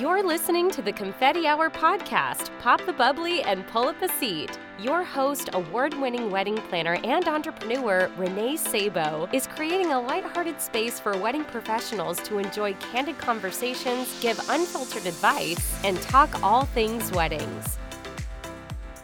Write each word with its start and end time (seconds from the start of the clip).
You're 0.00 0.24
listening 0.24 0.72
to 0.72 0.82
the 0.82 0.92
Confetti 0.92 1.46
Hour 1.46 1.70
podcast. 1.70 2.50
Pop 2.58 2.84
the 2.84 2.92
bubbly 2.92 3.42
and 3.42 3.64
pull 3.68 3.86
up 3.86 4.02
a 4.02 4.08
seat. 4.08 4.58
Your 4.76 5.04
host, 5.04 5.50
award 5.52 5.94
winning 5.94 6.32
wedding 6.32 6.56
planner 6.56 6.98
and 7.04 7.28
entrepreneur 7.28 8.10
Renee 8.16 8.56
Sabo, 8.56 9.28
is 9.32 9.46
creating 9.46 9.92
a 9.92 10.00
lighthearted 10.00 10.60
space 10.60 10.98
for 10.98 11.16
wedding 11.16 11.44
professionals 11.44 12.18
to 12.22 12.38
enjoy 12.38 12.72
candid 12.74 13.18
conversations, 13.18 14.20
give 14.20 14.36
unfiltered 14.48 15.06
advice, 15.06 15.78
and 15.84 16.02
talk 16.02 16.42
all 16.42 16.64
things 16.64 17.12
weddings. 17.12 17.78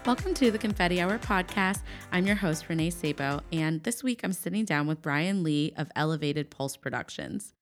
Welcome 0.05 0.35
to 0.35 0.51
the 0.51 0.59
Confetti 0.59 1.01
Hour 1.01 1.19
podcast. 1.19 1.83
I'm 2.11 2.27
your 2.27 2.35
host, 2.35 2.69
Renee 2.69 2.91
Sabo, 2.91 3.43
and 3.53 3.81
this 3.85 4.03
week 4.03 4.23
I'm 4.25 4.33
sitting 4.33 4.65
down 4.65 4.89
with 4.89 5.03
Brian 5.03 5.45
Lee 5.45 5.73
of 5.77 5.89
Elevated 5.95 6.51
Pulse 6.51 6.77
Productions. 6.77 7.55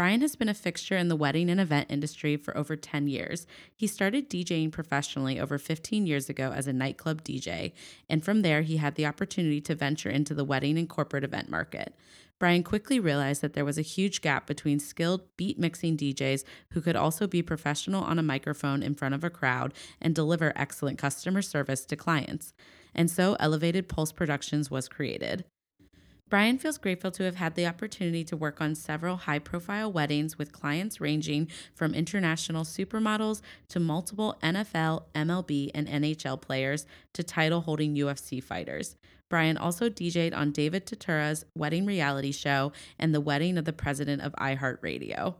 Brian 0.00 0.22
has 0.22 0.34
been 0.34 0.48
a 0.48 0.54
fixture 0.54 0.96
in 0.96 1.08
the 1.08 1.14
wedding 1.14 1.50
and 1.50 1.60
event 1.60 1.90
industry 1.90 2.34
for 2.34 2.56
over 2.56 2.74
10 2.74 3.06
years. 3.06 3.46
He 3.76 3.86
started 3.86 4.30
DJing 4.30 4.72
professionally 4.72 5.38
over 5.38 5.58
15 5.58 6.06
years 6.06 6.30
ago 6.30 6.52
as 6.52 6.66
a 6.66 6.72
nightclub 6.72 7.22
DJ, 7.22 7.72
and 8.08 8.24
from 8.24 8.40
there, 8.40 8.62
he 8.62 8.78
had 8.78 8.94
the 8.94 9.04
opportunity 9.04 9.60
to 9.60 9.74
venture 9.74 10.08
into 10.08 10.32
the 10.32 10.42
wedding 10.42 10.78
and 10.78 10.88
corporate 10.88 11.22
event 11.22 11.50
market. 11.50 11.94
Brian 12.38 12.62
quickly 12.62 12.98
realized 12.98 13.42
that 13.42 13.52
there 13.52 13.66
was 13.66 13.76
a 13.76 13.82
huge 13.82 14.22
gap 14.22 14.46
between 14.46 14.80
skilled 14.80 15.20
beat 15.36 15.58
mixing 15.58 15.98
DJs 15.98 16.44
who 16.70 16.80
could 16.80 16.96
also 16.96 17.26
be 17.26 17.42
professional 17.42 18.02
on 18.02 18.18
a 18.18 18.22
microphone 18.22 18.82
in 18.82 18.94
front 18.94 19.14
of 19.14 19.22
a 19.22 19.28
crowd 19.28 19.74
and 20.00 20.14
deliver 20.14 20.54
excellent 20.56 20.96
customer 20.96 21.42
service 21.42 21.84
to 21.84 21.94
clients. 21.94 22.54
And 22.94 23.10
so 23.10 23.36
Elevated 23.38 23.86
Pulse 23.86 24.12
Productions 24.12 24.70
was 24.70 24.88
created. 24.88 25.44
Brian 26.30 26.58
feels 26.58 26.78
grateful 26.78 27.10
to 27.10 27.24
have 27.24 27.34
had 27.34 27.56
the 27.56 27.66
opportunity 27.66 28.22
to 28.22 28.36
work 28.36 28.60
on 28.60 28.76
several 28.76 29.16
high 29.16 29.40
profile 29.40 29.90
weddings 29.90 30.38
with 30.38 30.52
clients 30.52 31.00
ranging 31.00 31.48
from 31.74 31.92
international 31.92 32.62
supermodels 32.62 33.42
to 33.68 33.80
multiple 33.80 34.38
NFL, 34.40 35.02
MLB, 35.12 35.72
and 35.74 35.88
NHL 35.88 36.40
players 36.40 36.86
to 37.14 37.24
title 37.24 37.62
holding 37.62 37.96
UFC 37.96 38.40
fighters. 38.40 38.94
Brian 39.28 39.56
also 39.56 39.90
DJ'd 39.90 40.32
on 40.32 40.52
David 40.52 40.86
Tutera's 40.86 41.44
wedding 41.56 41.84
reality 41.84 42.30
show 42.30 42.70
and 42.96 43.12
the 43.12 43.20
wedding 43.20 43.58
of 43.58 43.64
the 43.64 43.72
president 43.72 44.22
of 44.22 44.32
iHeartRadio. 44.34 45.34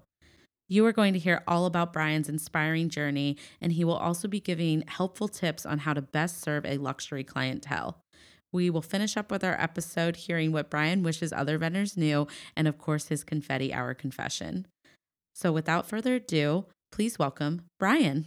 You 0.68 0.86
are 0.86 0.92
going 0.92 1.12
to 1.12 1.20
hear 1.20 1.42
all 1.46 1.66
about 1.66 1.92
Brian's 1.92 2.28
inspiring 2.28 2.88
journey, 2.88 3.36
and 3.60 3.72
he 3.72 3.84
will 3.84 3.96
also 3.96 4.26
be 4.26 4.40
giving 4.40 4.82
helpful 4.88 5.28
tips 5.28 5.64
on 5.64 5.78
how 5.78 5.94
to 5.94 6.02
best 6.02 6.40
serve 6.40 6.66
a 6.66 6.78
luxury 6.78 7.22
clientele. 7.22 8.02
We 8.52 8.68
will 8.68 8.82
finish 8.82 9.16
up 9.16 9.30
with 9.30 9.44
our 9.44 9.60
episode 9.60 10.16
hearing 10.16 10.50
what 10.50 10.70
Brian 10.70 11.02
wishes 11.02 11.32
other 11.32 11.56
vendors 11.56 11.96
knew, 11.96 12.26
and 12.56 12.66
of 12.66 12.78
course, 12.78 13.06
his 13.08 13.22
confetti 13.22 13.72
hour 13.72 13.94
confession. 13.94 14.66
So, 15.34 15.52
without 15.52 15.86
further 15.86 16.16
ado, 16.16 16.66
please 16.90 17.18
welcome 17.18 17.62
Brian. 17.78 18.26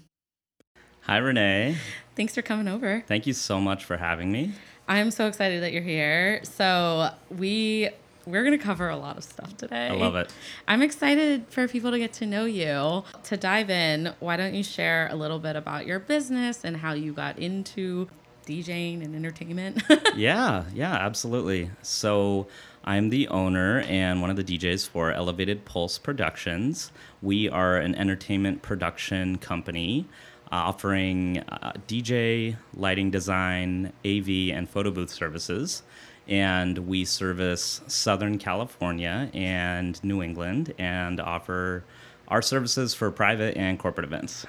Hi, 1.02 1.18
Renee. 1.18 1.76
Thanks 2.16 2.36
for 2.36 2.42
coming 2.42 2.70
over. 2.70 3.04
Thank 3.06 3.28
you 3.28 3.34
so 3.34 3.60
much 3.60 3.84
for 3.84 3.98
having 3.98 4.32
me. 4.32 4.54
I'm 4.88 5.12
so 5.12 5.28
excited 5.28 5.62
that 5.62 5.74
you're 5.74 5.84
here. 5.84 6.40
So, 6.44 7.10
we 7.30 7.90
we're 8.26 8.44
going 8.44 8.58
to 8.58 8.64
cover 8.64 8.88
a 8.88 8.96
lot 8.96 9.18
of 9.18 9.24
stuff 9.26 9.58
today. 9.58 9.88
I 9.88 9.92
love 9.92 10.16
it. 10.16 10.32
I'm 10.66 10.82
excited 10.82 11.46
for 11.50 11.68
people 11.68 11.92
to 11.92 12.00
get 12.00 12.14
to 12.14 12.26
know 12.26 12.46
you. 12.46 13.04
To 13.24 13.38
dive 13.38 13.70
in, 13.70 14.14
why 14.22 14.38
don't 14.38 14.54
you 14.54 14.64
share 14.64 15.10
a 15.12 15.16
little 15.16 15.40
bit 15.40 15.58
about 15.58 15.86
your 15.86 16.00
business 16.00 16.64
and 16.64 16.78
how 16.78 16.94
you 16.94 17.12
got 17.12 17.38
into 17.38 18.08
DJing 18.46 19.04
and 19.04 19.16
entertainment? 19.16 19.84
yeah, 20.16 20.66
yeah, 20.74 20.94
absolutely. 20.94 21.72
So 21.82 22.48
I'm 22.84 23.10
the 23.10 23.28
owner 23.30 23.80
and 23.82 24.22
one 24.22 24.30
of 24.30 24.36
the 24.36 24.44
DJs 24.44 24.90
for 24.90 25.12
Elevated 25.12 25.66
Pulse 25.66 25.98
Productions. 25.98 26.92
We 27.22 27.50
are 27.50 27.78
an 27.78 27.96
entertainment 27.96 28.62
production 28.62 29.38
company 29.38 30.06
uh, 30.52 30.56
offering 30.68 31.40
uh, 31.40 31.74
DJ, 31.88 32.58
lighting 32.76 33.10
design, 33.10 33.92
AV, 34.06 34.52
and 34.54 34.70
photo 34.70 34.92
booth 34.92 35.10
services. 35.10 35.82
And 36.28 36.78
we 36.80 37.06
service 37.06 37.82
Southern 37.88 38.38
California 38.38 39.32
and 39.34 40.02
New 40.04 40.22
England 40.22 40.74
and 40.78 41.20
offer 41.20 41.84
our 42.28 42.42
services 42.42 42.94
for 42.94 43.10
private 43.12 43.58
and 43.58 43.80
corporate 43.80 44.06
events. 44.06 44.46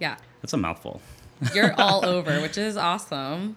Yeah. 0.00 0.16
That's 0.40 0.52
a 0.52 0.56
mouthful. 0.56 1.00
You're 1.54 1.72
all 1.80 2.04
over, 2.04 2.40
which 2.40 2.58
is 2.58 2.76
awesome. 2.76 3.56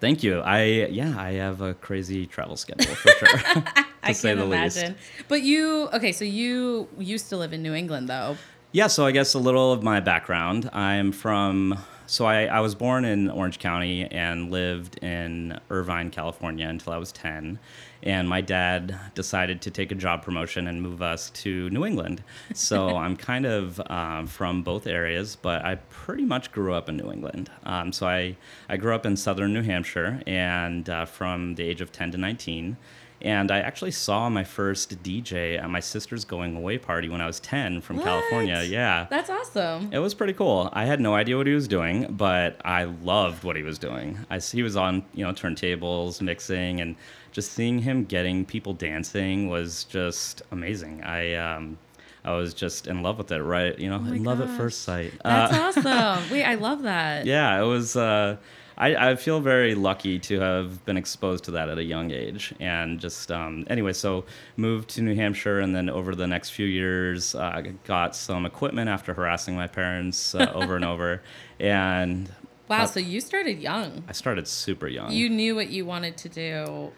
Thank 0.00 0.22
you. 0.22 0.40
I 0.40 0.62
yeah, 0.90 1.14
I 1.18 1.32
have 1.32 1.60
a 1.60 1.74
crazy 1.74 2.26
travel 2.26 2.56
schedule 2.56 2.94
for 2.94 3.10
sure. 3.10 3.38
to 3.62 3.84
I 4.02 4.12
say 4.12 4.34
the 4.34 4.44
imagine. 4.44 4.92
least. 4.92 5.28
But 5.28 5.42
you 5.42 5.88
okay? 5.92 6.12
So 6.12 6.24
you 6.24 6.88
used 6.98 7.28
to 7.28 7.36
live 7.36 7.52
in 7.52 7.62
New 7.62 7.74
England, 7.74 8.08
though. 8.08 8.36
Yeah, 8.72 8.86
so 8.86 9.04
I 9.04 9.12
guess 9.12 9.34
a 9.34 9.38
little 9.38 9.70
of 9.72 9.82
my 9.82 10.00
background. 10.00 10.70
I'm 10.72 11.12
from 11.12 11.78
so 12.06 12.26
I, 12.26 12.44
I 12.44 12.60
was 12.60 12.74
born 12.74 13.04
in 13.04 13.30
Orange 13.30 13.58
County 13.58 14.04
and 14.04 14.50
lived 14.50 15.02
in 15.02 15.58
Irvine, 15.70 16.10
California 16.10 16.68
until 16.68 16.92
I 16.92 16.98
was 16.98 17.12
10. 17.12 17.58
And 18.02 18.28
my 18.28 18.40
dad 18.40 18.98
decided 19.14 19.62
to 19.62 19.70
take 19.70 19.92
a 19.92 19.94
job 19.94 20.22
promotion 20.22 20.66
and 20.66 20.82
move 20.82 21.02
us 21.02 21.30
to 21.30 21.70
New 21.70 21.84
England. 21.84 22.22
So 22.52 22.88
I'm 22.96 23.16
kind 23.16 23.46
of 23.46 23.80
um, 23.86 24.26
from 24.26 24.62
both 24.62 24.86
areas, 24.86 25.36
but 25.36 25.64
I 25.64 25.76
pretty 25.90 26.24
much 26.24 26.52
grew 26.52 26.74
up 26.74 26.88
in 26.88 26.96
New 26.96 27.12
England. 27.12 27.50
Um, 27.64 27.92
so 27.92 28.06
I, 28.06 28.36
I 28.68 28.76
grew 28.76 28.94
up 28.94 29.06
in 29.06 29.16
southern 29.16 29.52
New 29.52 29.62
Hampshire 29.62 30.20
and 30.26 30.88
uh, 30.88 31.04
from 31.04 31.54
the 31.54 31.64
age 31.64 31.80
of 31.80 31.92
10 31.92 32.12
to 32.12 32.18
19. 32.18 32.76
And 33.22 33.50
I 33.50 33.60
actually 33.60 33.92
saw 33.92 34.28
my 34.28 34.44
first 34.44 35.02
DJ 35.02 35.58
at 35.62 35.70
my 35.70 35.80
sister's 35.80 36.24
going 36.24 36.56
away 36.56 36.76
party 36.78 37.08
when 37.08 37.20
I 37.20 37.26
was 37.26 37.38
10 37.40 37.80
from 37.80 37.96
What? 37.96 38.04
California. 38.04 38.62
Yeah. 38.66 39.06
That's 39.08 39.30
awesome. 39.30 39.90
It 39.92 40.00
was 40.00 40.12
pretty 40.12 40.32
cool. 40.32 40.68
I 40.72 40.84
had 40.84 41.00
no 41.00 41.14
idea 41.14 41.36
what 41.36 41.46
he 41.46 41.54
was 41.54 41.68
doing, 41.68 42.06
but 42.10 42.60
I 42.64 42.84
loved 42.84 43.44
what 43.44 43.54
he 43.56 43.62
was 43.62 43.78
doing. 43.78 44.18
I, 44.28 44.38
he 44.40 44.62
was 44.62 44.76
on, 44.76 45.04
you 45.14 45.24
know, 45.24 45.32
turntables, 45.32 46.20
mixing, 46.20 46.80
and 46.80 46.96
just 47.30 47.52
seeing 47.52 47.78
him 47.78 48.04
getting 48.04 48.44
people 48.44 48.72
dancing 48.74 49.48
was 49.48 49.84
just 49.84 50.42
amazing. 50.50 51.02
I, 51.04 51.34
um, 51.34 51.78
I 52.24 52.32
was 52.34 52.54
just 52.54 52.86
in 52.88 53.02
love 53.02 53.18
with 53.18 53.30
it, 53.32 53.40
right? 53.42 53.78
You 53.78 53.88
know, 53.90 53.98
my 54.00 54.16
in 54.16 54.24
love 54.24 54.40
at 54.40 54.50
first 54.56 54.82
sight. 54.82 55.12
That's 55.24 55.52
Uh, 55.52 55.82
awesome. 56.16 56.30
Wait, 56.30 56.44
I 56.44 56.54
love 56.56 56.82
that. 56.82 57.24
yeah, 57.26 57.60
it 57.60 57.64
was. 57.66 57.96
Uh, 57.96 58.36
I, 58.76 59.10
I 59.10 59.16
feel 59.16 59.40
very 59.40 59.74
lucky 59.74 60.18
to 60.20 60.40
have 60.40 60.84
been 60.84 60.96
exposed 60.96 61.44
to 61.44 61.50
that 61.52 61.68
at 61.68 61.78
a 61.78 61.84
young 61.84 62.10
age, 62.10 62.54
and 62.60 62.98
just 62.98 63.30
um, 63.30 63.66
anyway. 63.68 63.92
So 63.92 64.24
moved 64.56 64.90
to 64.90 65.02
New 65.02 65.14
Hampshire, 65.14 65.60
and 65.60 65.74
then 65.74 65.88
over 65.88 66.14
the 66.14 66.26
next 66.26 66.50
few 66.50 66.66
years, 66.66 67.34
uh, 67.34 67.62
got 67.84 68.16
some 68.16 68.46
equipment 68.46 68.88
after 68.88 69.14
harassing 69.14 69.54
my 69.54 69.66
parents 69.66 70.34
uh, 70.34 70.50
over 70.54 70.76
and 70.76 70.84
over, 70.84 71.22
and 71.60 72.30
Wow. 72.68 72.84
Uh, 72.84 72.86
So 72.86 73.00
you 73.00 73.20
started 73.20 73.58
young. 73.58 74.02
I 74.08 74.12
started 74.12 74.48
super 74.48 74.86
young. 74.86 75.12
You 75.12 75.28
knew 75.28 75.54
what 75.54 75.68
you 75.68 75.84
wanted 75.84 76.16
to 76.18 76.28
do 76.28 76.92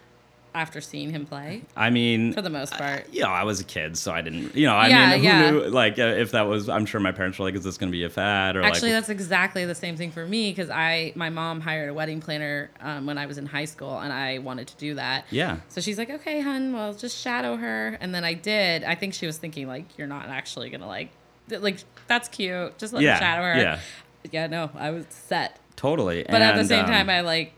after 0.55 0.81
seeing 0.81 1.11
him 1.11 1.25
play, 1.25 1.61
I 1.75 1.89
mean, 1.91 2.33
for 2.33 2.41
the 2.41 2.49
most 2.49 2.73
part. 2.77 3.07
you 3.11 3.21
know, 3.21 3.27
I 3.29 3.43
was 3.43 3.59
a 3.59 3.63
kid, 3.63 3.97
so 3.97 4.11
I 4.11 4.21
didn't, 4.21 4.55
you 4.55 4.65
know, 4.65 4.73
I 4.75 4.87
Yeah, 4.87 5.09
mean, 5.11 5.19
who 5.19 5.25
yeah. 5.25 5.51
knew? 5.51 5.63
Like, 5.65 5.99
uh, 5.99 6.03
if 6.03 6.31
that 6.31 6.43
was, 6.47 6.69
I'm 6.69 6.85
sure 6.85 6.99
my 7.01 7.11
parents 7.11 7.37
were 7.37 7.45
like, 7.45 7.53
"Is 7.55 7.63
this 7.63 7.77
going 7.77 7.91
to 7.91 7.95
be 7.95 8.03
a 8.05 8.09
fad?" 8.09 8.55
Or 8.55 8.63
Actually, 8.63 8.93
like, 8.93 9.01
that's 9.01 9.09
exactly 9.09 9.65
the 9.65 9.75
same 9.75 9.97
thing 9.97 10.11
for 10.11 10.25
me 10.25 10.51
because 10.51 10.69
I, 10.69 11.11
my 11.15 11.29
mom 11.29 11.61
hired 11.61 11.89
a 11.89 11.93
wedding 11.93 12.21
planner 12.21 12.71
um, 12.79 13.05
when 13.05 13.17
I 13.17 13.25
was 13.25 13.37
in 13.37 13.45
high 13.45 13.65
school, 13.65 13.99
and 13.99 14.11
I 14.13 14.37
wanted 14.39 14.67
to 14.69 14.77
do 14.77 14.95
that. 14.95 15.25
yeah, 15.29 15.57
So 15.67 15.81
she's 15.81 15.97
like, 15.97 16.09
"Okay, 16.09 16.39
hun, 16.41 16.73
well, 16.73 16.93
just 16.93 17.17
shadow 17.17 17.57
her," 17.57 17.97
and 17.99 18.15
then 18.15 18.23
I 18.23 18.33
did. 18.33 18.83
I 18.83 18.95
think 18.95 19.13
she 19.13 19.25
was 19.25 19.37
thinking 19.37 19.67
like, 19.67 19.97
"You're 19.97 20.07
not 20.07 20.27
actually 20.29 20.69
gonna 20.69 20.87
like, 20.87 21.09
like 21.49 21.79
that's 22.07 22.29
cute. 22.29 22.77
Just 22.77 22.93
let 22.93 23.03
Yeah, 23.03 23.13
me 23.13 23.19
shadow 23.19 23.43
her." 23.43 23.59
yeah. 23.59 23.79
Yeah, 24.31 24.47
no, 24.47 24.71
I 24.73 24.89
was 24.89 25.05
set. 25.09 25.59
totally. 25.75 26.25
But 26.27 26.41
at 26.41 26.55
the 26.55 26.63
same 26.65 26.85
um, 26.85 26.91
time, 26.91 27.09
I 27.11 27.21
like 27.21 27.53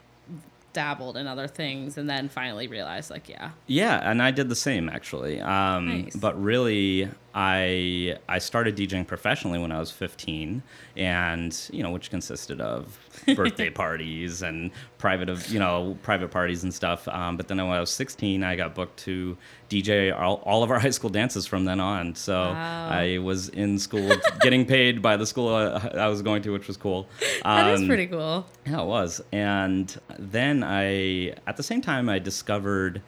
dabbled 0.78 1.18
in 1.18 1.26
other 1.26 1.48
things, 1.48 1.98
and 1.98 2.08
then 2.08 2.30
finally 2.30 2.68
realized 2.68 3.10
like, 3.10 3.28
yeah, 3.28 3.50
Yeah, 3.66 4.00
and 4.10 4.22
I 4.22 4.30
did 4.30 4.48
the 4.48 4.56
same 4.56 4.90
actually. 4.90 5.42
Um, 5.42 6.04
Nice. 6.04 6.16
But 6.16 6.40
really, 6.40 7.10
I 7.40 8.18
I 8.28 8.40
started 8.40 8.76
DJing 8.76 9.06
professionally 9.06 9.60
when 9.60 9.72
I 9.72 9.78
was 9.80 9.92
15, 9.92 10.64
and 10.96 11.70
you 11.72 11.84
know, 11.84 11.92
which 11.92 12.10
consisted 12.10 12.60
of 12.60 12.98
birthday 13.36 13.70
parties 13.70 14.42
and 14.42 14.72
private 14.98 15.30
of 15.30 15.48
you 15.50 15.60
know 15.60 15.96
private 16.02 16.32
parties 16.32 16.64
and 16.64 16.74
stuff. 16.74 17.08
Um, 17.08 17.38
but 17.38 17.48
then 17.48 17.58
when 17.58 17.78
I 17.78 17.80
was 17.80 17.92
16, 17.92 18.44
I 18.44 18.56
got 18.56 18.74
booked 18.74 18.98
to 19.02 19.38
DJ 19.70 20.18
all, 20.20 20.42
all 20.46 20.64
of 20.64 20.72
our 20.72 20.80
high 20.86 20.90
school 20.90 21.12
dances 21.12 21.46
from 21.46 21.66
then 21.66 21.80
on. 21.80 22.16
So 22.16 22.34
Wow. 22.34 22.90
I 22.90 23.20
was 23.20 23.50
in 23.50 23.78
school 23.78 24.10
getting 24.42 24.66
paid 24.66 25.04
by 25.04 25.16
the 25.16 25.28
school 25.28 25.54
I, 25.54 25.90
I 25.96 26.08
was 26.08 26.24
going 26.24 26.42
to, 26.42 26.50
which 26.52 26.68
was 26.68 26.76
cool. 26.78 27.08
that 27.44 27.68
is 27.74 27.82
Um, 27.82 27.88
pretty 27.88 28.08
cool. 28.08 28.48
yeah, 28.66 28.82
it 28.82 28.86
was. 28.86 29.22
And 29.32 29.96
then 30.18 30.64
I, 30.64 31.36
at 31.46 31.56
the 31.58 31.64
same 31.64 31.82
time, 31.82 32.10
I 32.10 32.18
discovered 32.18 33.04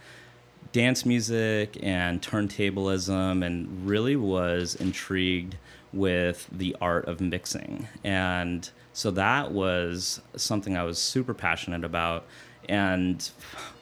dance 0.71 1.05
music 1.05 1.77
and 1.81 2.21
turntablism 2.21 3.45
and 3.45 3.87
really 3.87 4.15
was 4.15 4.75
intrigued 4.75 5.55
with 5.91 6.47
the 6.51 6.75
art 6.79 7.07
of 7.07 7.19
mixing. 7.19 7.87
And 8.03 8.69
so 8.93 9.11
that 9.11 9.51
was 9.51 10.21
something 10.35 10.77
I 10.77 10.83
was 10.83 10.99
super 10.99 11.33
passionate 11.33 11.83
about. 11.83 12.25
and 12.69 13.29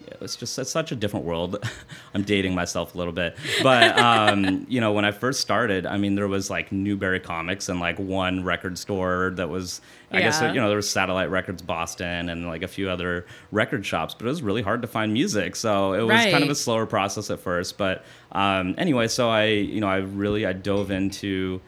it 0.07 0.19
was 0.19 0.35
just 0.35 0.57
it's 0.57 0.69
such 0.69 0.91
a 0.91 0.95
different 0.95 1.25
world. 1.25 1.63
I'm 2.13 2.23
dating 2.23 2.55
myself 2.55 2.95
a 2.95 2.97
little 2.97 3.13
bit, 3.13 3.37
but 3.61 3.97
um, 3.99 4.65
you 4.69 4.81
know, 4.81 4.91
when 4.91 5.05
I 5.05 5.11
first 5.11 5.41
started, 5.41 5.85
I 5.85 5.97
mean, 5.97 6.15
there 6.15 6.27
was 6.27 6.49
like 6.49 6.71
Newbury 6.71 7.19
Comics 7.19 7.69
and 7.69 7.79
like 7.79 7.99
one 7.99 8.43
record 8.43 8.77
store 8.77 9.33
that 9.35 9.49
was, 9.49 9.81
I 10.11 10.21
guess, 10.21 10.41
you 10.41 10.53
know, 10.53 10.67
there 10.67 10.77
was 10.77 10.89
Satellite 10.89 11.29
Records 11.29 11.61
Boston 11.61 12.29
and 12.29 12.47
like 12.47 12.63
a 12.63 12.67
few 12.67 12.89
other 12.89 13.25
record 13.51 13.85
shops, 13.85 14.13
but 14.13 14.25
it 14.25 14.29
was 14.29 14.41
really 14.41 14.61
hard 14.61 14.81
to 14.81 14.87
find 14.87 15.13
music, 15.13 15.55
so 15.55 15.93
it 15.93 16.01
was 16.01 16.25
kind 16.25 16.43
of 16.43 16.49
a 16.49 16.55
slower 16.55 16.85
process 16.85 17.29
at 17.29 17.39
first. 17.39 17.77
But 17.77 18.03
um, 18.31 18.75
anyway, 18.77 19.07
so 19.07 19.29
I, 19.29 19.45
you 19.45 19.81
know, 19.81 19.87
I 19.87 19.97
really 19.97 20.45
I 20.45 20.53
dove 20.53 20.91
into 20.91 21.61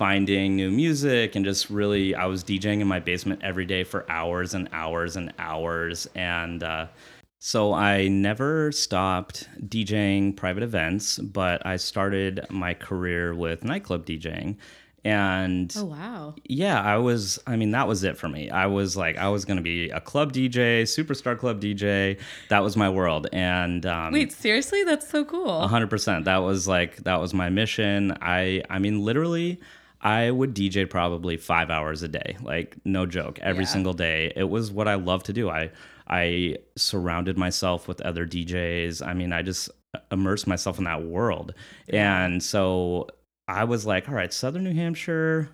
finding 0.00 0.56
new 0.56 0.70
music 0.70 1.36
and 1.36 1.44
just 1.44 1.68
really 1.68 2.14
I 2.14 2.24
was 2.24 2.42
DJing 2.42 2.80
in 2.80 2.86
my 2.86 3.00
basement 3.00 3.40
every 3.42 3.66
day 3.66 3.84
for 3.84 4.10
hours 4.10 4.54
and 4.54 4.66
hours 4.72 5.16
and 5.16 5.30
hours. 5.38 6.08
And 6.14 6.62
uh, 6.62 6.86
so 7.42 7.72
I 7.72 8.08
never 8.08 8.70
stopped 8.70 9.48
DJing 9.66 10.36
private 10.36 10.62
events, 10.62 11.18
but 11.18 11.64
I 11.66 11.76
started 11.76 12.46
my 12.50 12.74
career 12.74 13.34
with 13.34 13.64
nightclub 13.64 14.04
DJing. 14.06 14.56
And 15.02 15.72
Oh 15.78 15.86
wow. 15.86 16.34
yeah, 16.44 16.78
I 16.82 16.98
was, 16.98 17.38
I 17.46 17.56
mean, 17.56 17.70
that 17.70 17.88
was 17.88 18.04
it 18.04 18.18
for 18.18 18.28
me. 18.28 18.50
I 18.50 18.66
was 18.66 18.98
like, 18.98 19.16
I 19.16 19.30
was 19.30 19.46
going 19.46 19.56
to 19.56 19.62
be 19.62 19.88
a 19.88 19.98
club 20.00 20.34
DJ, 20.34 20.82
superstar 20.82 21.38
club 21.38 21.58
DJ. 21.62 22.18
That 22.50 22.62
was 22.62 22.76
my 22.76 22.90
world. 22.90 23.26
And 23.32 23.86
um, 23.86 24.12
Wait, 24.12 24.30
seriously? 24.30 24.84
That's 24.84 25.08
so 25.08 25.24
cool. 25.24 25.62
a 25.62 25.66
hundred 25.68 25.88
percent. 25.88 26.26
That 26.26 26.38
was 26.42 26.68
like 26.68 26.96
that 27.04 27.18
was 27.18 27.32
my 27.32 27.48
mission. 27.48 28.14
I 28.20 28.62
I 28.68 28.78
mean 28.78 29.02
literally 29.02 29.58
I 30.02 30.30
would 30.30 30.54
DJ 30.54 30.88
probably 30.88 31.38
five 31.38 31.70
hours 31.70 32.02
a 32.02 32.08
day. 32.08 32.36
Like 32.42 32.76
no 32.84 33.06
joke. 33.06 33.38
Every 33.40 33.64
Yeah. 33.64 33.70
single 33.70 33.94
day. 33.94 34.34
It 34.36 34.50
was 34.50 34.70
what 34.70 34.86
I 34.86 34.96
love 34.96 35.22
to 35.24 35.32
do. 35.32 35.48
I 35.48 35.70
I 36.10 36.56
surrounded 36.76 37.38
myself 37.38 37.86
with 37.86 38.00
other 38.00 38.26
DJs. 38.26 39.06
I 39.06 39.14
mean, 39.14 39.32
I 39.32 39.42
just 39.42 39.70
immersed 40.10 40.46
myself 40.46 40.78
in 40.78 40.84
that 40.84 41.04
world. 41.04 41.54
And 41.88 42.42
so 42.42 43.08
I 43.46 43.64
was 43.64 43.86
like, 43.86 44.08
all 44.08 44.14
right, 44.14 44.32
Southern 44.32 44.64
New 44.64 44.74
Hampshire, 44.74 45.50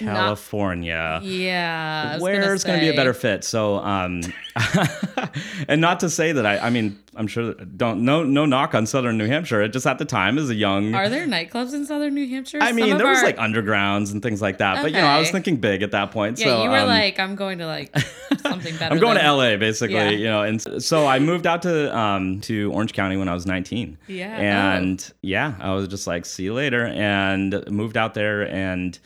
Not- 0.00 0.14
California 0.16 1.20
Yeah. 1.22 2.10
I 2.10 2.14
was 2.14 2.22
where's 2.22 2.64
going 2.64 2.78
to 2.80 2.84
be 2.84 2.90
a 2.90 2.96
better 2.96 3.14
fit 3.14 3.44
so 3.44 3.76
um 3.78 4.22
and 5.68 5.80
not 5.80 6.00
to 6.00 6.10
say 6.10 6.32
that 6.32 6.44
i 6.46 6.58
i 6.58 6.70
mean 6.70 6.98
i'm 7.16 7.26
sure 7.26 7.54
don't 7.54 8.04
no 8.04 8.24
no 8.24 8.44
knock 8.46 8.74
on 8.74 8.86
southern 8.86 9.16
new 9.18 9.26
hampshire 9.26 9.62
it 9.62 9.72
just 9.72 9.86
at 9.86 9.98
the 9.98 10.04
time 10.04 10.38
as 10.38 10.50
a 10.50 10.54
young 10.54 10.94
Are 10.94 11.08
there 11.08 11.26
nightclubs 11.26 11.72
in 11.74 11.86
southern 11.86 12.14
New 12.14 12.28
Hampshire? 12.28 12.58
i 12.60 12.72
mean 12.72 12.96
there 12.98 13.06
was 13.06 13.18
our- 13.18 13.24
like 13.24 13.36
undergrounds 13.36 14.12
and 14.12 14.22
things 14.22 14.42
like 14.42 14.58
that 14.58 14.82
but 14.82 14.90
you 14.92 14.98
know 14.98 15.06
i 15.06 15.18
was 15.18 15.30
thinking 15.30 15.56
big 15.56 15.82
at 15.82 15.92
that 15.92 16.10
point 16.10 16.38
Yeah, 16.38 16.46
so 16.46 16.62
you 16.64 16.70
were 16.70 16.78
um, 16.78 16.88
like, 16.88 17.18
I'm 17.18 17.34
going 17.36 17.58
to 17.58 17.66
like 17.66 17.96
something 18.40 18.76
better. 18.78 18.94
I'm 18.94 19.00
going 19.00 19.14
than- 19.16 19.24
to 19.24 19.32
LA 19.32 19.56
basically, 19.56 19.94
Yeah. 19.96 20.10
you 20.10 20.24
know, 20.26 20.42
and 20.42 20.82
so 20.82 21.06
I 21.06 21.18
moved 21.18 21.46
out 21.46 21.62
to 21.62 21.96
um 21.96 22.40
to 22.42 22.72
Orange 22.72 22.92
County 22.92 23.16
when 23.16 23.28
I 23.28 23.34
was 23.34 23.46
19. 23.46 23.98
Yeah. 24.06 24.36
And 24.36 25.12
yeah, 25.22 25.54
I 25.60 25.74
was 25.74 25.88
just 25.88 26.06
like, 26.06 26.24
see 26.26 26.44
you 26.44 26.54
later, 26.54 26.86
and 26.86 27.64
moved 27.70 27.96
out 27.96 28.14
there 28.14 28.42
and 28.48 28.98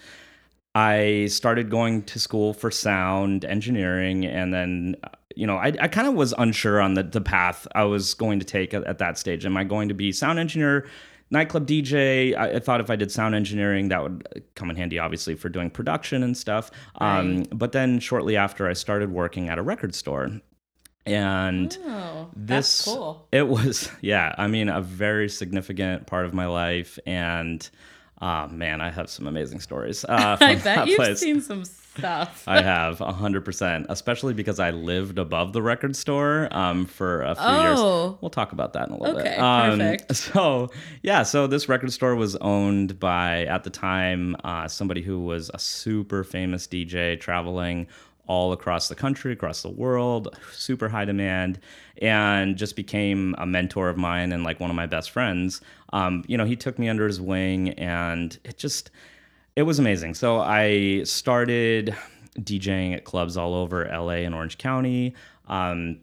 I 0.75 1.27
started 1.27 1.71
going 1.71 2.03
to 2.05 2.19
school 2.19 2.55
for 2.55 2.71
sound 2.71 3.45
engineering, 3.45 4.25
and 4.25 4.53
then 4.55 4.97
uh, 5.05 5.09
you 5.37 5.47
know 5.47 5.57
I, 5.57 5.73
I 5.81 5.89
kind 5.89 6.09
of 6.09 6.15
was 6.15 6.33
unsure 6.39 6.81
on 6.81 6.95
the 6.95 7.03
the 7.03 7.21
path 7.21 7.67
I 7.75 7.85
was 7.85 8.15
going 8.15 8.39
to 8.41 8.47
take 8.47 8.73
at, 8.75 8.85
at 8.85 8.99
that 8.99 9.19
stage. 9.19 9.45
Am 9.45 9.57
I 9.57 9.65
going 9.65 9.89
to 9.89 9.95
be 9.95 10.13
sound 10.13 10.39
engineer? 10.39 10.87
Nightclub 11.31 11.67
DJ. 11.67 12.37
I, 12.37 12.53
I 12.57 12.59
thought 12.59 12.81
if 12.81 12.91
I 12.91 12.97
did 12.97 13.11
sound 13.11 13.35
engineering, 13.35 13.89
that 13.89 14.03
would 14.03 14.45
come 14.55 14.69
in 14.69 14.77
handy, 14.77 14.99
obviously, 14.99 15.35
for 15.35 15.49
doing 15.49 15.71
production 15.71 16.23
and 16.23 16.37
stuff. 16.37 16.71
Um, 16.97 17.45
but 17.51 17.73
then 17.73 18.01
shortly 18.01 18.37
after, 18.37 18.69
I 18.69 18.75
started 18.75 19.11
working 19.13 19.49
at 19.49 19.59
a 19.59 19.63
record 19.63 19.95
store, 19.95 20.31
and 21.07 21.77
Oh, 21.87 22.29
this 22.37 22.85
cool. 22.85 23.27
it 23.33 23.49
was 23.49 23.91
yeah 24.03 24.35
i 24.39 24.47
mean 24.47 24.69
a 24.69 24.81
very 24.81 25.29
significant 25.29 26.07
part 26.07 26.27
of 26.27 26.33
my 26.33 26.47
life 26.47 26.97
and 27.07 27.69
uh, 28.23 28.49
man 28.51 28.81
i 28.81 28.89
have 28.91 29.11
some 29.11 29.27
amazing 29.27 29.61
stories 29.61 30.05
uh, 30.09 30.37
I 30.41 30.55
bet 30.55 30.87
you've 30.89 30.97
place. 30.97 31.19
seen 31.21 31.41
some 31.43 31.65
stuff. 31.65 32.45
I 32.47 32.63
have 32.63 33.01
100%, 33.01 33.87
especially 33.91 34.33
because 34.33 34.59
I 34.59 34.71
lived 34.71 35.19
above 35.19 35.53
the 35.53 35.61
record 35.61 35.95
store 35.95 36.49
um, 36.51 36.87
for 36.87 37.21
a 37.23 37.35
few 37.35 37.45
Oh. 37.45 37.61
years. 37.61 37.79
We'll 38.23 38.31
talk 38.31 38.53
about 38.53 38.73
that 38.73 38.89
in 38.89 38.95
a 38.95 38.99
little 38.99 39.19
Okay, 39.21 39.29
bit. 39.29 39.39
Um, 39.39 39.79
perfect. 39.79 40.17
So, 40.17 40.71
yeah, 41.03 41.23
so 41.23 41.47
this 41.47 41.69
record 41.69 41.93
store 41.93 42.15
was 42.17 42.35
owned 42.37 42.99
by, 42.99 43.45
at 43.45 43.65
the 43.65 43.71
time, 43.71 44.37
uh, 44.43 44.69
somebody 44.69 45.03
who 45.03 45.21
was 45.21 45.51
a 45.53 45.59
super 45.59 46.25
famous 46.25 46.67
DJ 46.67 47.21
traveling 47.21 47.89
all 48.27 48.53
across 48.53 48.89
the 48.89 48.95
country, 48.95 49.33
across 49.33 49.63
the 49.63 49.71
world, 49.71 50.39
super 50.53 50.89
high 50.89 51.05
demand, 51.05 51.59
and 52.01 52.57
just 52.57 52.77
became 52.77 53.35
a 53.39 53.47
mentor 53.47 53.89
of 53.89 53.97
mine 53.97 54.33
and 54.33 54.45
like 54.45 54.61
one 54.61 54.71
of 54.71 54.77
my 54.77 54.87
best 54.87 55.11
friends. 55.11 55.61
Um, 55.93 56.25
you 56.27 56.37
know, 56.37 56.45
he 56.45 56.57
took 56.57 56.79
me 56.79 56.89
under 56.89 57.07
his 57.07 57.21
wing 57.21 57.71
and 57.71 58.39
it 58.45 58.59
just, 58.59 58.91
it 59.57 59.63
was 59.63 59.79
amazing. 59.79 60.15
So 60.15 60.41
I 60.41 61.03
started 61.05 61.97
DJing 62.39 62.95
at 62.95 63.05
clubs 63.05 63.37
all 63.37 63.55
over 63.55 63.85
LA 63.85 64.25
and 64.25 64.35
Orange 64.35 64.59
County. 64.59 65.15
Um, 65.49 66.01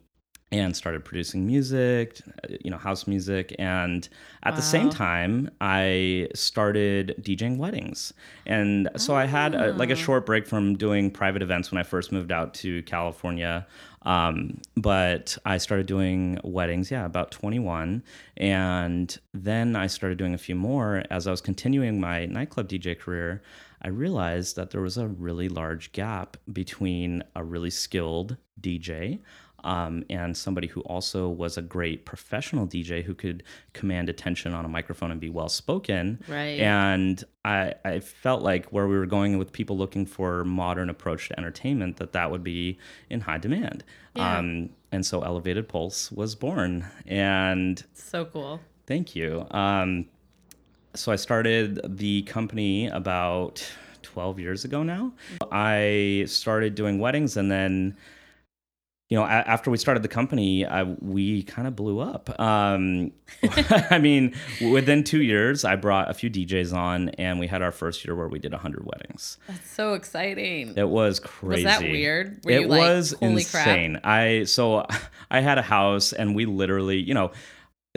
and 0.52 0.76
started 0.76 1.06
producing 1.06 1.46
music, 1.46 2.20
you 2.64 2.72
know, 2.72 2.78
house 2.78 3.06
music. 3.06 3.56
And 3.60 4.08
at 4.44 4.56
the 4.56 4.62
same 4.62 4.90
time, 4.90 5.52
I 5.62 6.28
started 6.34 7.16
DJing 7.22 7.58
weddings. 7.58 8.14
And 8.48 8.90
so 8.98 9.16
I 9.16 9.26
had 9.26 9.54
a, 9.54 9.74
like 9.74 9.92
a 9.92 9.96
short 9.96 10.26
break 10.26 10.48
from 10.48 10.76
doing 10.76 11.12
private 11.12 11.44
events 11.44 11.72
when 11.72 11.78
I 11.78 11.84
first 11.84 12.12
moved 12.12 12.32
out 12.32 12.56
to 12.56 12.82
California. 12.84 13.68
Um, 14.04 14.60
but 14.76 15.38
I 15.46 15.58
started 15.60 15.86
doing 15.86 16.40
weddings, 16.44 16.90
yeah, 16.90 17.06
about 17.06 17.30
21. 17.30 18.02
And 18.38 19.18
then 19.34 19.76
I 19.76 19.86
started 19.86 20.18
doing 20.18 20.34
a 20.34 20.38
few 20.38 20.56
more 20.56 21.04
as 21.12 21.28
I 21.28 21.32
was 21.32 21.42
continuing 21.42 22.00
my 22.00 22.26
nightclub 22.26 22.70
DJ 22.70 22.98
career. 22.98 23.44
I 23.82 23.90
realized 23.90 24.56
that 24.56 24.72
there 24.72 24.82
was 24.82 24.98
a 24.98 25.08
really 25.08 25.48
large 25.48 25.92
gap 25.92 26.38
between 26.52 27.24
a 27.36 27.44
really 27.44 27.70
skilled 27.70 28.38
DJ 28.60 29.20
um, 29.64 30.04
and 30.10 30.36
somebody 30.36 30.68
who 30.68 30.82
also 30.82 31.28
was 31.30 31.58
a 31.58 31.62
great 31.62 32.06
professional 32.06 32.68
DJ 32.68 33.04
who 33.04 33.14
could 33.14 33.44
command 33.74 34.10
attention 34.10 34.54
on 34.54 34.66
a 34.66 34.68
microphone 34.68 35.12
and 35.12 35.20
be 35.20 35.30
well 35.30 35.50
spoken. 35.50 36.24
Right. 36.28 36.60
And 36.60 37.24
I, 37.46 37.74
I 37.86 38.00
felt 38.00 38.42
like 38.42 38.68
where 38.68 38.88
we 38.88 38.98
were 38.98 39.06
going 39.06 39.38
with 39.38 39.52
people 39.52 39.78
looking 39.78 40.06
for 40.06 40.44
modern 40.44 40.90
approach 40.90 41.30
to 41.30 41.38
entertainment, 41.38 41.98
that 41.98 42.14
that 42.14 42.32
would 42.32 42.44
be 42.44 42.78
in 43.10 43.22
high 43.22 43.38
demand. 43.38 43.84
Yeah. 44.16 44.38
Um, 44.38 44.70
and 44.92 45.06
so 45.06 45.22
Elevated 45.22 45.68
Pulse 45.68 46.12
was 46.12 46.36
born. 46.36 46.86
And 47.06 47.84
So 47.94 48.26
cool. 48.26 48.60
Thank 48.88 49.16
you. 49.16 49.46
Um, 49.52 50.06
so 50.96 51.12
I 51.12 51.16
started 51.16 51.80
the 51.98 52.24
company 52.24 52.88
about 52.88 53.64
12 54.02 54.40
years 54.40 54.66
ago 54.66 54.82
now. 54.84 55.14
I 55.52 56.26
started 56.28 56.76
doing 56.76 57.00
weddings 57.00 57.38
and 57.38 57.52
then 57.52 57.96
you 59.10 59.18
know, 59.18 59.24
a- 59.24 59.28
after 59.28 59.72
we 59.72 59.78
started 59.78 60.04
the 60.04 60.08
company, 60.08 60.66
I, 60.66 60.84
we 60.84 61.42
kind 61.44 61.68
of 61.68 61.76
blew 61.76 62.00
up. 62.00 62.30
Um, 62.40 63.12
I 63.90 63.98
mean, 63.98 64.36
within 64.72 65.04
two 65.04 65.24
years, 65.24 65.66
I 65.66 65.76
brought 65.76 66.12
a 66.12 66.14
few 66.14 66.30
DJs 66.30 66.74
on, 66.74 67.10
and 67.10 67.40
we 67.40 67.48
had 67.48 67.64
our 67.64 67.72
first 67.72 68.06
year 68.06 68.16
where 68.16 68.28
we 68.28 68.38
did 68.38 68.52
100 68.52 68.86
weddings. 68.86 69.38
That's 69.48 69.70
so 69.70 69.96
exciting. 69.96 70.74
It 70.78 70.88
was 70.88 71.20
crazy. 71.20 71.66
Was 71.66 71.80
that 71.80 71.82
weird? 71.82 72.40
Were 72.46 72.52
it 72.52 72.70
like, 72.70 72.80
was 72.80 73.16
"Holy 73.20 73.44
crap"? 73.44 73.68
insane. 73.68 74.00
I 74.04 74.44
so 74.44 74.86
I 75.32 75.42
had 75.42 75.58
a 75.58 75.64
house, 75.64 76.14
and 76.14 76.36
we 76.36 76.46
literally, 76.46 76.98
you 77.02 77.16
know, 77.16 77.32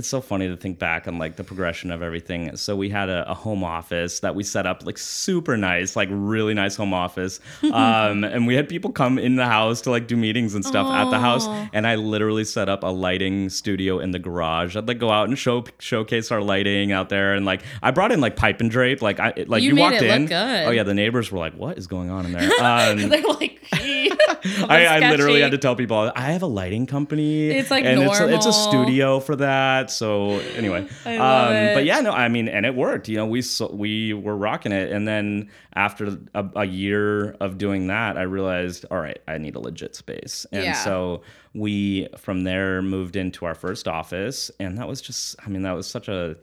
it's 0.02 0.08
so 0.08 0.20
funny 0.20 0.48
to 0.48 0.56
think 0.56 0.80
back 0.80 1.06
on 1.06 1.16
like 1.16 1.36
the 1.36 1.44
progression 1.44 1.92
of 1.92 2.02
everything. 2.02 2.56
So 2.56 2.74
we 2.74 2.88
had 2.88 3.08
a, 3.08 3.30
a 3.30 3.34
home 3.34 3.62
office 3.62 4.18
that 4.18 4.34
we 4.34 4.42
set 4.42 4.66
up 4.66 4.84
like 4.84 4.98
super 4.98 5.56
nice, 5.56 5.94
like 5.94 6.08
really 6.10 6.54
nice 6.54 6.74
home 6.74 6.92
office, 6.92 7.38
um, 7.72 8.24
and 8.24 8.44
we 8.44 8.56
had 8.56 8.68
people 8.68 8.90
come 8.90 9.16
in 9.16 9.36
the 9.36 9.46
house 9.46 9.80
to 9.82 9.92
like 9.92 10.08
do 10.08 10.16
meetings 10.16 10.56
and 10.56 10.64
stuff 10.64 10.88
at 10.88 11.08
the 11.10 11.20
house. 11.20 11.46
And 11.72 11.86
I 11.86 11.94
literally 11.94 12.42
set 12.42 12.68
up 12.68 12.82
a 12.82 12.88
lighting 12.88 13.48
studio 13.48 14.00
in 14.00 14.10
the 14.10 14.18
garage. 14.18 14.74
I'd 14.74 14.88
like 14.88 14.98
go 14.98 15.12
out 15.12 15.28
and 15.28 15.38
show 15.38 15.62
showcase 15.78 16.32
our 16.32 16.42
lighting 16.42 16.90
out 16.90 17.08
there, 17.08 17.34
and 17.34 17.46
like 17.46 17.62
I 17.80 17.92
brought 17.92 18.10
in 18.10 18.20
like 18.20 18.34
pipe 18.34 18.60
and 18.60 18.72
drape. 18.72 19.02
Like 19.02 19.20
I 19.20 19.44
like 19.46 19.62
You 19.62 19.76
you, 19.76 19.80
walked 19.80 20.02
in. 20.02 20.32
Oh 20.32 20.70
yeah, 20.70 20.82
the 20.82 20.94
neighbors 20.94 21.30
were 21.30 21.38
like, 21.38 21.54
"What 21.54 21.78
is 21.78 21.86
going 21.86 22.10
on 22.10 22.26
in 22.26 22.32
there?" 22.32 22.50
Um, 22.62 23.08
They're 23.08 23.22
like, 23.22 23.60
I, 23.72 24.86
I 24.86 25.10
literally 25.10 25.40
had 25.40 25.52
to 25.52 25.58
tell 25.58 25.76
people 25.76 26.12
I 26.14 26.32
have 26.32 26.42
a 26.42 26.46
lighting 26.46 26.86
company. 26.86 27.50
It's, 27.50 27.70
like, 27.70 27.84
and 27.84 28.02
it's 28.02 28.20
a, 28.20 28.32
it's 28.32 28.46
a 28.46 28.52
studio 28.52 29.20
for 29.20 29.36
that. 29.36 29.91
So 29.92 30.38
anyway, 30.56 30.80
um, 31.06 31.74
but 31.74 31.84
yeah, 31.84 32.00
no, 32.00 32.10
I 32.12 32.28
mean, 32.28 32.48
and 32.48 32.64
it 32.66 32.74
worked. 32.74 33.08
You 33.08 33.16
know, 33.16 33.26
we 33.26 33.42
so, 33.42 33.70
we 33.72 34.12
were 34.14 34.36
rocking 34.36 34.72
it, 34.72 34.90
and 34.92 35.06
then 35.06 35.48
after 35.74 36.18
a, 36.34 36.44
a 36.56 36.64
year 36.64 37.32
of 37.40 37.58
doing 37.58 37.86
that, 37.88 38.16
I 38.16 38.22
realized, 38.22 38.84
all 38.90 38.98
right, 38.98 39.20
I 39.28 39.38
need 39.38 39.54
a 39.54 39.60
legit 39.60 39.94
space, 39.96 40.46
and 40.52 40.64
Yeah. 40.64 40.72
so 40.72 41.22
we 41.54 42.08
from 42.16 42.44
there 42.44 42.80
moved 42.82 43.16
into 43.16 43.44
our 43.44 43.54
first 43.54 43.86
office, 43.88 44.50
and 44.58 44.78
that 44.78 44.88
was 44.88 45.00
just, 45.00 45.36
I 45.44 45.48
mean, 45.48 45.62
that 45.62 45.72
was 45.72 45.86
such 45.86 46.08
a 46.08 46.36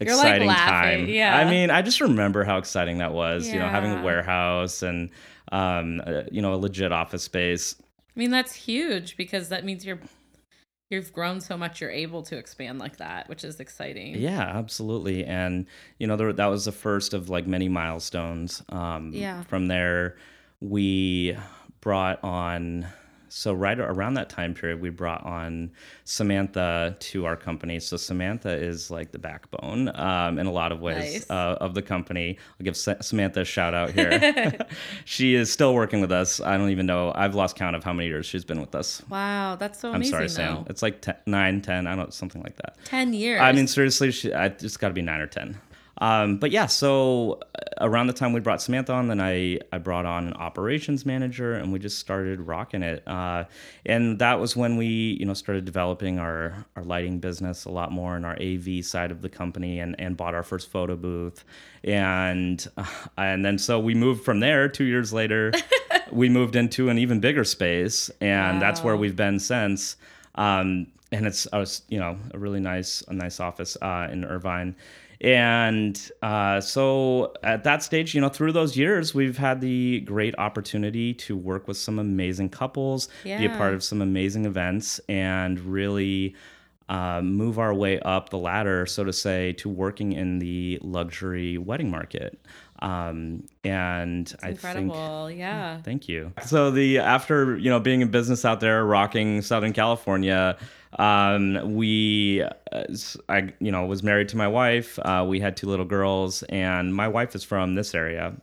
You're, 0.00 0.16
like, 0.16 0.40
exciting 0.42 0.48
time. 0.50 1.08
yeah. 1.08 1.36
I 1.36 1.50
mean, 1.50 1.70
I 1.70 1.82
just 1.82 2.00
remember 2.00 2.42
how 2.44 2.58
exciting 2.58 2.98
that 2.98 3.12
was. 3.12 3.48
You 3.48 3.58
know, 3.58 3.68
having 3.68 3.92
a 3.92 4.02
warehouse 4.02 4.82
and 4.82 5.10
um, 5.52 6.00
uh, 6.06 6.22
you 6.30 6.40
know, 6.42 6.54
a 6.54 6.56
legit 6.56 6.92
office 6.92 7.22
space. 7.24 7.74
I 7.80 8.18
mean, 8.18 8.30
that's 8.30 8.54
huge 8.54 9.16
because 9.16 9.48
that 9.50 9.64
means 9.64 9.84
you're 9.84 9.98
you've 10.90 11.12
grown 11.12 11.40
so 11.40 11.56
much 11.56 11.80
you're 11.80 11.90
able 11.90 12.22
to 12.22 12.36
expand 12.36 12.78
like 12.78 12.98
that 12.98 13.28
which 13.28 13.44
is 13.44 13.58
exciting 13.60 14.16
Yeah, 14.16 14.40
absolutely. 14.42 15.24
And 15.24 15.66
you 15.98 16.06
know, 16.06 16.16
there, 16.16 16.32
that 16.32 16.46
was 16.46 16.64
the 16.66 16.72
first 16.72 17.14
of 17.14 17.30
like 17.30 17.46
many 17.46 17.68
milestones. 17.68 18.62
Um, 18.68 19.12
Yeah. 19.14 19.42
From 19.44 19.66
there, 19.68 20.16
we 20.60 21.36
brought 21.80 22.22
on. 22.22 22.86
So 23.32 23.52
right 23.54 23.78
around 23.78 24.14
that 24.14 24.28
time 24.28 24.54
period, 24.54 24.80
we 24.80 24.90
brought 24.90 25.24
on 25.24 25.70
Samantha 26.04 26.96
to 26.98 27.26
our 27.26 27.36
company. 27.36 27.78
So 27.80 27.96
Samantha 27.96 28.50
is 28.50 28.90
like 28.90 29.12
the 29.12 29.18
backbone 29.18 29.88
um, 29.96 30.38
in 30.38 30.46
a 30.46 30.52
lot 30.52 30.72
of 30.72 30.80
ways 30.80 31.12
Nice. 31.14 31.30
uh, 31.30 31.56
of 31.60 31.74
the 31.74 31.82
company. 31.82 32.36
I'll 32.58 32.64
give 32.64 32.76
Sa- 32.76 33.00
Samantha 33.00 33.40
a 33.42 33.44
shout 33.44 33.72
out 33.72 33.90
here. 33.92 34.58
she 35.04 35.34
is 35.34 35.52
still 35.52 35.74
working 35.74 36.00
with 36.00 36.10
us. 36.12 36.40
I 36.40 36.56
don't 36.56 36.70
even 36.70 36.86
know. 36.86 37.12
I've 37.14 37.34
lost 37.34 37.56
count 37.56 37.76
of 37.76 37.84
how 37.84 37.92
many 37.92 38.08
years 38.08 38.26
she's 38.26 38.44
been 38.44 38.60
with 38.60 38.74
us. 38.74 39.02
wow 39.08 39.56
that's 39.56 39.78
so 39.80 39.92
I'm 39.92 40.02
sorry, 40.04 40.24
though. 40.24 40.34
Sam. 40.34 40.64
It's 40.68 40.82
like 40.82 41.00
10, 41.00 41.14
9, 41.26 41.60
10, 41.62 41.86
I 41.86 41.90
don't 41.90 42.04
know, 42.06 42.10
something 42.10 42.42
like 42.42 42.56
that. 42.56 42.76
10 42.84 43.12
years 43.12 43.40
I 43.40 43.52
mean, 43.52 43.66
seriously, 43.66 44.10
she, 44.10 44.32
I, 44.34 44.46
it's 44.46 44.76
got 44.76 44.88
to 44.88 44.94
be 44.94 45.02
nine 45.02 45.20
or 45.20 45.26
ten. 45.26 45.58
Um, 45.98 46.38
but 46.38 46.50
yeah, 46.50 46.66
so 46.66 47.40
uh, 47.54 47.86
around 47.86 48.06
the 48.06 48.12
time 48.14 48.32
we 48.32 48.40
brought 48.40 48.62
Samantha 48.62 48.92
on, 48.92 49.08
then 49.08 49.20
I 49.20 49.58
I 49.72 49.78
brought 49.78 50.06
on 50.06 50.26
an 50.28 50.34
operations 50.34 51.04
manager, 51.04 51.54
and 51.54 51.72
we 51.72 51.78
just 51.78 51.98
started 51.98 52.40
rocking 52.40 52.82
it. 52.82 53.02
Uh, 53.06 53.44
and 53.84 54.18
that 54.18 54.40
was 54.40 54.56
when 54.56 54.76
we 54.76 54.86
you 55.20 55.26
know 55.26 55.34
started 55.34 55.64
developing 55.66 56.18
our 56.18 56.64
our 56.76 56.84
lighting 56.84 57.18
business 57.18 57.64
a 57.66 57.70
lot 57.70 57.92
more 57.92 58.16
in 58.16 58.24
our 58.24 58.38
AV 58.40 58.84
side 58.84 59.10
of 59.10 59.20
the 59.20 59.28
company, 59.28 59.80
and 59.80 59.94
and 60.00 60.16
bought 60.16 60.34
our 60.34 60.42
first 60.42 60.70
photo 60.70 60.96
booth, 60.96 61.44
and 61.84 62.66
uh, 62.76 62.84
and 63.18 63.44
then 63.44 63.58
so 63.58 63.78
we 63.78 63.94
moved 63.94 64.24
from 64.24 64.40
there. 64.40 64.68
Two 64.68 64.84
years 64.84 65.12
later, 65.12 65.52
we 66.12 66.28
moved 66.28 66.56
into 66.56 66.88
an 66.88 66.98
even 66.98 67.20
bigger 67.20 67.44
space, 67.44 68.10
and 68.20 68.60
that's 68.62 68.82
where 68.82 68.96
we've 68.96 69.16
been 69.16 69.38
since. 69.38 69.96
Um, 70.36 70.86
and 71.12 71.26
it's 71.26 71.46
a 71.52 71.56
s- 71.56 71.82
you 71.88 71.98
know 71.98 72.16
a 72.32 72.38
really 72.38 72.60
nice 72.60 73.02
a 73.08 73.12
nice 73.12 73.40
office 73.40 73.76
uh, 73.82 74.08
in 74.10 74.24
Irvine. 74.24 74.76
And 75.20 76.10
uh, 76.22 76.60
so 76.62 77.34
at 77.42 77.64
that 77.64 77.82
stage, 77.82 78.14
you 78.14 78.20
know, 78.20 78.30
through 78.30 78.52
those 78.52 78.76
years, 78.76 79.14
we've 79.14 79.36
had 79.36 79.60
the 79.60 80.00
great 80.00 80.34
opportunity 80.38 81.12
to 81.14 81.36
work 81.36 81.68
with 81.68 81.76
some 81.76 81.98
amazing 81.98 82.48
couples, 82.48 83.08
be 83.22 83.44
a 83.44 83.50
part 83.50 83.74
of 83.74 83.82
some 83.82 84.00
amazing 84.00 84.46
events, 84.46 84.98
and 85.08 85.60
really 85.60 86.34
uh, 86.88 87.20
move 87.22 87.58
our 87.58 87.74
way 87.74 88.00
up 88.00 88.30
the 88.30 88.38
ladder, 88.38 88.86
so 88.86 89.04
to 89.04 89.12
say, 89.12 89.52
to 89.54 89.68
working 89.68 90.12
in 90.12 90.38
the 90.38 90.78
luxury 90.82 91.58
wedding 91.58 91.90
market. 91.90 92.40
Um, 92.80 93.44
and 93.62 94.34
I 94.42 94.46
think 94.46 94.56
incredible 94.56 95.30
yeah 95.30 95.82
Thank 95.82 96.08
you. 96.08 96.32
So 96.46 96.70
the 96.70 96.98
after 96.98 97.58
you 97.58 97.68
know 97.68 97.78
being 97.78 98.00
in 98.00 98.10
business 98.10 98.44
out 98.44 98.60
there, 98.60 98.84
rocking 98.84 99.42
Southern 99.42 99.74
California, 99.74 100.56
um, 100.98 101.74
we, 101.74 102.44
I, 103.28 103.52
you 103.60 103.70
know 103.70 103.86
was 103.86 104.02
married 104.02 104.28
to 104.30 104.36
my 104.36 104.48
wife. 104.48 104.98
Uh, 104.98 105.24
we 105.28 105.40
had 105.40 105.56
two 105.56 105.66
little 105.68 105.84
girls, 105.84 106.42
and 106.44 106.94
my 106.94 107.08
wife 107.08 107.34
is 107.34 107.44
from 107.44 107.74
this 107.74 107.94
area. 107.94 108.34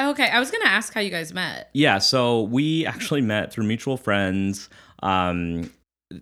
okay 0.00 0.28
i 0.28 0.38
was 0.38 0.50
gonna 0.50 0.64
ask 0.66 0.92
how 0.92 1.00
you 1.00 1.10
guys 1.10 1.32
met 1.32 1.70
Yeah, 1.72 1.98
so 1.98 2.42
we 2.42 2.84
actually 2.86 3.22
met 3.22 3.52
through 3.52 3.64
mutual 3.64 3.96
friends. 3.96 4.68
Um, 5.02 5.70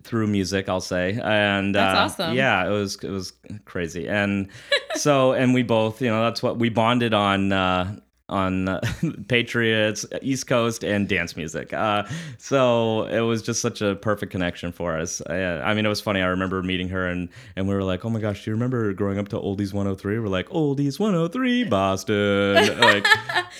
through 0.03 0.27
music, 0.27 0.67
I'll 0.67 0.81
say, 0.81 1.19
and 1.23 1.75
That's 1.75 1.95
uh, 1.95 2.01
awesome. 2.01 2.35
Yeah, 2.35 2.65
it 2.65 2.71
was 2.71 2.95
it 3.03 3.09
was 3.09 3.33
crazy, 3.65 4.07
and 4.07 4.47
so 4.95 5.33
and 5.33 5.53
we 5.53 5.61
both, 5.63 6.01
you 6.01 6.09
know, 6.09 6.23
that's 6.23 6.41
what 6.41 6.57
we 6.57 6.69
bonded 6.69 7.13
on 7.13 7.51
uh, 7.51 7.99
on 8.27 8.67
uh, 8.67 8.81
Patriots, 9.27 10.05
East 10.21 10.47
Coast, 10.47 10.83
and 10.83 11.07
dance 11.07 11.35
music. 11.35 11.73
Uh, 11.73 12.03
so 12.37 13.03
it 13.03 13.19
was 13.19 13.41
just 13.41 13.61
such 13.61 13.81
a 13.81 13.95
perfect 13.95 14.31
connection 14.31 14.71
for 14.71 14.97
us. 14.97 15.21
Uh, 15.21 15.61
I 15.63 15.73
mean, 15.73 15.85
it 15.85 15.89
was 15.89 16.01
funny. 16.01 16.21
I 16.21 16.27
remember 16.27 16.63
meeting 16.63 16.89
her, 16.89 17.07
and 17.07 17.29
and 17.55 17.67
we 17.67 17.75
were 17.75 17.83
like, 17.83 18.03
"Oh 18.05 18.09
my 18.09 18.19
gosh, 18.19 18.43
do 18.43 18.51
you 18.51 18.55
remember 18.55 18.93
growing 18.93 19.19
up 19.19 19.27
to 19.29 19.39
Oldies 19.39 19.73
103?" 19.73 20.19
We're 20.19 20.27
like, 20.27 20.49
"Oldies 20.49 20.99
103, 20.99 21.65
Boston," 21.65 22.55
like 22.79 23.05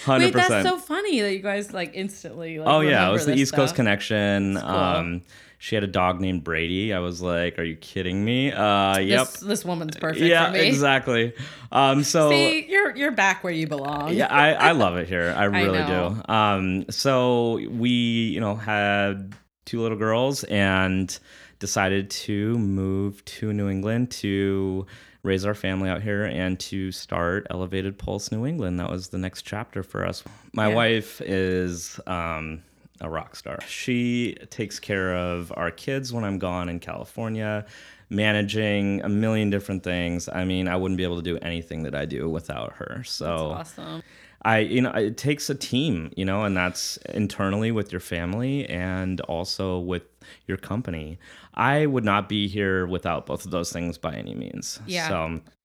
hundred 0.06 0.26
wait 0.26 0.34
that's 0.34 0.68
so 0.68 0.78
funny 0.78 1.22
that 1.22 1.34
you 1.34 1.40
guys 1.40 1.74
like 1.74 1.92
instantly 1.94 2.60
like, 2.60 2.68
Oh 2.68 2.82
yeah, 2.82 3.08
it 3.08 3.12
was 3.12 3.26
the 3.26 3.36
East 3.36 3.54
Coast 3.54 3.76
connection. 3.76 4.58
cool. 4.60 4.70
Um, 4.70 5.22
she 5.58 5.76
had 5.76 5.84
a 5.84 5.88
dog 5.88 6.20
named 6.22 6.44
Brady. 6.44 6.94
I 6.94 7.00
was 7.00 7.22
like, 7.22 7.58
"Are 7.60 7.64
you 7.64 7.76
kidding 7.76 8.24
me?" 8.24 8.52
Uh, 8.52 8.98
yep. 9.00 9.28
this, 9.28 9.40
this 9.40 9.66
woman's 9.66 9.98
perfect 9.98 10.26
yeah, 10.26 10.48
for 10.48 10.52
me 10.54 10.68
exactly. 10.68 11.34
Um, 11.72 12.04
so 12.04 12.30
see 12.30 12.66
you're 12.70 12.96
you're 12.96 13.12
back 13.12 13.44
where 13.44 13.54
you 13.54 13.68
belong 13.68 14.14
yeah, 14.14 14.28
I, 14.28 14.54
I 14.54 14.72
love 14.72 14.98
it 14.98 15.08
here. 15.08 15.34
I 15.36 15.44
really 15.46 15.80
know. 15.80 16.22
do. 16.28 16.34
Um, 16.34 16.86
so 16.90 17.60
we, 17.70 17.90
you 17.90 18.40
know, 18.40 18.56
had 18.56 19.34
two 19.66 19.82
little 19.82 19.98
girls 19.98 20.44
and 20.46 21.18
decided 21.60 22.10
to 22.12 22.58
move 22.58 23.24
to 23.26 23.52
New 23.54 23.70
England 23.70 24.12
to 24.12 24.86
raise 25.24 25.44
our 25.44 25.56
family 25.56 25.90
out 25.90 26.04
here 26.04 26.26
and 26.26 26.60
to 26.60 26.92
start 26.92 27.48
Elevated 27.50 27.98
Pulse 27.98 28.32
New 28.32 28.46
England. 28.46 28.80
That 28.80 28.92
was 28.92 29.08
the 29.08 29.18
next 29.18 29.42
chapter 29.42 29.82
for 29.82 30.06
us. 30.06 30.24
My 30.54 30.68
Yeah. 30.68 30.76
wife 30.76 31.20
is 31.22 32.00
um, 32.06 32.62
a 33.02 33.10
rock 33.10 33.36
star. 33.36 33.60
She 33.68 34.38
takes 34.50 34.80
care 34.80 35.16
of 35.16 35.52
our 35.56 35.72
kids 35.72 36.14
when 36.14 36.24
I'm 36.24 36.40
gone 36.40 36.70
in 36.70 36.80
California, 36.80 37.66
managing 38.10 39.02
a 39.02 39.10
million 39.10 39.50
different 39.50 39.84
things. 39.84 40.30
I 40.30 40.46
mean, 40.46 40.68
I 40.68 40.76
wouldn't 40.76 40.98
be 40.98 41.04
able 41.04 41.18
to 41.18 41.22
do 41.22 41.38
anything 41.40 41.84
that 41.84 41.96
I 41.96 42.06
do 42.06 42.30
without 42.30 42.74
her. 42.74 43.04
So 43.06 43.52
awesome 43.52 44.04
I, 44.46 44.60
you 44.60 44.80
know, 44.80 44.92
it 44.92 45.18
takes 45.18 45.50
a 45.50 45.56
team, 45.56 46.12
you 46.16 46.24
know, 46.24 46.44
and 46.44 46.56
that's 46.56 46.98
internally 47.10 47.72
with 47.72 47.92
your 47.92 48.00
family 48.00 48.70
and 48.70 49.20
also 49.22 49.80
with 49.80 50.04
your 50.46 50.58
company. 50.58 51.18
I 51.56 51.88
would 51.88 52.06
not 52.06 52.30
be 52.30 52.48
here 52.48 52.86
without 52.86 53.26
both 53.26 53.46
of 53.46 53.50
those 53.50 53.74
things 53.74 53.98
by 53.98 54.14
any 54.14 54.36
means. 54.36 54.80
Yeah. 54.86 55.08
So, 55.08 55.16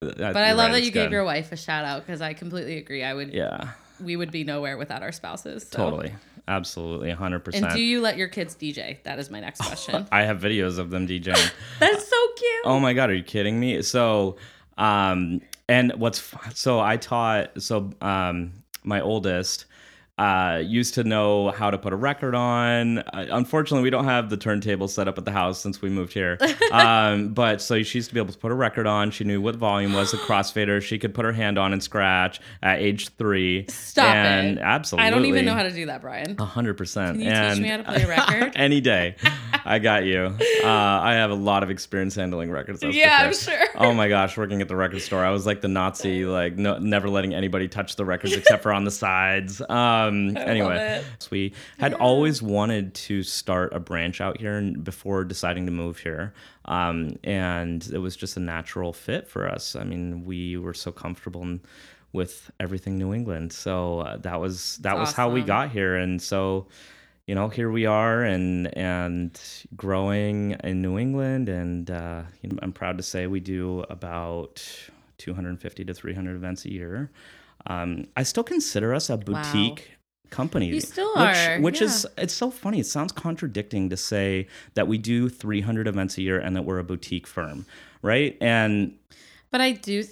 uh, 0.01 0.13
that, 0.17 0.33
But 0.33 0.43
I 0.43 0.53
love 0.53 0.71
that 0.71 0.81
you 0.81 0.89
gave 0.89 1.11
your 1.11 1.23
wife 1.23 1.51
a 1.51 1.57
shout 1.57 1.85
out 1.85 2.01
because 2.01 2.21
I 2.21 2.33
completely 2.33 2.77
agree. 2.77 3.03
I 3.03 3.13
would, 3.13 3.31
Yeah, 3.31 3.69
we 4.03 4.15
would 4.15 4.31
be 4.31 4.43
nowhere 4.43 4.77
without 4.77 5.03
our 5.03 5.11
spouses. 5.11 5.67
so. 5.69 5.77
totally, 5.77 6.13
absolutely, 6.47 7.11
hundred 7.11 7.37
And 7.37 7.45
percent. 7.45 7.65
And 7.65 7.75
do 7.75 7.81
you 7.81 8.01
let 8.01 8.17
your 8.17 8.27
kids 8.27 8.55
DJ? 8.55 9.01
That 9.03 9.19
is 9.19 9.29
my 9.29 9.39
next 9.39 9.61
question. 9.65 10.07
I 10.11 10.23
have 10.23 10.39
videos 10.39 10.77
of 10.77 10.89
them 10.89 11.07
DJing. 11.07 11.51
That's 11.79 12.07
so 12.07 12.27
cute. 12.37 12.61
Oh 12.65 12.79
my 12.79 12.93
god, 12.93 13.09
are 13.09 13.15
you 13.15 13.23
kidding 13.23 13.59
me? 13.59 13.81
So, 13.81 14.37
um, 14.77 15.41
and 15.67 15.93
what's 15.97 16.33
so 16.53 16.79
I 16.79 16.97
taught 16.97 17.61
so 17.61 17.91
um 18.01 18.51
my 18.83 19.01
oldest 19.01 19.65
uh, 20.21 20.59
used 20.59 20.93
to 20.93 21.03
know 21.03 21.49
how 21.49 21.71
to 21.71 21.79
put 21.79 21.93
a 21.93 21.95
record 21.95 22.35
on. 22.35 22.99
Uh, 22.99 23.25
unfortunately, 23.31 23.81
we 23.81 23.89
don't 23.89 24.05
have 24.05 24.29
the 24.29 24.37
turntable 24.37 24.87
set 24.87 25.07
up 25.07 25.17
at 25.17 25.25
the 25.25 25.31
house 25.31 25.59
since 25.59 25.81
we 25.81 25.89
moved 25.89 26.13
here. 26.13 26.37
um, 26.71 27.29
but 27.29 27.59
so 27.59 27.81
she 27.81 27.97
used 27.97 28.09
to 28.09 28.13
be 28.13 28.19
able 28.19 28.31
to 28.31 28.37
put 28.37 28.51
a 28.51 28.55
record 28.55 28.85
on. 28.85 29.09
She 29.09 29.23
knew 29.23 29.41
what 29.41 29.55
volume 29.55 29.93
was, 29.93 30.11
the 30.11 30.17
crossfader. 30.27 30.79
She 30.79 30.99
could 30.99 31.15
put 31.15 31.25
her 31.25 31.31
hand 31.31 31.57
on 31.57 31.73
and 31.73 31.81
scratch 31.81 32.39
at 32.61 32.79
age 32.79 33.09
three. 33.17 33.65
Stop 33.69 34.13
and 34.15 34.59
it. 34.59 34.61
Absolutely. 34.61 35.07
I 35.07 35.09
don't 35.09 35.25
even 35.25 35.43
know 35.43 35.55
how 35.55 35.63
to 35.63 35.71
do 35.71 35.87
that, 35.87 36.01
Brian. 36.01 36.35
A 36.37 36.45
hundred 36.45 36.75
percent. 36.75 37.17
Can 37.17 37.21
you 37.21 37.55
teach 37.55 37.63
me 37.63 37.69
how 37.69 37.77
to 37.77 37.83
play 37.83 38.03
a 38.03 38.07
record? 38.07 38.53
Any 38.55 38.79
day, 38.79 39.15
I 39.65 39.79
got 39.79 40.05
you. 40.05 40.35
Uh, 40.63 40.67
I 40.67 41.13
have 41.13 41.31
a 41.31 41.35
lot 41.35 41.63
of 41.63 41.71
experience 41.71 42.13
handling 42.13 42.51
records. 42.51 42.83
Yeah, 42.83 43.17
I'm 43.21 43.33
sure. 43.33 43.65
Oh 43.73 43.91
my 43.95 44.07
gosh, 44.07 44.37
working 44.37 44.61
at 44.61 44.67
the 44.67 44.75
record 44.75 45.01
store, 45.01 45.25
I 45.25 45.31
was 45.31 45.47
like 45.47 45.61
the 45.61 45.67
Nazi, 45.67 46.25
like 46.25 46.57
no, 46.57 46.77
never 46.77 47.09
letting 47.09 47.33
anybody 47.33 47.67
touch 47.67 47.95
the 47.95 48.05
records 48.05 48.33
except 48.33 48.61
for 48.61 48.71
on 48.71 48.83
the 48.83 48.91
sides. 48.91 49.63
Um, 49.67 50.10
anyway, 50.37 51.03
so 51.19 51.27
we 51.31 51.53
had 51.77 51.93
always 51.93 52.41
wanted 52.41 52.93
to 52.93 53.23
start 53.23 53.73
a 53.73 53.79
branch 53.79 54.21
out 54.21 54.39
here 54.39 54.57
and 54.57 54.83
before 54.83 55.23
deciding 55.23 55.65
to 55.65 55.71
move 55.71 55.99
here. 55.99 56.33
Um, 56.65 57.17
and 57.23 57.87
it 57.93 57.97
was 57.97 58.15
just 58.15 58.37
a 58.37 58.39
natural 58.39 58.93
fit 58.93 59.27
for 59.27 59.49
us. 59.49 59.75
I 59.75 59.83
mean, 59.83 60.25
we 60.25 60.57
were 60.57 60.73
so 60.73 60.91
comfortable 60.91 61.41
in, 61.41 61.61
with 62.13 62.51
everything 62.59 62.97
New 62.97 63.13
England. 63.13 63.53
So 63.53 63.99
uh, 64.01 64.17
that 64.17 64.39
was 64.39 64.77
that 64.77 64.97
was 64.97 65.13
how 65.13 65.29
we 65.29 65.41
got 65.41 65.71
here. 65.71 65.95
And 65.95 66.21
so 66.21 66.67
you 67.27 67.35
know, 67.35 67.47
here 67.47 67.71
we 67.71 67.85
are 67.85 68.23
and 68.23 68.75
and 68.77 69.39
growing 69.75 70.51
in 70.63 70.81
New 70.81 70.97
England, 70.97 71.49
and 71.49 71.89
uh, 71.89 72.23
you 72.41 72.49
know, 72.49 72.59
I'm 72.61 72.73
proud 72.73 72.97
to 72.97 73.03
say 73.03 73.27
we 73.27 73.39
do 73.39 73.85
about 73.89 74.61
250 75.17 75.85
to 75.85 75.93
300 75.93 76.35
events 76.35 76.65
a 76.65 76.71
year. 76.71 77.11
Um, 77.67 78.07
I 78.17 78.23
still 78.23 78.43
consider 78.43 78.93
us 78.93 79.09
a 79.09 79.17
boutique 79.17 79.91
company. 80.31 80.67
You 80.67 80.81
still 80.81 81.13
which, 81.15 81.37
are, 81.37 81.59
which 81.59 81.81
is 81.81 82.07
it's 82.17 82.33
so 82.33 82.49
funny. 82.49 82.79
It 82.79 82.87
sounds 82.87 83.11
contradicting 83.11 83.89
to 83.89 83.97
say 83.97 84.47
that 84.73 84.87
we 84.87 84.97
do 84.97 85.29
300 85.29 85.87
events 85.87 86.17
a 86.17 86.21
year 86.23 86.39
and 86.39 86.55
that 86.55 86.63
we're 86.63 86.79
a 86.79 86.83
boutique 86.83 87.27
firm, 87.27 87.65
right? 88.01 88.37
And 88.41 88.95
But 89.51 89.61
I 89.61 89.73
do. 89.73 90.03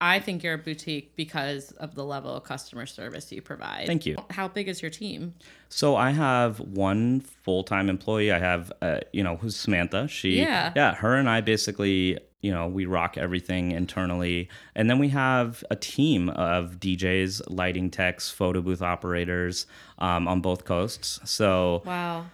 I 0.00 0.20
think 0.20 0.42
you're 0.42 0.54
a 0.54 0.58
boutique 0.58 1.14
because 1.16 1.72
of 1.72 1.94
the 1.94 2.04
level 2.04 2.34
of 2.34 2.44
customer 2.44 2.86
service 2.86 3.30
you 3.32 3.42
provide. 3.42 3.86
Thank 3.86 4.06
you. 4.06 4.16
How 4.30 4.48
big 4.48 4.68
is 4.68 4.80
your 4.80 4.90
team? 4.90 5.34
So 5.68 5.96
I 5.96 6.10
have 6.10 6.60
one 6.60 7.20
full 7.20 7.64
time 7.64 7.90
employee. 7.90 8.32
I 8.32 8.38
have, 8.38 8.72
uh, 8.80 9.00
you 9.12 9.22
know, 9.22 9.36
who's 9.36 9.56
Samantha. 9.56 10.06
She, 10.08 10.38
Yeah. 10.38 10.72
yeah, 10.76 10.94
her 10.94 11.16
and 11.16 11.28
I 11.28 11.40
basically, 11.40 12.18
you 12.44 12.52
know, 12.52 12.66
we 12.68 12.84
rock 12.84 13.16
everything 13.16 13.72
internally, 13.72 14.50
and 14.74 14.90
then 14.90 14.98
we 14.98 15.08
have 15.08 15.64
a 15.70 15.76
team 15.76 16.28
of 16.28 16.78
DJs, 16.78 17.40
lighting 17.48 17.90
techs, 17.90 18.30
photo 18.30 18.60
booth 18.60 18.82
operators 18.82 19.66
um, 19.98 20.28
on 20.28 20.42
both 20.42 20.66
coasts. 20.66 21.18
So 21.24 21.82
Wow. 21.86 22.26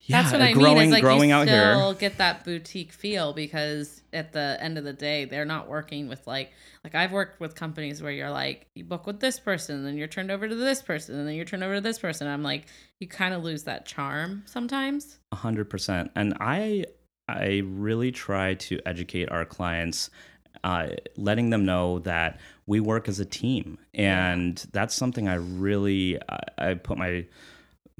yeah, 0.00 0.22
That's 0.22 0.32
what 0.32 0.40
I 0.40 0.52
growing, 0.52 0.76
mean. 0.78 0.86
Is 0.86 0.92
like 0.92 1.02
growing 1.02 1.28
you 1.28 1.34
out 1.36 1.46
still 1.46 1.90
here. 1.90 1.94
get 2.00 2.16
that 2.16 2.42
boutique 2.42 2.90
feel 2.92 3.34
because 3.34 4.00
at 4.14 4.32
the 4.32 4.56
end 4.60 4.78
of 4.78 4.84
the 4.84 4.94
day, 4.94 5.26
they're 5.26 5.44
not 5.44 5.68
working 5.68 6.08
with 6.08 6.26
like 6.26 6.52
like 6.82 6.94
I've 6.94 7.12
worked 7.12 7.38
with 7.38 7.54
companies 7.54 8.00
where 8.02 8.12
you're 8.12 8.30
like 8.30 8.66
you 8.74 8.82
book 8.84 9.06
with 9.06 9.20
this 9.20 9.38
person, 9.38 9.76
and 9.76 9.86
then 9.86 9.98
you're 9.98 10.08
turned 10.08 10.30
over 10.30 10.48
to 10.48 10.54
this 10.54 10.80
person, 10.80 11.18
and 11.18 11.28
then 11.28 11.34
you're 11.34 11.44
turned 11.44 11.62
over 11.64 11.74
to 11.74 11.80
this 11.82 11.98
person. 11.98 12.26
I'm 12.26 12.42
like 12.42 12.64
you 12.98 13.06
kind 13.08 13.34
of 13.34 13.44
lose 13.44 13.64
that 13.64 13.84
charm 13.84 14.42
sometimes. 14.46 15.18
A 15.32 15.36
hundred 15.36 15.68
percent. 15.68 16.10
And 16.16 16.34
I 16.40 16.86
I 17.38 17.62
really 17.64 18.12
try 18.12 18.54
to 18.54 18.80
educate 18.86 19.30
our 19.30 19.44
clients, 19.44 20.10
uh, 20.64 20.88
letting 21.16 21.50
them 21.50 21.64
know 21.64 22.00
that 22.00 22.40
we 22.66 22.80
work 22.80 23.08
as 23.08 23.20
a 23.20 23.24
team, 23.24 23.78
and 23.94 24.56
that's 24.72 24.94
something 24.94 25.28
I 25.28 25.34
really 25.34 26.18
I, 26.28 26.40
I 26.58 26.74
put 26.74 26.98
my 26.98 27.26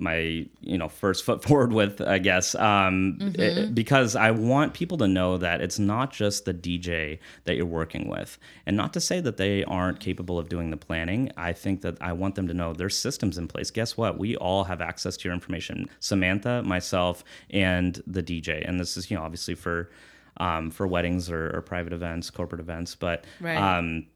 my 0.00 0.46
you 0.60 0.78
know 0.78 0.88
first 0.88 1.24
foot 1.24 1.42
forward 1.46 1.72
with 1.72 2.00
i 2.00 2.18
guess. 2.18 2.54
Um 2.54 3.18
it- 3.36 3.74
because 3.74 4.16
i 4.16 4.30
want 4.30 4.74
people 4.74 4.98
to 4.98 5.06
know 5.08 5.36
that 5.38 5.60
it's 5.60 5.78
not 5.78 6.10
just 6.12 6.44
the 6.46 6.54
dj 6.54 7.18
that 7.44 7.56
you're 7.56 7.66
working 7.66 8.08
with. 8.08 8.38
And 8.66 8.76
not 8.76 8.92
to 8.94 9.00
say 9.00 9.20
that 9.20 9.36
they 9.36 9.64
aren't 9.64 10.00
capable 10.00 10.38
of 10.38 10.48
doing 10.48 10.70
the 10.70 10.76
planning. 10.76 11.30
I 11.36 11.52
think 11.52 11.82
that 11.82 11.96
i 12.00 12.12
want 12.12 12.34
them 12.34 12.48
to 12.48 12.54
know 12.54 12.72
there's 12.72 12.96
systems 12.96 13.38
in 13.38 13.46
place. 13.48 13.70
Guess 13.70 13.96
what? 13.96 14.18
We 14.18 14.36
all 14.36 14.64
have 14.64 14.80
access 14.80 15.16
to 15.18 15.24
your 15.28 15.34
information. 15.34 15.88
Samantha 16.00 16.62
myself 16.64 17.22
and 17.50 18.02
the 18.06 18.22
dj 18.22 18.66
and 18.68 18.80
this 18.80 18.96
is 18.96 19.10
you 19.10 19.16
know 19.16 19.22
obviously 19.22 19.54
for 19.54 19.90
um, 20.36 20.70
for 20.70 20.86
weddings 20.86 21.28
or, 21.30 21.54
or 21.54 21.60
private 21.60 21.92
events 21.92 22.30
corporate 22.30 22.60
events. 22.60 22.94
But 22.94 23.24
Right. 23.40 23.56
um 23.58 24.06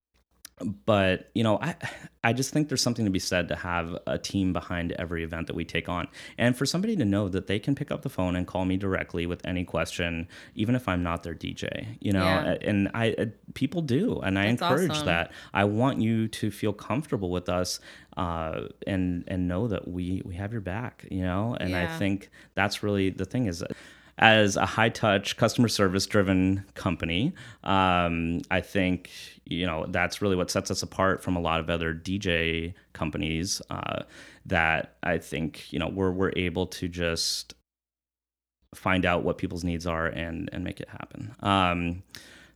but 0.87 1.31
you 1.35 1.43
know 1.43 1.59
i 1.61 1.75
i 2.23 2.33
just 2.33 2.53
think 2.53 2.69
there's 2.69 2.81
something 2.81 3.05
to 3.05 3.11
be 3.11 3.19
said 3.19 3.49
to 3.49 3.57
have 3.57 3.97
a 4.07 4.17
team 4.19 4.53
behind 4.53 4.93
every 4.93 5.25
event 5.25 5.49
that 5.49 5.57
we 5.57 5.65
take 5.65 5.89
on. 5.89 6.07
And 6.39 6.57
for 6.57 6.65
somebody 6.65 6.95
to 6.97 7.05
know 7.05 7.29
that 7.29 7.49
they 7.49 7.59
can 7.59 7.75
pick 7.75 7.91
up 7.91 8.03
the 8.03 8.09
phone 8.09 8.37
and 8.37 8.47
call 8.47 8.65
me 8.65 8.77
directly 8.77 9.27
with 9.27 9.45
any 9.45 9.65
question 9.65 10.29
even 10.55 10.75
if 10.77 10.89
i'm 10.89 11.03
not 11.03 11.23
their 11.25 11.35
dj 11.35 11.97
you 12.01 12.13
know 12.13 12.25
Yeah. 12.25 12.57
and 12.63 12.89
i 12.95 13.13
uh, 13.19 13.27
people 13.55 13.83
do. 13.83 14.21
And 14.21 14.39
i 14.39 14.47
That's 14.47 14.63
encourage 14.63 14.91
awesome. 14.93 15.07
that. 15.07 15.33
I 15.53 15.65
want 15.65 16.01
you 16.01 16.29
to 16.29 16.51
feel 16.51 16.73
comfortable 16.73 17.31
with 17.31 17.49
us 17.49 17.81
uh, 18.17 18.69
and 18.87 19.25
and 19.27 19.49
know 19.49 19.67
that 19.69 19.89
we 19.89 20.23
we 20.25 20.37
have 20.37 20.53
your 20.53 20.61
back 20.61 21.05
you 21.11 21.23
know? 21.23 21.57
And 21.61 21.75
i 21.75 21.87
think 21.99 22.31
that's 22.55 22.83
really 22.83 23.11
the 23.11 23.25
thing 23.25 23.47
is 23.47 23.63
as 24.19 24.57
a 24.57 24.67
high 24.67 24.89
touch 24.89 25.37
customer 25.37 25.69
service 25.69 26.07
driven 26.07 26.65
company 26.75 27.33
um, 27.65 28.41
i 28.51 28.61
think 28.61 29.11
you 29.45 29.67
know 29.67 29.87
that's 29.89 30.23
really 30.23 30.37
what 30.37 30.51
sets 30.51 30.71
us 30.71 30.83
apart 30.83 31.23
from 31.23 31.37
a 31.37 31.41
lot 31.41 31.61
of 31.61 31.69
other 31.69 31.95
dj 31.95 32.73
companies 32.93 33.61
uh, 33.71 34.03
that 34.47 34.97
i 35.03 35.19
think 35.19 35.73
you 35.73 35.79
know 35.79 35.89
we're, 35.89 36.13
we're 36.13 36.33
able 36.37 36.67
to 36.67 36.89
just 36.89 37.55
find 38.75 39.05
out 39.05 39.23
what 39.23 39.39
people's 39.39 39.65
needs 39.65 39.87
are 39.87 40.07
and 40.07 40.49
and 40.53 40.65
make 40.65 40.81
it 40.81 40.89
happen 40.89 41.35
um, 41.41 42.03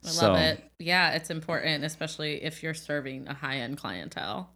I 0.05 0.09
so, 0.09 0.33
love 0.33 0.41
it. 0.41 0.65
Yeah, 0.79 1.11
it's 1.13 1.31
important, 1.31 1.85
especially 1.85 2.43
if 2.43 2.63
you're 2.63 2.75
serving 2.75 3.27
a 3.27 3.35
high 3.35 3.59
end 3.59 3.79
clientele. 3.79 4.51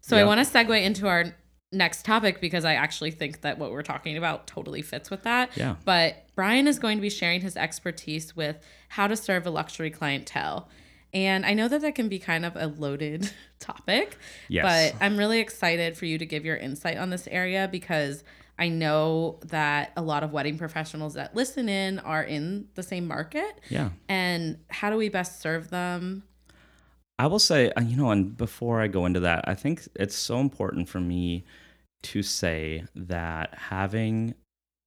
So 0.00 0.16
I 0.16 0.24
want 0.24 0.44
to 0.44 0.50
segue 0.50 0.82
into 0.82 1.06
our 1.06 1.26
next 1.72 2.04
topic 2.04 2.40
because 2.40 2.64
I 2.64 2.74
actually 2.74 3.12
think 3.12 3.42
that 3.42 3.58
what 3.58 3.70
we're 3.70 3.82
talking 3.82 4.16
about 4.16 4.46
totally 4.46 4.82
fits 4.82 5.08
with 5.10 5.22
that. 5.22 5.56
Yeah. 5.56 5.76
But 5.84 6.24
Brian 6.34 6.66
is 6.66 6.78
going 6.78 6.98
to 6.98 7.02
be 7.02 7.10
sharing 7.10 7.40
his 7.40 7.56
expertise 7.56 8.34
with 8.34 8.56
how 8.88 9.06
to 9.06 9.16
serve 9.16 9.46
a 9.46 9.50
luxury 9.50 9.90
clientele. 9.90 10.68
And 11.14 11.44
I 11.46 11.54
know 11.54 11.68
that 11.68 11.80
that 11.82 11.94
can 11.94 12.08
be 12.08 12.18
kind 12.18 12.44
of 12.44 12.56
a 12.56 12.66
loaded 12.66 13.30
topic, 13.60 14.16
Yes. 14.48 14.92
but 14.92 15.04
I'm 15.04 15.16
really 15.16 15.38
excited 15.40 15.96
for 15.96 16.06
you 16.06 16.18
to 16.18 16.26
give 16.26 16.44
your 16.44 16.56
insight 16.56 16.96
on 16.98 17.10
this 17.10 17.28
area 17.28 17.68
because 17.70 18.24
I 18.58 18.68
know 18.68 19.38
that 19.46 19.92
a 19.96 20.02
lot 20.02 20.22
of 20.22 20.32
wedding 20.32 20.58
professionals 20.58 21.14
that 21.14 21.34
listen 21.34 21.68
in 21.68 21.98
are 22.00 22.22
in 22.22 22.68
the 22.74 22.82
same 22.82 23.06
market. 23.06 23.60
yeah 23.70 23.90
And 24.08 24.58
how 24.68 24.90
do 24.90 24.96
we 24.96 25.08
best 25.08 25.40
serve 25.40 25.70
them? 25.70 26.24
I 27.18 27.26
will 27.26 27.38
say, 27.38 27.70
uh, 27.72 27.80
you 27.82 27.96
know, 27.96 28.10
and 28.10 28.36
before 28.36 28.80
I 28.80 28.86
go 28.86 29.04
into 29.06 29.20
that, 29.20 29.44
I 29.46 29.54
think 29.54 29.86
it's 29.94 30.16
so 30.16 30.40
important 30.40 30.88
for 30.88 31.00
me 31.00 31.44
to 32.02 32.22
say 32.22 32.84
that 32.94 33.54
having 33.54 34.34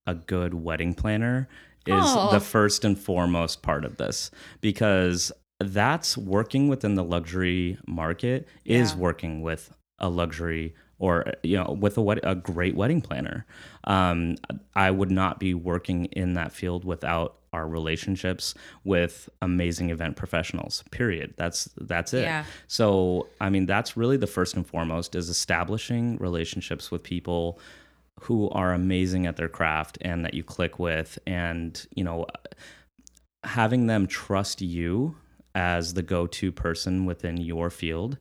a 0.06 0.16
good 0.16 0.54
wedding 0.54 0.94
planner 0.94 1.48
is 1.86 2.04
Oh. 2.06 2.32
the 2.32 2.40
first 2.40 2.84
and 2.86 2.98
foremost 2.98 3.62
part 3.62 3.86
of 3.86 3.98
this 3.98 4.32
because 4.62 5.32
that's 5.60 6.18
working 6.18 6.68
within 6.68 6.96
the 6.96 7.04
luxury 7.04 7.78
market 7.88 8.48
is 8.66 8.96
working 8.96 9.42
with 9.42 9.74
a 10.00 10.10
luxury 10.10 10.74
or 11.00 11.26
you 11.44 11.58
know 11.58 11.78
with 11.80 11.98
a 11.98 12.02
wed- 12.02 12.20
a 12.24 12.36
great 12.36 12.76
wedding 12.76 13.02
planner. 13.02 13.46
Um, 13.86 14.36
I 14.76 14.92
would 14.92 15.12
not 15.12 15.40
be 15.40 15.54
working 15.54 16.06
in 16.06 16.34
that 16.34 16.52
field 16.52 16.84
without 16.86 17.38
our 17.54 17.68
relationships 17.68 18.54
with 18.84 19.30
amazing 19.42 19.90
event 19.90 20.18
professionals. 20.18 20.84
Period. 20.92 21.34
That's 21.38 21.70
that's 21.78 22.14
it. 22.14 22.24
Yeah. 22.24 22.44
So 22.68 23.28
I 23.40 23.50
mean 23.50 23.66
that's 23.66 23.96
really 23.96 24.18
the 24.18 24.28
first 24.28 24.56
and 24.56 24.68
foremost 24.68 25.16
is 25.16 25.30
establishing 25.30 26.18
relationships 26.18 26.92
with 26.92 27.04
people 27.04 27.60
who 28.22 28.50
are 28.50 28.74
amazing 28.74 29.26
at 29.26 29.38
their 29.38 29.50
craft 29.50 29.98
and 30.02 30.24
that 30.26 30.34
you 30.34 30.44
click 30.44 30.80
with 30.80 31.20
and 31.26 31.86
you 31.96 32.04
know 32.04 32.26
having 33.44 33.88
them 33.88 34.08
trust 34.08 34.62
you 34.62 35.16
as 35.56 35.94
the 35.94 36.02
go-to 36.02 36.52
person 36.52 37.06
within 37.06 37.38
your 37.38 37.70
field 37.70 38.18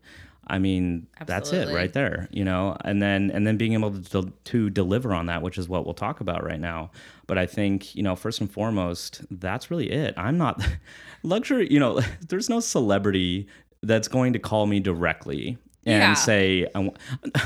i 0.49 0.59
mean 0.59 1.07
that's 1.27 1.53
it 1.53 1.73
right 1.73 1.92
there 1.92 2.29
you 2.33 2.45
know 2.45 2.77
and 2.85 3.01
then 3.01 3.31
and 3.31 3.47
then 3.47 3.57
being 3.57 3.75
able 3.75 3.92
to, 4.03 4.33
to 4.45 4.68
deliver 4.71 5.14
on 5.14 5.27
that 5.27 5.40
which 5.40 5.57
is 5.57 5.68
what 5.68 5.85
we'll 5.85 5.95
talk 5.95 6.21
about 6.21 6.45
right 6.45 6.61
now 6.61 6.90
but 7.33 7.38
i 7.38 7.47
think 7.47 7.95
you 7.95 8.03
know 8.03 8.14
first 8.14 8.42
and 8.42 8.51
foremost 8.53 9.23
that's 9.31 9.71
really 9.71 9.90
it 9.90 10.12
i'm 10.18 10.37
not 10.37 10.62
luxury 11.23 11.66
you 11.73 11.81
know 11.81 11.99
there's 12.29 12.51
no 12.51 12.61
celebrity 12.61 13.47
that's 13.83 14.07
going 14.07 14.35
to 14.35 14.38
call 14.38 14.66
me 14.66 14.81
directly 14.81 15.57
and 15.87 15.99
Yeah. 16.03 16.12
say 16.14 16.66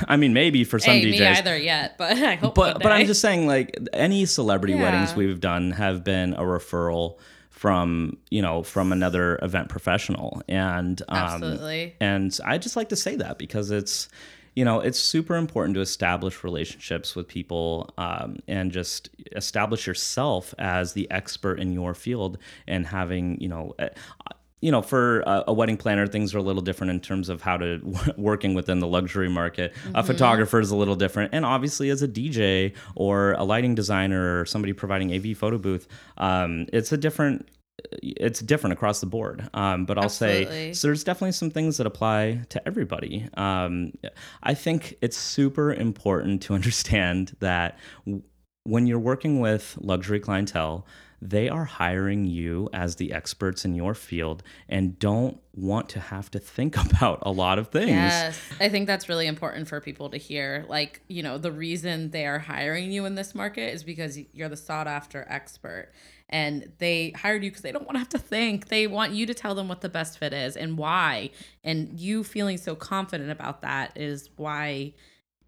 I, 0.09 0.17
mean 0.17 0.35
maybe 0.35 0.65
for 0.65 0.81
some 0.81 0.95
hey, 0.97 1.05
DJs 1.05 1.21
me 1.21 1.25
either 1.27 1.57
yet, 1.57 1.97
but 1.99 2.11
I 2.19 2.35
hope. 2.35 2.57
But 2.57 2.83
but 2.83 2.91
I'm 2.91 3.07
just 3.07 3.21
saying 3.21 3.47
like 3.47 3.79
any 3.93 4.27
celebrity 4.27 4.75
weddings 4.75 5.15
we've 5.15 5.41
done 5.41 5.71
have 5.71 6.03
been 6.03 6.35
a 6.35 6.43
referral 6.43 7.19
from 7.51 8.19
you 8.31 8.43
know 8.43 8.63
from 8.65 8.91
another 8.93 9.39
event 9.41 9.69
professional 9.69 10.43
and 10.49 11.01
um, 11.09 11.17
Absolutely. 11.17 11.95
and 12.01 12.39
I 12.45 12.59
just 12.59 12.75
like 12.77 12.89
to 12.91 12.97
say 12.97 13.15
that 13.17 13.39
because 13.39 13.71
it's 13.71 14.09
you 14.57 14.65
know 14.65 14.81
it's 14.81 14.99
super 14.99 15.37
important 15.37 15.75
to 15.75 15.81
establish 15.81 16.43
relationships 16.43 17.15
with 17.15 17.29
people 17.29 17.93
um, 17.99 18.39
and 18.49 18.73
just 18.73 19.11
establish 19.37 19.87
yourself 19.87 20.55
as 20.59 20.95
the 20.95 21.09
expert 21.11 21.61
in 21.61 21.73
your 21.73 21.95
field 21.95 22.39
and 22.67 22.87
having 22.87 23.41
you 23.41 23.49
know 23.49 23.75
uh, 23.79 23.89
you 24.63 24.73
know, 24.73 24.81
for 24.81 25.21
a, 25.21 25.45
a 25.49 25.53
wedding 25.53 25.77
planner, 25.77 26.07
things 26.07 26.35
are 26.35 26.39
a 26.39 26.43
little 26.43 26.63
different 26.63 26.91
in 26.91 26.99
terms 26.99 27.29
of 27.29 27.43
how 27.43 27.57
to 27.59 27.81
working 28.17 28.55
within 28.55 28.81
the 28.81 28.87
luxury 28.87 29.29
market. 29.29 29.75
A 29.95 30.03
photographer 30.03 30.59
is 30.61 30.71
a 30.71 30.77
little 30.77 30.97
different, 30.97 31.35
and 31.35 31.45
obviously, 31.45 31.91
as 31.91 32.03
a 32.03 32.09
DJ 32.09 32.75
or 32.95 33.33
a 33.33 33.45
lighting 33.45 33.75
designer 33.75 34.41
or 34.41 34.47
somebody 34.47 34.73
providing 34.73 35.13
AV 35.13 35.37
photo 35.37 35.59
booth, 35.59 35.87
um, 36.19 36.67
it's 36.73 36.91
a 36.91 36.97
different. 36.97 37.47
It's 38.03 38.41
different 38.41 38.73
across 38.73 39.01
the 39.01 39.07
board, 39.07 39.49
um, 39.55 39.85
but 39.87 39.99
I'll 39.99 40.09
say 40.09 40.73
so. 40.73 40.89
There's 40.89 41.05
definitely 41.05 41.33
some 41.33 41.51
things 41.51 41.77
that 41.77 41.87
apply 41.87 42.43
to 42.51 42.67
everybody. 42.67 43.29
Um, 43.35 43.93
I 44.43 44.55
think 44.55 44.97
it's 45.01 45.17
super 45.17 45.73
important 45.73 46.43
to 46.43 46.55
understand 46.59 47.37
that 47.41 47.79
w- 48.05 48.23
when 48.65 48.87
you're 48.87 48.99
working 48.99 49.41
with 49.41 49.79
luxury 49.81 50.21
clientele, 50.21 50.87
they 51.23 51.49
are 51.49 51.65
hiring 51.65 52.25
you 52.25 52.69
as 52.73 52.97
the 52.97 53.13
experts 53.13 53.65
in 53.65 53.75
your 53.75 53.95
field 53.95 54.43
and 54.69 54.99
don't 54.99 55.41
want 55.55 55.89
to 55.91 56.01
have 56.01 56.31
to 56.31 56.39
think 56.39 56.77
about 56.93 57.21
a 57.23 57.31
lot 57.31 57.59
of 57.59 57.69
things. 57.69 57.91
Yes, 57.91 58.39
I 58.61 58.69
think 58.69 58.87
that's 58.87 59.09
really 59.09 59.27
important 59.27 59.69
for 59.69 59.81
people 59.81 60.11
to 60.11 60.17
hear. 60.17 60.65
Like, 60.69 61.03
you 61.09 61.23
know, 61.23 61.39
the 61.39 61.53
reason 61.53 62.11
they 62.11 62.27
are 62.27 62.39
hiring 62.39 62.93
you 62.93 63.05
in 63.07 63.15
this 63.15 63.35
market 63.35 63.73
is 63.73 63.83
because 63.83 64.19
you're 64.33 64.49
the 64.49 64.57
sought 64.57 64.87
after 64.87 65.27
expert. 65.29 65.91
And 66.29 66.73
they 66.79 67.11
hired 67.11 67.45
you 67.45 67.51
because 67.51 67.63
they 67.63 67.73
don't 67.73 67.85
want 67.85 67.95
to 67.95 68.01
have 68.01 68.09
to 68.11 68.19
think. 68.19 68.69
They 68.69 68.87
want 68.87 69.13
you 69.13 69.27
to 69.27 69.35
tell 69.35 69.55
them 69.55 69.69
what 69.69 69.81
the 69.81 69.89
best 69.89 70.19
fit 70.19 70.33
is 70.33 70.57
and 70.57 70.77
why. 70.77 71.31
And 71.63 72.01
you 72.01 72.25
feeling 72.25 72.59
so 72.59 72.75
confident 72.75 73.31
about 73.31 73.63
that 73.63 73.93
is 73.97 74.29
why 74.37 74.95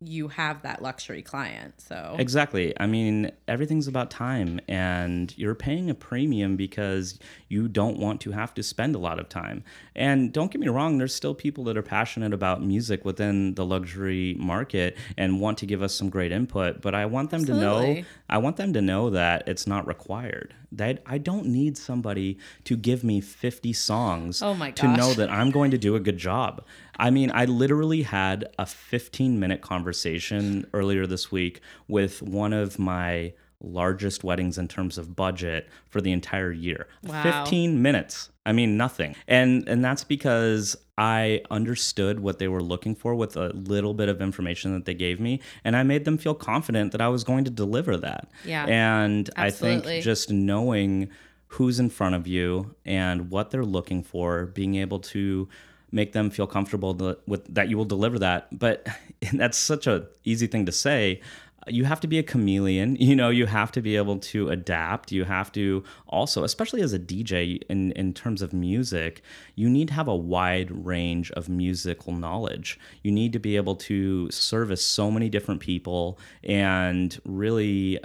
you 0.00 0.28
have 0.28 0.62
that 0.62 0.80
luxury 0.80 1.22
client. 1.22 1.80
So, 1.80 2.14
Exactly. 2.18 2.72
I 2.78 2.86
mean, 2.86 3.32
everything's 3.48 3.88
about 3.88 4.10
time, 4.10 4.60
and 4.68 5.36
you're 5.36 5.54
paying 5.54 5.90
a 5.90 5.94
premium 5.94 6.56
because 6.56 7.18
you 7.48 7.68
don't 7.68 7.98
want 7.98 8.20
to 8.22 8.30
have 8.30 8.54
to 8.54 8.62
spend 8.62 8.94
a 8.94 8.98
lot 8.98 9.18
of 9.18 9.28
time. 9.28 9.64
And 9.96 10.32
don't 10.32 10.52
get 10.52 10.60
me 10.60 10.68
wrong, 10.68 10.98
there's 10.98 11.14
still 11.14 11.34
people 11.34 11.64
that 11.64 11.76
are 11.76 11.82
passionate 11.82 12.32
about 12.32 12.62
music 12.62 13.04
within 13.04 13.54
the 13.54 13.66
luxury 13.66 14.36
market 14.38 14.96
and 15.16 15.40
want 15.40 15.58
to 15.58 15.66
give 15.66 15.82
us 15.82 15.94
some 15.94 16.10
great 16.10 16.30
input. 16.30 16.80
But 16.80 16.94
I 16.94 17.06
want 17.06 17.30
them 17.30 17.44
to 17.46 17.54
know, 17.54 18.02
I 18.28 18.38
want 18.38 18.56
them 18.56 18.72
to 18.74 18.80
know 18.80 19.10
that 19.10 19.48
it's 19.48 19.66
not 19.66 19.86
required. 19.86 20.54
That 20.70 21.02
I 21.07 21.18
don't 21.18 21.46
need 21.46 21.78
somebody 21.78 22.38
to 22.64 22.76
give 22.76 23.02
me 23.02 23.20
50 23.20 23.72
songs 23.72 24.42
Oh 24.42 24.54
my 24.54 24.70
to 24.72 24.88
know 24.88 25.14
that 25.14 25.31
I'm 25.31 25.50
going 25.50 25.70
to 25.70 25.78
do 25.78 25.96
a 25.96 26.00
good 26.00 26.18
job. 26.18 26.64
I 26.98 27.11
mean, 27.11 27.31
I 27.33 27.46
literally 27.46 28.02
had 28.02 28.48
a 28.59 28.66
15 28.66 29.40
minute 29.40 29.62
conversation 29.62 30.66
earlier 30.74 31.07
this 31.07 31.33
week 31.33 31.61
with 31.87 32.22
one 32.22 32.52
of 32.52 32.78
my 32.78 33.33
largest 33.61 34.23
weddings 34.23 34.57
in 34.57 34.68
terms 34.68 34.99
of 34.99 35.16
budget 35.16 35.68
for 35.88 36.01
the 36.01 36.12
entire 36.12 36.53
year. 36.53 36.87
Wow. 37.03 37.23
15 37.23 37.83
minutes. 37.83 38.31
I 38.47 38.53
mean 38.53 38.77
nothing. 38.77 39.14
And 39.27 39.68
and 39.68 39.85
that's 39.85 40.05
because 40.05 40.77
I 40.97 41.42
understood 41.51 42.21
what 42.21 42.38
they 42.38 42.49
were 42.49 42.62
looking 42.62 42.94
for 42.94 43.14
with 43.14 43.37
a 43.37 43.49
little 43.49 43.94
bit 43.94 44.09
of 44.09 44.23
information 44.23 44.73
that 44.73 44.85
they 44.85 44.94
gave 44.94 45.21
me 45.21 45.40
and 45.64 45.77
I 45.77 45.83
made 45.83 46.05
them 46.05 46.18
feel 46.18 46.35
confident 46.35 46.92
that 46.92 47.01
I 47.01 47.09
was 47.09 47.25
going 47.25 47.44
to 47.44 47.51
deliver 47.51 47.97
that. 47.99 48.31
Yeah. 48.44 48.64
And 48.66 49.29
Absolutely. 49.37 49.79
I 49.79 49.81
think 49.92 50.05
just 50.05 50.31
knowing 50.31 51.11
who's 51.49 51.81
in 51.81 51.90
front 51.90 52.14
of 52.14 52.27
you 52.27 52.75
and 52.85 53.31
what 53.31 53.51
they're 53.51 53.64
looking 53.64 54.03
for, 54.03 54.47
being 54.47 54.77
able 54.77 55.01
to 55.01 55.49
make 55.90 56.12
them 56.12 56.31
feel 56.31 56.47
comfortable 56.47 56.94
that, 56.94 57.27
with 57.27 57.55
that 57.55 57.68
you 57.68 57.77
will 57.77 57.85
deliver 57.85 58.18
that. 58.18 58.57
But 58.57 58.87
that's 59.33 59.59
such 59.59 59.87
a 59.87 60.09
easy 60.25 60.47
thing 60.47 60.66
to 60.66 60.73
say. 60.73 61.21
You 61.68 61.85
have 61.85 62.00
to 62.00 62.07
be 62.07 62.18
a 62.18 62.22
chameleon. 62.22 62.96
You 63.09 63.16
know, 63.16 63.31
you 63.31 63.46
have 63.46 63.72
to 63.72 63.81
be 63.81 63.96
able 63.96 64.18
to 64.18 64.50
adapt. 64.50 65.12
You 65.12 65.24
have 65.24 65.50
to 65.52 65.83
also, 66.09 66.44
especially 66.44 66.83
as 66.83 66.92
a 66.92 66.98
DJ 66.98 67.62
in, 67.70 67.92
in 67.92 68.12
terms 68.12 68.42
of 68.42 68.52
music, 68.52 69.22
you 69.54 69.70
need 69.70 69.88
to 69.88 69.94
have 69.94 70.09
a 70.09 70.16
wide 70.16 70.70
range 70.70 71.31
of 71.33 71.48
musical 71.48 72.12
knowledge. 72.12 72.78
You 73.02 73.11
need 73.11 73.33
to 73.33 73.38
be 73.38 73.57
able 73.57 73.76
to 73.76 74.31
service 74.31 74.85
so 74.85 75.11
many 75.11 75.31
different 75.31 75.61
people 75.61 76.18
and 76.44 77.18
really, 77.24 77.98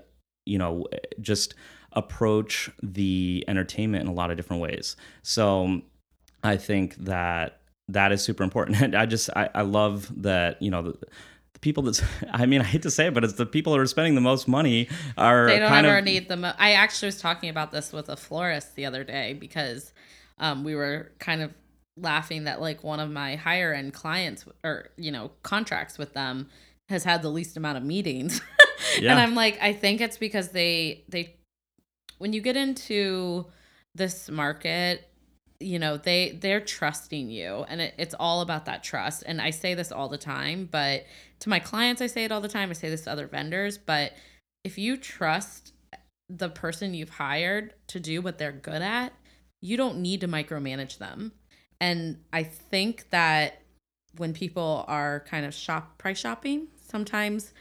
you 0.46 0.58
know, 0.58 0.86
just 1.20 1.54
approach 1.92 2.70
the 2.82 3.44
entertainment 3.48 4.04
in 4.04 4.10
a 4.10 4.14
lot 4.14 4.32
of 4.32 4.38
different 4.38 4.62
ways. 4.62 4.96
So 5.22 5.82
I 6.44 6.58
think 6.58 6.96
that 6.96 7.62
that 7.90 8.12
is 8.12 8.22
super 8.22 8.44
important. 8.44 8.78
And 8.82 8.96
I 8.96 9.06
just 9.06 9.30
I, 9.36 9.50
I 9.54 9.62
love 9.62 10.12
that 10.24 10.62
you 10.62 10.72
know 10.72 10.96
people 11.64 11.82
that's 11.82 12.04
I 12.32 12.46
mean 12.46 12.62
I 12.62 12.66
hate 12.66 12.84
to 12.84 12.92
say 12.92 13.08
it, 13.08 13.14
but 13.16 13.24
it's 13.24 13.34
the 13.34 13.46
people 13.48 13.74
that 13.74 13.80
are 13.80 13.88
spending 13.88 14.14
the 14.14 14.22
most 14.22 14.48
money 14.48 14.90
are 15.18 15.48
they 15.48 15.58
don't 15.58 15.70
kind 15.70 15.88
ever 15.88 15.98
of 15.98 16.06
need 16.06 16.28
the 16.28 16.38
mo- 16.38 16.54
i 16.60 16.74
actually 16.74 17.08
was 17.08 17.20
talking 17.20 17.50
about 17.50 17.72
this 17.72 17.92
with 17.92 18.10
a 18.10 18.16
florist 18.16 18.76
the 18.76 18.86
other 18.86 19.04
day 19.04 19.34
because 19.34 19.94
um, 20.40 20.64
we 20.64 20.76
were 20.76 21.12
kind 21.20 21.42
of 21.42 21.54
laughing 21.96 22.44
that 22.46 22.60
like 22.60 22.84
one 22.84 23.00
of 23.00 23.10
my 23.10 23.36
higher 23.36 23.74
end 23.74 23.94
clients 23.94 24.46
or 24.64 24.90
you 24.98 25.12
know 25.12 25.32
contracts 25.44 25.98
with 25.98 26.14
them 26.14 26.50
has 26.90 27.04
had 27.04 27.22
the 27.22 27.30
least 27.30 27.56
amount 27.56 27.78
of 27.78 27.84
meetings 27.84 28.42
Yeah. 29.00 29.12
and 29.12 29.20
i'm 29.20 29.36
like 29.36 29.58
i 29.62 29.74
think 29.74 30.02
it's 30.02 30.18
because 30.18 30.50
they 30.50 31.06
they 31.08 31.36
when 32.18 32.34
you 32.34 32.42
get 32.42 32.58
into 32.58 33.46
this 33.96 34.30
market 34.30 35.08
you 35.60 35.80
know 35.80 35.98
they 35.98 36.38
they're 36.42 36.60
trusting 36.60 37.30
you 37.30 37.66
and 37.70 37.80
it, 37.80 37.94
it's 37.98 38.16
all 38.20 38.42
about 38.42 38.66
that 38.66 38.84
trust 38.84 39.24
and 39.26 39.40
i 39.42 39.52
say 39.52 39.74
this 39.76 39.92
all 39.92 40.10
the 40.10 40.18
time 40.18 40.68
but 40.70 41.06
to 41.44 41.50
my 41.50 41.60
clients 41.60 42.02
i 42.02 42.08
say 42.08 42.24
it 42.24 42.32
all 42.32 42.42
the 42.42 42.48
time 42.48 42.70
i 42.70 42.74
say 42.74 42.90
this 42.90 43.02
to 43.02 43.12
other 43.12 43.28
vendors 43.28 43.78
but 43.78 44.14
if 44.64 44.78
you 44.78 44.96
trust 44.96 45.74
the 46.30 46.50
person 46.50 46.94
you've 46.94 47.10
hired 47.10 47.74
to 47.88 48.00
do 48.00 48.22
what 48.22 48.38
they're 48.38 48.54
good 48.54 48.82
at 48.82 49.14
you 49.62 49.78
don't 49.78 49.98
need 49.98 50.20
to 50.20 50.28
micromanage 50.28 50.98
them. 50.98 51.32
And 51.80 52.20
i 52.32 52.44
think 52.44 53.10
that 53.10 53.62
when 54.18 54.34
people 54.34 54.86
are 54.88 55.26
kind 55.28 55.46
of 55.46 55.54
shop 55.54 55.98
price 55.98 56.20
shopping 56.20 56.68
sometimes 56.82 57.54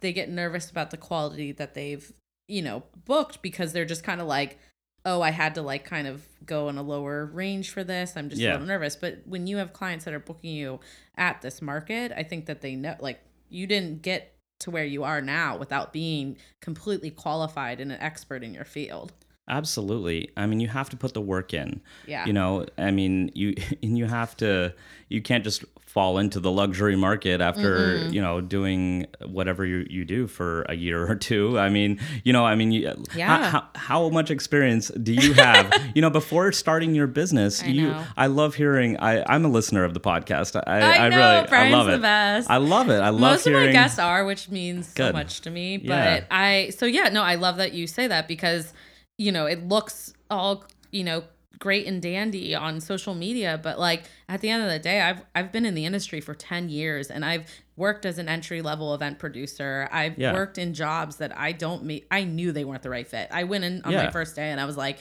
they 0.00 0.12
get 0.12 0.28
nervous 0.28 0.70
about 0.70 0.90
the 0.90 0.96
quality 0.96 1.52
that 1.52 1.74
they've 1.74 2.12
you 2.48 2.60
know 2.60 2.82
booked 3.06 3.40
because 3.40 3.72
they're 3.72 3.84
just 3.86 4.04
kind 4.04 4.20
of 4.20 4.26
like 4.26 4.58
oh 5.06 5.22
i 5.22 5.30
had 5.30 5.54
to 5.54 5.62
like 5.62 5.84
kind 5.84 6.06
of 6.06 6.22
go 6.44 6.68
in 6.68 6.76
a 6.76 6.82
lower 6.82 7.24
range 7.26 7.70
for 7.70 7.82
this. 7.82 8.12
I'm 8.16 8.28
just 8.28 8.40
Yeah. 8.40 8.50
a 8.50 8.52
little 8.52 8.66
nervous. 8.68 8.94
But 8.94 9.22
when 9.24 9.48
you 9.48 9.56
have 9.56 9.72
clients 9.72 10.04
that 10.04 10.14
are 10.14 10.20
booking 10.20 10.54
you 10.54 10.78
at 11.16 11.40
this 11.42 11.62
market 11.62 12.12
i 12.14 12.22
think 12.22 12.44
that 12.46 12.60
they 12.60 12.76
know 12.76 12.94
like 13.00 13.20
you 13.48 13.66
didn't 13.66 14.02
get 14.02 14.34
to 14.60 14.70
where 14.70 14.84
you 14.84 15.02
are 15.04 15.20
now 15.20 15.56
without 15.56 15.92
being 15.92 16.36
completely 16.60 17.10
qualified 17.10 17.80
and 17.80 17.90
an 17.92 18.00
expert 18.00 18.42
in 18.44 18.52
your 18.54 18.64
field 18.64 19.12
Absolutely. 19.48 20.30
I 20.36 20.46
mean, 20.46 20.60
you 20.60 20.68
have 20.68 20.90
to 20.90 20.96
put 20.96 21.14
the 21.14 21.20
work 21.20 21.54
in. 21.54 21.80
Yeah. 22.06 22.26
You 22.26 22.32
know, 22.32 22.66
I 22.76 22.90
mean, 22.90 23.30
you 23.34 23.54
and 23.82 23.96
you 23.96 24.06
have 24.06 24.36
to. 24.38 24.74
You 25.08 25.22
can't 25.22 25.44
just 25.44 25.64
fall 25.96 26.18
into 26.18 26.40
the 26.40 26.50
luxury 26.50 26.94
market 26.96 27.40
after 27.40 27.96
mm-hmm. 27.96 28.12
you 28.12 28.20
know 28.20 28.40
doing 28.42 29.06
whatever 29.24 29.64
you, 29.64 29.86
you 29.88 30.04
do 30.04 30.26
for 30.26 30.62
a 30.68 30.74
year 30.74 31.08
or 31.08 31.14
two. 31.14 31.58
I 31.58 31.68
mean, 31.68 32.00
you 32.24 32.32
know, 32.32 32.44
I 32.44 32.54
mean, 32.56 32.72
you, 32.72 32.92
Yeah. 33.14 33.50
How, 33.50 33.68
how, 33.74 34.08
much 34.10 34.30
experience 34.30 34.88
do 34.88 35.14
you 35.14 35.32
have? 35.34 35.72
you 35.94 36.02
know, 36.02 36.10
before 36.10 36.50
starting 36.52 36.94
your 36.94 37.06
business, 37.06 37.62
I 37.62 37.66
you. 37.68 37.88
know. 37.88 38.04
I 38.16 38.26
love 38.26 38.56
hearing. 38.56 38.98
I 38.98 39.24
I'm 39.32 39.44
a 39.44 39.48
listener 39.48 39.84
of 39.84 39.94
the 39.94 40.00
podcast. 40.00 40.60
I 40.66 40.80
I 40.80 41.08
know, 41.08 41.16
really 41.16 41.48
Brian's 41.48 41.74
I 41.74 41.78
love 41.78 41.86
the 41.86 41.94
it. 41.94 42.02
best. 42.02 42.50
I 42.50 42.56
love 42.56 42.90
it. 42.90 43.00
I 43.00 43.10
love 43.10 43.20
most 43.20 43.44
hearing. 43.44 43.60
of 43.60 43.66
my 43.68 43.72
guests 43.72 43.98
are 43.98 44.24
which 44.24 44.50
means 44.50 44.88
so 44.88 45.12
much 45.12 45.40
to 45.42 45.50
me 45.50 45.76
but 45.78 45.88
Yeah. 45.88 46.24
i 46.30 46.70
so 46.76 46.86
yeah 46.86 47.08
no 47.08 47.22
i 47.22 47.34
love 47.36 47.56
that 47.56 47.72
you 47.72 47.86
say 47.86 48.06
that 48.06 48.28
because 48.28 48.72
you 49.18 49.32
know 49.32 49.46
it 49.46 49.66
looks 49.66 50.12
all 50.30 50.64
you 50.90 51.02
know 51.04 51.24
great 51.58 51.86
and 51.86 52.02
dandy 52.02 52.54
on 52.54 52.80
social 52.80 53.14
media 53.14 53.58
but 53.62 53.78
like 53.78 54.04
at 54.28 54.42
the 54.42 54.50
end 54.50 54.62
of 54.62 54.68
the 54.68 54.78
day 54.78 55.00
i've 55.00 55.22
i've 55.34 55.50
been 55.50 55.64
in 55.64 55.74
the 55.74 55.86
industry 55.86 56.20
for 56.20 56.34
10 56.34 56.68
years 56.68 57.10
and 57.10 57.24
i've 57.24 57.46
worked 57.76 58.04
as 58.04 58.18
an 58.18 58.28
entry 58.28 58.60
level 58.60 58.92
event 58.94 59.18
producer 59.18 59.88
i've 59.90 60.18
Yeah. 60.18 60.34
worked 60.34 60.58
in 60.58 60.74
jobs 60.74 61.16
that 61.16 61.36
i 61.38 61.52
don't 61.52 61.82
meet 61.82 62.06
i 62.10 62.24
knew 62.24 62.52
they 62.52 62.64
weren't 62.64 62.82
the 62.82 62.90
right 62.90 63.06
fit 63.06 63.28
i 63.30 63.44
went 63.44 63.64
in 63.64 63.80
on 63.84 63.94
my 63.94 64.10
first 64.10 64.36
day 64.36 64.50
and 64.50 64.60
i 64.60 64.64
was 64.66 64.76
like 64.76 64.98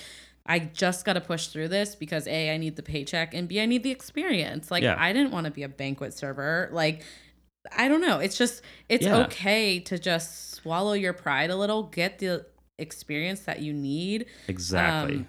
I 0.48 0.60
just 0.60 1.06
got 1.06 1.14
to 1.14 1.22
push 1.22 1.48
through 1.48 1.70
this 1.70 1.96
because 1.96 2.28
A, 2.28 2.52
I 2.54 2.58
need 2.58 2.76
the 2.76 2.84
paycheck, 2.84 3.34
and 3.34 3.48
B, 3.48 3.60
I 3.60 3.66
need 3.66 3.82
the 3.82 3.90
experience. 3.90 4.70
Like, 4.70 4.84
Yeah. 4.84 4.96
I 4.96 5.12
didn't 5.12 5.32
want 5.32 5.46
to 5.46 5.52
be 5.52 5.64
a 5.64 5.68
banquet 5.68 6.14
server. 6.14 6.70
Like, 6.72 7.02
I 7.76 7.88
don't 7.88 8.00
know. 8.00 8.20
It's 8.20 8.38
just 8.38 8.62
it's 8.88 9.08
Yeah. 9.08 9.24
okay 9.24 9.80
to 9.80 9.98
just 9.98 10.52
swallow 10.52 10.94
your 10.94 11.14
pride 11.14 11.50
a 11.50 11.56
little, 11.56 11.82
get 11.82 12.20
the 12.20 12.46
experience 12.78 13.42
that 13.42 13.60
you 13.62 13.74
need. 13.74 14.26
exactly. 14.48 15.16
Um, 15.18 15.28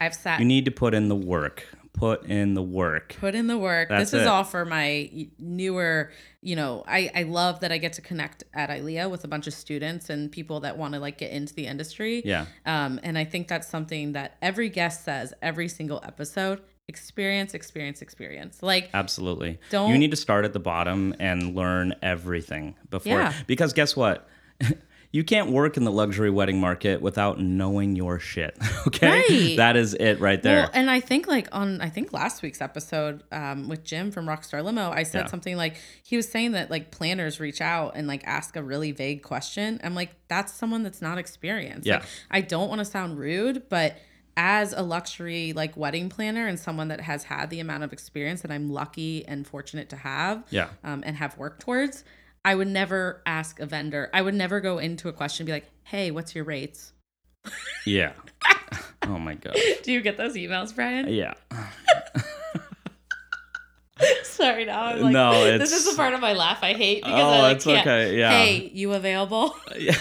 I've 0.00 0.14
sat 0.14 0.40
you 0.40 0.46
need 0.46 0.64
to 0.64 0.70
put 0.72 0.94
in 0.94 1.08
the 1.08 1.14
work. 1.16 1.66
Put 1.94 2.24
in 2.24 2.54
the 2.54 2.62
work. 2.62 3.16
put 3.20 3.34
in 3.34 3.46
the 3.48 3.58
work. 3.58 3.88
That's 3.90 4.10
this 4.12 4.20
is 4.22 4.26
it. 4.26 4.28
all 4.28 4.44
for 4.44 4.64
my 4.64 5.28
newer, 5.38 6.10
you 6.40 6.56
know, 6.56 6.82
I 6.88 7.10
I 7.14 7.22
love 7.24 7.60
that 7.60 7.70
I 7.70 7.76
get 7.78 7.92
to 7.94 8.00
connect 8.00 8.42
at 8.54 8.70
ILEA 8.70 9.10
with 9.10 9.24
a 9.24 9.28
bunch 9.28 9.46
of 9.46 9.52
students 9.54 10.08
and 10.10 10.32
people 10.32 10.60
that 10.60 10.78
want 10.78 10.94
to 10.94 11.00
like 11.00 11.18
get 11.18 11.30
into 11.32 11.54
the 11.54 11.66
industry. 11.66 12.22
Yeah. 12.24 12.46
Um, 12.66 12.98
and 13.02 13.16
I 13.18 13.24
think 13.24 13.46
that's 13.46 13.68
something 13.68 14.12
that 14.12 14.38
every 14.40 14.70
guest 14.70 15.04
says 15.04 15.34
every 15.42 15.68
single 15.68 16.00
episode. 16.02 16.62
Experience, 16.88 17.54
experience, 17.54 18.02
experience. 18.02 18.62
Like 18.62 18.90
Absolutely. 18.94 19.60
Don't- 19.70 19.90
you 19.92 19.98
need 19.98 20.10
to 20.10 20.16
start 20.16 20.44
at 20.46 20.52
the 20.54 20.58
bottom 20.60 21.14
and 21.20 21.54
learn 21.54 21.94
everything 22.02 22.74
before 22.90 23.18
Yeah. 23.18 23.32
because 23.46 23.72
guess 23.74 23.94
what? 23.94 24.26
you 25.12 25.22
can't 25.22 25.50
work 25.50 25.76
in 25.76 25.84
the 25.84 25.92
luxury 25.92 26.30
wedding 26.30 26.58
market 26.58 27.02
without 27.02 27.38
knowing 27.38 27.94
your 27.96 28.18
shit. 28.18 28.56
Okay? 28.86 29.22
Right. 29.28 29.56
That 29.58 29.76
is 29.76 29.94
it 29.94 30.18
right 30.18 30.42
there. 30.42 30.62
Well, 30.62 30.70
and 30.74 30.90
I 30.90 30.98
think 31.00 31.28
like 31.28 31.48
on 31.52 31.80
I 31.80 31.88
think 31.88 32.12
last 32.12 32.42
week's 32.42 32.60
episode 32.60 33.22
um, 33.30 33.68
with 33.68 33.84
Jim 33.84 34.10
from 34.10 34.26
Rockstar 34.26 34.64
Limo, 34.64 34.90
I 34.90 35.04
said 35.04 35.20
Yeah. 35.22 35.26
something 35.28 35.56
like 35.56 35.76
he 36.02 36.16
was 36.16 36.28
saying 36.28 36.52
that 36.52 36.68
like 36.70 36.90
planners 36.90 37.38
reach 37.38 37.60
out 37.60 37.92
and 37.94 38.08
like 38.08 38.24
ask 38.26 38.56
a 38.56 38.62
really 38.62 38.90
vague 38.90 39.22
question. 39.22 39.80
I'm 39.84 39.94
like, 39.94 40.10
that's 40.28 40.52
someone 40.52 40.82
that's 40.82 41.00
not 41.00 41.16
experienced. 41.18 41.86
Yeah. 41.86 41.96
Like, 41.98 42.04
I 42.30 42.40
don't 42.40 42.68
want 42.68 42.80
to 42.80 42.84
sound 42.84 43.18
rude, 43.18 43.68
but 43.68 43.96
as 44.36 44.72
a 44.72 44.82
luxury 44.82 45.52
like 45.52 45.76
wedding 45.76 46.08
planner 46.08 46.46
and 46.48 46.58
someone 46.58 46.88
that 46.88 47.00
has 47.02 47.24
had 47.24 47.50
the 47.50 47.60
amount 47.60 47.84
of 47.84 47.92
experience 47.92 48.42
that 48.42 48.50
I'm 48.50 48.68
lucky 48.70 49.24
and 49.28 49.46
fortunate 49.46 49.90
to 49.90 49.96
have, 49.96 50.42
Yeah. 50.50 50.68
um, 50.82 51.02
and 51.06 51.16
have 51.16 51.36
worked 51.38 51.60
towards, 51.60 52.02
I 52.44 52.54
would 52.54 52.68
never 52.68 53.22
ask 53.26 53.60
a 53.60 53.66
vendor. 53.66 54.10
I 54.12 54.20
would 54.22 54.34
never 54.34 54.60
go 54.60 54.78
into 54.78 55.08
a 55.08 55.12
question 55.12 55.44
and 55.44 55.46
be 55.46 55.52
like, 55.52 55.70
"Hey, 55.84 56.10
what's 56.10 56.34
your 56.34 56.44
rates?" 56.44 56.92
yeah. 57.86 58.12
oh 59.02 59.18
my 59.18 59.34
god. 59.34 59.56
Do 59.82 59.92
you 59.92 60.00
get 60.00 60.16
those 60.16 60.34
emails, 60.34 60.74
Brian? 60.74 61.08
Yeah. 61.08 61.34
Sorry, 64.24 64.64
now 64.64 64.86
I'm 64.86 65.00
like, 65.02 65.12
No, 65.12 65.58
this 65.58 65.70
is 65.72 65.82
it's- 65.82 65.90
the 65.92 65.96
part 65.96 66.14
of 66.14 66.20
my 66.20 66.32
laugh 66.32 66.58
I 66.62 66.72
hate 66.72 67.04
because 67.04 67.20
Oh, 67.22 67.28
I 67.28 67.38
like, 67.42 67.56
it's 67.56 67.64
can't. 67.64 67.86
okay, 67.86 68.18
yeah. 68.18 68.30
Hey, 68.30 68.70
you 68.74 68.92
available? 68.94 69.54
Yeah. 69.78 69.94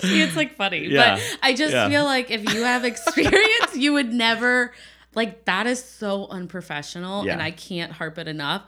See, 0.00 0.20
it's 0.22 0.34
like 0.34 0.56
funny, 0.56 0.86
Yeah. 0.88 1.14
but 1.16 1.38
I 1.42 1.52
just 1.52 1.72
Yeah. 1.72 1.88
feel 1.88 2.04
like 2.04 2.30
if 2.30 2.52
you 2.54 2.62
have 2.64 2.84
experience, 2.84 3.76
you 3.76 3.92
would 3.92 4.12
never 4.12 4.72
like 5.14 5.44
that 5.46 5.66
is 5.66 5.82
so 5.84 6.26
unprofessional, 6.28 7.24
Yeah. 7.26 7.32
and 7.34 7.42
I 7.42 7.50
can't 7.50 7.92
harp 7.92 8.18
it 8.18 8.28
enough. 8.28 8.62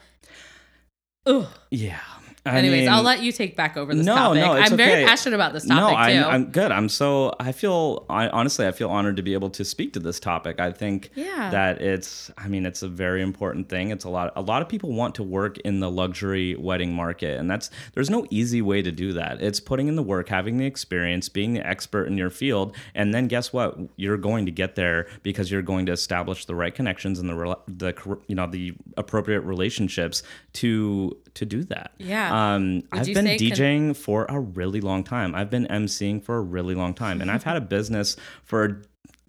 Ugh. 1.26 1.46
Yeah. 1.70 2.00
I 2.44 2.58
Anyways, 2.58 2.80
mean- 2.80 2.88
I'll 2.88 3.04
let 3.04 3.22
you 3.22 3.30
take 3.30 3.54
back 3.56 3.76
over 3.76 3.94
this 3.94 4.04
No, 4.04 4.16
topic. 4.16 4.40
no, 4.42 4.54
it's 4.54 4.72
I'm 4.72 4.76
very 4.76 5.04
passionate 5.04 5.36
about 5.36 5.52
this 5.52 5.64
topic 5.64 5.96
no, 5.96 6.06
too. 6.22 6.26
I'm, 6.28 6.34
I'm 6.34 6.50
good. 6.50 6.72
I'm 6.72 6.88
so 6.88 7.32
I 7.38 7.52
feel 7.52 8.04
I 8.10 8.28
honestly 8.30 8.66
I 8.66 8.72
feel 8.72 8.90
honored 8.90 9.16
to 9.18 9.22
be 9.22 9.32
able 9.34 9.50
to 9.50 9.64
speak 9.64 9.92
to 9.92 10.00
this 10.00 10.18
topic. 10.18 10.58
I 10.58 10.72
think 10.72 11.10
Yeah. 11.14 11.50
that 11.50 11.80
it's 11.80 12.32
I 12.36 12.48
mean 12.48 12.66
it's 12.66 12.82
a 12.82 12.88
very 12.88 13.22
important 13.22 13.68
thing. 13.68 13.90
It's 13.90 14.04
a 14.04 14.08
lot 14.08 14.32
a 14.34 14.42
lot 14.42 14.60
of 14.60 14.68
people 14.68 14.92
want 14.92 15.14
to 15.16 15.22
work 15.22 15.58
in 15.58 15.78
the 15.78 15.88
luxury 15.88 16.56
wedding 16.56 16.92
market 16.92 17.38
and 17.38 17.48
that's 17.48 17.70
there's 17.94 18.10
no 18.10 18.26
easy 18.28 18.60
way 18.60 18.82
to 18.82 18.90
do 18.90 19.12
that. 19.12 19.40
It's 19.40 19.60
putting 19.60 19.86
in 19.86 19.94
the 19.94 20.02
work, 20.02 20.28
having 20.28 20.56
the 20.58 20.66
experience, 20.66 21.28
being 21.28 21.52
the 21.54 21.64
expert 21.64 22.06
in 22.06 22.16
your 22.18 22.30
field, 22.30 22.74
and 22.96 23.14
then 23.14 23.28
guess 23.28 23.52
what? 23.52 23.78
You're 23.94 24.16
going 24.16 24.46
to 24.46 24.52
get 24.52 24.74
there 24.74 25.06
because 25.22 25.48
you're 25.52 25.62
going 25.62 25.86
to 25.86 25.92
establish 25.92 26.44
the 26.46 26.56
right 26.56 26.74
connections 26.74 27.20
and 27.20 27.28
the 27.30 27.56
the 27.68 28.18
you 28.26 28.34
know 28.34 28.48
the 28.48 28.74
appropriate 28.96 29.42
relationships 29.42 30.24
to 30.54 31.16
to 31.34 31.46
do 31.46 31.62
that. 31.64 31.92
Yeah. 31.98 32.31
Um, 32.32 32.82
I've 32.92 33.04
been 33.06 33.26
con- 33.26 33.36
DJing 33.36 33.96
for 33.96 34.24
a 34.28 34.40
really 34.40 34.80
long 34.80 35.04
time. 35.04 35.34
I've 35.34 35.50
been 35.50 35.66
emceeing 35.66 36.22
for 36.22 36.38
a 36.38 36.40
really 36.40 36.74
long 36.74 36.94
time, 36.94 37.20
and 37.20 37.30
I've 37.30 37.42
had 37.42 37.56
a 37.56 37.60
business 37.76 38.16
for 38.42 38.64
a 38.64 38.76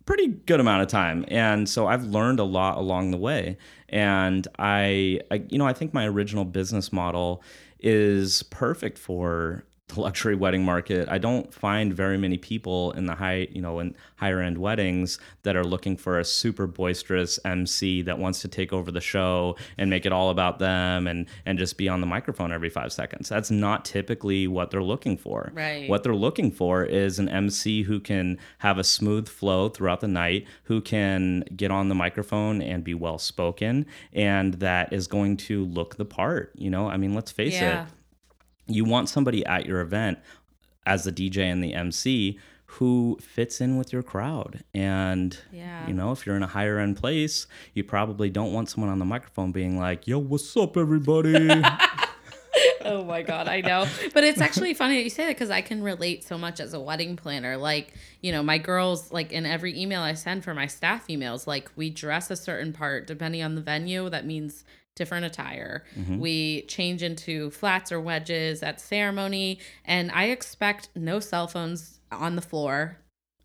pretty 0.05 0.27
good 0.27 0.61
amount 0.61 0.83
of 0.83 0.87
time, 0.87 1.25
and 1.27 1.67
so 1.67 1.85
I've 1.85 2.05
learned 2.05 2.39
a 2.39 2.45
lot 2.45 2.77
along 2.77 3.11
the 3.11 3.17
way. 3.17 3.57
And 3.89 4.47
I, 4.57 5.19
I 5.29 5.43
you 5.49 5.57
know, 5.57 5.67
I 5.67 5.73
think 5.73 5.93
my 5.93 6.07
original 6.07 6.45
business 6.45 6.93
model 6.93 7.43
is 7.79 8.43
perfect 8.43 8.97
for 8.97 9.65
the 9.89 9.99
luxury 9.99 10.35
wedding 10.35 10.63
market. 10.63 11.09
I 11.09 11.17
don't 11.17 11.53
find 11.53 11.93
very 11.93 12.17
many 12.17 12.37
people 12.37 12.91
in 12.93 13.05
the 13.05 13.15
high, 13.15 13.47
you 13.51 13.61
know, 13.61 13.79
in 13.79 13.95
higher 14.15 14.39
end 14.39 14.57
weddings 14.57 15.19
that 15.43 15.55
are 15.55 15.63
looking 15.63 15.97
for 15.97 16.19
a 16.19 16.25
super 16.25 16.67
boisterous 16.67 17.37
MC 17.43 18.01
that 18.03 18.17
wants 18.17 18.41
to 18.41 18.47
take 18.47 18.71
over 18.71 18.91
the 18.91 19.01
show 19.01 19.55
and 19.77 19.89
make 19.89 20.05
it 20.05 20.11
all 20.13 20.29
about 20.29 20.59
them 20.59 21.05
and 21.07 21.27
and 21.45 21.59
just 21.59 21.77
be 21.77 21.89
on 21.89 21.99
the 22.01 22.07
microphone 22.07 22.51
every 22.51 22.69
5 22.69 22.93
seconds. 22.93 23.27
That's 23.29 23.51
not 23.51 23.83
typically 23.83 24.47
what 24.47 24.71
they're 24.71 24.81
looking 24.83 25.17
for. 25.17 25.51
Right. 25.53 25.89
What 25.89 26.03
they're 26.03 26.15
looking 26.15 26.51
for 26.51 26.83
is 26.85 27.19
an 27.19 27.27
MC 27.27 27.83
who 27.83 27.99
can 27.99 28.39
have 28.59 28.77
a 28.77 28.83
smooth 28.83 29.27
flow 29.27 29.67
throughout 29.69 29.99
the 29.99 30.07
night, 30.07 30.47
who 30.63 30.79
can 30.81 31.41
get 31.55 31.71
on 31.71 31.89
the 31.89 31.95
microphone 31.95 32.61
and 32.61 32.83
be 32.83 32.93
well 32.93 33.17
spoken 33.17 33.85
and 34.13 34.55
that 34.55 34.93
is 34.93 35.07
going 35.07 35.35
to 35.37 35.65
look 35.65 35.97
the 35.97 36.05
part, 36.05 36.51
you 36.55 36.69
know? 36.69 36.87
I 36.87 36.95
mean, 36.97 37.13
let's 37.13 37.31
face 37.31 37.53
Yeah. 37.53 37.83
it 37.83 37.89
you 38.67 38.85
want 38.85 39.09
somebody 39.09 39.45
at 39.45 39.65
your 39.65 39.81
event 39.81 40.19
as 40.85 41.03
the 41.03 41.11
DJ 41.11 41.39
and 41.51 41.63
the 41.63 41.73
MC 41.73 42.39
who 42.65 43.17
fits 43.21 43.61
in 43.61 43.77
with 43.77 43.93
your 43.93 44.01
crowd. 44.01 44.63
And 44.73 45.37
Yeah. 45.51 45.87
you 45.87 45.93
know, 45.93 46.11
if 46.11 46.25
you're 46.25 46.35
in 46.35 46.43
a 46.43 46.47
higher 46.47 46.79
end 46.79 46.97
place, 46.97 47.45
you 47.73 47.83
probably 47.83 48.29
don't 48.29 48.51
want 48.51 48.69
someone 48.69 48.89
on 48.91 48.99
the 48.99 49.05
microphone 49.05 49.51
being 49.51 49.77
like, 49.77 50.07
"Yo, 50.07 50.17
what's 50.17 50.55
up, 50.57 50.75
everybody?" 50.75 51.61
oh 52.85 53.03
my 53.03 53.21
god, 53.21 53.47
I 53.47 53.61
know. 53.61 53.87
But 54.13 54.23
it's 54.23 54.41
actually 54.41 54.73
funny 54.73 54.97
that 54.97 55.03
you 55.03 55.09
say 55.09 55.25
that 55.25 55.35
because 55.35 55.49
I 55.49 55.61
can 55.61 55.81
relate 55.83 56.23
so 56.23 56.37
much 56.37 56.59
as 56.59 56.73
a 56.73 56.79
wedding 56.79 57.15
planner. 57.15 57.57
Like, 57.57 57.93
you 58.21 58.31
know, 58.31 58.43
my 58.43 58.57
girls, 58.57 59.11
like 59.11 59.31
in 59.31 59.45
every 59.45 59.79
email 59.79 60.01
I 60.01 60.13
send 60.13 60.43
for 60.43 60.53
my 60.53 60.67
staff 60.67 61.07
emails, 61.07 61.47
like 61.47 61.69
we 61.75 61.89
dress 61.89 62.29
a 62.31 62.35
certain 62.35 62.73
part 62.73 63.07
depending 63.07 63.41
on 63.43 63.55
the 63.55 63.61
venue. 63.61 64.09
That 64.09 64.25
means 64.25 64.63
different 64.95 65.25
attire. 65.25 65.83
Mm-hmm. 65.97 66.19
We 66.19 66.61
change 66.63 67.03
into 67.03 67.49
flats 67.51 67.91
or 67.91 67.99
wedges 67.99 68.63
at 68.63 68.79
ceremony, 68.79 69.59
and 69.85 70.11
I 70.11 70.25
expect 70.25 70.89
no 70.95 71.19
cell 71.19 71.47
phones 71.47 71.99
on 72.11 72.35
the 72.35 72.41
floor. 72.41 72.97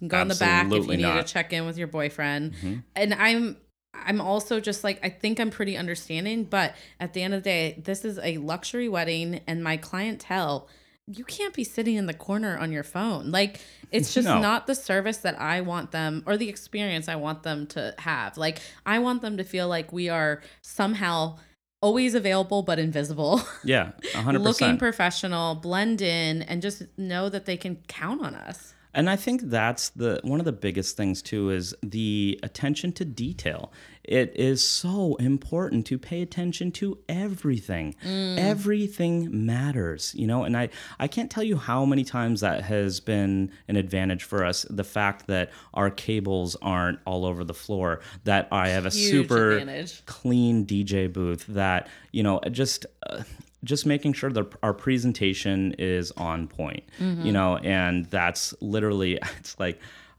Go 0.07 0.21
in 0.23 0.29
the 0.29 0.35
back 0.37 0.67
if 0.67 0.87
you 0.87 0.97
need 0.97 1.01
not. 1.01 1.17
Mm-hmm. 1.17 1.27
to 1.27 1.33
check 1.33 1.53
in 1.53 1.67
with 1.67 1.77
your 1.77 1.89
boyfriend. 1.89 2.55
And 2.95 3.15
I'm 3.15 3.57
I'm 3.93 4.21
also 4.21 4.61
just 4.61 4.85
like 4.85 5.01
I 5.03 5.09
think 5.09 5.41
I'm 5.41 5.51
pretty 5.51 5.77
understanding, 5.77 6.45
but 6.45 6.75
at 7.01 7.15
the 7.15 7.23
end 7.23 7.35
of 7.35 7.43
the 7.43 7.51
day, 7.51 7.83
this 7.85 8.05
is 8.05 8.19
a 8.23 8.39
luxury 8.39 8.89
wedding 8.89 9.41
and 9.47 9.63
my 9.63 9.77
clientele 9.77 10.69
you 11.11 11.25
can't 11.25 11.55
be 11.55 11.65
sitting 11.65 11.97
in 11.97 12.07
the 12.07 12.15
corner 12.15 12.57
on 12.59 12.71
your 12.73 12.83
phone. 12.83 13.31
Like 13.31 13.61
it's 13.91 14.13
just 14.19 14.27
No. 14.29 14.41
not 14.41 14.67
the 14.67 14.75
service 14.75 15.19
that 15.19 15.41
I 15.41 15.61
want 15.63 15.91
them 15.91 16.23
or 16.27 16.37
the 16.37 16.49
experience 16.49 17.09
I 17.09 17.17
want 17.17 17.43
them 17.43 17.67
to 17.69 17.95
have. 17.99 18.37
Like 18.37 18.61
I 18.85 18.99
want 18.99 19.23
them 19.23 19.37
to 19.39 19.45
feel 19.45 19.69
like 19.69 19.93
we 19.93 20.09
are 20.09 20.43
somehow 20.63 21.39
always 21.81 22.15
available 22.15 22.63
but 22.63 22.79
invisible. 22.79 23.41
yeah, 23.65 23.93
100%. 24.15 24.41
Looking 24.41 24.79
professional, 24.79 25.55
blend 25.55 26.03
in 26.03 26.43
and 26.43 26.61
just 26.61 26.83
know 26.99 27.29
that 27.29 27.47
they 27.47 27.57
can 27.57 27.77
count 27.89 28.21
on 28.25 28.35
us. 28.35 28.75
And 28.95 29.09
I 29.09 29.17
think 29.17 29.43
that's 29.43 29.91
the 29.91 30.19
one 30.25 30.41
of 30.41 30.45
the 30.47 30.53
biggest 30.53 30.97
things 30.97 31.23
too 31.23 31.51
is 31.51 31.75
the 31.83 32.41
attention 32.43 32.93
to 32.93 33.05
detail. 33.05 33.73
It 34.09 34.33
is 34.37 34.65
so 34.65 35.17
important 35.17 35.85
to 35.89 35.99
pay 35.99 36.23
attention 36.23 36.73
to 36.73 36.99
everything. 37.11 37.95
Everything 38.39 39.47
matters, 39.47 40.15
you 40.17 40.27
know, 40.27 40.45
and 40.45 40.57
I 40.57 40.71
I 40.99 41.09
can't 41.09 41.31
tell 41.31 41.43
you 41.45 41.57
how 41.59 41.85
many 41.85 42.05
times 42.05 42.41
that 42.41 42.63
has 42.65 43.01
been 43.01 43.51
an 43.69 43.77
advantage 43.77 44.25
for 44.25 44.45
us 44.45 44.65
the 44.71 44.85
fact 44.85 45.27
that 45.27 45.51
our 45.75 45.91
cables 45.91 46.57
aren't 46.63 47.01
all 47.05 47.25
over 47.27 47.45
the 47.45 47.55
floor, 47.55 48.01
that 48.25 48.49
I 48.51 48.69
have 48.71 48.87
a 48.87 48.91
Huge 48.91 49.11
super 49.11 49.51
advantage. 49.59 50.05
clean 50.07 50.65
DJ 50.67 51.13
booth 51.13 51.45
that 51.49 51.89
you 52.13 52.23
know 52.23 52.41
just 52.51 52.87
uh, 53.09 53.23
just 53.65 53.85
making 53.87 54.13
sure 54.15 54.31
that 54.31 54.47
our 54.63 54.73
presentation 54.73 55.75
is 55.79 56.13
on 56.13 56.47
point, 56.49 56.85
Mm-hmm. 56.99 57.27
you 57.27 57.33
know, 57.33 57.57
and 57.59 58.07
that's 58.07 58.55
literally 58.61 59.19
it's 59.39 59.59
like. 59.61 59.79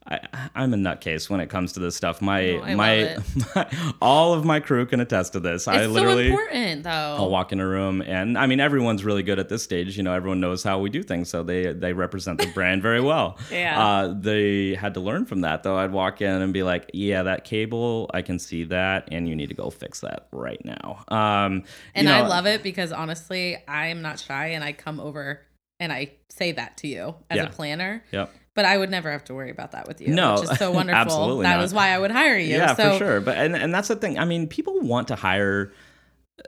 I, 0.09 0.49
I'm 0.55 0.73
a 0.73 0.77
nutcase 0.77 1.29
when 1.29 1.39
it 1.39 1.49
comes 1.49 1.73
to 1.73 1.79
this 1.79 1.95
stuff. 1.95 2.21
My 2.21 2.59
I 2.59 2.75
my, 2.75 3.17
my 3.55 3.67
all 4.01 4.33
of 4.33 4.43
my 4.43 4.59
crew 4.59 4.85
can 4.85 4.99
attest 4.99 5.33
to 5.33 5.39
this. 5.39 5.67
I 5.67 5.83
It's 5.83 5.93
literally 5.93 6.29
so 6.29 6.39
important 6.39 6.83
though. 6.83 6.89
I'll 6.89 7.29
walk 7.29 7.51
in 7.51 7.59
a 7.59 7.67
room 7.67 8.01
and 8.01 8.37
I 8.37 8.47
mean 8.47 8.59
everyone's 8.59 9.05
really 9.05 9.23
good 9.23 9.37
at 9.39 9.49
this 9.49 9.61
stage. 9.63 9.95
You 9.97 10.03
know, 10.03 10.13
everyone 10.13 10.39
knows 10.39 10.63
how 10.63 10.79
we 10.79 10.89
do 10.89 11.03
things, 11.03 11.29
so 11.29 11.43
they 11.43 11.73
they 11.73 11.93
represent 11.93 12.39
the 12.39 12.47
brand 12.47 12.81
very 12.81 13.01
well. 13.01 13.37
Yeah. 13.51 13.83
Uh, 13.83 14.13
they 14.17 14.75
had 14.75 14.93
to 14.93 14.99
learn 14.99 15.25
from 15.25 15.41
that 15.41 15.63
though. 15.63 15.75
I'd 15.77 15.91
walk 15.91 16.21
in 16.21 16.41
and 16.41 16.53
be 16.53 16.63
like, 16.63 16.89
"Yeah, 16.93 17.23
that 17.23 17.43
cable, 17.43 18.09
I 18.13 18.21
can 18.21 18.39
see 18.39 18.63
that, 18.65 19.09
and 19.11 19.27
you 19.27 19.35
need 19.35 19.49
to 19.49 19.55
go 19.55 19.69
fix 19.69 19.99
that 20.01 20.27
right 20.31 20.63
now." 20.63 21.03
Um, 21.09 21.63
And 21.95 22.07
you 22.07 22.13
know, 22.13 22.23
I 22.23 22.27
love 22.27 22.45
it 22.45 22.63
because 22.63 22.91
honestly, 22.91 23.57
I 23.67 23.87
am 23.87 24.01
not 24.01 24.19
shy 24.19 24.47
and 24.49 24.63
I 24.63 24.71
come 24.73 24.99
over 24.99 25.41
and 25.79 25.91
I 25.91 26.11
say 26.29 26.51
that 26.53 26.77
to 26.77 26.87
you 26.87 27.15
as 27.29 27.37
Yeah. 27.37 27.43
a 27.45 27.49
planner. 27.49 28.03
Yep. 28.11 28.31
But 28.59 28.65
I 28.65 28.77
would 28.77 28.91
never 28.91 29.09
have 29.09 29.23
to 29.23 29.33
worry 29.33 29.51
about 29.51 29.71
that 29.71 29.87
with 29.87 30.01
you. 30.01 30.13
No, 30.13 30.33
which 30.33 30.51
is 30.51 30.57
so 30.57 30.69
wonderful. 30.79 30.99
absolutely 30.99 31.43
That 31.43 31.55
not. 31.55 31.63
is 31.63 31.73
why 31.73 31.91
I 31.91 31.97
would 31.97 32.11
hire 32.11 32.37
you. 32.37 32.57
Yeah, 32.57 32.75
so, 32.75 32.91
for 32.91 32.97
sure. 32.97 33.21
But 33.21 33.37
and 33.37 33.55
and 33.55 33.73
that's 33.73 33.87
the 33.87 33.95
thing. 33.95 34.19
I 34.19 34.25
mean, 34.25 34.47
people 34.47 34.81
want 34.81 35.07
to 35.07 35.15
hire, 35.15 35.71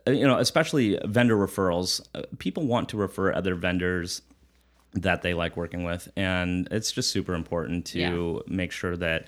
uh, 0.05 0.11
you 0.11 0.27
know, 0.27 0.37
especially 0.37 0.99
vendor 1.05 1.37
referrals. 1.37 2.01
Uh, 2.13 2.23
people 2.37 2.67
want 2.67 2.89
to 2.89 2.97
refer 2.97 3.31
other 3.33 3.55
vendors 3.55 4.23
that 4.91 5.21
they 5.21 5.33
like 5.33 5.55
working 5.55 5.85
with, 5.85 6.11
and 6.17 6.67
it's 6.69 6.91
just 6.91 7.11
super 7.11 7.33
important 7.33 7.85
to 7.85 8.43
make 8.45 8.73
sure 8.73 8.97
that 8.97 9.23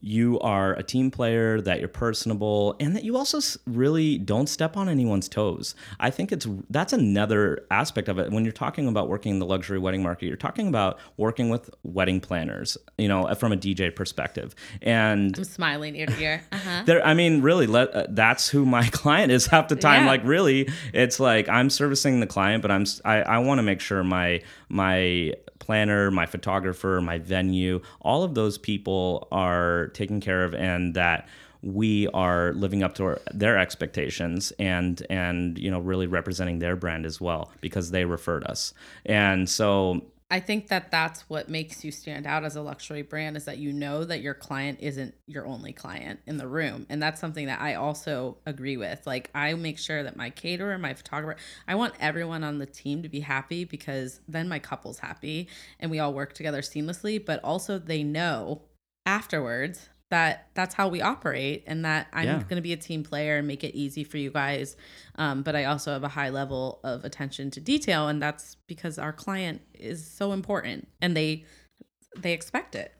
you 0.00 0.38
are 0.40 0.74
a 0.74 0.82
team 0.82 1.10
player, 1.10 1.60
that 1.60 1.80
you're 1.80 1.88
personable, 1.88 2.76
and 2.80 2.94
that 2.96 3.04
you 3.04 3.16
also 3.16 3.40
really 3.66 4.18
don't 4.18 4.48
step 4.48 4.76
on 4.76 4.88
anyone's 4.88 5.28
toes. 5.28 5.74
I 6.00 6.10
think 6.10 6.32
it's 6.32 6.46
that's 6.70 6.92
another 6.92 7.64
aspect 7.70 8.08
of 8.08 8.18
it. 8.18 8.30
When 8.30 8.44
you're 8.44 8.52
talking 8.52 8.88
about 8.88 9.08
working 9.08 9.32
in 9.32 9.38
the 9.38 9.46
luxury 9.46 9.78
wedding 9.78 10.02
market, 10.02 10.26
you're 10.26 10.36
talking 10.36 10.68
about 10.68 10.98
working 11.16 11.48
with 11.48 11.70
wedding 11.82 12.20
planners, 12.20 12.76
you 12.98 13.08
know, 13.08 13.32
from 13.34 13.52
a 13.52 13.56
DJ 13.56 13.94
perspective, 13.94 14.54
and 14.82 15.36
I'm 15.36 15.44
smiling 15.44 15.96
ear 15.96 16.06
to 16.06 16.20
ear. 16.20 16.42
Uh-huh. 16.52 16.82
there 16.86 17.04
i 17.06 17.12
mean 17.12 17.42
really 17.42 17.66
let, 17.66 17.94
uh, 17.94 18.06
that's 18.10 18.48
who 18.48 18.64
my 18.64 18.86
client 18.92 19.30
is 19.32 19.46
half 19.46 19.68
the 19.68 19.76
time 19.76 20.04
Yeah. 20.04 20.10
like 20.10 20.24
really 20.24 20.68
it's 20.94 21.18
like 21.20 21.48
i'm 21.48 21.70
servicing 21.70 22.20
the 22.20 22.26
client 22.26 22.62
but 22.62 22.70
i'm 22.70 22.84
I 23.04 23.38
want 23.38 23.58
to 23.58 23.62
make 23.62 23.80
sure 23.80 24.02
my 24.04 24.42
my 24.68 25.32
planner 25.58 26.10
my 26.10 26.26
photographer 26.26 27.00
my 27.00 27.18
venue 27.18 27.80
all 28.00 28.22
of 28.22 28.34
those 28.34 28.58
people 28.58 29.28
are 29.32 29.88
taken 29.88 30.20
care 30.20 30.44
of 30.44 30.54
and 30.54 30.94
that 30.94 31.26
we 31.62 32.06
are 32.08 32.52
living 32.52 32.82
up 32.82 32.94
to 32.94 33.04
our, 33.04 33.20
their 33.34 33.58
expectations 33.58 34.52
and 34.58 35.04
and 35.10 35.58
you 35.58 35.70
know 35.70 35.80
really 35.80 36.06
representing 36.06 36.58
their 36.58 36.76
brand 36.76 37.04
as 37.04 37.20
well 37.20 37.50
because 37.60 37.90
they 37.90 38.04
referred 38.04 38.44
us. 38.44 38.72
And 39.04 39.48
so 39.48 40.04
I 40.28 40.40
think 40.40 40.68
that 40.68 40.90
that's 40.90 41.20
what 41.30 41.48
makes 41.48 41.84
you 41.84 41.92
stand 41.92 42.26
out 42.26 42.44
as 42.44 42.56
a 42.56 42.60
luxury 42.60 43.02
brand 43.02 43.36
is 43.36 43.44
that 43.44 43.58
you 43.58 43.72
know 43.72 44.02
that 44.02 44.22
your 44.22 44.34
client 44.34 44.80
isn't 44.82 45.14
your 45.28 45.46
only 45.46 45.72
client 45.72 46.18
in 46.26 46.36
the 46.36 46.48
room. 46.48 46.84
And 46.88 47.00
that's 47.00 47.20
something 47.20 47.46
that 47.46 47.60
I 47.60 47.74
also 47.74 48.38
agree 48.44 48.76
with. 48.76 49.06
Like 49.06 49.30
I 49.36 49.54
make 49.54 49.78
sure 49.78 50.02
that 50.02 50.16
my 50.16 50.30
caterer, 50.30 50.78
my 50.78 50.94
photographer, 50.94 51.40
I 51.68 51.76
want 51.76 51.94
everyone 52.00 52.42
on 52.42 52.58
the 52.58 52.66
team 52.66 53.04
to 53.04 53.08
be 53.08 53.20
happy 53.20 53.64
because 53.64 54.18
then 54.26 54.48
my 54.48 54.58
couple's 54.58 54.98
happy 54.98 55.48
and 55.78 55.92
we 55.92 56.00
all 56.00 56.12
work 56.12 56.32
together 56.32 56.60
seamlessly, 56.60 57.24
but 57.24 57.42
also 57.44 57.78
they 57.78 58.02
know 58.02 58.62
afterwards 59.06 59.88
that 60.10 60.48
that's 60.54 60.74
how 60.74 60.88
we 60.88 61.00
operate 61.02 61.64
and 61.66 61.84
that 61.84 62.06
I'm 62.12 62.26
Yeah. 62.26 62.42
going 62.42 62.56
to 62.56 62.62
be 62.62 62.72
a 62.72 62.76
team 62.76 63.02
player 63.02 63.38
and 63.38 63.46
make 63.48 63.64
it 63.64 63.74
easy 63.74 64.04
for 64.04 64.18
you 64.18 64.30
guys. 64.30 64.76
Um, 65.16 65.42
but 65.42 65.56
I 65.56 65.64
also 65.64 65.92
have 65.92 66.04
a 66.04 66.08
high 66.08 66.28
level 66.30 66.78
of 66.84 67.04
attention 67.04 67.50
to 67.52 67.60
detail, 67.60 68.06
and 68.08 68.22
that's 68.22 68.56
because 68.68 68.98
our 68.98 69.12
client 69.12 69.62
is 69.74 70.06
so 70.06 70.32
important 70.32 70.88
and 71.02 71.16
they 71.16 71.44
they 72.16 72.32
expect 72.32 72.74
it. 72.74 72.92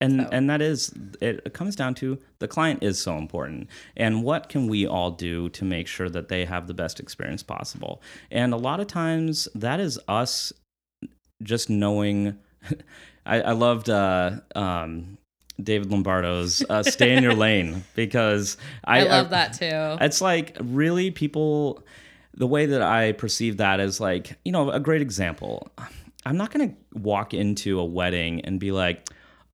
and 0.00 0.22
So- 0.22 0.28
and 0.32 0.48
that 0.50 0.62
is 0.62 0.92
it 1.20 1.52
comes 1.52 1.76
down 1.76 1.94
to 1.96 2.18
the 2.40 2.48
client 2.48 2.82
is 2.82 3.00
so 3.00 3.16
important 3.18 3.68
and 3.96 4.24
what 4.24 4.48
can 4.48 4.66
we 4.66 4.86
all 4.86 5.10
do 5.12 5.48
to 5.50 5.64
make 5.64 5.86
sure 5.86 6.08
that 6.10 6.28
they 6.28 6.44
have 6.44 6.66
the 6.66 6.74
best 6.74 6.98
experience 6.98 7.42
possible 7.42 8.02
and 8.30 8.52
a 8.52 8.56
lot 8.56 8.80
of 8.80 8.86
times 8.88 9.46
that 9.54 9.78
is 9.78 10.00
us 10.08 10.52
just 11.42 11.68
knowing 11.70 12.36
i, 13.26 13.40
I 13.42 13.52
loved 13.52 13.88
uh, 13.90 14.40
um, 14.56 15.18
david 15.62 15.90
lombardo's 15.90 16.64
uh, 16.70 16.82
stay 16.82 17.16
in 17.16 17.22
your 17.22 17.34
lane 17.34 17.84
because 17.94 18.56
i, 18.84 19.00
I, 19.00 19.04
love 19.04 19.30
that 19.30 19.52
too. 19.52 20.04
it's 20.04 20.20
like 20.20 20.56
really 20.60 21.10
people 21.10 21.82
the 22.34 22.46
way 22.46 22.66
that 22.66 22.82
I 22.82 23.12
perceive 23.12 23.58
that 23.58 23.80
is 23.80 24.00
like, 24.00 24.38
you 24.44 24.52
know, 24.52 24.70
a 24.70 24.80
great 24.80 25.02
example. 25.02 25.70
I'm 26.24 26.36
not 26.36 26.52
going 26.52 26.70
to 26.70 26.98
walk 26.98 27.34
into 27.34 27.78
a 27.78 27.84
wedding 27.84 28.40
and 28.42 28.58
be 28.58 28.72
like, 28.72 29.08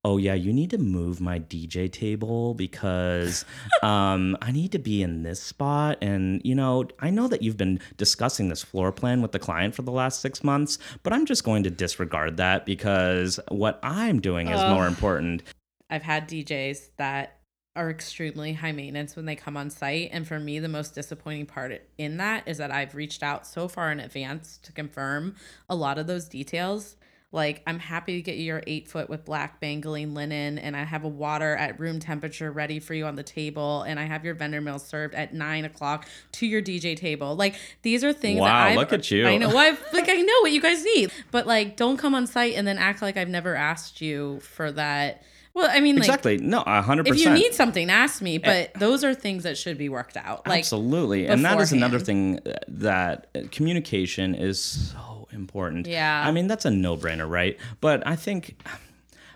oh 0.05 0.15
yeah, 0.15 0.33
you 0.33 0.53
need 0.53 0.69
to 0.69 0.77
move 0.77 1.19
my 1.19 1.39
DJ 1.39 1.91
table 1.91 2.53
because 2.53 3.43
um, 3.83 4.37
I 4.41 4.51
need 4.51 4.71
to 4.71 4.79
be 4.79 5.01
in 5.01 5.23
this 5.23 5.41
spot. 5.41 5.97
And 6.01 6.41
you 6.45 6.55
know, 6.55 6.85
I 6.99 7.09
know 7.09 7.27
that 7.27 7.41
you've 7.41 7.57
been 7.57 7.81
discussing 7.97 8.47
this 8.47 8.63
floor 8.63 8.93
plan 8.93 9.21
with 9.21 9.33
the 9.33 9.39
client 9.39 9.75
for 9.75 9.81
the 9.81 9.91
last 9.91 10.21
six 10.21 10.41
months, 10.41 10.77
but 11.03 11.11
I'm 11.11 11.25
just 11.25 11.43
going 11.43 11.63
to 11.63 11.69
disregard 11.69 12.37
that 12.37 12.65
because 12.65 13.39
what 13.49 13.79
I'm 13.83 14.21
doing 14.21 14.47
is 14.47 14.61
more 14.61 14.87
important. 14.87 15.43
I've 15.89 16.03
had 16.03 16.27
DJs 16.29 16.89
that 16.97 17.39
are 17.75 17.89
extremely 17.89 18.53
high 18.53 18.71
maintenance 18.71 19.15
when 19.15 19.25
they 19.25 19.35
come 19.35 19.55
on 19.55 19.69
site. 19.69 20.09
And 20.11 20.27
for 20.27 20.39
me, 20.39 20.59
the 20.59 20.67
most 20.67 20.95
disappointing 20.95 21.45
part 21.45 21.81
in 21.97 22.17
that 22.17 22.47
is 22.47 22.57
that 22.57 22.71
I've 22.71 22.95
reached 22.95 23.23
out 23.23 23.47
so 23.47 23.67
far 23.67 23.91
in 23.91 23.99
advance 23.99 24.57
to 24.63 24.71
confirm 24.71 25.35
a 25.69 25.75
lot 25.75 25.97
of 25.97 26.07
those 26.07 26.27
details. 26.27 26.95
Like, 27.31 27.61
I'm 27.67 27.77
happy 27.77 28.15
to 28.15 28.21
get 28.23 28.37
you 28.37 28.45
your 28.45 28.63
eight 28.65 28.87
foot 28.87 29.07
with 29.07 29.23
black 29.23 29.59
bangling 29.59 30.15
linen, 30.15 30.57
and 30.57 30.75
I 30.75 30.83
have 30.83 31.03
a 31.03 31.07
water 31.07 31.55
at 31.55 31.79
room 31.79 31.99
temperature 31.99 32.51
ready 32.51 32.79
for 32.79 32.95
you 32.95 33.05
on 33.05 33.15
the 33.15 33.23
table, 33.23 33.83
and 33.83 33.99
I 33.99 34.05
have 34.05 34.25
your 34.25 34.33
vendor 34.33 34.59
meal 34.61 34.79
served 34.79 35.13
at 35.13 35.31
nine 35.31 35.63
o'clock 35.63 36.09
to 36.33 36.47
your 36.47 36.59
DJ 36.63 36.97
table. 36.97 37.35
Like, 37.35 37.53
these 37.83 38.03
are 38.03 38.13
things 38.13 38.39
Wow, 38.39 38.73
look 38.73 38.93
at 38.93 39.11
you. 39.11 39.27
I 39.27 39.37
know. 39.37 39.49
Well, 39.49 39.59
I've, 39.59 39.93
like, 39.93 40.09
I 40.09 40.15
know 40.15 40.33
what 40.41 40.51
you 40.51 40.59
guys 40.59 40.83
need, 40.83 41.11
but 41.29 41.45
like, 41.45 41.77
don't 41.77 41.97
come 41.97 42.15
on 42.15 42.25
site 42.25 42.55
and 42.55 42.67
then 42.67 42.79
act 42.79 43.03
like 43.03 43.15
I've 43.15 43.29
never 43.29 43.55
asked 43.55 44.01
you 44.01 44.39
for 44.39 44.71
that. 44.71 45.21
Well, 45.53 45.67
I 45.69 45.79
mean, 45.79 45.95
like, 45.95 46.05
Exactly. 46.05 46.37
No, 46.37 46.63
a 46.65 46.81
hundred 46.81 47.07
if 47.07 47.19
you 47.19 47.29
need 47.31 47.53
something, 47.53 47.89
ask 47.89 48.21
me. 48.21 48.37
But 48.37 48.73
those 48.75 49.03
are 49.03 49.13
things 49.13 49.43
that 49.43 49.57
should 49.57 49.77
be 49.77 49.89
worked 49.89 50.15
out. 50.17 50.47
Like 50.47 50.59
Absolutely. 50.59 51.27
And 51.27 51.43
that 51.45 51.59
is 51.59 51.71
another 51.71 51.99
thing 51.99 52.39
that 52.67 53.27
uh, 53.35 53.41
communication 53.51 54.35
is 54.35 54.61
so 54.61 55.27
important. 55.31 55.87
Yeah. 55.87 56.23
I 56.25 56.31
mean, 56.31 56.47
that's 56.47 56.65
a 56.65 56.71
no 56.71 56.95
brainer, 56.95 57.29
right? 57.29 57.57
But 57.81 58.05
I 58.07 58.15
think 58.15 58.61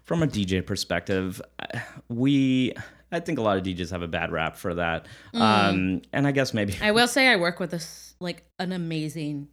from 0.04 0.24
a 0.24 0.28
DJ 0.28 0.66
perspective, 0.66 1.42
uh, 1.60 1.80
we. 2.10 2.74
I 3.12 3.20
think 3.20 3.38
a 3.38 3.44
lot 3.44 3.58
of 3.58 3.64
DJs 3.64 3.92
have 3.92 4.02
a 4.02 4.08
bad 4.08 4.32
rap 4.32 4.56
for 4.58 4.74
that. 4.74 5.06
Um, 5.36 6.02
and 6.12 6.26
I 6.26 6.32
guess 6.32 6.52
maybe 6.52 6.74
Mm. 6.74 6.82
I 6.86 6.92
will 6.92 7.08
say, 7.08 7.28
I 7.28 7.36
work 7.36 7.60
with 7.60 7.70
this 7.70 8.16
like 8.20 8.44
an 8.58 8.72
amazing 8.72 9.50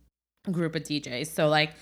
group 0.51 0.75
of 0.75 0.83
DJs. 0.85 1.27
So 1.27 1.46
like, 1.49 1.75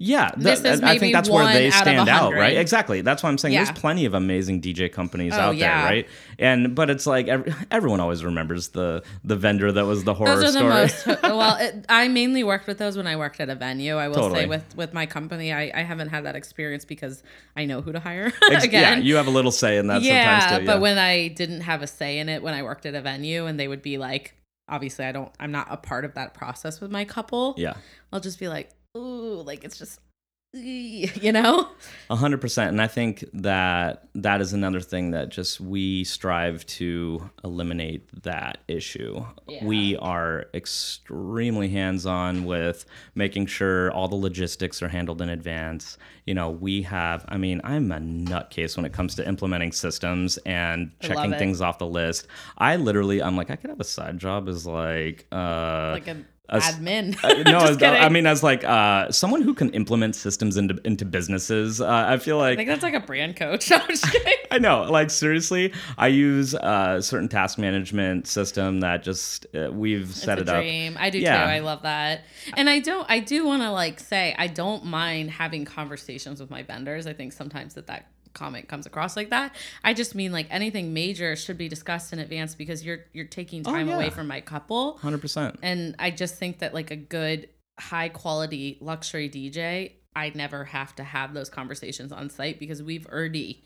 Yeah, 0.00 0.30
th- 0.30 0.64
I 0.64 0.96
think 0.96 1.12
that's 1.12 1.28
where 1.28 1.44
they 1.52 1.66
out 1.68 1.72
stand 1.74 2.08
out, 2.08 2.26
100. 2.30 2.38
right? 2.38 2.56
Exactly. 2.56 3.00
That's 3.00 3.22
why 3.24 3.30
I'm 3.30 3.36
saying 3.38 3.54
Yeah. 3.54 3.64
there's 3.64 3.76
plenty 3.76 4.04
of 4.04 4.14
amazing 4.14 4.60
DJ 4.60 4.88
companies 4.92 5.32
Oh, 5.34 5.40
out 5.40 5.56
yeah. 5.56 5.76
there, 5.82 5.90
right? 5.90 6.08
And 6.38 6.74
but 6.76 6.88
it's 6.88 7.04
like 7.04 7.26
every, 7.26 7.52
everyone 7.72 7.98
always 7.98 8.24
remembers 8.24 8.68
the 8.68 9.02
the 9.24 9.34
vendor 9.34 9.72
that 9.72 9.86
was 9.86 10.04
the 10.04 10.14
horror 10.14 10.36
those 10.36 10.44
are 10.44 10.52
the 10.52 10.88
story. 10.92 11.14
most. 11.14 11.22
well, 11.24 11.56
it, 11.56 11.84
I 11.88 12.06
mainly 12.06 12.44
worked 12.44 12.68
with 12.68 12.78
those 12.78 12.96
when 12.96 13.08
I 13.08 13.16
worked 13.16 13.40
at 13.40 13.48
a 13.48 13.56
venue. 13.56 13.96
I 13.96 14.06
will 14.06 14.14
Totally. 14.14 14.40
say 14.42 14.46
with 14.46 14.76
with 14.76 14.92
my 14.94 15.04
company, 15.06 15.52
I, 15.52 15.72
I 15.74 15.82
haven't 15.82 16.10
had 16.10 16.24
that 16.26 16.36
experience 16.36 16.84
because 16.84 17.24
I 17.56 17.64
know 17.64 17.80
who 17.80 17.90
to 17.90 17.98
hire. 17.98 18.26
Again, 18.52 18.70
yeah, 18.70 18.96
you 18.98 19.16
have 19.16 19.26
a 19.26 19.30
little 19.30 19.50
say 19.50 19.78
in 19.78 19.88
that 19.88 20.02
yeah, 20.02 20.38
sometimes 20.40 20.60
too. 20.60 20.66
but 20.66 20.74
yeah. 20.74 20.78
when 20.80 20.98
I 20.98 21.26
didn't 21.28 21.62
have 21.62 21.82
a 21.82 21.88
say 21.88 22.18
in 22.20 22.28
it, 22.28 22.40
when 22.42 22.54
I 22.54 22.62
worked 22.62 22.86
at 22.86 22.94
a 22.94 23.00
venue, 23.00 23.46
and 23.46 23.58
they 23.58 23.66
would 23.66 23.82
be 23.82 23.98
like, 23.98 24.34
obviously, 24.68 25.06
I 25.06 25.10
don't, 25.12 25.32
I'm 25.40 25.50
not 25.50 25.66
a 25.70 25.76
part 25.76 26.04
of 26.04 26.14
that 26.14 26.34
process 26.34 26.80
with 26.80 26.92
my 26.92 27.04
couple. 27.04 27.54
yeah. 27.58 27.74
I'll 28.12 28.20
just 28.20 28.38
be 28.38 28.46
like, 28.48 28.70
ooh, 28.98 29.42
like 29.42 29.64
it's 29.64 29.78
just, 29.78 30.00
you 30.54 31.30
know. 31.30 31.68
A 32.08 32.16
hundred 32.16 32.40
percent, 32.40 32.70
and 32.70 32.80
I 32.80 32.86
think 32.86 33.22
that 33.34 34.08
that 34.14 34.40
is 34.40 34.54
another 34.54 34.80
thing 34.80 35.10
that 35.10 35.28
just 35.28 35.60
we 35.60 36.04
strive 36.04 36.64
to 36.66 37.30
eliminate 37.44 38.08
that 38.22 38.58
issue. 38.66 39.22
Yeah. 39.46 39.62
We 39.64 39.96
are 39.98 40.46
extremely 40.54 41.68
hands-on 41.68 42.44
with 42.46 42.86
making 43.14 43.46
sure 43.46 43.92
all 43.92 44.08
the 44.08 44.16
logistics 44.16 44.82
are 44.82 44.88
handled 44.88 45.20
in 45.20 45.28
advance. 45.28 45.98
You 46.24 46.32
know, 46.32 46.48
we 46.48 46.80
have. 46.82 47.26
I 47.28 47.36
mean, 47.36 47.60
I'm 47.62 47.92
a 47.92 47.98
nutcase 47.98 48.74
when 48.74 48.86
it 48.86 48.92
comes 48.94 49.14
to 49.16 49.28
implementing 49.28 49.72
systems 49.72 50.38
and 50.46 50.92
checking 51.00 51.32
things 51.32 51.60
off 51.60 51.76
the 51.78 51.86
list. 51.86 52.26
I 52.56 52.76
literally, 52.76 53.22
I'm 53.22 53.36
like, 53.36 53.50
I 53.50 53.56
could 53.56 53.68
have 53.68 53.80
a 53.80 53.84
side 53.84 54.18
job 54.18 54.48
as 54.48 54.66
like, 54.66 55.26
uh, 55.30 55.90
Like 55.92 56.08
an 56.08 56.26
a 56.48 56.58
admin. 56.60 57.16
uh, 57.22 57.42
no, 57.50 57.60
Just 57.66 57.82
I 57.82 58.08
mean, 58.08 58.26
as 58.26 58.42
like 58.42 58.64
uh, 58.64 59.10
someone 59.10 59.42
who 59.42 59.54
can 59.54 59.70
implement 59.70 60.14
systems 60.16 60.56
into 60.56 60.80
into 60.84 61.04
businesses, 61.04 61.80
uh, 61.80 61.86
I 61.86 62.16
feel 62.18 62.38
I 62.40 62.48
like 62.50 62.56
think 62.58 62.68
that's 62.68 62.82
like 62.82 62.94
a 62.94 63.00
brand 63.00 63.36
coach. 63.36 63.70
I'm 63.72 63.86
just 63.88 64.10
kidding. 64.10 64.34
I 64.50 64.58
know, 64.58 64.82
like 64.84 65.10
seriously, 65.10 65.72
I 65.98 66.08
use 66.08 66.54
a 66.54 66.98
certain 67.02 67.28
task 67.28 67.58
management 67.58 68.26
system 68.26 68.80
that 68.80 69.02
just 69.02 69.46
uh, 69.54 69.70
we've 69.72 70.14
set 70.14 70.38
it's 70.38 70.48
it 70.50 70.54
a 70.54 70.58
up. 70.96 71.00
I 71.02 71.10
do 71.10 71.18
Yeah. 71.18 71.44
too. 71.44 71.50
I 71.50 71.58
love 71.58 71.82
that. 71.82 72.24
And 72.56 72.70
I 72.70 72.78
don't 72.80 73.06
I 73.10 73.20
do 73.20 73.44
want 73.44 73.62
to 73.62 73.70
like 73.70 74.00
say 74.00 74.34
I 74.38 74.46
don't 74.46 74.84
mind 74.86 75.30
having 75.30 75.64
conversations 75.64 76.40
with 76.40 76.50
my 76.50 76.62
vendors. 76.62 77.06
I 77.06 77.12
think 77.12 77.32
sometimes 77.32 77.74
that 77.74 77.86
that 77.88 78.06
comment 78.38 78.68
comes 78.68 78.86
across 78.86 79.16
like 79.16 79.30
that. 79.30 79.54
I 79.82 79.94
just 79.94 80.14
mean 80.14 80.32
like 80.32 80.46
anything 80.50 80.92
major 80.94 81.34
should 81.36 81.58
be 81.58 81.68
discussed 81.68 82.12
in 82.12 82.18
advance 82.18 82.54
because 82.54 82.84
you're 82.84 83.00
you're 83.12 83.26
taking 83.26 83.62
oh, 83.66 83.72
time 83.72 83.88
Oh, 83.88 83.92
yeah. 83.92 83.96
away 83.96 84.10
from 84.10 84.26
my 84.26 84.40
couple. 84.40 84.98
Hundred 84.98 85.20
percent. 85.20 85.58
And 85.62 85.94
I 85.98 86.10
just 86.10 86.36
think 86.36 86.60
that 86.60 86.74
like 86.74 86.90
a 86.90 86.96
good 86.96 87.48
high 87.78 88.08
quality 88.08 88.78
luxury 88.80 89.28
DJ, 89.28 89.92
I 90.16 90.32
never 90.34 90.64
have 90.64 90.94
to 90.96 91.04
have 91.04 91.34
those 91.34 91.48
conversations 91.48 92.12
on 92.12 92.30
site 92.30 92.58
because 92.58 92.82
we've 92.82 93.06
already 93.06 93.62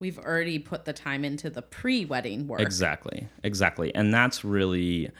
we've 0.00 0.18
already 0.18 0.58
put 0.58 0.84
the 0.84 0.92
time 0.92 1.24
into 1.24 1.48
the 1.50 1.62
pre-wedding 1.62 2.46
work. 2.46 2.60
Exactly, 2.60 3.28
exactly, 3.42 3.94
and 3.94 4.12
that's 4.12 4.44
really 4.44 5.10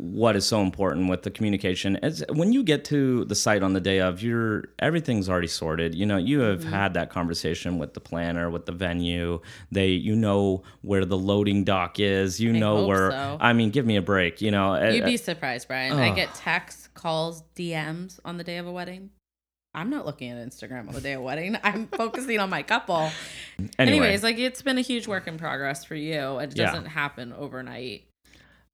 what 0.00 0.36
is 0.36 0.46
so 0.46 0.62
important 0.62 1.10
with 1.10 1.22
the 1.24 1.30
communication 1.30 1.96
is 2.04 2.24
when 2.32 2.52
you 2.52 2.62
get 2.62 2.84
to 2.84 3.24
the 3.24 3.34
site 3.34 3.64
on 3.64 3.72
the 3.72 3.80
day 3.80 3.98
of 3.98 4.22
you're 4.22 4.64
everything's 4.78 5.28
already 5.28 5.48
sorted 5.48 5.92
you 5.92 6.06
know 6.06 6.16
you 6.16 6.38
have 6.40 6.60
Mm-hmm. 6.60 6.70
had 6.70 6.94
that 6.94 7.10
conversation 7.10 7.78
with 7.78 7.94
the 7.94 8.00
planner 8.00 8.48
with 8.48 8.64
the 8.66 8.72
venue 8.72 9.40
they 9.72 9.88
you 9.88 10.14
know 10.14 10.62
where 10.82 11.04
the 11.04 11.18
loading 11.18 11.64
dock 11.64 11.98
is 11.98 12.38
you 12.40 12.54
I 12.54 12.58
know 12.58 12.86
where 12.86 13.10
so. 13.10 13.38
i 13.40 13.52
mean 13.52 13.70
give 13.70 13.86
me 13.86 13.96
a 13.96 14.02
break 14.02 14.40
you 14.40 14.52
know 14.52 14.74
You'd 14.88 15.02
Uh, 15.02 15.06
be 15.06 15.16
surprised, 15.16 15.66
Brian. 15.66 15.92
I 15.98 16.14
get 16.14 16.32
texts, 16.34 16.88
calls, 16.94 17.42
DMs 17.56 18.20
on 18.24 18.36
the 18.38 18.44
day 18.44 18.58
of 18.58 18.66
a 18.68 18.72
wedding. 18.72 19.10
I'm 19.74 19.90
not 19.90 20.06
looking 20.06 20.30
at 20.30 20.38
Instagram 20.48 20.88
on 20.88 20.94
the 20.94 21.00
day 21.00 21.12
of 21.12 21.20
a 21.20 21.24
wedding. 21.24 21.56
I'm 21.64 21.86
focusing 21.88 22.38
on 22.40 22.50
my 22.50 22.62
couple. 22.62 23.10
anyway, 23.78 23.98
Anyways, 23.98 24.22
like 24.22 24.38
it's 24.38 24.62
been 24.62 24.78
a 24.78 24.82
huge 24.82 25.06
work 25.06 25.26
in 25.28 25.38
progress 25.38 25.84
for 25.84 25.94
you. 25.94 26.38
It 26.38 26.54
doesn't 26.54 26.86
happen 26.86 27.32
overnight. 27.32 28.04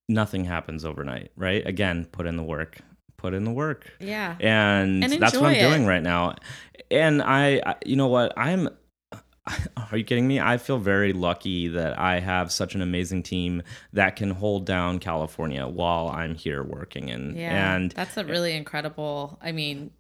Nothing 0.09 0.45
happens 0.45 0.85
overnight 0.85 1.31
right 1.37 1.67
again 1.67 2.05
put 2.07 2.27
in 2.27 2.37
the 2.37 2.43
work 2.43 2.79
put 3.17 3.33
in 3.33 3.45
the 3.45 3.51
work 3.51 3.91
Yeah. 4.01 4.37
and, 4.39 5.03
And 5.03 5.13
that's 5.15 5.35
what 5.35 5.45
I'm 5.47 5.55
it. 5.57 5.61
doing 5.67 5.87
right 5.87 6.03
now. 6.03 6.35
And 6.91 7.23
I, 7.23 7.63
I, 7.65 7.75
you 7.87 7.97
know 7.97 8.09
what, 8.09 8.35
I'm. 8.37 8.69
Are 9.91 9.97
you 9.97 10.05
kidding 10.05 10.27
me? 10.29 10.41
I 10.41 10.59
feel 10.59 10.77
very 10.79 11.15
lucky 11.15 11.69
that 11.69 11.99
I 11.99 12.21
have 12.21 12.53
such 12.53 12.75
an 12.75 12.83
amazing 12.83 13.23
team 13.23 13.63
that 13.95 14.17
can 14.17 14.31
hold 14.31 14.67
down 14.67 14.99
California 14.99 15.67
while 15.67 16.09
I'm 16.09 16.35
here 16.35 16.63
working. 16.63 17.11
And 17.11 17.35
Yeah. 17.37 17.75
and 17.75 17.93
that's 17.93 18.19
a 18.19 18.25
really 18.27 18.55
incredible. 18.55 19.39
I 19.41 19.53
mean, 19.53 19.91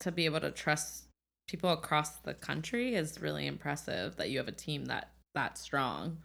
to 0.00 0.12
be 0.12 0.24
able 0.26 0.40
to 0.40 0.52
trust 0.52 1.08
people 1.48 1.70
across 1.70 2.10
the 2.18 2.34
country 2.34 2.94
is 2.94 3.20
really 3.20 3.46
impressive 3.48 4.14
that 4.16 4.30
you 4.30 4.38
have 4.38 4.48
a 4.48 4.52
team 4.52 4.84
that 4.86 5.10
that 5.34 5.58
strong. 5.58 6.18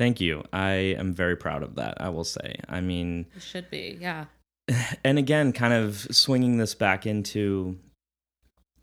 Thank 0.00 0.18
you. 0.18 0.42
I 0.50 0.96
am 0.98 1.12
very 1.12 1.36
proud 1.36 1.62
of 1.62 1.74
that. 1.74 2.00
I 2.00 2.08
will 2.08 2.24
say. 2.24 2.56
I 2.66 2.80
mean, 2.80 3.26
It 3.36 3.42
should 3.42 3.70
be. 3.70 3.98
Yeah. 4.00 4.24
and 5.04 5.18
again, 5.18 5.52
kind 5.52 5.74
of 5.74 6.06
swinging 6.10 6.56
this 6.56 6.74
back 6.74 7.06
into 7.06 7.78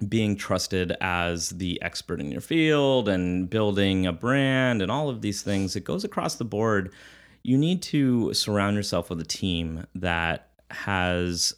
being 0.07 0.35
trusted 0.35 0.95
as 1.01 1.49
the 1.49 1.81
expert 1.81 2.19
in 2.19 2.31
your 2.31 2.41
field 2.41 3.09
and 3.09 3.49
building 3.49 4.05
a 4.05 4.13
brand 4.13 4.83
and 4.83 4.91
all 4.91 5.09
of 5.09 5.21
these 5.21 5.41
things, 5.41 5.75
it 5.75 5.83
goes 5.83 6.03
across 6.03 6.35
the 6.35 6.45
board. 6.45 6.93
You 7.41 7.57
need 7.57 7.81
to 7.83 8.31
surround 8.35 8.75
yourself 8.75 9.09
with 9.09 9.19
a 9.19 9.25
team 9.25 9.87
that 9.95 10.51
has 10.69 11.55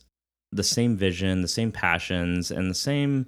the 0.54 0.63
same 0.63 0.95
vision, 0.95 1.41
the 1.41 1.50
same 1.50 1.74
passions, 1.74 2.50
and 2.50 2.72
the 2.72 2.76
same 2.76 3.26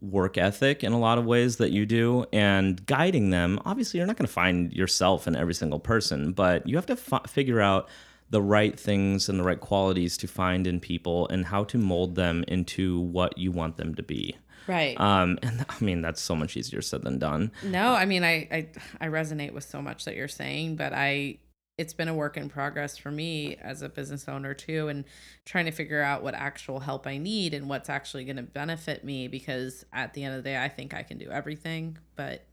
work 0.00 0.38
ethic 0.38 0.84
in 0.84 0.92
a 0.92 0.98
lot 0.98 1.18
of 1.18 1.24
ways 1.26 1.56
that 1.56 1.70
you 1.72 1.84
do 1.84 2.24
and 2.32 2.86
guiding 2.86 3.30
them 3.30 3.58
obviously 3.64 3.98
you're 3.98 4.06
not 4.06 4.16
going 4.16 4.26
to 4.26 4.32
find 4.32 4.72
yourself 4.72 5.26
in 5.26 5.34
every 5.34 5.52
single 5.52 5.80
person 5.80 6.32
but 6.32 6.66
you 6.66 6.76
have 6.76 6.86
to 6.86 6.94
fi- 6.96 7.20
figure 7.26 7.60
out 7.60 7.88
the 8.30 8.40
right 8.40 8.78
things 8.78 9.28
and 9.28 9.38
the 9.38 9.42
right 9.44 9.60
qualities 9.60 10.16
to 10.16 10.26
find 10.28 10.66
in 10.66 10.78
people 10.80 11.28
and 11.28 11.44
how 11.46 11.64
to 11.64 11.76
mold 11.76 12.14
them 12.14 12.44
into 12.48 13.00
what 13.00 13.36
you 13.36 13.50
want 13.52 13.76
them 13.76 13.94
to 13.94 14.02
be 14.02 14.36
Right. 14.66 14.98
um 14.98 15.38
and 15.42 15.66
i 15.68 15.84
mean 15.84 16.00
that's 16.00 16.22
so 16.22 16.34
much 16.36 16.56
easier 16.56 16.80
said 16.80 17.02
than 17.02 17.18
done 17.18 17.50
No, 17.64 17.92
I 17.94 18.06
mean 18.06 18.24
I, 18.24 18.48
I 18.50 18.68
I 19.00 19.06
resonate 19.08 19.52
with 19.52 19.64
so 19.64 19.82
much 19.82 20.04
that 20.06 20.14
you're 20.16 20.28
saying, 20.28 20.76
but 20.76 20.92
I 20.94 21.38
it's 21.76 21.92
been 21.92 22.08
a 22.08 22.14
work 22.14 22.36
in 22.36 22.48
progress 22.48 22.96
for 22.96 23.10
me 23.10 23.56
as 23.56 23.82
a 23.82 23.88
business 23.88 24.28
owner 24.28 24.54
too 24.54 24.88
and 24.88 25.04
trying 25.44 25.64
to 25.64 25.72
figure 25.72 26.00
out 26.00 26.22
what 26.22 26.34
actual 26.34 26.80
help 26.80 27.06
I 27.06 27.18
need 27.18 27.52
and 27.52 27.68
what's 27.68 27.88
actually 27.88 28.24
going 28.24 28.36
to 28.36 28.42
benefit 28.42 29.04
me 29.04 29.28
because 29.28 29.84
at 29.92 30.14
the 30.14 30.22
end 30.22 30.36
of 30.36 30.44
the 30.44 30.50
day 30.50 30.62
I 30.62 30.68
think 30.68 30.94
I 30.94 31.02
can 31.02 31.18
do 31.18 31.30
everything, 31.30 31.98
but 32.16 32.44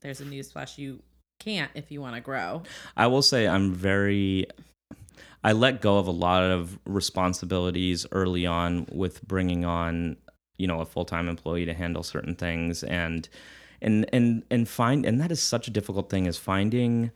there's 0.00 0.20
a 0.20 0.24
newsflash 0.24 0.78
you 0.78 1.02
can't 1.38 1.70
if 1.74 1.90
you 1.90 2.00
want 2.00 2.14
to 2.14 2.20
grow. 2.20 2.62
I 2.96 3.06
will 3.06 3.22
say 3.22 3.46
I'm 3.46 3.72
very 3.72 4.46
I 5.44 5.52
let 5.52 5.80
go 5.80 5.98
of 5.98 6.06
a 6.06 6.12
lot 6.12 6.42
of 6.42 6.78
responsibilities 6.86 8.06
early 8.12 8.46
on 8.46 8.86
with 8.92 9.26
bringing 9.26 9.64
on, 9.64 10.16
you 10.58 10.66
know, 10.66 10.80
a 10.80 10.86
full-time 10.86 11.28
employee 11.28 11.64
to 11.66 11.74
handle 11.74 12.02
certain 12.02 12.34
things 12.34 12.82
and 12.82 13.28
and 13.82 14.06
and 14.12 14.42
and 14.50 14.68
find 14.68 15.04
and 15.04 15.20
that 15.20 15.30
is 15.30 15.42
such 15.42 15.68
a 15.68 15.70
difficult 15.70 16.08
thing 16.08 16.24
is 16.24 16.38
finding 16.38 17.10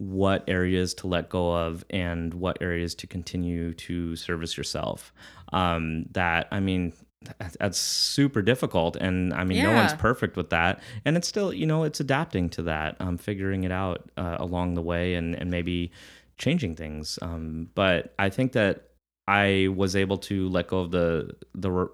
what 0.00 0.42
areas 0.48 0.94
to 0.94 1.06
let 1.06 1.28
go 1.28 1.52
of 1.54 1.84
and 1.90 2.32
what 2.32 2.56
areas 2.62 2.94
to 2.94 3.06
continue 3.06 3.74
to 3.74 4.16
service 4.16 4.56
yourself. 4.56 5.12
Um, 5.52 6.06
that 6.12 6.48
i 6.50 6.58
mean 6.58 6.94
that's 7.58 7.78
super 7.78 8.40
difficult 8.40 8.96
and 8.96 9.34
i 9.34 9.44
mean 9.44 9.58
no 9.62 9.72
one's 9.72 9.92
perfect 9.98 10.36
with 10.36 10.48
that. 10.50 10.80
And 11.04 11.18
it's 11.18 11.28
still 11.28 11.52
you 11.52 11.66
know 11.66 11.84
it's 11.84 12.00
adapting 12.00 12.48
to 12.50 12.62
that 12.62 12.96
um, 12.98 13.18
figuring 13.18 13.64
it 13.64 13.72
out 13.72 14.10
uh, 14.16 14.36
along 14.40 14.74
the 14.74 14.82
way 14.82 15.14
and, 15.14 15.34
and 15.34 15.50
maybe 15.50 15.92
changing 16.38 16.76
things. 16.76 17.18
Um, 17.20 17.68
but 17.74 18.14
i 18.18 18.30
think 18.30 18.52
that 18.52 18.88
i 19.28 19.68
was 19.76 19.94
able 19.94 20.16
to 20.16 20.48
let 20.48 20.68
go 20.68 20.78
of 20.78 20.92
the 20.92 21.36
the 21.54 21.70
re- 21.70 21.88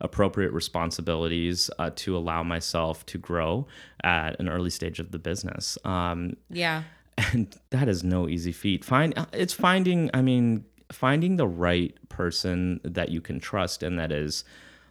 appropriate 0.00 0.52
responsibilities 0.52 1.68
uh, 1.78 1.90
to 1.94 2.16
allow 2.16 2.42
myself 2.42 3.04
to 3.06 3.18
grow 3.18 3.66
at 4.02 4.38
an 4.40 4.48
early 4.48 4.70
stage 4.70 4.98
of 4.98 5.10
the 5.10 5.18
business. 5.18 5.76
Um, 5.84 6.36
Yeah. 6.48 6.84
And 7.32 7.54
that 7.70 7.88
is 7.88 8.02
no 8.04 8.28
easy 8.28 8.52
feat. 8.52 8.84
Find 8.84 9.14
it's 9.32 9.52
finding 9.52 10.10
i 10.14 10.22
mean 10.22 10.64
finding 10.92 11.36
the 11.36 11.46
right 11.46 11.94
person 12.08 12.80
that 12.84 13.10
you 13.10 13.20
can 13.20 13.38
trust 13.40 13.82
and 13.82 13.98
that 13.98 14.10
is 14.12 14.44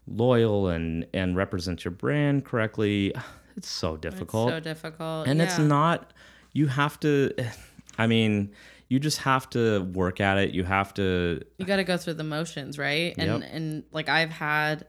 loyal 0.07 0.67
and 0.67 1.05
and 1.13 1.36
represents 1.36 1.84
your 1.86 1.91
brand 1.91 2.45
correctly 2.45 3.13
it's 3.57 3.69
so 3.69 3.97
difficult 3.97 4.49
So 4.49 4.59
difficult. 4.59 5.27
and 5.27 5.41
it's 5.41 5.59
not 5.59 6.13
you 6.53 6.67
have 6.67 6.99
to 7.01 7.34
i 7.97 8.07
mean 8.07 8.51
you 8.88 8.99
just 8.99 9.19
have 9.19 9.47
to 9.51 9.82
work 9.93 10.19
at 10.19 10.39
it. 10.39 10.49
You 10.51 10.63
have 10.63 10.95
to 10.95 11.41
you 11.59 11.65
got 11.65 11.75
to 11.75 11.84
go 11.84 11.95
through 11.95 12.15
the 12.15 12.23
motions 12.23 12.80
right? 12.80 13.13
And 13.19 13.43
Yep. 13.43 13.49
and 13.53 13.84
like 13.91 14.09
i've 14.09 14.32
had 14.32 14.88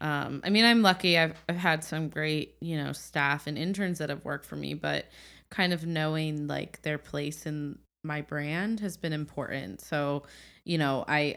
um 0.00 0.40
i 0.44 0.50
mean 0.50 0.64
i'm 0.64 0.82
lucky. 0.82 1.18
I've, 1.18 1.34
I've 1.48 1.56
had 1.56 1.82
some 1.82 2.08
great 2.10 2.54
you 2.60 2.76
know 2.76 2.92
staff 2.92 3.46
and 3.48 3.58
interns 3.58 3.98
that 3.98 4.08
have 4.08 4.24
worked 4.24 4.46
for 4.46 4.56
me 4.56 4.74
but 4.74 5.06
kind 5.50 5.72
of 5.72 5.86
knowing 5.86 6.46
like 6.46 6.80
their 6.82 6.98
place 6.98 7.46
in 7.46 7.78
my 8.02 8.22
brand 8.22 8.80
has 8.80 8.96
been 8.96 9.12
important. 9.12 9.80
So 9.80 10.22
you 10.64 10.78
know 10.78 11.04
i 11.08 11.36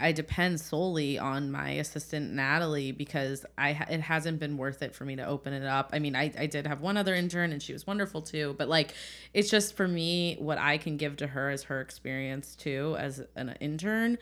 i 0.00 0.12
depend 0.12 0.60
solely 0.60 1.18
on 1.18 1.50
my 1.50 1.70
assistant 1.70 2.32
natalie 2.32 2.90
because 2.90 3.44
i 3.58 3.70
it 3.90 4.00
hasn't 4.00 4.38
been 4.38 4.56
worth 4.56 4.82
it 4.82 4.94
for 4.94 5.04
me 5.04 5.16
to 5.16 5.24
open 5.26 5.52
it 5.52 5.64
up. 5.64 5.90
I 5.92 5.98
mean 5.98 6.16
i, 6.16 6.32
I 6.38 6.46
did 6.46 6.66
have 6.66 6.80
one 6.80 6.96
other 6.96 7.14
intern 7.14 7.52
and 7.52 7.62
she 7.62 7.72
was 7.72 7.86
wonderful 7.86 8.22
too 8.22 8.54
but 8.58 8.68
like 8.68 8.94
it's 9.34 9.50
just 9.50 9.76
for 9.76 9.86
me 9.86 10.36
what 10.38 10.58
i 10.58 10.78
can 10.78 10.96
give 10.96 11.16
to 11.18 11.26
her 11.26 11.50
is 11.50 11.64
her 11.64 11.80
experience 11.80 12.56
too 12.56 12.96
as 12.98 13.22
an 13.36 13.54
intern. 13.60 14.18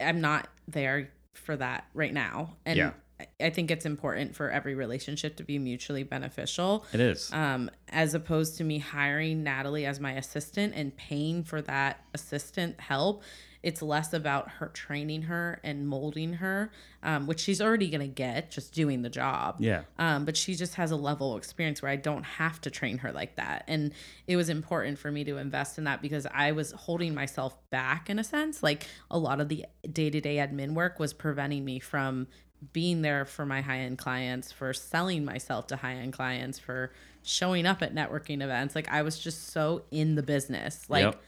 I'm 0.00 0.20
not 0.20 0.48
there 0.68 1.10
for 1.32 1.56
that 1.56 1.86
right 1.94 2.12
now. 2.12 2.56
And 2.64 2.76
Yeah. 2.76 2.90
I- 3.20 3.26
i 3.46 3.50
think 3.50 3.70
it's 3.70 3.86
important 3.86 4.34
for 4.34 4.50
every 4.50 4.74
relationship 4.74 5.36
to 5.36 5.44
be 5.44 5.58
mutually 5.58 6.02
beneficial 6.02 6.84
it 6.92 7.00
is 7.00 7.30
um, 7.32 7.70
as 7.88 8.14
opposed 8.14 8.56
to 8.58 8.64
me 8.64 8.78
hiring 8.78 9.44
Natalie 9.44 9.86
as 9.86 10.00
my 10.00 10.12
assistant 10.12 10.74
and 10.74 10.96
paying 10.96 11.44
for 11.44 11.62
that 11.62 12.04
assistant 12.12 12.80
help. 12.80 13.22
It's 13.62 13.80
less 13.80 14.12
about 14.12 14.48
her 14.58 14.66
training 14.66 15.22
her 15.22 15.58
and 15.64 15.88
molding 15.88 16.34
her, 16.34 16.70
um, 17.02 17.26
which 17.26 17.40
she's 17.40 17.62
already 17.62 17.88
going 17.88 18.00
to 18.02 18.06
get 18.08 18.50
just 18.50 18.74
doing 18.74 19.00
the 19.02 19.08
job. 19.08 19.56
yeah 19.60 19.82
Um, 19.98 20.24
but 20.26 20.36
she 20.36 20.54
just 20.56 20.74
has 20.74 20.90
a 20.90 20.96
level 20.96 21.32
of 21.32 21.38
experience 21.38 21.80
where 21.80 21.90
I 21.90 21.96
don't 21.96 22.24
have 22.24 22.60
to 22.62 22.70
train 22.70 22.98
her 22.98 23.12
like 23.12 23.36
that. 23.36 23.64
And 23.68 23.92
it 24.26 24.36
was 24.36 24.48
important 24.50 24.98
for 24.98 25.10
me 25.10 25.22
to 25.24 25.38
invest 25.38 25.78
in 25.78 25.84
that 25.84 26.02
because 26.02 26.26
I 26.30 26.52
was 26.52 26.72
holding 26.72 27.14
myself 27.14 27.56
back 27.70 28.10
in 28.10 28.18
a 28.18 28.24
sense. 28.24 28.62
Like 28.62 28.86
a 29.10 29.18
lot 29.18 29.40
of 29.40 29.48
the 29.48 29.64
day 29.90 30.10
to 30.10 30.20
day 30.20 30.36
admin 30.36 30.74
work 30.74 30.98
was 30.98 31.14
preventing 31.14 31.64
me 31.64 31.78
from 31.78 32.26
being 32.72 33.02
there 33.02 33.24
for 33.24 33.44
my 33.44 33.60
high 33.60 33.78
end 33.78 33.98
clients, 33.98 34.52
for 34.52 34.72
selling 34.72 35.24
myself 35.24 35.66
to 35.68 35.76
high 35.76 35.94
end 35.94 36.12
clients, 36.12 36.58
for 36.58 36.92
showing 37.22 37.66
up 37.66 37.82
at 37.82 37.94
networking 37.94 38.42
events. 38.42 38.74
Like 38.74 38.88
I 38.90 39.02
was 39.02 39.18
just 39.18 39.48
so 39.48 39.82
in 39.90 40.14
the 40.14 40.22
business, 40.22 40.88
like, 40.88 41.04
Yep. 41.04 41.22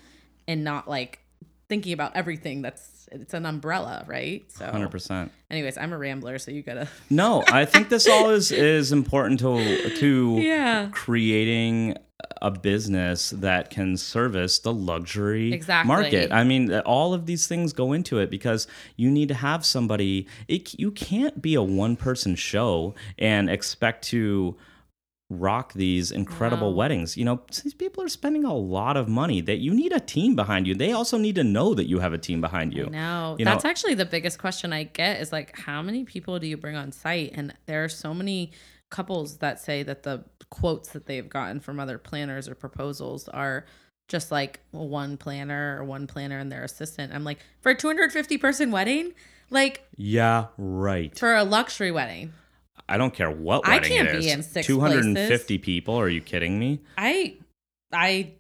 and 0.49 0.65
not 0.65 0.89
like 0.89 1.21
thinking 1.69 1.93
about 1.93 2.15
everything 2.15 2.63
that's 2.63 2.96
it's 3.13 3.35
an 3.35 3.47
umbrella, 3.47 4.05
right? 4.07 4.45
So 4.53 4.67
100% 4.67 5.31
anyways, 5.51 5.79
I'm 5.79 5.93
a 5.93 5.99
rambler, 5.99 6.39
so 6.39 6.51
you 6.51 6.63
gotta 6.63 6.89
no 7.11 7.43
i 7.49 7.65
think 7.65 7.89
this 7.89 8.09
all 8.09 8.31
is 8.31 8.51
is 8.53 8.93
important 8.93 9.41
to 9.41 9.91
to 10.01 10.37
Yeah. 10.41 10.89
creating 10.93 11.97
a 12.43 12.51
business 12.51 13.31
that 13.31 13.71
can 13.71 13.97
service 13.97 14.59
the 14.59 14.73
luxury 14.73 15.53
Exactly. 15.53 15.89
market. 15.89 16.33
I 16.33 16.45
mean, 16.45 16.73
all 16.81 17.15
of 17.15 17.25
these 17.27 17.47
things 17.47 17.73
go 17.73 17.93
into 17.93 18.19
it 18.19 18.31
because 18.31 18.67
you 18.97 19.11
need 19.11 19.29
to 19.29 19.35
have 19.35 19.65
somebody. 19.65 20.27
It, 20.49 20.79
you 20.79 20.91
can't 20.91 21.41
be 21.41 21.55
a 21.55 21.63
one 21.63 21.97
person 21.97 22.35
show 22.35 22.95
and 23.19 23.49
expect 23.49 24.05
to 24.09 24.57
rock 25.29 25.73
these 25.73 26.13
incredible 26.13 26.71
No. 26.71 26.77
weddings. 26.77 27.17
You 27.17 27.25
know, 27.25 27.41
these 27.63 27.75
people 27.75 28.03
are 28.05 28.09
spending 28.09 28.45
a 28.45 28.55
lot 28.55 28.97
of 28.97 29.09
money 29.09 29.41
that 29.41 29.59
you 29.59 29.75
need 29.75 29.93
a 29.93 29.99
team 29.99 30.37
behind 30.37 30.67
you. 30.69 30.75
They 30.75 30.93
also 30.93 31.19
need 31.19 31.35
to 31.35 31.43
know 31.45 31.75
that 31.75 31.89
you 31.89 31.99
have 31.99 32.13
a 32.13 32.19
team 32.19 32.41
behind 32.41 32.73
you. 32.75 32.87
No, 32.87 33.35
You 33.39 33.45
know- 33.45 33.51
that's 33.53 33.65
actually 33.65 33.95
the 33.95 34.05
biggest 34.05 34.39
question 34.39 34.73
I 34.73 34.85
get 34.85 35.21
is 35.21 35.33
like, 35.33 35.59
how 35.59 35.83
many 35.83 36.05
people 36.05 36.39
do 36.39 36.47
you 36.47 36.57
bring 36.57 36.77
on 36.77 36.93
site? 36.93 37.33
And 37.35 37.53
there 37.67 37.83
are 37.83 37.89
so 37.89 38.15
many 38.15 38.53
couples 38.89 39.39
that 39.39 39.59
say 39.59 39.83
that 39.83 40.05
the 40.05 40.25
quotes 40.49 40.91
that 40.91 41.07
they've 41.07 41.29
gotten 41.29 41.59
from 41.59 41.81
other 41.81 41.99
planners 41.99 42.49
or 42.49 42.55
proposals 42.55 43.27
are 43.29 43.67
just 44.07 44.31
like 44.31 44.61
one 44.71 45.17
planner 45.17 45.77
or 45.81 45.85
one 45.85 46.07
planner 46.07 46.39
and 46.39 46.53
their 46.53 46.63
assistant. 46.63 47.13
I'm 47.13 47.25
like, 47.25 47.41
for 47.63 47.71
a 47.71 47.75
250 47.75 48.39
person 48.39 48.71
wedding, 48.71 49.13
like 49.51 49.83
Yeah, 49.97 50.47
right. 50.57 51.19
for 51.19 51.35
a 51.35 51.43
luxury 51.43 51.91
wedding, 51.91 52.33
I 52.89 52.97
don't 52.99 53.13
care 53.13 53.31
what 53.31 53.67
I 53.67 53.77
wedding 53.77 53.91
can't 53.91 54.09
it 54.09 54.21
be 54.21 54.29
is. 54.29 54.35
in 54.35 54.43
six 54.43 54.67
250 54.67 55.59
people. 55.59 55.95
Are 55.97 56.09
you 56.09 56.21
kidding 56.21 56.59
me? 56.59 56.81
I, 56.97 57.37
I, 57.93 58.33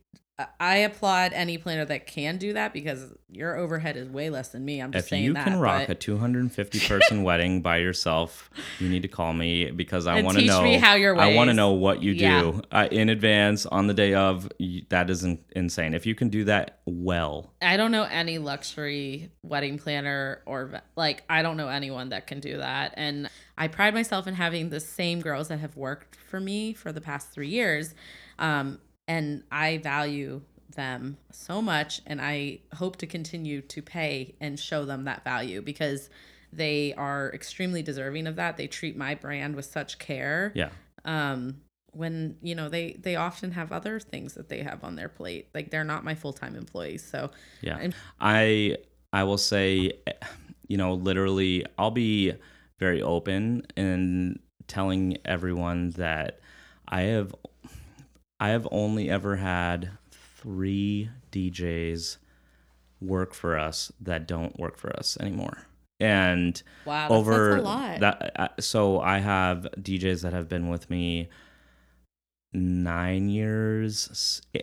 I 0.61 0.77
applaud 0.79 1.33
any 1.33 1.57
planner 1.57 1.87
that 1.87 2.07
can 2.07 2.37
do 2.37 2.53
that 2.53 2.75
because 2.75 3.15
your 3.31 3.57
overhead 3.57 3.97
is 3.97 4.11
way 4.11 4.29
less 4.29 4.49
than 4.49 4.67
me. 4.67 4.81
I'm 4.81 4.93
just 4.93 5.09
saying. 5.09 5.23
if 5.23 5.25
saying 5.25 5.25
you 5.25 5.33
that. 5.35 5.45
can 5.45 5.59
rock 5.59 5.85
but- 5.87 5.91
a 5.91 5.95
250 5.95 6.81
person 6.81 7.23
wedding 7.23 7.63
by 7.63 7.79
yourself, 7.79 8.51
you 8.79 8.91
need 8.91 9.01
to 9.01 9.09
call 9.09 9.33
me 9.33 9.71
because 9.71 10.07
I 10.07 10.21
want 10.21 10.37
to 10.39 10.45
know 10.45 10.63
me 10.63 10.77
how 10.77 10.95
your 10.95 11.19
I 11.19 11.35
want 11.35 11.49
to 11.49 11.55
know 11.55 11.71
what 11.73 12.03
you 12.03 12.13
Yeah. 12.13 12.43
do 12.43 12.63
uh, 12.71 12.87
in 12.91 13.09
advance 13.09 13.65
on 13.65 13.87
the 13.87 13.95
day 13.95 14.13
of. 14.13 14.47
That 14.91 15.09
isn't 15.09 15.41
insane. 15.57 15.95
If 15.95 16.05
you 16.05 16.15
can 16.15 16.29
do 16.29 16.45
that 16.45 16.81
well, 16.85 17.55
I 17.63 17.79
don't 17.79 17.91
know 17.91 18.05
any 18.05 18.37
luxury 18.37 19.31
wedding 19.43 19.79
planner 19.79 20.43
or 20.45 20.83
like 20.97 21.23
I 21.31 21.41
don't 21.41 21.57
know 21.57 21.69
anyone 21.69 22.11
that 22.11 22.27
can 22.27 22.41
do 22.41 22.59
that. 22.59 22.93
And 22.99 23.31
I 23.57 23.69
pride 23.69 23.95
myself 23.95 24.27
in 24.27 24.35
having 24.35 24.69
the 24.69 24.81
same 24.81 25.23
girls 25.23 25.49
that 25.49 25.61
have 25.61 25.77
worked 25.77 26.15
for 26.17 26.41
me 26.41 26.75
for 26.75 26.93
the 26.93 27.01
past 27.01 27.31
three 27.33 27.49
years. 27.49 27.95
Um, 28.39 28.81
and 29.09 29.43
I 29.51 29.79
value 29.79 30.43
them 30.75 31.17
so 31.31 31.63
much 31.63 32.03
and 32.07 32.21
I 32.21 32.59
hope 32.75 32.97
to 32.97 33.07
continue 33.07 33.63
to 33.63 33.83
pay 33.83 34.35
and 34.41 34.59
show 34.59 34.85
them 34.85 35.05
that 35.05 35.25
value 35.25 35.63
because 35.63 36.11
they 36.53 36.93
are 36.95 37.31
extremely 37.33 37.83
deserving 37.83 38.27
of 38.27 38.37
that. 38.37 38.57
They 38.57 38.67
treat 38.67 38.97
my 38.97 39.15
brand 39.15 39.57
with 39.57 39.65
such 39.67 39.99
care 39.99 40.53
yeah, 40.55 40.71
um 41.05 41.61
when 41.93 42.37
you 42.43 42.55
know 42.55 42.69
they 42.69 42.93
they 43.01 43.17
often 43.17 43.53
have 43.53 43.73
other 43.73 43.99
things 43.99 44.35
that 44.35 44.49
they 44.51 44.63
have 44.63 44.85
on 44.85 44.97
their 44.97 45.09
plate 45.09 45.49
like 45.55 45.71
they're 45.71 45.83
not 45.85 46.05
my 46.05 46.15
full-time 46.15 46.55
employees 46.55 47.03
so 47.03 47.31
yeah. 47.63 47.77
I'm- 47.79 47.95
I 48.21 48.77
I 49.13 49.25
will 49.25 49.39
say, 49.39 49.93
eh, 50.07 50.13
you 50.69 50.77
know, 50.77 50.93
literally, 50.95 51.65
I'll 51.79 51.91
be 51.91 52.35
very 52.79 53.01
open 53.01 53.67
in 53.77 54.41
telling 54.67 55.17
everyone 55.25 55.91
that 55.91 56.41
I 56.89 57.03
have 57.03 57.35
I 58.39 58.51
have 58.51 58.69
only 58.71 59.09
ever 59.11 59.37
had 59.37 59.91
three 60.11 61.11
DJs 61.33 62.19
work 63.01 63.35
for 63.35 63.59
us 63.59 63.93
that 64.01 64.27
don't 64.27 64.59
work 64.59 64.77
for 64.77 64.95
us 64.97 65.17
anymore. 65.21 65.67
And 65.99 66.63
wow 66.85 67.09
over 67.09 67.53
that's 67.53 67.63
a 67.63 67.65
lot 67.65 68.01
that 68.01 68.33
uh, 68.37 68.49
so 68.61 69.01
I 69.01 69.19
have 69.19 69.67
DJs 69.81 70.23
that 70.23 70.35
have 70.35 70.49
been 70.49 70.69
with 70.69 70.91
me 70.91 71.31
9 72.53 73.29
years 73.31 74.43
eh, 74.55 74.61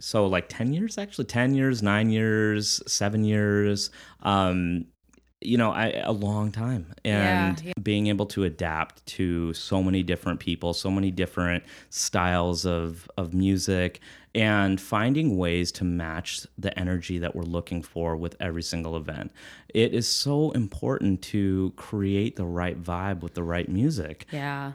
so 0.00 0.26
like 0.26 0.48
10 0.48 0.72
years 0.72 0.96
actually 0.96 1.24
10 1.24 1.54
years 1.54 1.82
9 1.82 2.10
years 2.10 2.80
7 2.86 3.24
years 3.24 3.90
um 4.22 4.86
you 5.46 5.56
know 5.56 5.70
I, 5.70 5.88
a 6.04 6.12
long 6.12 6.52
time 6.52 6.92
and 7.04 7.58
Yeah, 7.60 7.66
yeah. 7.68 7.72
being 7.82 8.08
able 8.08 8.26
to 8.26 8.44
adapt 8.44 9.04
to 9.16 9.52
so 9.54 9.82
many 9.82 10.02
different 10.02 10.40
people 10.40 10.74
so 10.74 10.90
many 10.90 11.10
different 11.10 11.64
styles 11.90 12.66
of 12.66 13.08
of 13.16 13.32
music 13.32 14.00
and 14.34 14.78
finding 14.78 15.38
ways 15.38 15.72
to 15.72 15.84
match 15.84 16.46
the 16.58 16.78
energy 16.78 17.16
that 17.18 17.34
we're 17.34 17.42
looking 17.44 17.82
for 17.82 18.16
with 18.18 18.36
every 18.38 18.62
single 18.62 18.94
event. 18.94 19.32
It 19.72 19.94
is 19.94 20.06
so 20.06 20.50
important 20.50 21.22
to 21.32 21.72
create 21.76 22.36
the 22.36 22.44
right 22.44 22.78
vibe 22.82 23.20
with 23.20 23.32
the 23.32 23.42
right 23.42 23.66
music. 23.66 24.26
Yeah. 24.30 24.72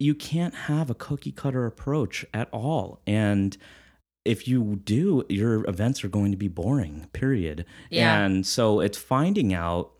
You 0.00 0.16
can't 0.16 0.52
have 0.54 0.90
a 0.90 0.94
cookie 0.96 1.30
cutter 1.30 1.64
approach 1.64 2.26
at 2.34 2.48
all. 2.50 3.00
And 3.06 3.56
if 4.24 4.48
you 4.48 4.80
do 4.84 5.24
your 5.28 5.64
events 5.68 6.02
are 6.02 6.08
going 6.08 6.32
to 6.32 6.36
be 6.36 6.48
boring 6.48 7.06
period. 7.12 7.66
Yeah. 7.90 8.18
and 8.24 8.44
so 8.44 8.80
it's 8.80 8.98
finding 8.98 9.54
out 9.54 9.92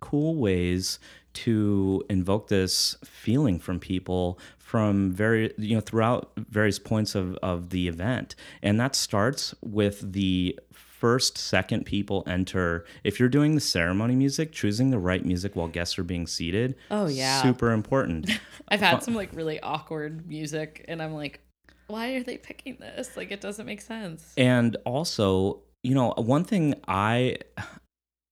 cool 0.00 0.34
ways 0.36 0.98
to 1.34 2.02
invoke 2.10 2.48
this 2.48 2.96
feeling 3.04 3.58
from 3.58 3.78
people 3.78 4.38
from 4.58 5.10
very 5.12 5.52
you 5.58 5.74
know 5.74 5.80
throughout 5.80 6.32
various 6.36 6.78
points 6.78 7.14
of 7.14 7.36
of 7.36 7.70
the 7.70 7.86
event 7.88 8.34
and 8.62 8.78
that 8.80 8.94
starts 8.94 9.54
with 9.62 10.12
the 10.12 10.58
first 10.72 11.38
second 11.38 11.86
people 11.86 12.24
enter 12.26 12.84
if 13.04 13.20
you're 13.20 13.28
doing 13.28 13.54
the 13.54 13.60
ceremony 13.60 14.16
music 14.16 14.50
choosing 14.52 14.90
the 14.90 14.98
right 14.98 15.24
music 15.24 15.54
while 15.54 15.68
guests 15.68 15.98
are 15.98 16.02
being 16.04 16.26
seated 16.26 16.74
Oh, 16.90 17.06
yeah. 17.06 17.40
super 17.42 17.70
important 17.72 18.28
I've 18.68 18.80
had 18.80 19.02
some 19.02 19.14
like 19.14 19.30
really 19.32 19.60
awkward 19.60 20.26
music, 20.28 20.84
and 20.88 21.00
I'm 21.00 21.14
like, 21.14 21.40
why 21.86 22.14
are 22.16 22.22
they 22.22 22.36
picking 22.36 22.76
this? 22.78 23.16
Like, 23.16 23.30
it 23.30 23.40
doesn't 23.40 23.64
make 23.64 23.80
sense. 23.80 24.34
and 24.36 24.76
also 24.84 25.62
you 25.82 25.94
know 25.94 26.12
one 26.18 26.44
thing 26.44 26.74
i 26.88 27.36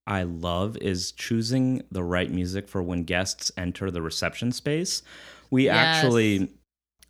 i 0.06 0.22
love 0.22 0.76
is 0.78 1.12
choosing 1.12 1.82
the 1.90 2.02
right 2.02 2.30
music 2.30 2.68
for 2.68 2.82
when 2.82 3.02
guests 3.04 3.50
enter 3.56 3.90
the 3.90 4.02
reception 4.02 4.52
space 4.52 5.02
we 5.50 5.64
Yes. 5.64 5.74
actually 6.04 6.50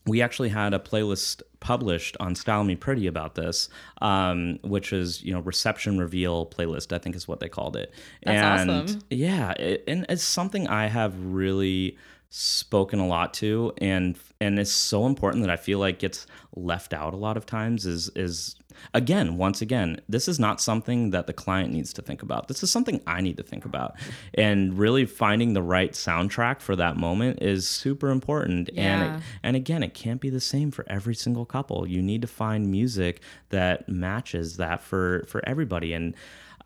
we 0.09 0.23
actually 0.23 0.51
had 0.51 0.73
a 0.73 0.79
playlist 0.79 1.43
published 1.59 2.17
on 2.21 2.35
style 2.37 2.63
me 2.63 2.77
pretty 2.77 3.07
about 3.09 3.35
this 3.35 3.69
um, 4.03 4.59
which 4.63 4.93
is 4.93 5.23
you 5.25 5.33
know 5.33 5.41
reception 5.41 5.99
reveal 5.99 6.47
playlist 6.47 6.93
i 6.93 6.99
think 6.99 7.17
is 7.17 7.27
what 7.27 7.41
they 7.41 7.49
called 7.49 7.77
it 7.77 7.93
That's 8.25 8.63
and 8.63 8.71
awesome. 8.71 9.01
yeah 9.11 9.51
it, 9.53 9.85
and 9.89 10.07
it's 10.09 10.23
something 10.23 10.69
i 10.69 10.87
have 10.87 11.15
really 11.25 11.97
spoken 12.29 12.99
a 12.99 13.07
lot 13.07 13.33
to 13.35 13.73
and 13.79 14.19
and 14.41 14.59
it's 14.59 14.71
so 14.71 15.07
important 15.07 15.43
that 15.45 15.51
i 15.51 15.57
feel 15.57 15.79
like 15.79 15.99
gets 15.99 16.27
left 16.55 16.93
out 16.93 17.15
a 17.15 17.17
lot 17.17 17.37
of 17.37 17.47
times 17.47 17.87
is 17.87 18.11
is 18.15 18.57
again 18.95 19.37
once 19.37 19.61
again 19.63 20.01
this 20.09 20.29
is 20.29 20.39
not 20.39 20.61
something 20.61 21.11
that 21.11 21.27
the 21.27 21.33
client 21.33 21.73
needs 21.73 21.93
to 21.95 22.03
think 22.03 22.23
about. 22.23 22.49
This 22.49 22.63
is 22.63 22.71
something 22.71 23.01
i 23.07 23.21
need 23.21 23.37
to 23.37 23.43
think 23.43 23.65
about. 23.65 23.95
And 24.35 24.79
really 24.79 25.07
finding 25.07 25.53
the 25.53 25.63
right 25.63 25.93
soundtrack 25.93 26.61
for 26.61 26.77
that 26.77 26.97
moment 26.97 27.43
is 27.43 27.67
super 27.69 28.11
important. 28.11 28.69
And 28.77 29.03
Yeah. 29.03 29.17
it, 29.17 29.23
and 29.43 29.57
again 29.57 29.83
it 29.83 29.95
can't 29.95 30.21
be 30.21 30.31
the 30.31 30.41
same 30.41 30.71
for 30.71 30.85
every 30.89 31.15
single 31.15 31.45
couple. 31.45 31.87
You 31.87 32.03
need 32.03 32.23
to 32.23 32.29
find 32.29 32.71
music 32.71 33.21
that 33.51 33.89
matches 33.89 34.57
that 34.57 34.83
for 34.83 35.25
for 35.29 35.41
everybody. 35.49 35.93
And 35.93 36.15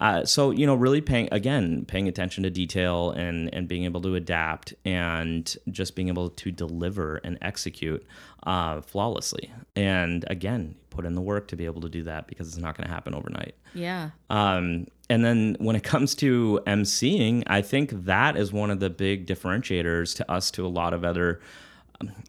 uh, 0.01 0.25
so 0.25 0.51
you 0.51 0.67
know 0.67 0.75
really 0.75 1.01
paying 1.01 1.29
again 1.33 1.85
paying 1.87 2.09
attention 2.09 2.43
to 2.43 2.51
detail 2.51 3.11
and 3.13 3.53
and 3.55 3.69
being 3.69 3.85
able 3.85 4.01
to 4.01 4.15
adapt 4.15 4.75
and 4.85 5.57
just 5.71 5.95
being 5.95 6.09
able 6.09 6.31
to 6.31 6.51
deliver 6.51 7.17
and 7.25 7.39
execute 7.43 8.05
uh, 8.45 8.81
flawlessly 8.81 9.53
and 9.77 10.25
again 10.29 10.75
put 10.91 11.05
in 11.05 11.15
the 11.15 11.21
work 11.21 11.47
to 11.49 11.57
be 11.57 11.65
able 11.67 11.81
to 11.81 11.89
do 11.89 12.03
that 12.03 12.27
because 12.27 12.49
it's 12.49 12.57
not 12.57 12.77
going 12.77 12.87
to 12.87 12.93
happen 12.93 13.15
overnight 13.15 13.55
Yeah. 13.75 14.11
um, 14.31 14.87
and 15.09 15.25
then 15.25 15.57
when 15.59 15.77
it 15.77 15.83
comes 15.93 16.15
to 16.17 16.61
emceeing, 16.67 17.43
I 17.47 17.63
think 17.63 18.05
that 18.07 18.37
is 18.37 18.53
one 18.53 18.71
of 18.71 18.79
the 18.81 18.91
big 18.91 19.27
differentiators 19.27 20.17
to 20.17 20.31
us 20.31 20.51
to 20.53 20.65
a 20.65 20.69
lot 20.69 20.95
of 20.95 21.05
other, 21.05 21.41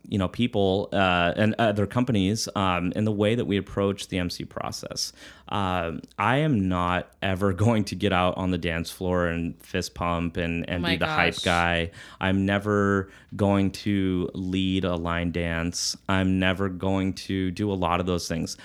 you 0.08 0.18
know, 0.18 0.28
people 0.28 0.90
uh, 0.92 1.34
and 1.38 1.56
other 1.58 1.88
companies 1.88 2.50
um, 2.56 2.92
in 2.96 3.06
the 3.06 3.12
way 3.12 3.36
that 3.36 3.46
we 3.46 3.58
approach 3.58 4.10
the 4.10 4.18
MC 4.18 4.44
process. 4.44 5.14
Um, 5.50 6.02
I 6.18 6.38
am 6.38 6.68
not 6.68 7.12
ever 7.22 7.54
going 7.66 7.86
to 7.86 7.96
get 7.96 8.12
out 8.12 8.38
on 8.38 8.52
the 8.52 8.58
dance 8.58 8.92
floor 8.92 9.28
and 9.28 9.62
fist 9.64 9.94
pump 9.94 10.38
and, 10.38 10.70
and 10.70 10.86
Oh 10.86 10.90
be 10.90 10.98
the 10.98 11.08
hype 11.08 11.42
guy. 11.44 11.92
I'm 12.20 12.46
never 12.46 13.10
going 13.36 13.72
to 13.72 14.30
lead 14.34 14.84
a 14.84 14.96
line 14.96 15.32
dance. 15.32 15.96
I'm 16.10 16.40
never 16.40 16.68
going 16.68 17.14
to 17.14 17.52
do 17.52 17.72
a 17.72 17.76
lot 17.76 18.00
of 18.00 18.06
those 18.06 18.28
things. 18.28 18.58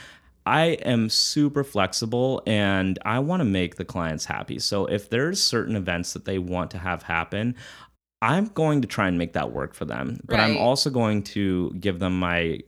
I 0.47 0.65
am 0.85 1.09
super 1.09 1.65
flexible 1.65 2.41
and 2.47 3.01
I 3.05 3.19
want 3.19 3.41
to 3.41 3.45
make 3.45 3.75
the 3.75 3.85
clients 3.85 4.25
happy. 4.25 4.61
So 4.61 4.87
if 4.87 5.11
there's 5.11 5.43
certain 5.43 5.75
events 5.75 6.13
that 6.13 6.25
they 6.25 6.39
want 6.39 6.71
to 6.71 6.79
have 6.79 7.03
happen, 7.03 7.57
I'm 8.23 8.47
going 8.47 8.81
to 8.83 8.89
try 8.89 9.09
and 9.09 9.19
make 9.19 9.35
that 9.35 9.53
work 9.53 9.75
for 9.75 9.85
them. 9.85 10.21
But 10.25 10.41
I'm 10.41 10.57
also 10.57 10.91
going 10.91 11.23
to 11.35 11.71
give 11.79 11.99
them 11.99 12.19
my 12.19 12.61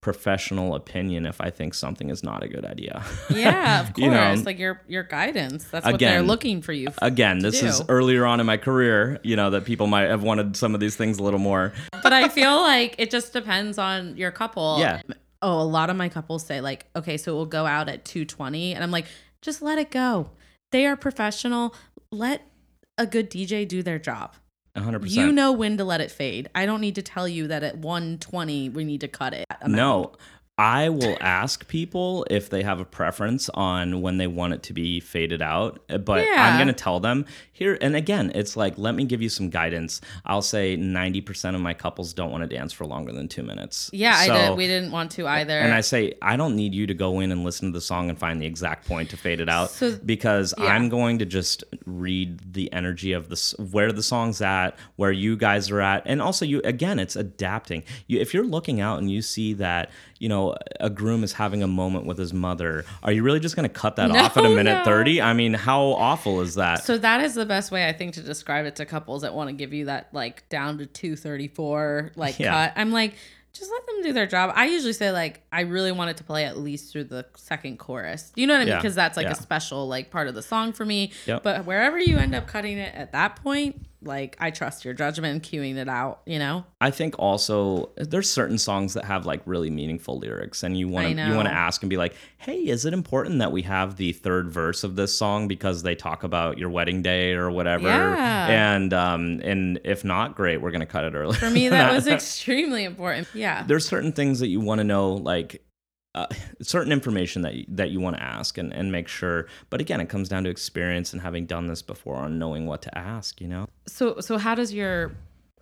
professional 0.00 0.74
opinion 0.74 1.24
if 1.24 1.40
I 1.40 1.48
think 1.48 1.72
something 1.72 2.10
is 2.10 2.22
not 2.22 2.42
a 2.42 2.48
good 2.48 2.64
idea. 2.66 3.02
Yeah, 3.30 3.80
of 3.80 3.86
course. 3.94 3.98
You 4.04 4.10
know, 4.10 4.34
like 4.44 4.58
your 4.58 4.80
your 4.86 5.02
guidance. 5.02 5.64
That's 5.64 5.84
what 5.86 5.98
they're 5.98 6.22
looking 6.22 6.60
for 6.62 6.72
you. 6.72 6.88
Again, 7.02 7.38
this 7.40 7.62
is 7.62 7.82
earlier 7.88 8.24
on 8.26 8.38
in 8.38 8.46
my 8.46 8.56
career, 8.58 9.18
you 9.24 9.34
know, 9.34 9.50
that 9.50 9.64
people 9.64 9.86
might 9.86 10.08
have 10.08 10.22
wanted 10.22 10.56
some 10.56 10.74
of 10.74 10.80
these 10.80 10.94
things 10.94 11.18
a 11.18 11.22
little 11.22 11.40
more. 11.40 11.72
but 12.02 12.12
I 12.12 12.28
feel 12.28 12.56
like 12.60 12.94
it 12.98 13.10
just 13.10 13.32
depends 13.32 13.78
on 13.78 14.16
your 14.16 14.30
couple. 14.30 14.76
Yeah. 14.78 15.00
Oh, 15.42 15.60
a 15.60 15.64
lot 15.64 15.90
of 15.90 15.96
my 15.96 16.08
couples 16.08 16.44
say 16.46 16.60
like, 16.60 16.86
okay, 16.94 17.16
so 17.16 17.34
we'll 17.34 17.46
go 17.46 17.66
out 17.66 17.88
at 17.88 18.04
220 18.04 18.74
and 18.74 18.84
I'm 18.84 18.90
like, 18.90 19.06
just 19.42 19.60
let 19.62 19.78
it 19.78 19.90
go. 19.90 20.30
They 20.70 20.86
are 20.86 20.96
professional. 20.96 21.74
Let 22.10 22.42
a 22.98 23.06
good 23.06 23.30
DJ 23.30 23.66
do 23.66 23.82
their 23.82 23.98
job. 23.98 24.34
100%. 24.76 25.10
You 25.10 25.32
know 25.32 25.52
when 25.52 25.76
to 25.76 25.84
let 25.84 26.00
it 26.00 26.10
fade. 26.10 26.50
I 26.54 26.66
don't 26.66 26.80
need 26.80 26.96
to 26.96 27.02
tell 27.02 27.28
you 27.28 27.46
that 27.48 27.62
at 27.62 27.78
120 27.78 28.70
we 28.70 28.84
need 28.84 29.00
to 29.02 29.08
cut 29.08 29.32
it. 29.32 29.46
No. 29.66 30.12
I 30.56 30.88
will 30.88 31.16
ask 31.20 31.66
people 31.66 32.24
if 32.30 32.48
they 32.48 32.62
have 32.62 32.78
a 32.78 32.84
preference 32.84 33.48
on 33.54 34.02
when 34.02 34.18
they 34.18 34.28
want 34.28 34.52
it 34.54 34.62
to 34.64 34.72
be 34.72 35.00
faded 35.00 35.42
out, 35.42 35.80
eh, 35.88 35.96
but 35.96 36.24
I'm 36.24 36.56
going 36.58 36.68
to 36.68 36.72
tell 36.72 37.00
them 37.00 37.26
here. 37.52 37.76
And 37.80 37.96
again, 37.96 38.30
it's 38.36 38.56
like, 38.56 38.78
let 38.78 38.94
me 38.94 39.02
give 39.04 39.20
you 39.20 39.28
some 39.28 39.50
guidance. 39.50 40.00
I'll 40.24 40.42
say 40.42 40.76
90% 40.76 41.56
of 41.56 41.60
my 41.60 41.74
couples 41.74 42.12
don't 42.12 42.30
want 42.30 42.48
to 42.48 42.56
dance 42.56 42.72
for 42.72 42.86
longer 42.86 43.10
than 43.10 43.26
two 43.26 43.42
minutes. 43.42 43.90
Yeah, 43.92 44.14
I 44.16 44.26
So- 44.28 44.34
did. 44.50 44.56
We 44.56 44.68
didn't 44.68 44.92
want 44.92 45.10
to 45.12 45.26
either. 45.26 45.58
And 45.58 45.74
I 45.74 45.80
say, 45.80 46.14
I 46.22 46.36
don't 46.36 46.54
need 46.54 46.72
you 46.72 46.86
to 46.86 46.94
go 46.94 47.18
in 47.18 47.32
and 47.32 47.42
listen 47.42 47.72
to 47.72 47.76
the 47.76 47.80
song 47.84 48.08
and 48.08 48.16
find 48.16 48.40
the 48.40 48.46
exact 48.46 48.86
point 48.86 49.10
to 49.10 49.16
fade 49.16 49.40
it 49.40 49.48
out 49.48 49.70
So- 49.72 49.98
because 50.06 50.54
yeah. 50.56 50.66
I'm 50.66 50.88
going 50.88 51.18
to 51.18 51.26
just 51.26 51.64
read 51.84 52.52
the 52.54 52.72
energy 52.72 53.10
of 53.12 53.28
this, 53.28 53.56
where 53.58 53.90
the 53.90 54.04
song's 54.04 54.40
at, 54.40 54.78
where 54.94 55.10
you 55.12 55.36
guys 55.36 55.68
are 55.72 55.80
at. 55.80 56.04
And 56.06 56.22
also, 56.22 56.44
you 56.44 56.60
again, 56.62 57.00
it's 57.00 57.16
adapting. 57.16 57.82
You, 58.06 58.20
if 58.20 58.32
you're 58.32 58.44
looking 58.44 58.80
out 58.80 59.00
and 59.00 59.10
you 59.10 59.20
see 59.20 59.52
that, 59.54 59.90
you 60.24 60.30
know, 60.30 60.54
a 60.80 60.88
groom 60.88 61.22
is 61.22 61.34
having 61.34 61.62
a 61.62 61.66
moment 61.66 62.06
with 62.06 62.16
his 62.16 62.32
mother, 62.32 62.86
are 63.02 63.12
you 63.12 63.22
really 63.22 63.40
just 63.40 63.56
going 63.56 63.68
to 63.68 63.74
cut 63.74 63.96
that 63.96 64.10
off 64.10 64.38
at 64.38 64.46
a 64.46 64.48
minute 64.48 64.78
no. 64.78 64.84
30? 64.84 65.20
I 65.20 65.34
mean, 65.34 65.52
how 65.52 65.82
awful 65.88 66.40
is 66.40 66.54
that? 66.54 66.82
So 66.82 66.96
that 66.96 67.20
is 67.20 67.34
the 67.34 67.44
best 67.44 67.70
way 67.70 67.86
I 67.86 67.92
think 67.92 68.14
to 68.14 68.22
describe 68.22 68.64
it 68.64 68.74
to 68.76 68.86
couples 68.86 69.20
that 69.20 69.34
want 69.34 69.50
to 69.50 69.52
give 69.54 69.74
you 69.74 69.84
that 69.84 70.08
like 70.12 70.48
down 70.48 70.78
to 70.78 70.86
234 70.86 72.12
like 72.16 72.38
Yeah. 72.38 72.68
cut. 72.68 72.72
I'm 72.80 72.90
like 72.90 73.16
just 73.52 73.70
let 73.70 73.86
them 73.86 74.02
do 74.02 74.12
their 74.14 74.26
job. 74.26 74.50
I 74.56 74.64
usually 74.66 74.94
say 74.94 75.12
like 75.12 75.42
I 75.52 75.60
really 75.60 75.92
want 75.92 76.10
it 76.10 76.16
to 76.16 76.24
play 76.24 76.44
at 76.46 76.56
least 76.56 76.90
through 76.90 77.04
the 77.04 77.26
second 77.36 77.78
chorus. 77.78 78.32
You 78.34 78.46
know 78.46 78.54
what 78.54 78.62
I 78.62 78.64
mean? 78.64 78.68
Yeah, 78.68 78.76
Because 78.78 78.94
that's 78.94 79.16
like 79.16 79.26
yeah. 79.26 79.32
a 79.32 79.36
special 79.36 79.86
like 79.86 80.10
part 80.10 80.26
of 80.26 80.34
the 80.34 80.42
song 80.42 80.72
for 80.72 80.84
me. 80.86 81.12
Yep. 81.26 81.42
But 81.42 81.64
wherever 81.66 81.98
you 81.98 82.16
end 82.16 82.34
up 82.34 82.46
cutting 82.48 82.78
it 82.78 82.94
at 82.94 83.12
that 83.12 83.36
point, 83.44 83.80
like 84.06 84.36
I 84.40 84.50
trust 84.50 84.84
your 84.84 84.94
judgment 84.94 85.32
and 85.32 85.42
queuing 85.42 85.76
it 85.76 85.88
out, 85.88 86.20
you 86.26 86.38
know? 86.38 86.64
I 86.80 86.90
think 86.90 87.18
also 87.18 87.90
there's 87.96 88.30
certain 88.30 88.58
songs 88.58 88.94
that 88.94 89.04
have 89.04 89.26
like 89.26 89.42
really 89.46 89.70
meaningful 89.70 90.18
lyrics, 90.18 90.62
and 90.62 90.76
you 90.76 90.88
want 90.88 91.06
to 91.16 91.26
you 91.26 91.34
want 91.34 91.48
to 91.48 91.54
ask 91.54 91.82
and 91.82 91.90
be 91.90 91.96
like, 91.96 92.14
"Hey, 92.38 92.58
is 92.68 92.84
it 92.84 92.92
important 92.92 93.38
that 93.38 93.52
we 93.52 93.62
have 93.62 93.96
the 93.96 94.12
third 94.12 94.50
verse 94.50 94.84
of 94.84 94.96
this 94.96 95.16
song 95.16 95.48
because 95.48 95.82
they 95.82 95.94
talk 95.94 96.22
about 96.24 96.58
your 96.58 96.70
wedding 96.70 97.02
day 97.02 97.32
or 97.32 97.50
whatever?" 97.50 97.88
Yeah. 97.88 98.46
And 98.48 98.92
um 98.92 99.40
and 99.42 99.80
if 99.84 100.04
not, 100.04 100.34
great, 100.36 100.60
we're 100.60 100.70
gonna 100.70 100.86
cut 100.86 101.04
it 101.04 101.14
early. 101.14 101.36
For 101.36 101.50
me 101.50 101.68
that 101.68 101.92
was 101.94 102.06
extremely 102.06 102.84
important. 102.84 103.28
Yeah. 103.34 103.64
there's 103.66 103.86
certain 103.86 104.12
things 104.12 104.40
that 104.40 104.48
you 104.48 104.60
want 104.60 104.78
to 104.80 104.84
know, 104.84 105.12
like. 105.14 105.62
Uh, 106.14 106.26
certain 106.62 106.92
information 106.92 107.42
that 107.42 107.54
you, 107.54 107.64
that 107.66 107.90
you 107.90 107.98
want 107.98 108.16
to 108.16 108.22
ask 108.22 108.56
and, 108.56 108.72
and 108.72 108.92
make 108.92 109.08
sure 109.08 109.48
but 109.68 109.80
again 109.80 110.00
it 110.00 110.08
comes 110.08 110.28
down 110.28 110.44
to 110.44 110.50
experience 110.50 111.12
and 111.12 111.20
having 111.20 111.44
done 111.44 111.66
this 111.66 111.82
before 111.82 112.14
on 112.14 112.38
knowing 112.38 112.66
what 112.66 112.80
to 112.80 112.96
ask 112.96 113.40
you 113.40 113.48
know 113.48 113.66
So 113.86 114.20
so 114.20 114.38
how 114.38 114.54
does 114.54 114.72
your 114.72 115.10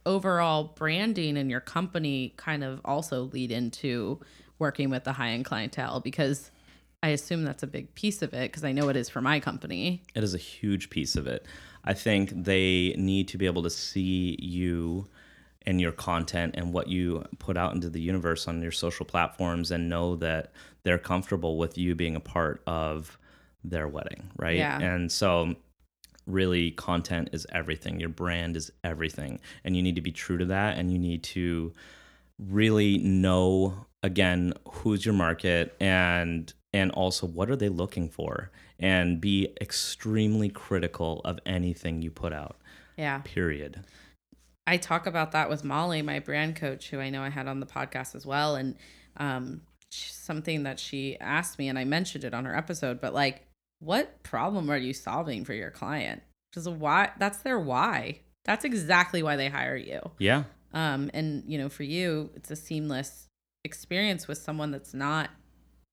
overall 0.04 0.64
branding 0.64 1.36
and 1.36 1.50
your 1.50 1.60
company 1.60 2.34
kind 2.36 2.64
of 2.64 2.80
also 2.84 3.22
lead 3.24 3.50
into 3.50 4.20
working 4.58 4.90
with 4.90 5.04
the 5.04 5.12
high 5.12 5.30
end 5.30 5.44
clientele 5.44 6.00
because 6.00 6.50
I 7.02 7.08
assume 7.08 7.44
that's 7.44 7.62
a 7.62 7.66
big 7.66 7.94
piece 7.94 8.22
of 8.22 8.32
it 8.32 8.50
because 8.50 8.62
I 8.62 8.72
know 8.72 8.88
it 8.88 8.96
is 8.96 9.08
for 9.08 9.20
my 9.20 9.40
company. 9.40 10.02
It 10.14 10.22
is 10.22 10.34
a 10.34 10.38
huge 10.38 10.88
piece 10.88 11.16
of 11.16 11.26
it. 11.26 11.44
I 11.84 11.94
think 11.94 12.30
they 12.44 12.94
need 12.96 13.26
to 13.28 13.38
be 13.38 13.46
able 13.46 13.64
to 13.64 13.70
see 13.70 14.36
you 14.40 15.08
and 15.66 15.80
your 15.80 15.92
content 15.92 16.54
and 16.56 16.72
what 16.72 16.88
you 16.88 17.24
put 17.38 17.56
out 17.56 17.74
into 17.74 17.88
the 17.88 18.00
universe 18.00 18.48
on 18.48 18.60
your 18.62 18.72
social 18.72 19.06
platforms 19.06 19.70
and 19.70 19.88
know 19.88 20.16
that 20.16 20.52
they're 20.82 20.98
comfortable 20.98 21.56
with 21.58 21.78
you 21.78 21.94
being 21.94 22.16
a 22.16 22.20
part 22.20 22.62
of 22.66 23.18
their 23.64 23.86
wedding, 23.86 24.30
right? 24.36 24.56
Yeah. 24.56 24.80
And 24.80 25.10
so 25.10 25.54
really 26.26 26.70
content 26.72 27.30
is 27.32 27.46
everything. 27.52 28.00
Your 28.00 28.08
brand 28.08 28.56
is 28.56 28.70
everything. 28.84 29.40
And 29.64 29.76
you 29.76 29.82
need 29.82 29.94
to 29.96 30.00
be 30.00 30.12
true 30.12 30.38
to 30.38 30.44
that 30.46 30.78
and 30.78 30.92
you 30.92 30.98
need 30.98 31.22
to 31.24 31.72
really 32.38 32.98
know 32.98 33.86
again 34.02 34.52
who's 34.68 35.04
your 35.04 35.14
market 35.14 35.76
and 35.78 36.52
and 36.72 36.90
also 36.92 37.26
what 37.26 37.50
are 37.50 37.56
they 37.56 37.68
looking 37.68 38.08
for 38.08 38.50
and 38.80 39.20
be 39.20 39.54
extremely 39.60 40.48
critical 40.48 41.20
of 41.24 41.38
anything 41.46 42.02
you 42.02 42.10
put 42.10 42.32
out 42.32 42.56
Yeah. 42.96 43.20
period 43.22 43.84
I 44.66 44.76
talk 44.76 45.06
about 45.06 45.32
that 45.32 45.50
with 45.50 45.64
Molly, 45.64 46.02
my 46.02 46.20
brand 46.20 46.56
coach, 46.56 46.90
who 46.90 47.00
I 47.00 47.10
know 47.10 47.22
I 47.22 47.30
had 47.30 47.48
on 47.48 47.60
the 47.60 47.66
podcast 47.66 48.14
as 48.14 48.24
well. 48.24 48.54
And 48.54 48.76
um, 49.16 49.62
something 49.90 50.62
that 50.62 50.78
she 50.78 51.18
asked 51.20 51.58
me, 51.58 51.68
and 51.68 51.78
I 51.78 51.84
mentioned 51.84 52.24
it 52.24 52.34
on 52.34 52.44
her 52.44 52.56
episode, 52.56 53.00
but 53.00 53.12
like, 53.14 53.46
what 53.80 54.22
problem 54.22 54.70
are 54.70 54.76
you 54.76 54.92
solving 54.92 55.44
for 55.44 55.54
your 55.54 55.70
client? 55.70 56.22
Because 56.50 56.68
why? 56.68 57.10
That's 57.18 57.38
their 57.38 57.58
why. 57.58 58.20
That's 58.44 58.64
exactly 58.64 59.22
why 59.22 59.36
they 59.36 59.48
hire 59.48 59.76
you. 59.76 60.00
yeah 60.18 60.44
Um, 60.72 61.10
and 61.12 61.44
you 61.46 61.58
know, 61.58 61.68
for 61.68 61.82
you, 61.82 62.30
it's 62.34 62.50
a 62.50 62.56
seamless 62.56 63.28
experience 63.64 64.28
with 64.28 64.38
someone 64.38 64.70
that's 64.70 64.94
not 64.94 65.30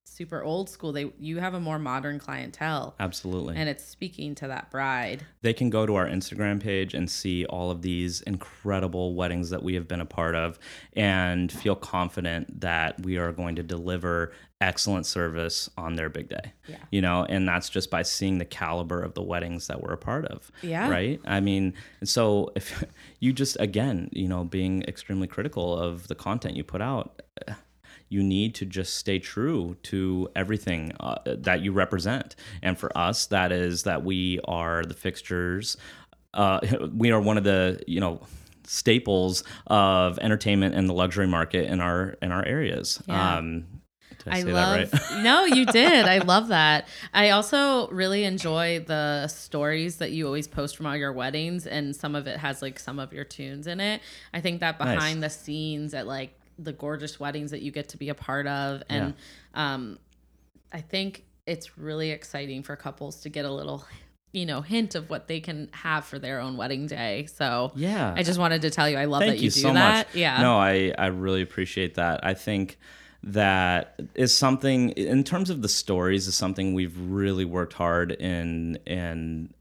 super 0.10 0.44
old 0.44 0.70
school. 0.70 0.92
They 0.92 1.12
you 1.20 1.38
have 1.38 1.54
a 1.54 1.60
more 1.60 1.80
modern 1.80 2.20
clientele. 2.20 2.96
Absolutely. 3.00 3.56
And 3.56 3.70
it's 3.70 3.86
speaking 3.86 4.36
to 4.36 4.48
that 4.48 4.72
bride. 4.72 5.26
They 5.42 5.54
can 5.54 5.70
go 5.70 5.86
to 5.86 5.96
our 5.96 6.08
Instagram 6.08 6.62
page 6.62 6.94
and 6.94 7.10
see 7.10 7.46
all 7.46 7.72
of 7.72 7.82
these 7.82 8.22
incredible 8.22 9.16
weddings 9.16 9.50
that 9.52 9.64
we 9.64 9.76
have 9.76 9.88
been 9.88 10.02
a 10.02 10.06
part 10.06 10.36
of 10.36 10.60
and 10.94 11.52
feel 11.52 11.76
confident 11.76 12.62
that 12.62 13.02
we 13.04 13.18
are 13.18 13.32
going 13.32 13.56
to 13.56 13.64
deliver 13.64 14.34
excellent 14.62 15.06
service 15.06 15.70
on 15.78 15.96
their 15.96 16.10
big 16.10 16.28
day. 16.28 16.54
Yeah. 16.68 16.78
You 16.92 17.02
know, 17.02 17.26
and 17.26 17.48
that's 17.48 17.70
just 17.70 17.90
by 17.90 18.02
seeing 18.02 18.40
the 18.40 18.46
caliber 18.46 19.02
of 19.02 19.14
the 19.14 19.22
weddings 19.22 19.68
that 19.68 19.82
we're 19.82 19.94
a 19.94 19.98
part 19.98 20.26
of. 20.26 20.52
Yeah. 20.62 20.90
Right? 20.90 21.22
I 21.26 21.40
mean, 21.40 21.74
so 22.04 22.52
if 22.56 22.84
you 23.20 23.32
just 23.34 23.58
again, 23.60 24.10
you 24.12 24.28
know, 24.28 24.44
being 24.44 24.84
extremely 24.84 25.28
critical 25.28 25.78
of 25.78 26.08
the 26.08 26.16
content 26.16 26.56
you 26.56 26.64
put 26.64 26.82
out, 26.82 27.22
you 28.10 28.24
need 28.24 28.56
to 28.56 28.66
just 28.66 28.96
stay 28.96 29.20
true 29.20 29.78
to 29.84 30.28
everything 30.36 30.92
uh, 31.00 31.18
that 31.26 31.62
you 31.62 31.72
represent. 31.72 32.36
And 32.62 32.78
for 32.78 32.96
us, 32.98 33.28
that 33.28 33.52
is 33.52 33.84
that 33.84 34.04
we 34.04 34.40
are 34.46 34.84
the 34.84 34.96
fixtures. 34.96 35.78
Uh, 36.34 36.60
we 36.94 37.12
are 37.12 37.22
one 37.22 37.38
of 37.38 37.44
the 37.44 37.82
you 37.88 38.00
know 38.00 38.22
staples 38.66 39.44
of 39.68 40.20
entertainment 40.20 40.76
and 40.76 40.88
the 40.88 40.94
luxury 40.94 41.28
market 41.28 41.66
in 41.70 41.82
our 41.82 42.18
in 42.22 42.32
our 42.32 42.46
areas. 42.46 43.02
Yeah. 43.08 43.38
Um, 43.38 43.66
did 44.24 44.34
I, 44.34 44.38
I 44.38 44.42
say 44.42 44.52
love 44.52 44.92
that 44.92 45.12
right? 45.12 45.24
no 45.24 45.46
you 45.46 45.66
did 45.66 46.06
i 46.06 46.18
love 46.18 46.50
that 46.50 46.88
i 47.14 47.30
also 47.30 47.88
really 47.90 48.26
enjoy 48.26 48.84
the 48.86 49.28
stories 49.28 49.98
that 49.98 50.12
you 50.12 50.26
always 50.26 50.48
post 50.48 50.76
from 50.76 50.88
all 50.88 50.96
your 50.98 51.14
weddings 51.14 51.66
and 51.66 51.96
some 51.96 52.16
of 52.16 52.28
it 52.28 52.38
has 52.38 52.62
like 52.62 52.80
some 52.80 53.00
of 53.00 53.14
your 53.14 53.24
tunes 53.24 53.66
in 53.66 53.80
it 53.80 54.02
i 54.34 54.42
think 54.42 54.60
that 54.60 54.80
Nice. 54.80 54.96
behind 54.96 55.24
the 55.24 55.30
scenes 55.30 55.94
at 55.94 56.06
like 56.06 56.39
the 56.62 56.74
gorgeous 56.74 57.20
weddings 57.20 57.52
that 57.52 57.62
you 57.62 57.72
get 57.72 57.90
to 57.90 57.98
be 57.98 58.10
a 58.10 58.14
part 58.16 58.46
of 58.48 58.84
and 58.90 59.14
um 59.54 59.98
i 60.74 60.82
think 60.82 61.24
it's 61.48 61.78
really 61.78 62.12
exciting 62.12 62.62
for 62.64 62.76
couples 62.76 63.22
to 63.22 63.30
get 63.30 63.46
a 63.46 63.52
little 63.52 63.86
you 64.34 64.46
know 64.46 64.62
hint 64.62 64.94
of 64.94 65.10
what 65.10 65.28
they 65.28 65.40
can 65.40 65.70
have 65.72 66.04
for 66.06 66.20
their 66.20 66.40
own 66.40 66.58
wedding 66.58 66.86
day 66.86 67.26
so 67.34 67.72
Yeah. 67.76 68.14
i 68.16 68.22
just 68.24 68.38
wanted 68.40 68.62
to 68.64 68.70
tell 68.70 68.88
you 68.90 68.98
i 68.98 69.06
love 69.06 69.22
Thank 69.22 69.32
that 69.32 69.38
you, 69.38 69.46
you 69.46 69.52
do 69.52 69.60
so 69.62 69.74
that 69.74 70.08
much. 70.08 70.16
yeah 70.16 70.42
No, 70.42 70.58
I 70.60 70.94
I 70.98 71.08
really 71.08 71.42
appreciate 71.42 71.96
that. 71.96 72.20
I 72.24 72.34
think 72.36 72.78
that 73.24 74.00
is 74.16 74.36
something 74.38 74.92
in 74.92 75.24
terms 75.24 75.50
of 75.50 75.62
the 75.62 75.68
stories 75.68 76.28
is 76.28 76.36
something 76.36 76.74
we've 76.74 76.98
really 77.00 77.44
worked 77.46 77.74
hard 77.74 78.12
in 78.12 78.78
in 78.86 79.54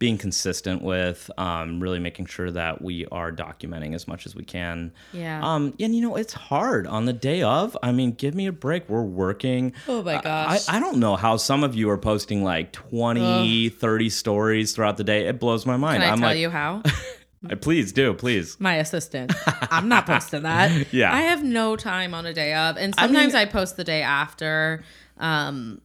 being 0.00 0.18
consistent 0.18 0.82
with 0.82 1.30
um, 1.38 1.78
really 1.78 2.00
making 2.00 2.24
sure 2.26 2.50
that 2.50 2.82
we 2.82 3.06
are 3.12 3.30
documenting 3.30 3.94
as 3.94 4.08
much 4.08 4.26
as 4.26 4.34
we 4.34 4.42
can 4.44 4.92
Yeah. 5.12 5.40
um 5.46 5.74
and 5.78 5.94
you 5.94 6.00
know 6.00 6.16
it's 6.16 6.32
hard 6.32 6.88
on 6.88 7.04
the 7.04 7.12
day 7.12 7.42
of 7.42 7.76
i 7.82 7.92
mean 7.92 8.12
give 8.12 8.34
me 8.34 8.46
a 8.46 8.52
break 8.52 8.88
we're 8.88 9.02
working 9.02 9.74
Oh 9.86 10.02
my 10.02 10.20
gosh. 10.20 10.68
I, 10.68 10.78
I 10.78 10.80
don't 10.80 10.96
know 10.98 11.14
how 11.16 11.36
some 11.36 11.62
of 11.62 11.74
you 11.76 11.88
are 11.90 11.98
posting 11.98 12.42
like 12.42 12.72
20 12.72 13.68
30 13.68 14.08
stories 14.10 14.72
throughout 14.72 14.96
the 14.96 15.04
day 15.04 15.26
it 15.28 15.38
blows 15.38 15.66
my 15.66 15.76
mind 15.76 16.02
can 16.02 16.10
i 16.10 16.12
am 16.12 16.18
tell 16.18 16.28
like 16.30 16.38
you 16.38 16.50
how 16.50 16.82
please 17.60 17.92
do 17.92 18.12
please 18.14 18.58
my 18.58 18.76
assistant. 18.76 19.32
I'm 19.70 19.88
not 19.88 20.06
posting 20.06 20.42
that. 20.42 20.70
Yeah. 20.92 21.14
I 21.14 21.22
have 21.22 21.42
no 21.44 21.76
time 21.76 22.12
on 22.14 22.26
a 22.26 22.32
day 22.34 22.52
of, 22.54 22.76
and 22.76 22.94
I 22.98 23.06
mean- 23.06 23.14
sometimes 23.14 23.34
I, 23.34 23.44
post 23.46 23.76
the 23.76 23.84
day 23.84 24.02
after. 24.02 24.82
Um, 25.18 25.80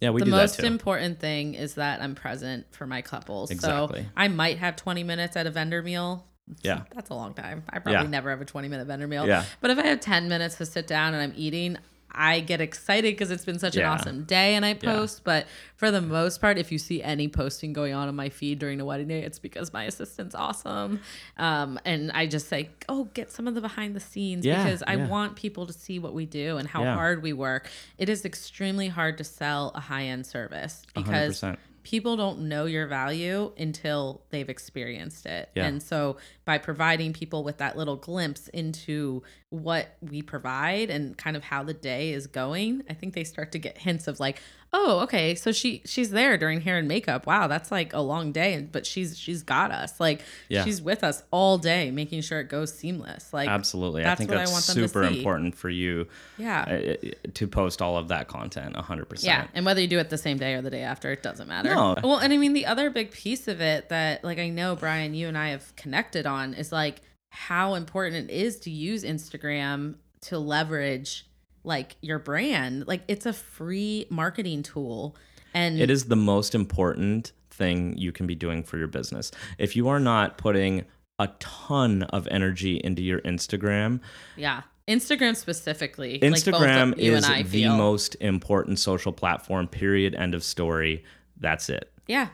yeah 0.00 0.10
we 0.10 0.20
the 0.20 0.26
do 0.26 0.30
most 0.30 0.56
that 0.56 0.62
too 0.62 0.68
important 0.68 1.18
thing 1.20 1.54
is 1.54 1.74
that 1.74 2.00
I'm 2.02 2.14
present 2.14 2.66
for 2.72 2.86
my 2.86 3.02
couples. 3.02 3.50
Exactly. 3.50 4.02
So 4.02 4.08
I 4.16 4.28
might 4.28 4.58
have 4.58 4.76
20 4.76 5.02
minutes 5.02 5.36
at 5.36 5.46
a 5.46 5.50
vendor 5.50 5.82
meal. 5.82 6.26
Yeah. 6.62 6.82
That's 6.94 7.10
a 7.10 7.14
long 7.14 7.34
time. 7.34 7.64
I 7.70 7.78
probably 7.80 8.02
Yeah. 8.04 8.08
never 8.08 8.30
have 8.30 8.40
a 8.40 8.44
20 8.44 8.68
minute 8.68 8.86
vendor 8.86 9.08
meal. 9.08 9.26
Yeah. 9.26 9.44
But 9.60 9.70
if 9.72 9.78
I 9.78 9.86
have 9.86 10.00
10 10.00 10.28
minutes 10.28 10.56
to 10.56 10.66
sit 10.66 10.86
down 10.86 11.12
and 11.14 11.22
I'm 11.22 11.32
eating, 11.36 11.76
I 12.16 12.40
get 12.40 12.60
excited 12.60 13.12
because 13.14 13.30
it's 13.30 13.44
been 13.44 13.58
such 13.58 13.76
Yeah. 13.76 13.92
an 13.92 13.98
awesome 14.00 14.24
day 14.24 14.54
and 14.54 14.64
I 14.64 14.70
Yeah. 14.70 14.74
post. 14.92 15.22
But 15.22 15.46
for 15.76 15.90
the 15.90 16.00
most 16.00 16.40
part, 16.40 16.56
if 16.58 16.72
you 16.72 16.78
see 16.78 17.02
any 17.02 17.28
posting 17.28 17.72
going 17.72 17.92
on 17.92 18.08
on 18.08 18.16
my 18.16 18.28
feed 18.30 18.58
during 18.58 18.80
a 18.80 18.84
wedding 18.84 19.08
day, 19.08 19.22
it's 19.22 19.38
because 19.38 19.72
my 19.72 19.84
assistant's 19.84 20.34
awesome. 20.34 21.00
Um, 21.36 21.78
and 21.84 22.10
I 22.12 22.26
just 22.26 22.48
say, 22.48 22.70
oh, 22.88 23.04
get 23.14 23.30
some 23.30 23.46
of 23.46 23.54
the 23.54 23.60
behind 23.60 23.94
the 23.94 24.00
scenes 24.00 24.46
Yeah, 24.46 24.64
because 24.64 24.82
I 24.86 24.94
yeah. 24.96 25.06
want 25.06 25.36
people 25.36 25.66
to 25.66 25.72
see 25.72 25.98
what 25.98 26.14
we 26.14 26.24
do 26.24 26.56
and 26.56 26.66
how 26.66 26.82
Yeah. 26.82 26.94
hard 26.94 27.22
we 27.22 27.32
work. 27.34 27.68
It 27.98 28.08
is 28.08 28.24
extremely 28.24 28.88
hard 28.88 29.18
to 29.18 29.24
sell 29.24 29.72
a 29.74 29.80
high 29.80 30.04
end 30.04 30.26
service 30.26 30.82
because 30.94 31.42
100%. 31.42 31.58
People 31.86 32.16
don't 32.16 32.40
know 32.40 32.64
your 32.64 32.88
value 32.88 33.52
until 33.56 34.20
they've 34.30 34.48
experienced 34.48 35.24
it. 35.24 35.50
Yeah. 35.54 35.66
And 35.66 35.80
so 35.80 36.16
by 36.44 36.58
providing 36.58 37.12
people 37.12 37.44
with 37.44 37.58
that 37.58 37.78
little 37.78 37.94
glimpse 37.94 38.48
into 38.48 39.22
what 39.50 39.96
we 40.02 40.20
provide 40.20 40.90
and 40.90 41.16
kind 41.16 41.36
of 41.36 41.44
how 41.44 41.62
the 41.62 41.74
day 41.74 42.10
is 42.10 42.26
going, 42.26 42.82
I 42.90 42.94
think 42.94 43.14
they 43.14 43.22
start 43.22 43.52
to 43.52 43.60
get 43.60 43.78
hints 43.78 44.08
of 44.08 44.18
like, 44.18 44.42
oh, 44.72 45.00
okay, 45.00 45.34
so 45.34 45.52
she 45.52 45.82
she's 45.86 46.10
there 46.10 46.36
during 46.36 46.60
hair 46.60 46.76
and 46.78 46.86
makeup. 46.88 47.26
Wow, 47.26 47.46
that's 47.46 47.70
like 47.70 47.92
a 47.92 48.00
long 48.00 48.32
day, 48.32 48.66
but 48.70 48.84
she's 48.86 49.18
she's 49.18 49.42
got 49.42 49.70
us. 49.70 49.98
Like 50.00 50.20
Yeah. 50.48 50.64
she's 50.64 50.82
with 50.82 51.02
us 51.02 51.22
all 51.30 51.58
day, 51.58 51.90
making 51.90 52.20
sure 52.22 52.40
it 52.40 52.48
goes 52.48 52.72
seamless. 52.72 53.32
Like 53.32 53.48
Absolutely. 53.48 54.04
I 54.04 54.14
think 54.14 54.30
I 54.30 54.36
that's 54.36 54.52
want 54.52 54.64
them 54.66 54.74
super 54.74 55.02
important 55.04 55.54
for 55.54 55.70
you 55.70 56.06
Yeah. 56.38 56.94
uh, 57.02 57.10
to 57.34 57.46
post 57.48 57.80
all 57.80 57.96
of 57.96 58.08
that 58.08 58.28
content 58.28 58.74
100%. 58.76 59.24
Yeah, 59.24 59.46
and 59.54 59.64
whether 59.64 59.80
you 59.80 59.88
do 59.88 59.98
it 59.98 60.10
the 60.10 60.18
same 60.18 60.36
day 60.38 60.54
or 60.54 60.62
the 60.62 60.70
day 60.70 60.82
after, 60.82 61.10
it 61.12 61.22
doesn't 61.22 61.48
matter. 61.48 61.74
No. 61.74 61.96
Well, 62.02 62.18
and 62.18 62.32
I 62.32 62.36
mean 62.36 62.52
the 62.52 62.66
other 62.66 62.90
big 62.90 63.10
piece 63.12 63.48
of 63.48 63.60
it 63.60 63.88
that 63.88 64.24
like 64.24 64.38
I 64.38 64.48
know 64.50 64.76
Brian, 64.76 65.14
you 65.14 65.28
and 65.28 65.38
I 65.38 65.48
have 65.48 65.74
connected 65.76 66.26
on 66.26 66.54
is 66.54 66.72
like 66.72 67.00
how 67.30 67.74
important 67.74 68.30
it 68.30 68.34
is 68.34 68.58
to 68.60 68.70
use 68.70 69.04
Instagram 69.04 69.96
to 70.22 70.38
leverage 70.38 71.26
like 71.66 71.96
your 72.00 72.18
brand. 72.18 72.86
Like 72.86 73.02
it's 73.08 73.26
a 73.26 73.32
free 73.32 74.06
marketing 74.08 74.62
tool. 74.62 75.16
And 75.52 75.78
It 75.78 75.90
is 75.90 76.06
the 76.06 76.16
most 76.16 76.54
important 76.54 77.32
thing 77.50 77.96
you 77.96 78.12
can 78.12 78.26
be 78.26 78.34
doing 78.34 78.62
for 78.62 78.78
your 78.78 78.88
business. 78.88 79.30
If 79.58 79.76
you 79.76 79.88
are 79.88 80.00
not 80.00 80.38
putting 80.38 80.84
a 81.18 81.28
ton 81.38 82.02
of 82.04 82.28
energy 82.30 82.76
into 82.76 83.02
your 83.02 83.20
Instagram, 83.20 84.00
yeah. 84.36 84.62
Instagram 84.86 85.34
specifically. 85.34 86.20
Instagram 86.20 86.96
you 86.96 87.14
is 87.14 87.26
the 87.26 87.42
feel. 87.42 87.76
most 87.76 88.14
important 88.20 88.78
social 88.78 89.12
platform, 89.12 89.66
period. 89.66 90.14
End 90.14 90.34
of 90.34 90.44
story. 90.44 91.02
That's 91.40 91.68
it. 91.68 91.90
Yeah. 92.06 92.28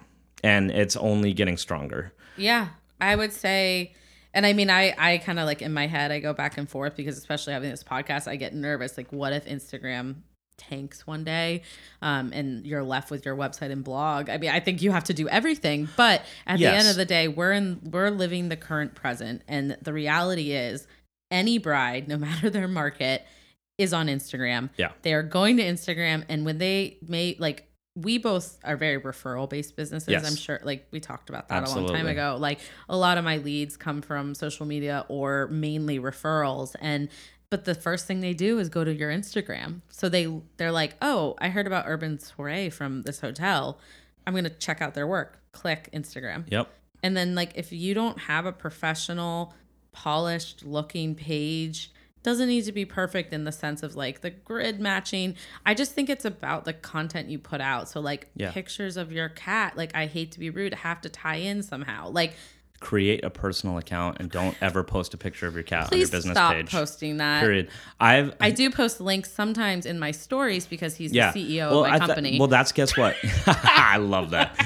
And 0.45 0.71
it's 0.71 0.97
only 0.97 1.33
getting 1.33 1.57
stronger. 1.57 2.13
Yeah, 2.37 2.69
I 3.01 3.17
would 3.17 3.33
say, 3.33 3.95
and 4.35 4.47
I 4.47 4.53
mean, 4.53 4.71
I 4.71 4.95
I 4.97 5.19
kind 5.19 5.39
of 5.39 5.47
like 5.47 5.63
in 5.63 5.73
my 5.73 5.87
head, 5.87 6.11
I 6.11 6.21
go 6.21 6.33
back 6.33 6.59
and 6.59 6.69
forth 6.69 6.97
because 6.97 7.19
especially 7.19 7.53
having 7.53 7.71
this 7.71 7.85
podcast, 7.85 8.29
I 8.29 8.37
get 8.37 8.55
nervous. 8.55 8.97
Like, 8.97 9.13
what 9.13 9.33
if 9.33 9.47
Instagram 9.47 10.17
tanks 10.57 11.07
one 11.07 11.25
day, 11.25 11.63
um, 12.03 12.33
and 12.33 12.67
you're 12.67 12.83
left 12.83 13.11
with 13.11 13.25
your 13.25 13.37
website 13.37 13.71
and 13.71 13.85
blog? 13.85 14.31
I 14.31 14.39
mean, 14.39 14.51
I 14.51 14.61
think 14.61 14.83
you 14.83 14.93
have 14.93 15.05
to 15.05 15.15
do 15.15 15.29
everything, 15.29 15.89
but 15.97 16.23
at 16.47 16.59
the 16.59 16.67
end 16.67 16.89
of 16.89 16.97
the 16.97 17.05
day, 17.05 17.29
we're 17.29 17.53
in 17.53 17.81
we're 17.91 18.11
living 18.11 18.49
the 18.49 18.57
current 18.57 18.95
present, 18.95 19.43
and 19.49 19.77
the 19.83 19.93
reality 19.93 20.53
is, 20.53 20.87
any 21.31 21.59
bride, 21.59 22.09
no 22.09 22.17
matter 22.19 22.51
their 22.51 22.69
market, 22.69 23.25
is 23.79 23.93
on 23.93 24.07
Instagram. 24.07 24.71
Yeah. 24.77 24.93
They 25.03 25.15
are 25.15 25.23
going 25.23 25.57
to 25.59 25.63
Instagram, 25.63 26.25
and 26.29 26.45
when 26.45 26.59
they 26.59 26.99
may 27.07 27.37
like, 27.39 27.69
we 27.95 28.19
both 28.19 28.59
are 28.65 28.77
very 28.77 29.01
referral 29.01 29.49
based 29.49 29.77
businesses. 29.77 30.09
Yes. 30.09 30.27
I'm 30.27 30.37
sure, 30.37 30.61
like 30.63 30.87
we 30.91 31.01
talked 31.01 31.29
about 31.29 31.49
that 31.49 31.69
a 31.69 31.71
long 31.71 31.89
time 31.89 32.07
ago. 32.07 32.37
Like 32.39 32.61
a 32.89 32.97
lot 32.97 33.19
of 33.19 33.25
my 33.25 33.37
leads 33.39 33.77
come 33.77 34.01
from 34.01 34.35
social 34.35 34.67
media 34.67 35.05
or 35.09 35.49
mainly 35.49 35.99
referrals, 35.99 36.75
and 36.81 37.09
but 37.51 37.67
the 37.67 37.75
first 37.75 38.07
thing 38.07 38.21
they 38.21 38.33
do 38.33 38.59
is 38.59 38.71
go 38.71 38.83
to 38.83 38.95
your 38.95 39.11
Instagram. 39.11 39.83
So 39.91 40.09
they 40.09 40.27
they're 40.57 40.73
like, 40.73 40.95
oh, 41.03 41.35
I 41.39 41.51
heard 41.51 41.67
about 41.67 41.85
Urban 41.87 42.19
Soiree 42.19 42.71
from 42.71 43.03
this 43.03 43.21
hotel. 43.21 43.79
I'm 44.27 44.35
gonna 44.35 44.51
check 44.51 44.81
out 44.81 44.95
their 44.95 45.07
work. 45.07 45.39
Click 45.53 45.91
Instagram. 45.93 46.45
Yep. 46.51 46.69
And 47.03 47.15
then 47.17 47.35
like 47.35 47.53
if 47.57 47.73
you 47.73 47.93
don't 47.93 48.19
have 48.21 48.47
a 48.47 48.53
professional, 48.53 49.53
polished 49.93 50.65
looking 50.65 51.15
page, 51.15 51.93
doesn't 52.23 52.49
need 52.49 52.65
to 52.65 52.73
be 52.73 52.85
perfect 52.85 53.33
in 53.33 53.45
the 53.45 53.53
sense 53.53 53.83
of 53.83 53.97
like 53.97 54.21
the 54.21 54.31
grid 54.31 54.79
matching. 54.81 55.35
I 55.67 55.75
just 55.75 55.93
think 55.93 56.09
it's 56.09 56.25
about 56.25 56.65
the 56.65 56.73
content 56.73 57.29
you 57.29 57.39
put 57.39 57.61
out. 57.61 57.89
So 57.89 58.01
like 58.01 58.29
Yeah. 58.37 58.53
pictures 58.53 58.97
of 58.97 59.11
your 59.13 59.29
cat, 59.29 59.77
like 59.77 59.95
I 59.95 60.07
hate 60.07 60.33
to 60.33 60.39
be 60.39 60.49
rude, 60.51 60.75
have 60.75 61.01
to 61.03 61.09
tie 61.09 61.37
in 61.37 61.63
somehow. 61.63 62.09
Like 62.11 62.35
Create 62.83 63.23
a 63.25 63.31
personal 63.31 63.79
account 63.79 64.17
and 64.19 64.29
don't 64.29 64.57
ever 64.61 64.83
post 64.83 65.15
a 65.15 65.17
picture 65.17 65.47
of 65.47 65.55
your 65.55 65.63
cat 65.63 65.93
on 65.93 65.99
your 65.99 66.09
business 66.09 66.35
stop 66.35 66.53
page. 66.53 66.69
posting 66.71 67.19
that. 67.19 67.41
Period. 67.41 67.69
I've 68.01 68.35
I 68.41 68.51
do 68.51 68.71
post 68.71 69.01
links 69.01 69.31
sometimes 69.31 69.87
in 69.87 70.01
my 70.01 70.11
stories 70.11 70.67
because 70.67 70.97
he's 70.97 71.13
yeah. 71.13 71.31
the 71.31 71.59
CEO 71.59 71.71
Well, 71.71 71.85
of 71.85 71.91
my 71.93 71.99
th- 71.99 72.09
company. 72.09 72.39
well, 72.41 72.49
that's 72.49 72.73
guess 72.73 72.97
what. 72.97 73.15
I 73.47 73.99
love 73.99 74.31
that. 74.31 74.57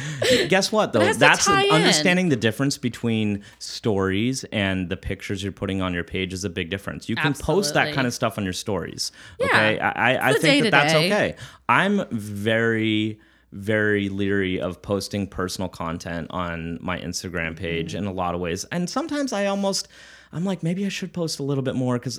guess 0.48 0.72
what 0.72 0.94
though? 0.94 1.12
That's 1.12 1.46
in. 1.46 1.52
understanding 1.70 2.30
the 2.30 2.36
difference 2.36 2.78
between 2.78 3.44
stories 3.58 4.44
and 4.44 4.88
the 4.88 4.96
pictures 4.96 5.42
you're 5.42 5.52
putting 5.52 5.82
on 5.82 5.92
your 5.92 6.04
page 6.04 6.32
is 6.32 6.42
a 6.44 6.50
big 6.50 6.70
difference. 6.70 7.10
You 7.10 7.16
can 7.16 7.34
post 7.34 7.74
that 7.74 7.92
kind 7.94 8.06
of 8.06 8.14
stuff 8.14 8.38
on 8.38 8.44
your 8.44 8.54
stories. 8.54 9.12
Yeah. 9.38 9.46
Okay, 9.46 9.78
I, 9.78 9.90
I, 10.14 10.28
I 10.30 10.32
think 10.38 10.64
that 10.64 10.70
that's 10.70 10.94
okay. 10.94 11.36
I'm 11.68 12.06
very 12.10 13.20
very 13.52 14.08
leery 14.08 14.60
of 14.60 14.82
posting 14.82 15.26
personal 15.26 15.68
content 15.68 16.26
on 16.30 16.78
my 16.82 16.98
Instagram 16.98 17.56
page 17.56 17.92
Mm-hmm. 17.92 17.98
in 18.04 18.06
a 18.06 18.12
lot 18.12 18.34
of 18.34 18.40
ways. 18.40 18.64
And 18.72 18.88
sometimes 18.90 19.32
I 19.32 19.46
almost 19.46 19.88
I'm 20.32 20.44
like 20.44 20.62
maybe 20.62 20.84
I 20.84 20.88
should 20.88 21.12
post 21.12 21.38
a 21.38 21.42
little 21.44 21.62
bit 21.62 21.76
more 21.76 21.96
because 21.98 22.18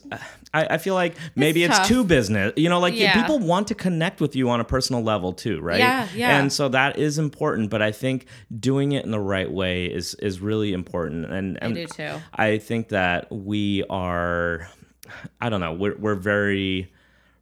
I, 0.53 0.65
I 0.71 0.77
feel 0.77 0.93
like 0.95 1.15
maybe 1.35 1.63
it's, 1.65 1.77
tough. 1.77 1.87
too 1.87 2.03
business. 2.05 2.53
You 2.55 2.69
know, 2.69 2.79
like 2.79 2.95
Yeah. 2.95 3.13
people 3.21 3.37
want 3.37 3.67
to 3.67 3.75
connect 3.75 4.21
with 4.21 4.35
you 4.35 4.49
on 4.49 4.59
a 4.61 4.63
personal 4.63 5.03
level 5.03 5.33
too, 5.33 5.59
right? 5.59 5.77
Yeah, 5.79 6.07
yeah. 6.15 6.39
And 6.39 6.51
so 6.51 6.69
that 6.69 6.97
is 6.97 7.19
important, 7.19 7.69
but 7.69 7.81
I 7.81 7.91
think 7.91 8.25
doing 8.59 8.93
it 8.93 9.03
in 9.03 9.11
the 9.11 9.19
right 9.19 9.51
way 9.51 9.85
is 9.85 10.15
is 10.15 10.39
really 10.39 10.71
important. 10.73 11.25
And, 11.31 11.61
and 11.61 11.75
do 11.75 11.85
too. 11.85 12.13
I 12.33 12.57
think 12.59 12.87
that 12.89 13.29
we 13.31 13.83
are, 13.89 14.67
I 15.41 15.49
don't 15.49 15.59
know, 15.59 15.73
we're 15.73 15.97
we're 15.97 16.15
very 16.15 16.91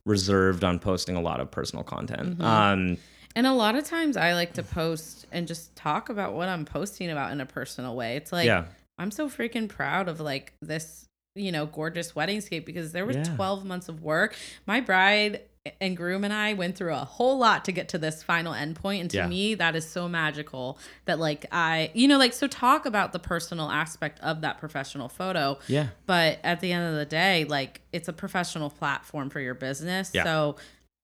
reserved 0.04 0.64
on 0.64 0.80
posting 0.80 1.16
a 1.16 1.22
lot 1.22 1.40
of 1.40 1.52
personal 1.52 1.84
content. 1.84 2.40
Mm-hmm. 2.40 2.42
Um, 2.42 2.98
And 3.36 3.46
a 3.46 3.54
lot 3.54 3.76
of 3.76 3.84
times 3.84 4.16
I 4.18 4.34
like 4.34 4.54
to 4.54 4.64
post 4.64 5.26
and 5.32 5.48
just 5.48 5.76
talk 5.76 6.10
about 6.10 6.34
what 6.34 6.48
I'm 6.50 6.66
posting 6.66 7.10
about 7.10 7.32
in 7.32 7.42
a 7.42 7.46
personal 7.46 7.96
way. 7.96 8.16
It's 8.16 8.32
like 8.32 8.46
Yeah. 8.46 8.66
I'm 8.98 9.12
so 9.12 9.28
freaking 9.30 9.68
proud 9.68 10.08
of 10.08 10.22
like 10.22 10.54
this, 10.62 11.06
you 11.36 11.52
know, 11.52 11.66
gorgeous 11.66 12.14
weddingscape 12.14 12.66
because 12.66 12.94
there 12.94 13.06
was 13.06 13.18
Yeah. 13.18 13.36
12 13.36 13.66
months 13.66 13.90
of 13.90 14.02
work. 14.02 14.36
My 14.66 14.80
bride 14.80 15.42
and 15.82 15.98
groom 15.98 16.24
and 16.24 16.32
I 16.32 16.54
went 16.54 16.78
through 16.78 16.94
a 16.94 16.98
whole 17.04 17.40
lot 17.40 17.66
to 17.66 17.72
get 17.72 17.90
to 17.90 17.98
this 17.98 18.22
final 18.22 18.54
endpoint. 18.54 19.02
And 19.02 19.10
to 19.12 19.18
Yeah. 19.18 19.28
me, 19.28 19.56
that 19.56 19.76
is 19.76 19.86
so 19.90 20.08
magical 20.08 20.78
that 21.06 21.20
like 21.20 21.46
I, 21.52 21.90
you 21.96 22.08
know, 22.08 22.18
like 22.20 22.34
so 22.34 22.48
talk 22.48 22.86
about 22.86 23.12
the 23.14 23.20
personal 23.20 23.70
aspect 23.72 24.20
of 24.22 24.42
that 24.42 24.60
professional 24.60 25.10
photo. 25.10 25.58
yeah. 25.68 25.88
But 26.06 26.40
at 26.44 26.60
the 26.62 26.72
end 26.72 26.88
of 26.88 26.96
the 26.96 27.06
day, 27.06 27.46
like 27.46 27.82
it's 27.92 28.08
a 28.08 28.14
professional 28.14 28.70
platform 28.70 29.30
for 29.30 29.40
your 29.42 29.56
business. 29.56 30.12
Yeah. 30.14 30.24
So 30.24 30.56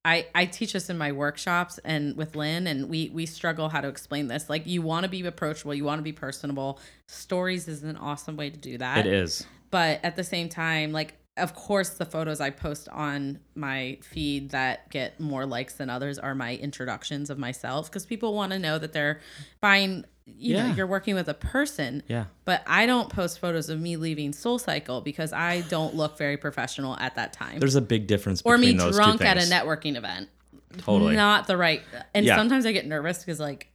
I, 0.04 0.28
I 0.34 0.46
teach 0.46 0.74
this 0.74 0.90
in 0.90 0.98
my 0.98 1.12
workshops 1.12 1.80
and 1.86 2.18
with 2.18 2.36
Lynn 2.36 2.66
and 2.66 2.90
we 2.90 3.10
we 3.10 3.26
struggle 3.26 3.70
how 3.70 3.82
to 3.82 3.88
explain 3.88 4.28
this. 4.28 4.50
Like 4.50 4.66
you 4.66 4.82
want 4.82 5.04
to 5.04 5.10
be 5.10 5.26
approachable, 5.26 5.74
you 5.76 5.84
want 5.84 6.00
to 6.00 6.04
be 6.04 6.12
personable. 6.12 6.80
Stories 7.08 7.68
is 7.68 7.84
an 7.84 7.98
awesome 7.98 8.36
way 8.36 8.50
to 8.50 8.58
do 8.58 8.78
that. 8.80 9.06
It 9.06 9.14
is. 9.14 9.46
But 9.70 10.00
at 10.04 10.16
the 10.16 10.24
same 10.24 10.50
time, 10.50 10.92
like 10.92 11.18
of 11.38 11.54
course 11.54 11.90
the 11.90 12.06
photos 12.06 12.42
I 12.42 12.50
post 12.50 12.90
on 12.90 13.40
my 13.56 14.00
feed 14.02 14.50
that 14.52 14.90
get 14.90 15.20
more 15.20 15.46
likes 15.46 15.76
than 15.76 15.90
others 15.90 16.18
are 16.18 16.36
my 16.36 16.56
introductions 16.56 17.30
of 17.30 17.38
myself 17.38 17.90
because 17.90 18.06
people 18.06 18.34
want 18.34 18.52
to 18.54 18.60
know 18.60 18.80
that 18.80 18.94
they're 18.94 19.22
buying 19.62 20.06
you 20.38 20.56
know, 20.58 20.68
you're 20.68 20.88
working 20.88 21.16
with 21.16 21.28
a 21.28 21.34
person. 21.34 22.04
Yeah. 22.08 22.26
But 22.46 22.64
I 22.68 22.86
don't 22.86 23.10
post 23.10 23.40
photos 23.40 23.70
of 23.70 23.80
me 23.80 23.96
leaving 23.98 24.34
Soul 24.34 24.60
Cycle 24.60 25.02
because 25.02 25.34
I 25.34 25.62
don't 25.62 25.96
look 25.96 26.18
very 26.18 26.38
professional 26.38 26.98
at 26.98 27.16
that 27.16 27.34
time. 27.34 27.60
There's 27.60 27.76
a 27.76 27.82
big 27.82 28.08
difference 28.08 28.42
or 28.44 28.58
me 28.58 28.74
drunk 28.74 29.22
at 29.22 29.38
a 29.38 29.42
networking 29.42 29.96
event. 29.96 30.30
Totally. 30.78 31.16
Not 31.16 31.48
the 31.48 31.58
right. 31.58 31.82
And 32.14 32.26
Yeah. 32.26 32.38
sometimes 32.38 32.66
I 32.66 32.72
get 32.72 32.86
nervous 32.88 33.20
because, 33.20 33.40
like, 33.40 33.68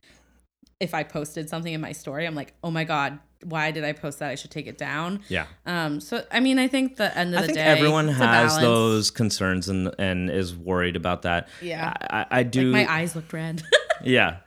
if 0.80 0.94
I 0.94 1.02
posted 1.02 1.48
something 1.48 1.72
in 1.72 1.80
my 1.80 1.92
story, 1.92 2.26
I'm 2.26 2.34
like, 2.34 2.54
oh 2.62 2.70
my 2.70 2.84
God, 2.84 3.18
why 3.44 3.70
did 3.70 3.84
I 3.84 3.92
post 3.92 4.18
that? 4.20 4.30
I 4.30 4.34
should 4.34 4.50
take 4.50 4.66
it 4.66 4.78
down. 4.78 5.20
yeah. 5.28 5.46
Um, 5.66 6.00
so 6.00 6.24
I 6.30 6.40
mean, 6.40 6.58
I 6.58 6.68
think 6.68 6.96
the 6.96 7.16
end 7.16 7.34
of 7.34 7.38
I 7.38 7.40
the 7.42 7.46
think 7.48 7.58
day, 7.58 7.64
everyone 7.64 8.08
has 8.08 8.58
those 8.58 9.10
concerns 9.10 9.68
and 9.68 9.94
and 9.98 10.30
is 10.30 10.54
worried 10.56 10.96
about 10.96 11.22
that. 11.22 11.48
Yeah. 11.60 11.92
I, 12.00 12.20
I, 12.20 12.26
I 12.30 12.42
do. 12.42 12.70
Like 12.72 12.86
my 12.86 12.94
eyes 12.94 13.14
looked 13.14 13.32
red. 13.32 13.62
yeah. 14.02 14.38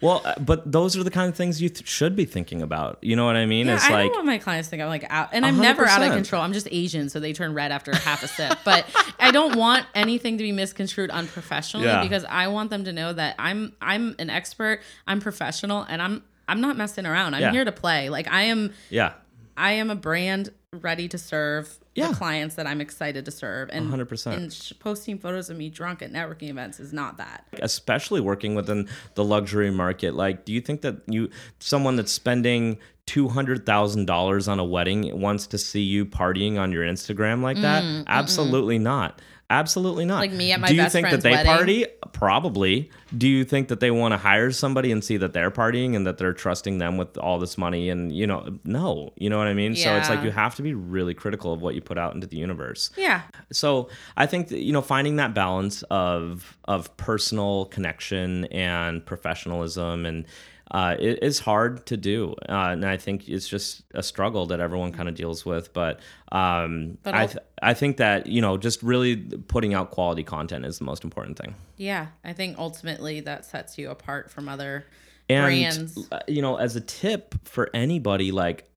Well, 0.00 0.22
uh, 0.24 0.34
but 0.38 0.70
those 0.70 0.96
are 0.96 1.02
the 1.02 1.10
kind 1.10 1.28
of 1.28 1.36
things 1.36 1.60
you 1.62 1.68
th- 1.68 1.86
should 1.88 2.14
be 2.16 2.24
thinking 2.24 2.60
about. 2.62 2.98
You 3.02 3.16
know 3.16 3.24
what 3.24 3.36
I 3.36 3.46
mean? 3.46 3.66
Yeah, 3.66 3.76
it's 3.76 3.84
I 3.84 3.92
like 3.92 4.06
don't 4.06 4.14
want 4.16 4.26
my 4.26 4.38
clients 4.38 4.68
think 4.68 4.82
I'm 4.82 4.88
like 4.88 5.06
out, 5.08 5.30
and 5.32 5.44
I'm 5.46 5.54
hundred 5.54 5.62
never 5.68 5.86
out 5.86 6.02
of 6.02 6.12
control. 6.12 6.42
I'm 6.42 6.52
just 6.52 6.68
Asian, 6.70 7.08
so 7.08 7.18
they 7.20 7.32
turn 7.32 7.54
red 7.54 7.72
after 7.72 7.94
half 7.96 8.22
a 8.22 8.28
sip. 8.28 8.58
But 8.64 8.86
I 9.18 9.30
don't 9.30 9.56
want 9.56 9.86
anything 9.94 10.36
to 10.38 10.42
be 10.44 10.52
misconstrued 10.52 11.10
unprofessionally 11.10 11.86
Yeah. 11.86 12.02
because 12.02 12.24
I 12.24 12.48
want 12.48 12.70
them 12.70 12.84
to 12.84 12.92
know 12.92 13.12
that 13.12 13.36
I'm 13.38 13.72
I'm 13.80 14.14
an 14.18 14.28
expert, 14.30 14.82
I'm 15.06 15.20
professional, 15.20 15.82
and 15.88 16.02
I'm 16.02 16.22
I'm 16.48 16.60
not 16.60 16.76
messing 16.76 17.06
around. 17.06 17.34
I'm 17.34 17.40
Yeah. 17.42 17.52
here 17.52 17.64
to 17.64 17.72
play. 17.72 18.08
Like 18.10 18.30
I 18.30 18.42
am 18.42 18.72
yeah. 18.90 19.12
I 19.56 19.72
am 19.72 19.88
a 19.90 19.96
brand 19.96 20.50
ready 20.72 21.08
to 21.08 21.16
serve 21.16 21.78
Yeah. 21.96 22.08
the 22.08 22.14
clients 22.14 22.54
that 22.56 22.66
I'm 22.66 22.80
excited 22.80 23.24
to 23.24 23.30
serve, 23.30 23.70
and 23.72 23.90
100%. 23.92 24.36
And 24.36 24.72
posting 24.80 25.18
photos 25.18 25.50
of 25.50 25.56
me 25.56 25.70
drunk 25.70 26.02
at 26.02 26.12
networking 26.12 26.50
events 26.50 26.78
is 26.78 26.92
not 26.92 27.16
that. 27.16 27.44
especially 27.62 28.20
working 28.20 28.54
within 28.54 28.88
the 29.14 29.24
luxury 29.24 29.70
market 29.70 30.14
like 30.14 30.44
do 30.44 30.52
you 30.52 30.60
think 30.60 30.82
that 30.82 30.96
you 31.06 31.30
someone 31.58 31.96
that's 31.96 32.12
spending 32.12 32.78
$200,000 33.06 34.48
on 34.48 34.58
a 34.58 34.64
wedding 34.64 35.20
wants 35.20 35.46
to 35.48 35.58
see 35.58 35.82
you 35.82 36.04
partying 36.04 36.58
on 36.58 36.72
your 36.72 36.84
Instagram 36.84 37.42
like 37.42 37.60
that? 37.60 37.82
Mm, 37.82 38.04
Absolutely 38.06 38.78
not. 38.78 39.20
Absolutely 39.48 40.04
not. 40.04 40.18
Like 40.18 40.32
me 40.32 40.50
at 40.50 40.58
my 40.58 40.66
do 40.66 40.74
you 40.74 40.88
think 40.88 41.08
that 41.10 41.20
they 41.20 41.30
wedding? 41.30 41.46
party? 41.46 41.86
Probably. 42.12 42.90
Do 43.16 43.28
you 43.28 43.44
think 43.44 43.68
that 43.68 43.78
they 43.78 43.92
want 43.92 44.10
to 44.10 44.18
hire 44.18 44.50
somebody 44.50 44.90
and 44.90 45.04
see 45.04 45.18
that 45.18 45.34
they're 45.34 45.52
partying 45.52 45.94
and 45.94 46.04
that 46.04 46.18
they're 46.18 46.32
trusting 46.32 46.78
them 46.78 46.96
with 46.96 47.16
all 47.16 47.38
this 47.38 47.56
money 47.56 47.88
and 47.88 48.10
you 48.10 48.26
know 48.26 48.58
no. 48.64 49.12
You 49.16 49.30
know 49.30 49.38
what 49.38 49.46
i 49.46 49.54
mean? 49.54 49.76
So 49.76 49.94
it's 49.96 50.08
like 50.08 50.24
you 50.24 50.32
have 50.32 50.56
to 50.56 50.62
be 50.62 50.74
really 50.74 51.14
critical 51.14 51.52
of 51.52 51.62
what 51.62 51.76
you 51.76 51.80
put 51.80 51.96
out 51.96 52.12
into 52.14 52.26
the 52.26 52.36
universe. 52.36 52.90
Yeah, 52.96 53.22
so 53.52 53.88
I 54.16 54.26
think 54.26 54.48
that, 54.48 54.58
you 54.58 54.72
know 54.72 54.82
finding 54.82 55.14
that 55.16 55.32
balance 55.32 55.84
of 55.90 56.58
of 56.64 56.96
personal 56.96 57.66
connection 57.66 58.46
and 58.46 59.06
professionalism 59.06 60.06
and 60.06 60.26
uh, 60.70 60.96
it 60.98 61.22
is 61.22 61.38
hard 61.38 61.86
to 61.86 61.96
do, 61.96 62.34
uh, 62.48 62.70
and 62.72 62.84
I 62.84 62.96
think 62.96 63.28
it's 63.28 63.46
just 63.48 63.82
a 63.94 64.02
struggle 64.02 64.46
that 64.46 64.58
everyone 64.60 64.92
kind 64.92 65.08
of 65.08 65.14
deals 65.14 65.44
with. 65.46 65.72
But, 65.72 66.00
um, 66.32 66.98
But 67.02 67.14
I 67.14 67.26
th- 67.26 67.38
I 67.62 67.72
think 67.74 67.98
that 67.98 68.26
you 68.26 68.40
know 68.40 68.56
just 68.56 68.82
really 68.82 69.16
putting 69.16 69.74
out 69.74 69.90
quality 69.92 70.24
content 70.24 70.64
is 70.66 70.78
the 70.78 70.84
most 70.84 71.04
important 71.04 71.38
thing. 71.38 71.54
yeah. 71.76 72.08
I 72.24 72.32
think 72.32 72.58
ultimately 72.58 73.20
that 73.20 73.44
sets 73.44 73.78
you 73.78 73.90
apart 73.90 74.30
from 74.30 74.48
other 74.48 74.84
And 75.28 75.44
brands. 75.44 76.08
uh, 76.10 76.20
you 76.26 76.42
know, 76.42 76.56
as 76.56 76.74
a 76.76 76.80
tip 76.80 77.34
for 77.44 77.70
anybody, 77.74 78.32
like 78.32 78.68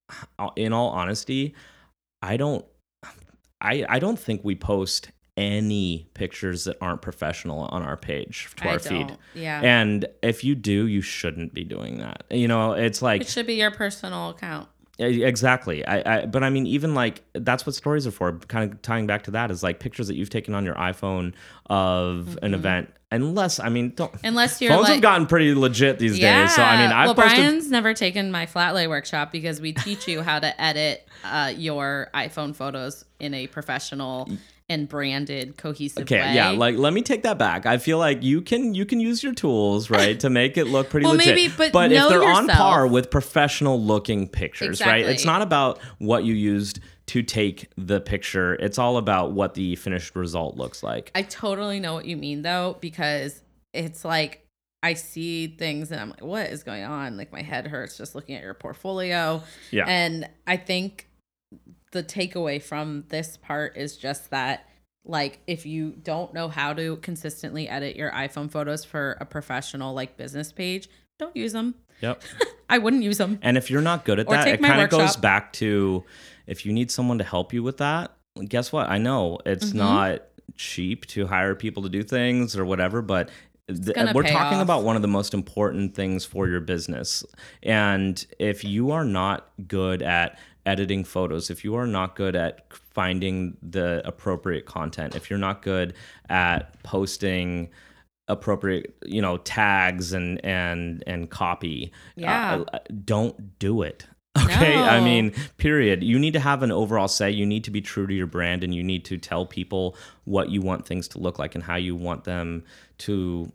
in 0.55 0.73
all 0.73 0.89
honesty, 0.89 1.55
I 2.21 2.37
don't, 2.37 2.65
I 3.61 3.85
I 3.89 3.99
don't 3.99 4.19
think 4.19 4.41
we 4.43 4.55
post 4.55 5.09
any 5.39 6.05
pictures 6.13 6.65
that 6.65 6.77
aren't 6.81 7.01
professional 7.01 7.61
on 7.61 7.81
our 7.81 7.95
page 7.95 8.49
to 8.57 8.67
I 8.67 8.73
our 8.73 8.79
feed. 8.79 9.17
Yeah. 9.33 9.61
And 9.61 10.05
if 10.21 10.43
you 10.43 10.53
do, 10.53 10.85
you 10.85 11.01
shouldn't 11.01 11.53
be 11.53 11.63
doing 11.63 11.99
that. 11.99 12.25
You 12.29 12.49
know, 12.49 12.73
it's 12.73 13.01
like 13.01 13.21
It 13.21 13.29
should 13.29 13.47
be 13.47 13.55
your 13.55 13.71
personal 13.71 14.29
account. 14.29 14.67
Exactly. 14.99 15.85
I, 15.85 16.23
I 16.23 16.25
but 16.25 16.43
I 16.43 16.49
mean 16.49 16.67
even 16.67 16.93
like 16.93 17.23
that's 17.31 17.65
what 17.65 17.73
stories 17.73 18.05
are 18.05 18.11
for. 18.11 18.33
Kind 18.33 18.73
of 18.73 18.81
tying 18.81 19.07
back 19.07 19.23
to 19.23 19.31
that 19.31 19.49
is 19.49 19.63
like 19.63 19.79
pictures 19.79 20.09
that 20.09 20.15
you've 20.15 20.29
taken 20.29 20.53
on 20.53 20.65
your 20.65 20.75
iPhone 20.75 21.33
of 21.67 22.37
an 22.41 22.53
event. 22.53 22.93
Unless 23.09 23.61
I 23.61 23.69
mean 23.69 23.93
don't 23.95 24.13
Unless 24.25 24.61
you're 24.61 24.71
phones 24.71 24.83
like 24.83 24.95
have 24.95 25.01
gotten 25.01 25.25
pretty 25.25 25.55
legit 25.55 25.99
these 25.99 26.19
days. 26.19 26.53
So 26.53 26.61
I 26.61 26.81
mean 26.81 26.91
I've 26.91 27.07
well, 27.07 27.15
posted 27.15 27.37
Brian's 27.39 27.71
never 27.71 27.93
taken 27.93 28.29
my 28.29 28.45
flat 28.45 28.75
lay 28.75 28.87
workshop 28.87 29.31
because 29.31 29.61
we 29.61 29.71
teach 29.71 30.05
you 30.05 30.21
how 30.21 30.37
to 30.37 30.61
edit 30.61 31.07
uh, 31.23 31.53
your 31.55 32.09
iPhone 32.13 32.53
photos 32.53 33.05
in 33.21 33.33
a 33.33 33.47
professional 33.47 34.29
and 34.69 34.87
branded, 34.87 35.57
cohesive 35.57 36.03
Okay, 36.03 36.19
way. 36.19 36.35
yeah, 36.35 36.51
like 36.51 36.77
let 36.77 36.93
me 36.93 37.01
take 37.01 37.23
that 37.23 37.37
back. 37.37 37.65
I 37.65 37.77
feel 37.79 37.97
like 37.97 38.21
you 38.23 38.41
can 38.41 38.73
you 38.73 38.85
can 38.85 38.99
use 38.99 39.23
your 39.23 39.33
tools, 39.33 39.89
right, 39.89 40.19
to 40.19 40.29
make 40.29 40.57
it 40.57 40.65
look 40.65 40.89
pretty 40.89 41.05
Well, 41.05 41.15
legit. 41.15 41.35
maybe, 41.35 41.53
but 41.71 41.91
if 41.91 41.97
know 41.97 42.09
they're 42.09 42.23
on 42.23 42.47
par 42.47 42.85
with 42.87 43.09
professional 43.09 43.81
looking 43.81 44.27
pictures, 44.27 44.79
right? 44.81 45.05
It's 45.05 45.25
not 45.25 45.41
about 45.41 45.79
what 45.97 46.23
you 46.23 46.33
used 46.35 46.79
to 47.07 47.23
take 47.23 47.67
the 47.75 47.99
picture. 47.99 48.53
It's 48.55 48.77
all 48.77 48.97
about 48.97 49.31
what 49.31 49.55
the 49.55 49.75
finished 49.75 50.15
result 50.15 50.55
looks 50.57 50.83
like. 50.83 51.11
I 51.15 51.23
totally 51.23 51.79
know 51.79 51.95
what 51.95 52.05
you 52.05 52.15
mean 52.15 52.43
though, 52.43 52.77
because 52.79 53.41
it's 53.73 54.05
like 54.05 54.45
I 54.83 54.93
see 54.93 55.47
things 55.47 55.91
and 55.91 55.99
I'm 55.99 56.11
like, 56.11 56.21
what 56.23 56.47
is 56.51 56.63
going 56.63 56.83
on? 56.83 57.17
Like 57.17 57.31
my 57.31 57.41
head 57.41 57.65
hurts 57.67 57.97
just 57.97 58.13
looking 58.13 58.35
at 58.35 58.43
your 58.43 58.53
portfolio. 58.53 59.41
Yeah. 59.71 59.85
And 59.87 60.29
I 60.47 60.55
think 60.57 61.08
the 61.91 62.03
takeaway 62.03 62.61
from 62.61 63.05
this 63.09 63.37
part 63.37 63.75
is 63.77 63.97
just 63.97 64.29
that 64.31 64.65
like 65.05 65.39
if 65.47 65.65
you 65.65 65.91
don't 66.03 66.33
know 66.33 66.47
how 66.49 66.73
to 66.73 66.97
consistently 66.97 67.67
edit 67.67 67.95
your 67.95 68.11
iPhone 68.11 68.51
photos 68.51 68.83
for 68.85 69.17
a 69.19 69.25
professional 69.25 69.93
like 69.93 70.17
business 70.17 70.51
page, 70.51 70.87
don't 71.17 71.35
use 71.35 71.53
them. 71.53 71.75
Yep. 72.01 72.21
I 72.69 72.77
wouldn't 72.77 73.03
use 73.03 73.17
them. 73.17 73.39
And 73.41 73.57
if 73.57 73.71
you're 73.71 73.81
not 73.81 74.05
good 74.05 74.19
at 74.19 74.27
Or 74.27 74.35
that, 74.35 74.47
it 74.47 74.61
kind 74.61 74.81
of 74.81 74.89
goes 74.89 75.15
back 75.15 75.53
to 75.53 76.03
if 76.47 76.65
you 76.65 76.73
need 76.73 76.91
someone 76.91 77.17
to 77.17 77.23
help 77.23 77.53
you 77.53 77.63
with 77.63 77.77
that, 77.77 78.11
guess 78.47 78.71
what? 78.71 78.89
I 78.89 78.97
know 78.99 79.39
it's 79.45 79.67
Mm-hmm. 79.69 79.77
not 79.79 80.21
cheap 80.55 81.05
to 81.07 81.25
hire 81.27 81.55
people 81.55 81.83
to 81.83 81.89
do 81.89 82.03
things 82.03 82.55
or 82.57 82.65
whatever, 82.65 83.01
but 83.01 83.29
th- 83.67 84.13
we're 84.13 84.23
talking 84.23 84.57
off. 84.59 84.63
about 84.63 84.83
one 84.83 84.95
of 84.95 85.01
the 85.01 85.07
most 85.07 85.33
important 85.33 85.95
things 85.95 86.25
for 86.25 86.47
your 86.47 86.59
business. 86.59 87.23
And 87.63 88.23
if 88.39 88.63
you 88.63 88.91
are 88.91 89.05
not 89.05 89.49
good 89.67 90.01
at 90.01 90.37
editing 90.65 91.03
photos, 91.03 91.49
if 91.49 91.63
you 91.63 91.75
are 91.75 91.87
not 91.87 92.15
good 92.15 92.35
at 92.35 92.65
finding 92.73 93.57
the 93.61 94.01
appropriate 94.05 94.65
content, 94.65 95.15
if 95.15 95.29
you're 95.29 95.39
not 95.39 95.61
good 95.61 95.93
at 96.29 96.81
posting 96.83 97.69
appropriate 98.27 98.95
you 99.05 99.19
know 99.21 99.37
tags 99.37 100.13
and 100.13 100.39
and 100.45 101.03
and 101.07 101.31
copy 101.31 101.91
Yeah. 102.15 102.63
uh, 102.71 102.77
don't 103.03 103.57
do 103.59 103.81
it. 103.81 104.05
Okay? 104.43 104.75
I 104.77 104.99
mean 105.01 105.33
period. 105.57 106.03
You 106.03 106.19
need 106.19 106.33
to 106.33 106.39
have 106.39 106.61
an 106.61 106.71
overall 106.71 107.07
say. 107.07 107.31
You 107.31 107.45
need 107.45 107.63
to 107.63 107.71
be 107.71 107.81
true 107.81 108.05
to 108.05 108.13
your 108.13 108.27
brand 108.27 108.63
and 108.63 108.73
you 108.73 108.83
need 108.83 109.03
to 109.05 109.17
tell 109.17 109.45
people 109.47 109.97
what 110.25 110.49
you 110.51 110.61
want 110.61 110.85
things 110.85 111.07
to 111.09 111.19
look 111.19 111.39
like 111.39 111.55
and 111.55 111.63
how 111.63 111.75
you 111.75 111.95
want 111.95 112.23
them 112.25 112.63
to 112.99 113.51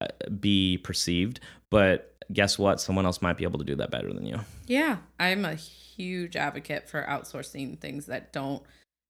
uh, 0.00 0.08
be 0.40 0.78
perceived. 0.78 1.38
But 1.70 2.15
guess 2.32 2.58
what? 2.58 2.80
Someone 2.80 3.06
else 3.06 3.22
might 3.22 3.36
be 3.36 3.44
able 3.44 3.58
to 3.58 3.64
do 3.64 3.76
that 3.76 3.90
better 3.90 4.12
than 4.12 4.26
you. 4.26 4.40
Yeah, 4.66 4.98
I'm 5.18 5.44
a 5.44 5.54
huge 5.54 6.36
advocate 6.36 6.88
for 6.88 7.04
outsourcing 7.04 7.78
things 7.78 8.06
that 8.06 8.32
don't 8.32 8.62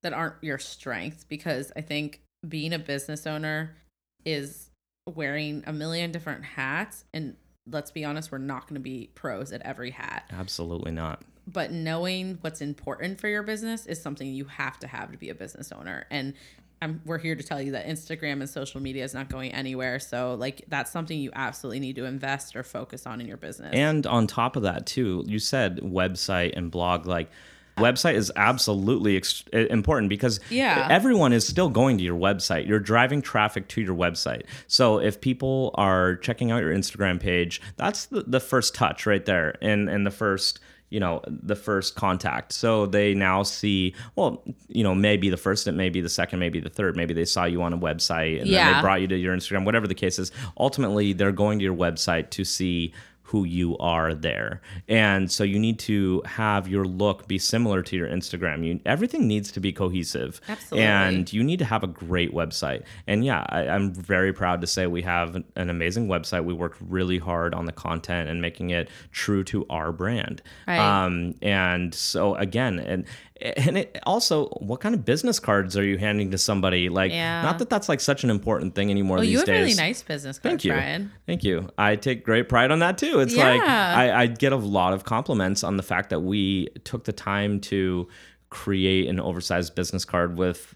that 0.02 0.12
aren't 0.12 0.42
your 0.42 0.58
strengths 0.58 1.24
because 1.24 1.72
I 1.74 1.80
think 1.80 2.20
being 2.46 2.72
a 2.72 2.78
business 2.78 3.26
owner 3.26 3.76
is 4.24 4.70
wearing 5.08 5.64
a 5.66 5.72
million 5.72 6.12
different 6.12 6.44
hats 6.44 7.04
and 7.12 7.36
let's 7.68 7.90
be 7.90 8.04
honest, 8.04 8.30
we're 8.30 8.38
not 8.38 8.68
going 8.68 8.74
to 8.74 8.80
be 8.80 9.10
pros 9.14 9.52
at 9.52 9.62
every 9.62 9.90
hat. 9.90 10.30
Absolutely 10.30 10.92
not. 10.92 11.22
But 11.46 11.72
knowing 11.72 12.38
what's 12.40 12.60
important 12.60 13.20
for 13.20 13.28
your 13.28 13.42
business 13.42 13.86
is 13.86 14.00
something 14.00 14.28
you 14.28 14.44
have 14.46 14.78
to 14.80 14.86
have 14.86 15.12
to 15.12 15.18
be 15.18 15.30
a 15.30 15.34
business 15.34 15.72
owner. 15.72 16.06
And 16.10 16.34
I'm, 16.82 17.00
we're 17.06 17.18
here 17.18 17.34
to 17.34 17.42
tell 17.42 17.60
you 17.60 17.72
that 17.72 17.86
Instagram 17.86 18.40
and 18.40 18.48
social 18.48 18.80
media 18.80 19.02
is 19.04 19.14
not 19.14 19.28
going 19.30 19.52
anywhere. 19.52 19.98
So, 19.98 20.34
like, 20.34 20.64
that's 20.68 20.90
something 20.90 21.18
you 21.18 21.30
absolutely 21.34 21.80
need 21.80 21.96
to 21.96 22.04
invest 22.04 22.54
or 22.54 22.62
focus 22.62 23.06
on 23.06 23.20
in 23.20 23.26
your 23.26 23.38
business. 23.38 23.70
And 23.74 24.06
on 24.06 24.26
top 24.26 24.56
of 24.56 24.62
that, 24.64 24.86
too, 24.86 25.24
you 25.26 25.38
said 25.38 25.78
website 25.78 26.52
and 26.56 26.70
blog. 26.70 27.06
Like, 27.06 27.30
website 27.78 28.14
is 28.14 28.32
absolutely 28.36 29.16
ex- 29.16 29.44
important 29.52 30.08
because 30.08 30.40
Yeah. 30.50 30.86
everyone 30.90 31.32
is 31.32 31.46
still 31.46 31.68
going 31.68 31.98
to 31.98 32.04
your 32.04 32.18
website. 32.18 32.66
You're 32.66 32.78
driving 32.78 33.20
traffic 33.22 33.68
to 33.68 33.80
your 33.82 33.94
website. 33.94 34.42
So 34.66 34.98
if 34.98 35.20
people 35.20 35.72
are 35.74 36.16
checking 36.16 36.50
out 36.50 36.62
your 36.62 36.74
Instagram 36.74 37.20
page, 37.20 37.60
that's 37.76 38.06
the, 38.06 38.22
the 38.22 38.40
first 38.40 38.74
touch 38.74 39.06
right 39.06 39.24
there 39.24 39.56
and 39.60 39.88
and 39.90 40.06
the 40.06 40.10
first 40.10 40.58
you 40.90 41.00
know 41.00 41.20
the 41.26 41.56
first 41.56 41.96
contact. 41.96 42.52
So 42.52 42.86
they 42.86 43.14
now 43.14 43.42
see 43.42 43.94
well 44.14 44.42
you 44.68 44.84
know 44.84 44.94
maybe 44.94 45.28
the 45.28 45.36
first 45.36 45.66
it 45.66 45.72
may 45.72 45.88
be 45.88 46.00
the 46.00 46.08
second 46.08 46.38
maybe 46.38 46.60
the 46.60 46.70
third 46.70 46.96
maybe 46.96 47.14
they 47.14 47.24
saw 47.24 47.44
you 47.44 47.62
on 47.62 47.72
a 47.72 47.78
website 47.78 48.40
and 48.40 48.50
then 48.50 48.74
they 48.74 48.80
brought 48.80 49.00
you 49.00 49.08
to 49.08 49.16
your 49.16 49.36
instagram 49.36 49.64
whatever 49.64 49.86
the 49.86 49.94
case 49.94 50.18
is. 50.18 50.30
Ultimately 50.58 51.12
they're 51.12 51.32
going 51.32 51.58
to 51.58 51.64
your 51.64 51.76
website 51.76 52.30
to 52.30 52.44
see 52.44 52.92
who 53.26 53.42
you 53.42 53.76
are 53.78 54.14
there. 54.14 54.60
And 54.86 55.30
so 55.30 55.42
you 55.42 55.58
need 55.58 55.80
to 55.80 56.22
have 56.24 56.68
your 56.68 56.84
look 56.84 57.26
be 57.26 57.38
similar 57.38 57.82
to 57.82 57.96
your 57.96 58.06
Instagram. 58.06 58.64
You, 58.64 58.80
everything 58.86 59.26
needs 59.26 59.50
to 59.52 59.60
be 59.60 59.72
cohesive. 59.72 60.40
Absolutely. 60.48 60.86
And 60.86 61.32
you 61.32 61.42
need 61.42 61.58
to 61.58 61.64
have 61.64 61.82
a 61.82 61.88
great 61.88 62.32
website. 62.32 62.84
And 63.08 63.24
yeah, 63.24 63.44
I, 63.48 63.66
I'm 63.66 63.92
very 63.92 64.32
proud 64.32 64.60
to 64.60 64.66
say 64.68 64.86
we 64.86 65.02
have 65.02 65.34
an, 65.34 65.44
an 65.56 65.70
amazing 65.70 66.06
website. 66.06 66.44
We 66.44 66.54
worked 66.54 66.80
really 66.80 67.18
hard 67.18 67.52
on 67.52 67.64
the 67.64 67.72
content 67.72 68.28
and 68.28 68.40
making 68.40 68.70
it 68.70 68.88
true 69.10 69.42
to 69.44 69.66
our 69.70 69.90
brand. 69.90 70.40
Right. 70.68 70.78
Um, 70.78 71.34
and 71.42 71.92
so 71.92 72.36
again, 72.36 72.78
and 72.78 73.06
and 73.40 73.76
it 73.78 73.98
also, 74.04 74.48
what 74.60 74.80
kind 74.80 74.94
of 74.94 75.04
business 75.04 75.38
cards 75.38 75.76
are 75.76 75.84
you 75.84 75.98
handing 75.98 76.30
to 76.30 76.38
somebody? 76.38 76.88
Like, 76.88 77.12
Yeah. 77.12 77.42
not 77.42 77.58
that 77.58 77.68
that's 77.70 77.88
like 77.88 78.00
such 78.00 78.24
an 78.24 78.30
important 78.30 78.74
thing 78.74 78.90
anymore 78.90 79.16
oh, 79.16 79.20
well, 79.20 79.22
these 79.24 79.32
you 79.32 79.38
have 79.38 79.46
days. 79.46 79.76
really 79.76 79.88
nice 79.88 80.02
business 80.02 80.38
cards, 80.38 80.50
Thank 80.52 80.64
you. 80.64 80.72
Brian. 80.72 81.12
Thank 81.26 81.44
you. 81.44 81.68
I 81.76 81.96
take 81.96 82.24
great 82.24 82.48
pride 82.48 82.70
on 82.70 82.78
that 82.80 82.98
too. 82.98 83.20
It's 83.20 83.36
like 83.36 83.60
I, 83.60 84.22
I 84.22 84.26
get 84.26 84.52
a 84.52 84.56
lot 84.56 84.92
of 84.92 85.04
compliments 85.04 85.62
on 85.64 85.76
the 85.76 85.82
fact 85.82 86.10
that 86.10 86.20
we 86.20 86.68
took 86.84 87.04
the 87.04 87.12
time 87.12 87.60
to 87.62 88.08
create 88.48 89.08
an 89.08 89.18
oversized 89.20 89.74
business 89.74 90.04
card 90.04 90.38
with 90.38 90.72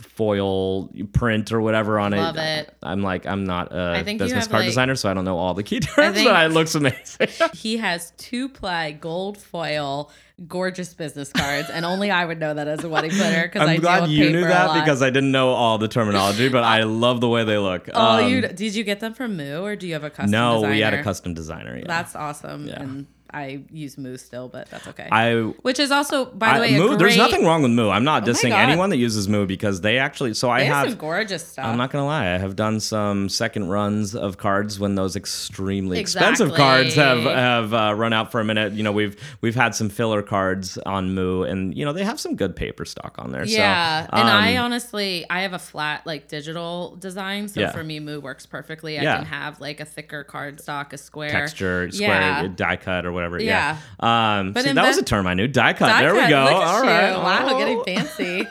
foil 0.00 0.88
print 1.12 1.52
or 1.52 1.60
whatever 1.60 1.98
on 1.98 2.10
Love 2.12 2.36
it. 2.36 2.68
it. 2.68 2.76
I'm 2.82 3.02
like, 3.02 3.26
I'm 3.26 3.44
not 3.44 3.68
a 3.72 4.02
business 4.04 4.48
card 4.48 4.60
like- 4.62 4.68
designer, 4.68 4.96
so 4.96 5.08
I 5.10 5.14
don't 5.14 5.24
know 5.24 5.38
all 5.38 5.54
the 5.54 5.62
key 5.62 5.80
terms, 5.80 6.22
but 6.22 6.44
it 6.44 6.52
looks 6.52 6.74
amazing. 6.74 7.28
He 7.54 7.76
has 7.76 8.12
two 8.16 8.48
ply 8.48 8.90
gold 8.92 9.38
foil, 9.38 10.10
gorgeous 10.48 10.94
business 10.94 11.32
cards, 11.32 11.70
and 11.70 11.84
only 11.84 12.10
I 12.10 12.24
would 12.24 12.38
know 12.40 12.54
that 12.54 12.68
as 12.68 12.84
a 12.84 12.88
wedding 12.88 13.10
planner 13.10 13.42
because 13.48 13.62
I 13.62 13.72
I'm 13.72 13.80
deal 13.80 13.80
glad 13.82 14.10
you 14.10 14.30
knew 14.30 14.40
that 14.42 14.74
because 14.84 15.02
I 15.02 15.10
didn't 15.10 15.32
know 15.32 15.50
all 15.50 15.78
the 15.78 15.88
terminology, 15.88 16.48
but 16.48 16.64
I 16.64 16.82
love 16.84 17.20
the 17.20 17.28
way 17.28 17.44
they 17.44 17.58
look. 17.58 17.88
Oh, 17.92 18.24
Um, 18.24 18.28
you 18.28 18.40
did 18.42 18.74
you 18.74 18.84
get 18.84 19.00
them 19.00 19.14
from 19.14 19.36
Moo 19.36 19.62
or 19.62 19.76
do 19.76 19.86
you 19.86 19.92
have 19.94 20.04
a 20.04 20.10
custom? 20.10 20.30
no, 20.30 20.62
we 20.62 20.80
had 20.80 20.94
a 20.94 21.02
custom 21.02 21.34
designer. 21.34 21.76
Yeah. 21.76 21.84
That's 21.86 22.14
awesome, 22.16 22.66
Yeah. 22.66 22.80
and 22.82 23.06
I 23.32 23.62
use 23.70 23.96
Moo 23.96 24.16
still, 24.16 24.48
but 24.48 24.68
that's 24.70 24.86
okay. 24.88 25.08
I 25.10 25.34
Which 25.62 25.78
is 25.78 25.90
also, 25.90 26.26
by 26.26 26.48
the 26.50 26.54
I, 26.54 26.60
way, 26.60 26.78
Moo, 26.78 26.88
great, 26.88 26.98
there's 26.98 27.16
nothing 27.16 27.44
wrong 27.44 27.62
with 27.62 27.70
Moo. 27.72 27.88
I'm 27.88 28.04
not 28.04 28.22
Oh 28.28 28.30
dissing 28.32 28.50
anyone 28.52 28.90
that 28.90 28.98
uses 28.98 29.28
Moo 29.28 29.46
because 29.46 29.80
they 29.80 29.98
actually. 29.98 30.34
So 30.34 30.50
I 30.50 30.60
They 30.60 30.64
have 30.66 30.76
have. 30.76 30.88
some 30.90 30.98
gorgeous 30.98 31.46
stuff. 31.46 31.64
I'm 31.64 31.76
not 31.78 31.90
gonna 31.90 32.04
lie. 32.06 32.34
I 32.34 32.38
have 32.38 32.56
done 32.56 32.78
some 32.80 33.28
second 33.28 33.68
runs 33.68 34.14
of 34.14 34.36
cards 34.36 34.78
when 34.78 34.94
those 34.96 35.16
extremely 35.16 35.98
expensive 35.98 36.52
cards 36.52 36.94
have 36.96 37.22
have 37.22 37.72
uh, 37.72 37.94
run 37.96 38.12
out 38.12 38.30
for 38.32 38.40
a 38.40 38.44
minute. 38.44 38.74
You 38.74 38.82
know, 38.82 38.92
we've 38.92 39.16
we've 39.40 39.54
had 39.54 39.74
some 39.74 39.88
filler 39.88 40.20
cards 40.22 40.76
on 40.78 41.14
Moo, 41.14 41.42
and 41.44 41.74
you 41.76 41.84
know 41.86 41.92
they 41.94 42.04
have 42.04 42.20
some 42.20 42.36
good 42.36 42.54
paper 42.54 42.84
stock 42.84 43.14
on 43.18 43.32
there. 43.32 43.44
Yeah, 43.46 44.02
so, 44.04 44.10
and 44.12 44.28
I 44.28 44.56
um, 44.56 44.66
honestly, 44.66 45.24
I 45.30 45.40
have 45.42 45.54
a 45.54 45.58
flat 45.58 46.06
like 46.06 46.28
digital 46.28 46.96
design, 47.00 47.48
so 47.48 47.60
Yeah. 47.60 47.72
for 47.72 47.82
me, 47.82 47.98
Moo 47.98 48.20
works 48.20 48.44
perfectly. 48.44 48.98
I 48.98 49.02
Yeah. 49.02 49.16
can 49.16 49.26
have 49.26 49.60
like 49.60 49.80
a 49.80 49.84
thicker 49.86 50.22
card 50.24 50.60
stock, 50.60 50.92
a 50.92 50.98
square 50.98 51.30
texture, 51.30 51.90
square, 51.90 52.10
Yeah. 52.42 52.48
die 52.54 52.76
cut, 52.76 53.06
or 53.06 53.12
whatever. 53.12 53.21
Yeah. 53.30 53.78
Yeah. 54.02 54.38
Um, 54.38 54.52
But 54.52 54.64
that 54.74 54.86
was 54.86 54.98
a 54.98 55.02
term 55.04 55.26
I 55.26 55.34
knew. 55.34 55.48
Die 55.48 55.72
cut. 55.74 55.86
Die 55.88 56.02
there 56.02 56.14
we 56.14 56.28
go. 56.28 56.38
All 56.46 56.82
right. 56.82 57.16
Wow, 57.16 57.48
Oh. 57.50 57.58
getting 57.58 57.82
fancy. 57.86 58.46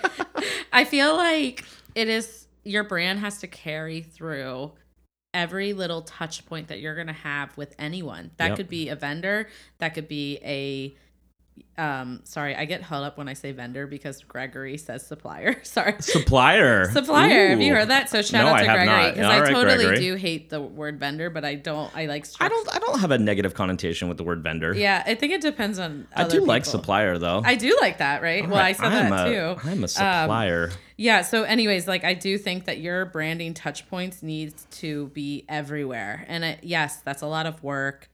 I 0.74 0.84
feel 0.86 1.16
like 1.16 1.66
it 1.96 2.08
is 2.10 2.48
your 2.64 2.84
brand 2.84 3.20
has 3.20 3.40
to 3.40 3.48
carry 3.48 4.02
through 4.02 4.72
every 5.34 5.74
little 5.74 6.02
touch 6.02 6.46
point 6.46 6.68
that 6.68 6.80
you're 6.82 6.96
gonna 6.96 7.14
have 7.14 7.56
with 7.58 7.74
anyone. 7.80 8.32
That 8.38 8.50
Yep. 8.50 8.58
could 8.58 8.70
be 8.70 8.90
a 8.90 8.96
vendor, 8.96 9.50
that 9.80 9.94
could 9.94 10.08
be 10.08 10.38
a 10.44 10.96
um 11.78 12.20
sorry, 12.26 12.56
I 12.56 12.66
get 12.66 12.82
held 12.82 13.04
up 13.06 13.18
when 13.18 13.28
I 13.28 13.34
say 13.34 13.52
vendor 13.54 13.88
because 13.88 14.22
Gregory 14.24 14.78
says 14.78 15.06
supplier. 15.06 15.56
sorry. 15.64 15.96
Supplier. 16.00 16.92
Supplier. 16.92 17.50
Have 17.50 17.62
you 17.62 17.74
heard 17.74 17.90
that? 17.90 18.10
So 18.10 18.22
shout 18.22 18.46
No, 18.46 18.52
out 18.52 18.56
I 18.58 18.60
to 18.62 18.66
Gregory 18.66 19.12
because 19.12 19.26
I 19.26 19.40
right, 19.42 19.54
totally 19.54 19.86
Gregory. 19.86 20.00
do 20.00 20.16
hate 20.16 20.50
the 20.50 20.62
word 20.62 21.00
vendor, 21.00 21.30
but 21.30 21.46
I 21.46 21.56
don't. 21.56 21.90
I 21.96 22.06
like. 22.08 22.26
I 22.40 22.50
don't. 22.50 22.76
I 22.76 22.80
don't 22.80 23.00
have 23.00 23.12
a 23.12 23.18
negative 23.18 23.54
connotation 23.54 24.10
with 24.10 24.18
the 24.18 24.24
word 24.24 24.44
vendor. 24.44 24.74
Yeah, 24.76 25.02
I 25.06 25.16
think 25.16 25.34
it 25.34 25.42
depends 25.42 25.80
on. 25.80 26.08
I 26.16 26.28
do 26.28 26.44
like 26.46 26.66
supplier 26.66 27.18
though. 27.18 27.42
I 27.44 27.56
do 27.56 27.76
like 27.82 28.00
that, 28.00 28.22
right? 28.22 28.44
well, 28.48 28.56
I 28.58 28.74
Alright, 28.74 28.78
said 28.78 28.86
I'm 28.86 29.10
that 29.10 29.28
a- 29.28 29.32
too. 29.56 29.62
I'm 29.70 29.80
a 29.80 29.84
Um, 29.84 29.88
supplier. 29.88 30.72
Yeah. 30.98 31.22
So, 31.22 31.44
anyways, 31.44 31.88
like 31.88 32.04
I 32.04 32.14
do 32.14 32.38
think 32.38 32.66
that 32.66 32.80
your 32.80 33.06
branding 33.06 33.54
touch 33.54 33.90
points 33.90 34.22
needs 34.22 34.68
to 34.72 35.08
be 35.10 35.46
everywhere, 35.50 36.26
and 36.28 36.44
it, 36.44 36.60
yes, 36.64 36.98
that's 36.98 37.22
a 37.22 37.28
lot 37.28 37.46
of 37.46 37.64
work. 37.64 38.10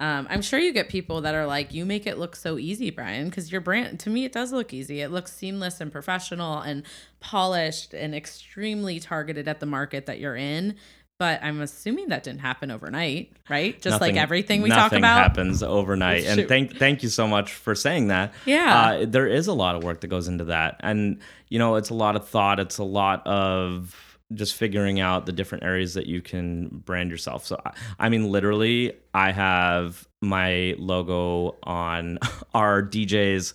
Um, 0.00 0.26
I'm 0.30 0.40
sure 0.40 0.58
you 0.58 0.72
get 0.72 0.88
people 0.88 1.20
that 1.20 1.34
are 1.34 1.46
like, 1.46 1.74
"You 1.74 1.84
make 1.84 2.06
it 2.06 2.18
look 2.18 2.34
so 2.34 2.56
easy, 2.56 2.90
Brian," 2.90 3.28
because 3.28 3.52
your 3.52 3.60
brand. 3.60 4.00
To 4.00 4.10
me, 4.10 4.24
it 4.24 4.32
does 4.32 4.50
look 4.50 4.72
easy. 4.72 5.02
It 5.02 5.10
looks 5.10 5.30
seamless 5.30 5.78
and 5.78 5.92
professional 5.92 6.58
and 6.58 6.84
polished 7.20 7.92
and 7.92 8.14
extremely 8.14 8.98
targeted 8.98 9.46
at 9.46 9.60
the 9.60 9.66
market 9.66 10.06
that 10.06 10.18
you're 10.18 10.36
in. 10.36 10.76
But 11.18 11.40
I'm 11.42 11.60
assuming 11.60 12.08
that 12.08 12.22
didn't 12.22 12.40
happen 12.40 12.70
overnight, 12.70 13.36
right? 13.50 13.78
Just 13.78 14.00
like 14.00 14.16
everything 14.16 14.62
we 14.62 14.70
talk 14.70 14.78
nothing 14.78 15.00
about. 15.00 15.18
happens 15.18 15.62
overnight. 15.62 16.24
And 16.24 16.48
thank 16.48 16.78
thank 16.78 17.02
you 17.02 17.10
so 17.10 17.28
much 17.28 17.52
for 17.52 17.74
saying 17.74 18.08
that. 18.08 18.32
Yeah. 18.46 19.00
uh, 19.02 19.04
there 19.06 19.26
is 19.26 19.46
a 19.46 19.52
lot 19.52 19.76
of 19.76 19.84
work 19.84 20.00
that 20.00 20.08
goes 20.08 20.28
into 20.28 20.44
that, 20.44 20.76
and 20.80 21.20
you 21.50 21.58
know, 21.58 21.74
it's 21.74 21.90
a 21.90 21.94
lot 21.94 22.16
of 22.16 22.26
thought. 22.26 22.58
It's 22.58 22.78
a 22.78 22.84
lot 22.84 23.26
of 23.26 24.09
just 24.34 24.54
figuring 24.54 25.00
out 25.00 25.26
the 25.26 25.32
different 25.32 25.64
areas 25.64 25.94
that 25.94 26.06
you 26.06 26.20
can 26.22 26.68
brand 26.68 27.10
yourself. 27.10 27.44
So, 27.46 27.60
I- 27.98 28.08
mean, 28.08 28.30
literally, 28.30 28.92
I 29.14 29.32
have 29.32 30.06
my 30.20 30.74
logo 30.78 31.56
on 31.62 32.18
our 32.54 32.82
DJs 32.82 33.54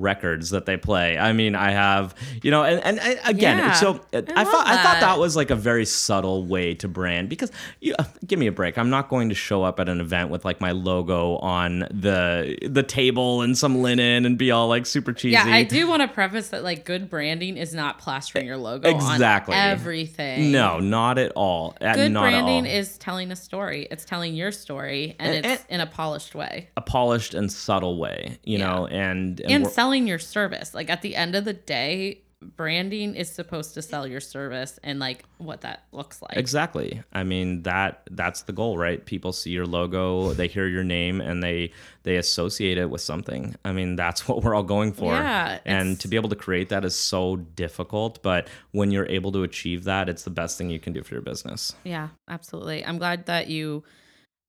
records 0.00 0.50
that 0.50 0.66
they 0.66 0.76
play. 0.76 1.18
I 1.18 1.32
mean, 1.32 1.54
I 1.54 1.70
have, 1.72 2.14
you 2.42 2.50
know, 2.50 2.64
and, 2.64 2.82
and, 2.84 2.98
and 3.00 3.18
again, 3.24 3.58
Yeah. 3.58 3.72
so 3.72 4.00
I, 4.12 4.18
I 4.18 4.20
thought 4.22 4.36
love 4.36 4.46
I 4.66 4.76
thought 4.76 4.82
that. 4.82 5.00
that 5.00 5.18
was 5.18 5.36
like 5.36 5.50
a 5.50 5.56
very 5.56 5.84
subtle 5.86 6.44
way 6.44 6.74
to 6.74 6.88
brand 6.88 7.28
because 7.28 7.50
you 7.80 7.94
uh, 7.98 8.04
give 8.26 8.38
me 8.38 8.46
a 8.46 8.52
break. 8.52 8.78
I'm 8.78 8.90
not 8.90 9.08
going 9.08 9.28
to 9.30 9.34
show 9.34 9.62
up 9.62 9.80
at 9.80 9.88
an 9.88 10.00
event 10.00 10.30
with 10.30 10.44
like 10.44 10.60
my 10.60 10.72
logo 10.72 11.36
on 11.38 11.80
the 11.90 12.58
the 12.66 12.82
table 12.82 13.42
and 13.42 13.56
some 13.56 13.82
linen 13.82 14.24
and 14.26 14.36
be 14.38 14.50
all 14.50 14.68
like 14.68 14.86
super 14.86 15.12
cheesy. 15.12 15.32
Yeah, 15.32 15.44
I 15.46 15.62
do 15.62 15.88
want 15.88 16.02
to 16.02 16.08
preface 16.08 16.48
that 16.48 16.62
like 16.62 16.84
good 16.84 17.08
branding 17.10 17.56
is 17.56 17.74
not 17.74 17.98
plastering 17.98 18.46
your 18.46 18.56
logo 18.56 18.88
Exactly. 18.88 19.54
on 19.54 19.60
everything. 19.70 20.52
No, 20.52 20.78
not 20.80 21.18
at 21.18 21.32
all. 21.36 21.76
Uh, 21.80 21.94
Good 21.94 22.12
not 22.12 22.26
at 22.26 22.30
branding 22.42 22.66
all. 22.70 22.78
is 22.78 22.98
telling 22.98 23.30
a 23.32 23.36
story. 23.36 23.86
It's 23.90 24.04
telling 24.04 24.34
your 24.34 24.52
story 24.52 25.16
and, 25.18 25.36
And- 25.36 25.46
it's 25.46 25.64
in 25.68 25.80
a 25.80 25.86
polished 25.86 26.34
way. 26.34 26.68
a 26.76 26.80
polished 26.80 27.34
and 27.34 27.50
subtle 27.50 27.98
way, 27.98 28.38
you 28.44 28.58
Yeah. 28.58 28.66
know, 28.66 28.86
and 28.86 29.40
and, 29.40 29.50
And 29.64 29.66
selling 29.86 30.06
your 30.06 30.18
service. 30.18 30.74
Like 30.74 30.90
at 30.90 31.02
the 31.02 31.14
end 31.14 31.36
of 31.36 31.44
the 31.44 31.52
day, 31.52 32.22
branding 32.42 33.14
is 33.14 33.30
supposed 33.30 33.74
to 33.74 33.82
sell 33.82 34.06
your 34.06 34.20
service 34.20 34.78
and 34.82 34.98
like 34.98 35.24
what 35.38 35.62
that 35.62 35.84
looks 35.92 36.20
like. 36.20 36.36
Exactly. 36.36 37.02
I 37.12 37.22
mean 37.24 37.62
that 37.62 38.02
that's 38.10 38.42
the 38.42 38.52
goal, 38.52 38.76
right? 38.76 39.04
People 39.04 39.32
see 39.32 39.50
your 39.50 39.64
logo, 39.64 40.32
they 40.32 40.46
hear 40.48 40.66
your 40.66 40.84
name, 40.84 41.20
and 41.20 41.42
they 41.42 41.72
they 42.02 42.16
associate 42.16 42.78
it 42.78 42.90
with 42.90 43.00
something. 43.00 43.54
I 43.64 43.72
mean 43.72 43.96
that's 43.96 44.28
what 44.28 44.42
we're 44.42 44.54
all 44.54 44.62
going 44.62 44.92
for. 44.92 45.12
Yeah, 45.12 45.60
And 45.64 45.98
to 46.00 46.08
be 46.08 46.16
able 46.16 46.28
to 46.30 46.36
create 46.36 46.68
that 46.68 46.84
is 46.84 46.94
so 46.94 47.36
difficult, 47.36 48.22
but 48.22 48.48
when 48.72 48.90
you're 48.90 49.08
able 49.08 49.32
to 49.32 49.42
achieve 49.42 49.84
that, 49.84 50.08
it's 50.08 50.24
the 50.24 50.30
best 50.30 50.58
thing 50.58 50.68
you 50.68 50.80
can 50.80 50.92
do 50.92 51.02
for 51.02 51.14
your 51.14 51.22
business. 51.22 51.74
Yeah, 51.84 52.08
absolutely. 52.28 52.84
I'm 52.84 52.98
glad 52.98 53.26
that 53.26 53.48
you 53.48 53.84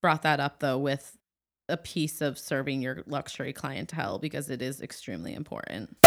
brought 0.02 0.24
that 0.24 0.40
up 0.40 0.60
though 0.60 0.78
with 0.78 1.17
a 1.70 1.78
piece 1.78 2.22
of 2.22 2.38
serving 2.38 2.82
your 2.82 3.04
luxury 3.08 3.54
clientele 3.54 4.20
because 4.20 4.50
it 4.50 4.62
is 4.62 4.82
extremely 4.82 5.34
important. 5.34 5.98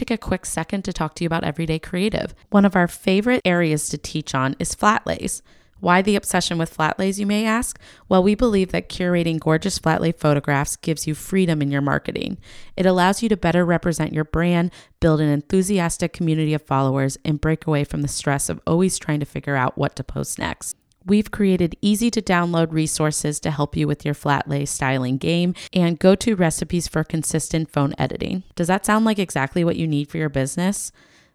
take 0.00 0.10
a 0.10 0.16
quick 0.16 0.46
second 0.46 0.82
to 0.82 0.92
talk 0.94 1.14
to 1.14 1.22
you 1.22 1.26
about 1.26 1.44
Everyday 1.44 1.78
Creative. 1.78 2.34
One 2.48 2.64
of 2.64 2.74
our 2.74 2.88
favorite 2.88 3.42
areas 3.44 3.88
to 3.90 3.98
teach 3.98 4.34
on 4.34 4.56
is 4.58 4.74
flat 4.74 5.06
lays. 5.06 5.42
Why 5.80 6.02
the 6.02 6.16
obsession 6.16 6.58
with 6.58 6.72
flat 6.72 6.98
lays, 6.98 7.18
you 7.18 7.26
may 7.26 7.46
ask? 7.46 7.78
Well, 8.08 8.22
we 8.22 8.34
believe 8.34 8.70
that 8.72 8.88
curating 8.88 9.40
gorgeous 9.40 9.78
flat 9.78 10.00
lay 10.00 10.12
photographs 10.12 10.76
gives 10.76 11.06
you 11.06 11.14
freedom 11.14 11.62
in 11.62 11.70
your 11.70 11.80
marketing. 11.80 12.38
It 12.76 12.86
allows 12.86 13.22
you 13.22 13.28
to 13.30 13.36
better 13.36 13.64
represent 13.64 14.12
your 14.12 14.24
brand, 14.24 14.70
build 15.00 15.20
an 15.20 15.28
enthusiastic 15.28 16.12
community 16.12 16.54
of 16.54 16.62
followers, 16.62 17.18
and 17.24 17.40
break 17.40 17.66
away 17.66 17.84
from 17.84 18.02
the 18.02 18.08
stress 18.08 18.48
of 18.48 18.60
always 18.66 18.98
trying 18.98 19.20
to 19.20 19.26
figure 19.26 19.56
out 19.56 19.78
what 19.78 19.96
to 19.96 20.04
post 20.04 20.38
next. 20.38 20.76
We've 21.06 21.30
created 21.30 21.76
easy 21.80 22.10
to 22.10 22.20
download 22.20 22.72
resources 22.72 23.40
to 23.40 23.50
help 23.50 23.74
you 23.74 23.86
with 23.86 24.04
your 24.04 24.12
flat 24.12 24.48
lay 24.48 24.66
styling 24.66 25.16
game 25.16 25.54
and 25.72 25.98
go 25.98 26.14
to 26.16 26.36
recipes 26.36 26.88
for 26.88 27.04
consistent 27.04 27.70
phone 27.70 27.94
editing. 27.96 28.42
Does 28.54 28.66
that 28.66 28.84
sound 28.84 29.06
like 29.06 29.18
exactly 29.18 29.64
what 29.64 29.76
you 29.76 29.86
need 29.86 30.08
for 30.08 30.18
your 30.18 30.28
business? 30.28 30.92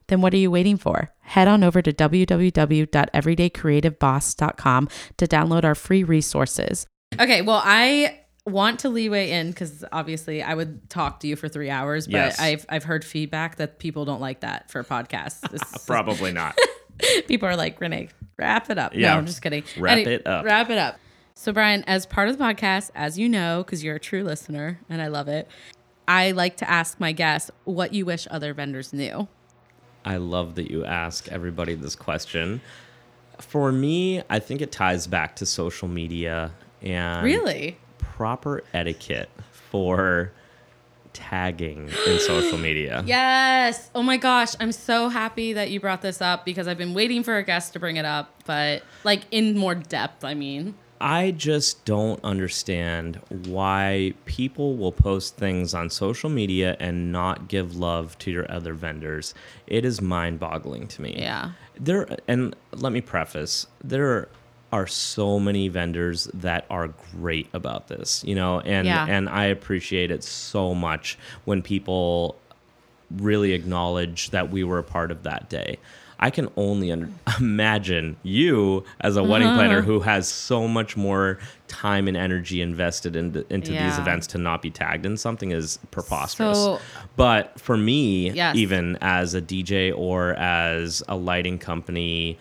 Then 0.07 0.21
what 0.21 0.33
are 0.33 0.37
you 0.37 0.51
waiting 0.51 0.77
for? 0.77 1.11
Head 1.21 1.47
on 1.47 1.63
over 1.63 1.81
to 1.81 1.91
www.everydaycreativeboss.com 1.91 4.89
to 5.17 5.27
download 5.27 5.63
our 5.63 5.75
free 5.75 6.03
resources. 6.03 6.85
Okay, 7.19 7.41
well, 7.41 7.61
I 7.63 8.19
want 8.45 8.79
to 8.81 8.89
leeway 8.89 9.31
in 9.31 9.49
because 9.49 9.83
obviously 9.91 10.43
I 10.43 10.53
would 10.53 10.89
talk 10.89 11.19
to 11.21 11.27
you 11.27 11.35
for 11.35 11.49
three 11.49 11.69
hours, 11.69 12.07
but 12.07 12.13
Yes. 12.13 12.39
I've 12.39 12.65
I've 12.69 12.83
heard 12.83 13.03
feedback 13.03 13.55
that 13.57 13.79
people 13.79 14.05
don't 14.05 14.21
like 14.21 14.41
that 14.41 14.69
for 14.69 14.83
podcasts. 14.83 15.85
Probably 15.87 16.31
not. 16.31 16.57
people 17.27 17.49
are 17.49 17.55
like, 17.55 17.81
Renee, 17.81 18.09
wrap 18.37 18.69
it 18.69 18.77
up. 18.77 18.93
Yeah. 18.93 19.13
No, 19.13 19.17
I'm 19.17 19.25
just 19.25 19.41
kidding. 19.41 19.63
Wrap 19.77 19.97
it 19.99 20.27
up. 20.27 20.45
Wrap 20.45 20.69
it 20.69 20.77
up. 20.77 20.99
So, 21.37 21.51
Brian, 21.51 21.83
as 21.85 22.05
part 22.05 22.29
of 22.29 22.37
the 22.37 22.43
podcast, 22.43 22.91
as 22.95 23.19
you 23.19 23.27
know, 23.27 23.63
because 23.65 23.83
you're 23.83 23.97
a 23.97 23.99
true 23.99 24.23
listener 24.23 24.79
and 24.89 25.01
I 25.01 25.07
love 25.07 25.27
it, 25.27 25.49
I 26.07 26.31
like 26.31 26.57
to 26.57 26.69
ask 26.69 26.99
my 26.99 27.11
guests 27.11 27.51
what 27.65 27.93
you 27.93 28.05
wish 28.05 28.25
other 28.31 28.53
vendors 28.53 28.93
knew. 28.93 29.27
I 30.05 30.17
love 30.17 30.55
that 30.55 30.69
you 30.71 30.85
ask 30.85 31.27
everybody 31.29 31.73
this 31.75 31.95
question. 31.95 32.61
For 33.39 33.71
me, 33.71 34.21
I 34.29 34.39
think 34.39 34.61
it 34.61 34.71
ties 34.71 35.07
back 35.07 35.35
to 35.37 35.45
social 35.45 35.87
media 35.87 36.51
and 36.81 37.23
Really? 37.25 37.77
proper 37.97 38.63
etiquette 38.73 39.29
for 39.51 40.31
tagging 41.11 41.89
in 42.07 42.19
social 42.19 42.57
media. 42.57 43.03
Yes. 43.05 43.89
Oh 43.95 44.03
my 44.03 44.17
gosh. 44.17 44.53
I'm 44.59 44.71
so 44.71 45.09
happy 45.09 45.53
that 45.53 45.71
you 45.71 45.79
brought 45.79 46.01
this 46.01 46.21
up 46.21 46.45
because 46.45 46.67
I've 46.67 46.77
been 46.77 46.93
waiting 46.93 47.23
for 47.23 47.35
a 47.37 47.43
guest 47.43 47.73
to 47.73 47.79
bring 47.79 47.97
it 47.97 48.05
up, 48.05 48.29
but 48.45 48.83
like 49.03 49.23
in 49.31 49.57
more 49.57 49.75
depth, 49.75 50.23
I 50.23 50.33
mean. 50.33 50.75
I 51.01 51.31
just 51.31 51.83
don't 51.85 52.23
understand 52.23 53.19
why 53.45 54.13
people 54.25 54.77
will 54.77 54.91
post 54.91 55.35
things 55.35 55.73
on 55.73 55.89
social 55.89 56.29
media 56.29 56.77
and 56.79 57.11
not 57.11 57.47
give 57.47 57.75
love 57.75 58.17
to 58.19 58.31
your 58.31 58.49
other 58.51 58.73
vendors. 58.73 59.33
It 59.67 59.83
is 59.85 60.01
mind-boggling 60.01 60.87
to 60.87 61.01
me. 61.01 61.15
Yeah. 61.17 61.51
There 61.77 62.07
and 62.27 62.55
let 62.71 62.93
me 62.93 63.01
preface, 63.01 63.67
there 63.83 64.29
are 64.71 64.87
so 64.87 65.39
many 65.39 65.67
vendors 65.67 66.25
that 66.33 66.65
are 66.69 66.89
great 67.19 67.47
about 67.53 67.87
this, 67.87 68.23
you 68.25 68.35
know, 68.35 68.61
and 68.61 68.87
Yeah. 68.87 69.05
and 69.07 69.27
I 69.29 69.45
appreciate 69.45 70.11
it 70.11 70.23
so 70.23 70.73
much 70.73 71.17
when 71.43 71.61
people 71.61 72.37
really 73.17 73.51
acknowledge 73.53 74.31
that 74.31 74.49
we 74.49 74.63
were 74.63 74.79
a 74.79 74.83
part 74.83 75.11
of 75.11 75.23
that 75.23 75.49
day. 75.49 75.77
I 76.19 76.29
can 76.29 76.49
only 76.55 76.91
under- 76.91 77.09
imagine 77.39 78.15
you 78.23 78.83
as 79.01 79.17
a 79.17 79.23
wedding 79.23 79.47
Uh-huh. 79.49 79.57
planner 79.57 79.81
who 79.81 79.99
has 80.01 80.27
so 80.27 80.67
much 80.67 80.95
more 80.95 81.39
time 81.67 82.07
and 82.07 82.15
energy 82.15 82.61
invested 82.61 83.15
in, 83.15 83.43
into 83.49 83.71
these 83.71 83.97
events 83.97 84.27
to 84.27 84.37
not 84.37 84.61
be 84.61 84.69
tagged 84.71 85.05
in 85.05 85.17
something 85.17 85.51
is 85.51 85.77
preposterous. 85.91 86.57
So- 86.57 86.79
but 87.17 87.59
for 87.59 87.75
me, 87.77 88.31
Yes. 88.31 88.55
even 88.55 88.97
as 89.01 89.33
a 89.33 89.41
DJ 89.41 89.91
or 89.95 90.33
as 90.35 91.03
a 91.07 91.15
lighting 91.15 91.57
company, 91.59 92.37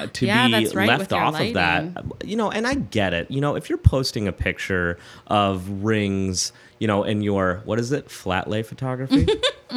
uh, 0.00 0.06
to 0.14 0.24
Yeah, 0.26 0.46
be 0.46 0.66
right, 0.68 0.88
left 0.88 1.12
off 1.12 1.38
of 1.38 1.52
that, 1.54 2.04
you 2.24 2.36
know, 2.36 2.50
and 2.50 2.66
I 2.66 2.74
get 2.74 3.12
it. 3.12 3.30
You 3.30 3.40
know, 3.42 3.54
if 3.54 3.68
you're 3.68 3.76
posting 3.76 4.26
a 4.26 4.32
picture 4.32 4.98
of 5.26 5.68
rings, 5.84 6.52
you 6.78 6.86
know, 6.86 7.02
in 7.04 7.20
your 7.22 7.60
what 7.66 7.78
is 7.78 7.92
it, 7.92 8.10
flat 8.10 8.48
lay 8.48 8.62
photography? 8.62 9.26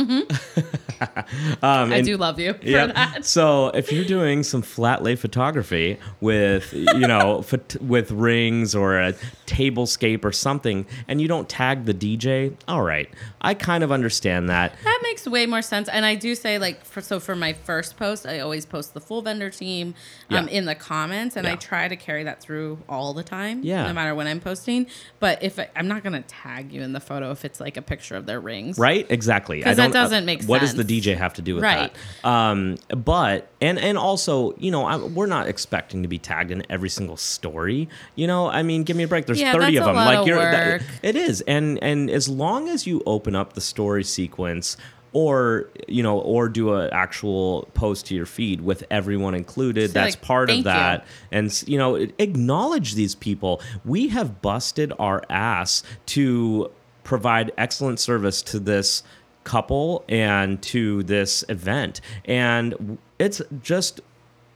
um, 1.61 1.91
I 1.91 1.97
and- 1.97 2.05
do 2.05 2.17
love 2.17 2.39
you 2.39 2.53
for 2.53 2.63
yeah. 2.65 2.87
that. 2.87 3.25
So 3.25 3.67
if 3.69 3.91
you're 3.91 4.05
doing 4.05 4.43
some 4.43 4.61
flat 4.61 5.03
lay 5.03 5.15
photography 5.15 5.97
with, 6.19 6.73
you 6.73 7.07
know, 7.07 7.43
with 7.81 8.11
rings 8.11 8.75
or 8.75 8.97
a 8.99 9.13
tablescape 9.47 10.23
or 10.23 10.31
something, 10.31 10.85
and 11.07 11.19
you 11.21 11.27
don't 11.27 11.49
tag 11.49 11.85
the 11.85 11.93
DJ, 11.93 12.53
all 12.67 12.83
right, 12.83 13.09
I 13.41 13.53
kind 13.53 13.83
of 13.83 13.91
understand 13.91 14.49
that. 14.49 14.75
That 14.83 14.99
makes 15.03 15.27
way 15.27 15.45
more 15.45 15.61
sense. 15.61 15.89
And 15.89 16.05
I 16.05 16.15
do 16.15 16.35
say, 16.35 16.57
like, 16.57 16.85
for, 16.85 17.01
so 17.01 17.19
for 17.19 17.35
my 17.35 17.53
first 17.53 17.97
post, 17.97 18.25
I 18.25 18.39
always 18.39 18.65
post 18.65 18.93
the 18.93 19.01
full 19.01 19.21
vendor 19.21 19.49
team 19.49 19.95
um, 20.29 20.47
Yeah. 20.47 20.53
in 20.53 20.65
the 20.65 20.75
comments, 20.75 21.35
and 21.35 21.47
I 21.47 21.55
try 21.55 21.87
to 21.87 21.95
carry 21.95 22.23
that 22.23 22.41
through 22.41 22.79
all 22.87 23.13
the 23.13 23.23
time, 23.23 23.61
Yeah. 23.63 23.87
no 23.87 23.93
matter 23.93 24.15
when 24.15 24.27
I'm 24.27 24.39
posting. 24.39 24.87
But 25.19 25.43
if 25.43 25.59
I, 25.59 25.69
I'm 25.75 25.87
not 25.87 26.03
gonna 26.03 26.21
tag 26.23 26.71
you 26.71 26.81
in 26.81 26.93
the 26.93 26.99
photo 26.99 27.31
if 27.31 27.43
it's 27.45 27.59
like 27.59 27.77
a 27.77 27.81
picture 27.81 28.15
of 28.15 28.25
their 28.25 28.39
rings, 28.39 28.77
Right? 28.77 29.05
Exactly. 29.09 29.61
'Cause 29.61 29.77
I 29.79 29.80
that 29.80 29.80
don't- 29.87 29.95
uh, 29.95 30.03
doesn't 30.03 30.25
make 30.25 30.39
sense. 30.41 30.49
What 30.49 30.61
does 30.61 30.73
the. 30.75 30.83
DJ 30.83 31.15
have 31.15 31.33
to 31.35 31.41
do 31.41 31.55
with 31.55 31.63
Right. 31.63 31.91
that? 32.23 32.27
Um, 32.27 32.77
but 32.89 33.47
and 33.61 33.79
and 33.79 33.97
also, 33.97 34.53
you 34.57 34.71
know, 34.71 34.85
I, 34.85 34.97
we're 34.97 35.25
not 35.27 35.47
expecting 35.47 36.01
to 36.01 36.07
be 36.07 36.17
tagged 36.17 36.51
in 36.51 36.63
every 36.69 36.89
single 36.89 37.17
story. 37.17 37.87
You 38.15 38.27
know, 38.27 38.47
I 38.49 38.61
mean, 38.63 38.83
give 38.83 38.97
me 38.97 39.03
a 39.03 39.07
break. 39.07 39.25
There's 39.25 39.39
Yeah, 39.39 39.53
30 39.53 39.75
that's 39.75 39.87
of 39.87 39.95
them. 39.95 40.05
like 40.05 40.19
of 40.19 40.27
you're, 40.27 40.39
that- 40.39 40.81
it 41.01 41.15
is, 41.15 41.41
and 41.41 41.81
and 41.83 42.09
as 42.09 42.27
long 42.27 42.67
as 42.69 42.85
you 42.87 43.01
open 43.05 43.35
up 43.35 43.53
the 43.53 43.61
story 43.61 44.03
sequence. 44.03 44.77
Or 45.13 45.67
you 45.89 46.03
know, 46.03 46.19
or 46.19 46.47
do 46.47 46.73
an 46.73 46.89
actual 46.93 47.67
post 47.73 48.05
to 48.05 48.15
your 48.15 48.25
feed 48.25 48.61
with 48.61 48.85
everyone 48.89 49.35
included. 49.35 49.89
Say, 49.89 49.93
That's 49.93 50.15
like, 50.15 50.21
part 50.21 50.47
"Thank 50.47 50.59
of 50.65 50.71
you." 50.73 50.79
that 50.79 51.05
and 51.33 51.63
you 51.67 51.77
know 51.77 51.95
acknowledge 52.17 52.93
these 52.95 53.13
people 53.13 53.61
we 53.83 54.07
have 54.07 54.41
busted 54.41 54.93
our 54.99 55.21
ass 55.29 55.83
to 56.05 56.71
provide 57.03 57.51
excellent 57.57 57.99
service 57.99 58.41
to 58.43 58.59
this 58.59 59.03
couple 59.43 60.03
and 60.09 60.61
to 60.63 61.03
this 61.03 61.43
event. 61.49 62.01
And 62.25 62.97
it's 63.19 63.41
just 63.61 64.01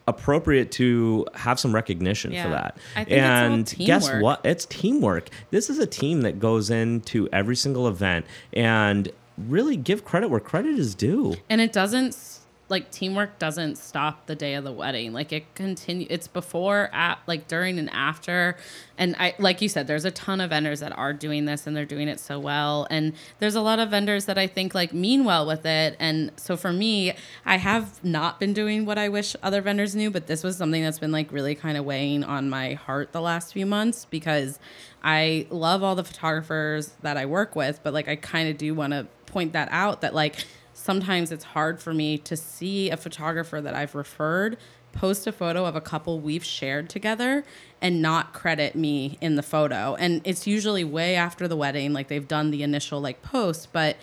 appropriate 0.07 0.71
to 0.71 1.25
have 1.33 1.59
some 1.59 1.73
recognition 1.73 2.31
Yeah. 2.31 2.43
for 2.43 2.49
that. 2.49 2.77
I 2.95 3.03
think 3.03 3.11
it's 3.17 3.23
all 3.23 3.25
and 3.25 3.75
guess 3.87 4.11
what? 4.21 4.41
It's 4.45 4.65
teamwork. 4.65 5.29
This 5.49 5.69
is 5.69 5.79
a 5.79 5.87
team 5.87 6.21
that 6.21 6.39
goes 6.39 6.69
into 6.69 7.27
every 7.33 7.55
single 7.55 7.87
event 7.87 8.25
and 8.53 9.11
really 9.37 9.75
give 9.75 10.05
credit 10.05 10.29
where 10.29 10.39
credit 10.39 10.77
is 10.77 10.93
due. 10.95 11.35
And 11.49 11.59
it 11.59 11.73
doesn't 11.73 12.34
like 12.67 12.89
teamwork 12.91 13.37
doesn't 13.37 13.77
stop 13.77 14.25
the 14.25 14.35
day 14.35 14.55
of 14.55 14.63
the 14.63 14.71
wedding. 14.71 15.13
Like 15.13 15.31
it 15.31 15.53
continue 15.55 16.07
it's 16.09 16.27
before 16.27 16.89
at 16.93 17.19
like 17.27 17.47
during 17.47 17.77
and 17.77 17.89
after. 17.91 18.57
And 18.97 19.15
i 19.19 19.35
like 19.37 19.61
you 19.61 19.69
said 19.69 19.87
there's 19.87 20.05
a 20.05 20.11
ton 20.11 20.41
of 20.41 20.49
vendors 20.49 20.79
that 20.79 20.97
are 20.97 21.13
doing 21.13 21.45
this 21.45 21.67
and 21.67 21.75
they're 21.75 21.85
doing 21.85 22.07
it 22.07 22.19
so 22.19 22.39
well. 22.39 22.87
And 22.89 23.13
there's 23.39 23.55
a 23.55 23.61
lot 23.61 23.79
of 23.79 23.89
vendors 23.89 24.25
that 24.25 24.37
i 24.37 24.47
think 24.47 24.73
like 24.73 24.93
mean 24.93 25.25
well 25.25 25.45
with 25.45 25.65
it. 25.65 25.95
And 25.99 26.31
so 26.37 26.57
for 26.57 26.73
me 26.73 27.13
i 27.45 27.57
have 27.57 28.03
not 28.03 28.39
been 28.39 28.53
doing 28.53 28.85
what 28.85 28.97
i 28.97 29.09
wish 29.09 29.35
other 29.43 29.61
vendors 29.61 29.95
knew 29.95 30.09
but 30.09 30.27
this 30.27 30.43
was 30.43 30.57
something 30.57 30.83
that's 30.83 30.99
been 30.99 31.11
like 31.11 31.31
really 31.31 31.55
kind 31.55 31.77
of 31.77 31.85
weighing 31.85 32.23
on 32.23 32.49
my 32.49 32.73
heart 32.73 33.11
the 33.11 33.21
last 33.21 33.53
few 33.53 33.65
months 33.65 34.05
because 34.05 34.59
i 35.03 35.45
love 35.49 35.83
all 35.83 35.95
the 35.95 36.03
photographers 36.03 36.93
that 37.01 37.17
i 37.17 37.25
work 37.25 37.55
with 37.55 37.79
but 37.83 37.93
like 37.93 38.07
i 38.07 38.15
kind 38.15 38.49
of 38.49 38.57
do 38.57 38.73
want 38.73 38.93
to 38.93 39.05
point 39.25 39.53
that 39.53 39.67
out 39.71 40.01
that 40.01 40.13
like 40.13 40.45
sometimes 40.85 41.31
it's 41.31 41.43
hard 41.43 41.81
for 41.81 41.95
me 41.95 42.15
to 42.19 42.37
see 42.37 42.91
a 42.91 42.97
photographer 42.97 43.59
that 43.59 43.73
I've 43.73 43.95
referred 43.95 44.55
post 44.91 45.25
a 45.25 45.31
photo 45.31 45.65
of 45.65 45.75
a 45.75 45.81
couple 45.81 46.19
we've 46.19 46.43
shared 46.43 46.89
together 46.89 47.43
and 47.81 48.03
not 48.03 48.33
credit 48.33 48.75
me 48.75 49.17
in 49.19 49.35
the 49.35 49.41
photo. 49.41 49.95
And 49.95 50.21
it's 50.23 50.45
usually 50.45 50.83
way 50.83 51.15
after 51.15 51.47
the 51.47 51.57
wedding, 51.57 51.91
like 51.91 52.07
they've 52.07 52.27
done 52.27 52.51
the 52.51 52.61
initial 52.61 53.01
like 53.01 53.23
post, 53.23 53.73
but 53.73 53.97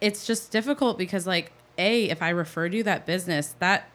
it's 0.00 0.26
just 0.26 0.50
difficult 0.50 0.98
because 0.98 1.24
like 1.24 1.52
a 1.78 2.10
if 2.10 2.20
I 2.20 2.30
referred 2.30 2.74
you 2.74 2.82
that 2.82 3.06
business, 3.06 3.54
that 3.60 3.88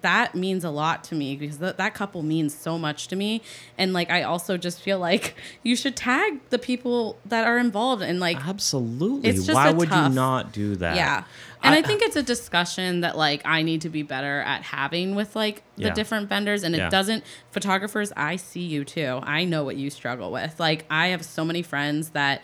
that 0.00 0.34
means 0.34 0.64
a 0.64 0.70
lot 0.70 1.04
to 1.04 1.14
me 1.14 1.36
because 1.36 1.58
th- 1.58 1.76
that 1.76 1.92
couple 1.92 2.22
means 2.22 2.54
so 2.54 2.78
much 2.78 3.06
to 3.08 3.16
me 3.16 3.42
and 3.76 3.92
like 3.92 4.10
i 4.10 4.22
also 4.22 4.56
just 4.56 4.80
feel 4.80 4.98
like 4.98 5.34
you 5.62 5.76
should 5.76 5.94
tag 5.94 6.40
the 6.48 6.58
people 6.58 7.18
that 7.26 7.46
are 7.46 7.58
involved 7.58 8.02
and 8.02 8.18
like 8.18 8.38
absolutely 8.46 9.28
It's 9.28 9.44
just 9.44 9.54
why 9.54 9.70
would 9.70 9.90
tough- 9.90 10.08
you 10.08 10.14
not 10.14 10.52
do 10.52 10.76
that 10.76 10.96
yeah. 10.96 11.24
And 11.62 11.74
I, 11.74 11.80
think 11.80 12.02
it's 12.02 12.16
a 12.16 12.22
discussion 12.22 13.00
that 13.00 13.16
like 13.16 13.40
I 13.46 13.62
need 13.62 13.80
to 13.82 13.88
be 13.88 14.02
better 14.02 14.40
at 14.40 14.60
having 14.62 15.14
with 15.14 15.34
like 15.34 15.62
the 15.76 15.84
Yeah. 15.84 15.94
different 15.94 16.28
vendors 16.28 16.62
and 16.62 16.74
it 16.74 16.78
Yeah. 16.78 16.88
doesn't 16.90 17.24
photographers 17.52 18.12
I 18.14 18.36
see 18.36 18.60
you 18.60 18.84
too. 18.84 19.20
I 19.22 19.44
know 19.44 19.64
what 19.64 19.76
you 19.76 19.88
struggle 19.88 20.30
with. 20.30 20.60
Like 20.60 20.84
I 20.90 21.06
have 21.08 21.24
so 21.24 21.42
many 21.42 21.62
friends 21.62 22.10
that 22.10 22.42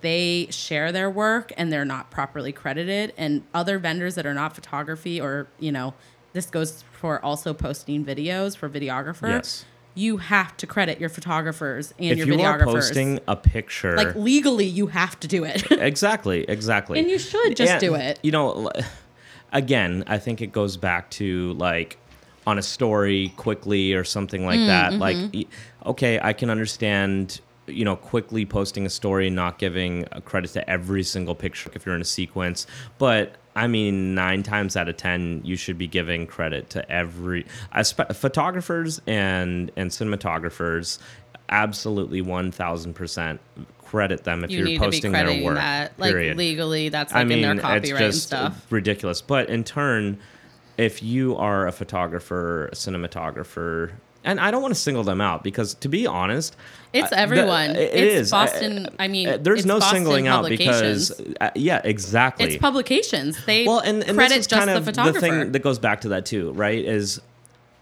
they 0.00 0.46
share 0.48 0.90
their 0.90 1.10
work 1.10 1.52
and 1.58 1.70
they're 1.70 1.84
not 1.84 2.10
properly 2.10 2.50
credited 2.50 3.12
and 3.18 3.42
other 3.52 3.78
vendors 3.78 4.14
that 4.14 4.24
are 4.24 4.32
not 4.32 4.54
photography 4.54 5.20
or, 5.20 5.48
you 5.58 5.70
know, 5.70 5.92
this 6.32 6.46
goes 6.46 6.84
for 6.92 7.22
also 7.24 7.52
posting 7.54 8.04
videos 8.04 8.56
for 8.56 8.68
videographer. 8.68 9.28
Yes. 9.28 9.64
you 9.94 10.16
have 10.16 10.56
to 10.56 10.66
credit 10.66 10.98
your 11.00 11.10
photographers 11.10 11.92
and 11.98 12.12
if 12.12 12.18
your 12.18 12.26
you 12.26 12.34
videographers. 12.34 12.60
are 12.62 12.64
posting 12.66 13.20
a 13.28 13.36
picture, 13.36 13.96
like 13.96 14.14
legally, 14.14 14.64
you 14.66 14.86
have 14.86 15.18
to 15.20 15.28
do 15.28 15.44
it. 15.44 15.62
exactly, 15.70 16.44
exactly, 16.48 16.98
And 16.98 17.10
you 17.10 17.18
should 17.18 17.56
just 17.56 17.78
do 17.80 17.94
it. 17.94 18.18
You 18.22 18.32
know, 18.32 18.70
again, 19.52 20.04
I 20.06 20.18
think 20.18 20.40
it 20.40 20.52
goes 20.52 20.76
back 20.76 21.10
to 21.12 21.52
like 21.54 21.98
on 22.46 22.58
a 22.58 22.62
story 22.62 23.32
quickly 23.36 23.92
or 23.94 24.04
something 24.04 24.42
Mm, 24.42 24.46
like 24.46 24.66
that. 24.66 24.92
mm-hmm. 24.92 25.00
Like, 25.36 25.48
okay, 25.86 26.18
I 26.22 26.32
can 26.32 26.50
understand. 26.50 27.40
You 27.68 27.84
know, 27.84 27.94
quickly 27.94 28.44
posting 28.44 28.86
a 28.86 28.90
story, 28.90 29.30
not 29.30 29.58
giving 29.60 30.04
credit 30.24 30.50
to 30.54 30.68
every 30.68 31.04
single 31.04 31.36
picture 31.36 31.70
if 31.76 31.86
you're 31.86 31.94
in 31.94 32.00
a 32.00 32.04
sequence. 32.04 32.66
But 32.98 33.36
I 33.54 33.66
mean, 33.66 34.14
nine 34.14 34.42
times 34.42 34.76
out 34.76 34.88
of 34.88 34.96
ten, 34.96 35.40
you 35.44 35.56
should 35.56 35.76
be 35.78 35.86
giving 35.86 36.26
credit 36.26 36.70
to 36.70 36.90
every 36.90 37.46
photographers 38.14 39.00
and 39.06 39.70
and 39.76 39.90
cinematographers. 39.90 40.98
Absolutely, 41.48 42.22
one 42.22 42.50
thousand 42.50 42.94
percent 42.94 43.40
credit 43.84 44.24
them 44.24 44.42
if 44.42 44.50
you 44.50 44.58
you're 44.58 44.66
need 44.66 44.74
to 44.76 44.80
be 44.80 44.86
posting 44.86 45.12
their 45.12 45.44
work. 45.44 45.56
that, 45.56 45.92
like 45.98 46.12
period. 46.12 46.38
legally. 46.38 46.88
That's 46.88 47.12
like 47.12 47.30
in 47.30 47.42
their 47.42 47.56
copyright 47.56 47.84
it's 47.84 47.90
and 47.90 47.98
just 48.12 48.22
stuff. 48.26 48.66
ridiculous. 48.70 49.20
But 49.20 49.50
in 49.50 49.64
turn, 49.64 50.18
if 50.78 51.02
you 51.02 51.36
are 51.36 51.66
a 51.66 51.72
photographer, 51.72 52.68
a 52.68 52.74
cinematographer, 52.74 53.92
and 54.24 54.38
I 54.40 54.50
don't 54.50 54.62
want 54.62 54.74
to 54.74 54.80
single 54.80 55.04
them 55.04 55.20
out 55.20 55.42
because, 55.42 55.74
to 55.74 55.88
be 55.88 56.06
honest, 56.06 56.56
It's 56.92 57.10
uh, 57.12 57.16
everyone. 57.16 57.72
the- 57.72 57.98
it 57.98 58.04
It's 58.04 58.14
is. 58.14 58.30
Boston- 58.30 58.86
Uh, 58.86 58.90
I 58.98 59.08
mean, 59.08 59.28
uh, 59.28 59.38
there's 59.40 59.64
no 59.66 59.78
Boston 59.80 59.96
singling 60.04 60.28
out 60.28 60.48
because, 60.48 61.10
uh, 61.40 61.50
yeah, 61.54 61.80
exactly. 61.84 62.46
It's 62.46 62.56
publications. 62.56 63.42
They 63.46 63.66
well, 63.66 63.80
and, 63.80 64.02
and 64.04 64.16
credit 64.16 64.34
this 64.34 64.38
is 64.40 64.46
just 64.46 64.58
kind 64.60 64.70
the 64.70 64.76
of 64.78 64.84
photographer. 64.84 65.20
thing 65.20 65.52
that 65.52 65.58
goes 65.62 65.78
back 65.78 66.00
to 66.02 66.08
that 66.10 66.26
too, 66.26 66.52
right? 66.52 66.84
Is 66.84 67.20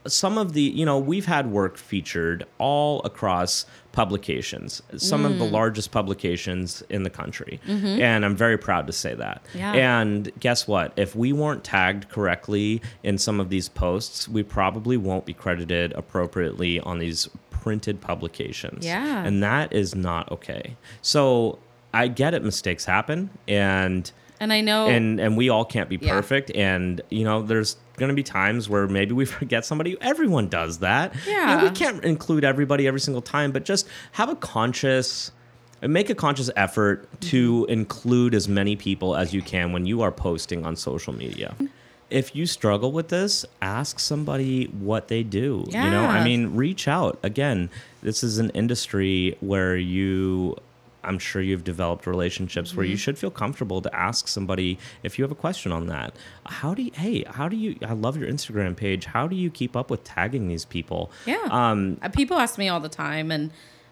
some 0.07 0.39
of 0.39 0.55
the 0.55 0.63
you 0.63 0.87
know 0.87 0.99
we've 0.99 1.27
had 1.27 1.51
work 1.51 1.77
featured 1.77 2.47
all 2.59 3.03
across 3.05 3.67
publications 3.93 4.83
some 4.97 5.25
of 5.25 5.39
the 5.39 5.45
Mm. 5.45 5.53
largest 5.53 5.91
publications 5.91 6.83
in 6.91 7.03
the 7.03 7.11
country 7.11 7.61
and 7.67 8.25
i'm 8.25 8.37
very 8.37 8.57
proud 8.59 8.87
to 8.87 8.93
say 8.93 9.15
that 9.15 9.43
Mm-hmm. 9.49 9.59
Yeah. 9.59 9.73
and 10.01 10.31
guess 10.39 10.67
what 10.69 10.93
if 10.97 11.17
we 11.17 11.33
weren't 11.33 11.65
tagged 11.65 12.09
correctly 12.09 12.83
in 13.03 13.19
some 13.19 13.41
of 13.41 13.49
these 13.51 13.69
posts 13.69 14.29
we 14.29 14.43
probably 14.43 14.97
won't 14.97 15.27
be 15.27 15.35
credited 15.35 15.93
appropriately 15.95 16.79
on 16.81 16.99
these 16.99 17.29
printed 17.51 18.01
publications 18.01 18.85
Yeah. 18.87 19.25
and 19.25 19.43
that 19.43 19.73
is 19.73 19.95
not 19.95 20.31
okay 20.33 20.77
so 21.03 21.59
i 21.93 22.07
get 22.09 22.35
it 22.35 22.43
mistakes 22.45 22.85
happen 22.85 23.31
and 23.49 24.11
and 24.43 24.55
I 24.55 24.63
know 24.63 24.87
and 24.87 25.21
and 25.21 25.37
we 25.37 25.51
all 25.51 25.67
can't 25.67 25.89
be 25.91 25.99
Yeah. 26.01 26.13
perfect 26.13 26.51
and 26.55 27.01
you 27.11 27.25
know 27.25 27.43
there's 27.43 27.77
going 28.01 28.09
to 28.09 28.15
be 28.15 28.23
times 28.25 28.69
where 28.69 28.89
maybe 28.89 29.13
we 29.13 29.25
forget 29.39 29.65
somebody 29.65 29.97
everyone 30.01 30.49
does 30.49 30.79
that 30.81 31.15
You 31.27 31.33
know, 31.35 31.39
Yeah. 31.39 31.63
we 31.65 31.71
can't 31.71 32.03
include 32.05 32.43
everybody 32.45 32.89
every 32.89 33.01
single 33.01 33.23
time 33.23 33.53
but 33.53 33.65
just 33.65 33.87
have 34.13 34.29
a 34.29 34.35
conscious 34.37 35.31
make 35.83 36.11
a 36.11 36.15
conscious 36.15 36.51
effort 36.57 37.09
to 37.31 37.63
Mm-hmm. 37.63 37.73
include 37.73 38.35
as 38.35 38.49
many 38.49 38.75
people 38.77 39.15
as 39.17 39.33
you 39.33 39.43
can 39.43 39.73
when 39.73 39.87
you 39.87 40.03
are 40.03 40.13
posting 40.13 40.67
on 40.67 40.75
social 40.77 41.13
media 41.15 41.55
if 42.11 42.35
you 42.35 42.45
struggle 42.45 42.91
with 42.91 43.09
this 43.09 43.45
ask 43.63 44.01
somebody 44.01 44.65
what 44.89 45.07
they 45.09 45.23
do 45.23 45.65
Yeah. 45.69 45.85
you 45.85 45.91
know 45.93 46.05
i 46.05 46.25
mean 46.25 46.57
reach 46.57 46.89
out 46.89 47.19
again 47.23 47.71
this 48.03 48.25
is 48.25 48.39
an 48.39 48.51
industry 48.51 49.37
where 49.41 49.77
you 49.77 50.57
i'm 51.05 51.19
sure 51.19 51.41
you've 51.43 51.65
developed 51.65 52.07
relationships 52.07 52.75
where 52.75 52.85
you 52.87 52.93
Mm-hmm. 52.95 52.99
should 52.99 53.19
feel 53.19 53.31
comfortable 53.31 53.81
to 53.83 53.95
ask 53.95 54.29
somebody 54.29 54.79
if 55.03 55.19
you 55.19 55.25
have 55.25 55.33
a 55.33 55.37
question 55.47 55.73
on 55.73 55.87
that 55.87 56.15
how 56.47 56.75
do 56.75 56.83
you 56.83 56.91
hey 56.95 57.25
how 57.25 57.49
do 57.49 57.57
you 57.57 57.77
i 57.87 57.93
love 57.93 58.17
your 58.17 58.29
instagram 58.29 58.77
page 58.77 59.05
how 59.07 59.27
do 59.27 59.37
you 59.37 59.51
keep 59.51 59.77
up 59.77 59.91
with 59.91 60.03
tagging 60.05 60.49
these 60.49 60.65
people 60.65 61.11
Yeah. 61.27 61.39
um 61.51 61.99
Uh, 62.03 62.09
people 62.09 62.37
ask 62.39 62.59
me 62.59 62.69
all 62.69 62.81
the 62.81 62.89
time, 62.89 63.31
and 63.31 63.51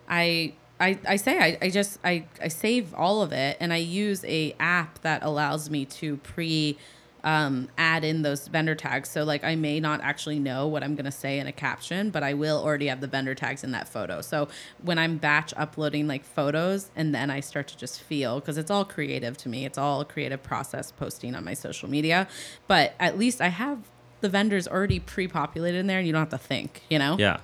I. 0.09 0.55
I, 0.81 0.97
I 1.09 1.17
say 1.17 1.37
I, 1.41 1.59
I 1.61 1.71
just 1.71 1.99
I, 2.05 2.25
I 2.41 2.47
save 2.47 2.95
all 2.95 3.21
of 3.21 3.33
it 3.33 3.57
and 3.59 3.73
I 3.73 3.79
use 3.79 4.25
a 4.25 4.55
app 4.61 5.01
that 5.03 5.25
allows 5.25 5.69
me 5.71 5.85
to 5.87 6.19
pre 6.19 6.79
um, 7.25 7.69
add 7.77 8.05
in 8.05 8.23
those 8.23 8.49
vendor 8.49 8.75
tags. 8.75 9.09
So 9.09 9.25
like 9.25 9.45
I 9.45 9.57
may 9.57 9.81
not 9.81 10.01
actually 10.01 10.39
know 10.39 10.67
what 10.67 10.83
I'm 10.83 10.95
gonna 10.95 11.13
say 11.13 11.39
in 11.39 11.47
a 11.47 11.53
caption, 11.53 12.11
but 12.11 12.23
I 12.23 12.35
will 12.35 12.63
already 12.63 12.87
have 12.87 13.01
the 13.01 13.07
vendor 13.07 13.35
tags 13.35 13.65
in 13.65 13.73
that 13.73 13.89
photo. 13.89 14.21
So 14.21 14.49
when 14.83 14.99
I'm 14.99 15.19
batch 15.19 15.53
uploading 15.57 16.07
like 16.07 16.25
photos 16.25 16.91
and 16.97 17.15
then 17.15 17.31
I 17.31 17.41
start 17.41 17.69
to 17.69 17.79
just 17.79 18.01
feel 18.01 18.41
because 18.41 18.59
it's 18.59 18.71
all 18.71 18.85
creative 18.85 19.37
to 19.39 19.49
me. 19.49 19.65
It's 19.65 19.79
all 19.79 20.01
a 20.01 20.05
creative 20.05 20.43
process 20.43 20.93
posting 20.93 21.35
on 21.35 21.45
my 21.45 21.55
social 21.55 21.89
media. 21.89 22.29
But 22.67 22.95
at 23.01 23.19
least 23.19 23.41
I 23.41 23.49
have 23.49 23.79
the 24.21 24.29
vendors 24.29 24.67
already 24.67 24.99
pre-populated 24.99 25.79
in 25.79 25.87
there 25.87 25.99
and 25.99 26.07
you 26.07 26.13
don't 26.13 26.23
have 26.23 26.31
to 26.31 26.39
think, 26.39 26.83
you 26.89 26.99
know? 26.99 27.17
yeah 27.19 27.41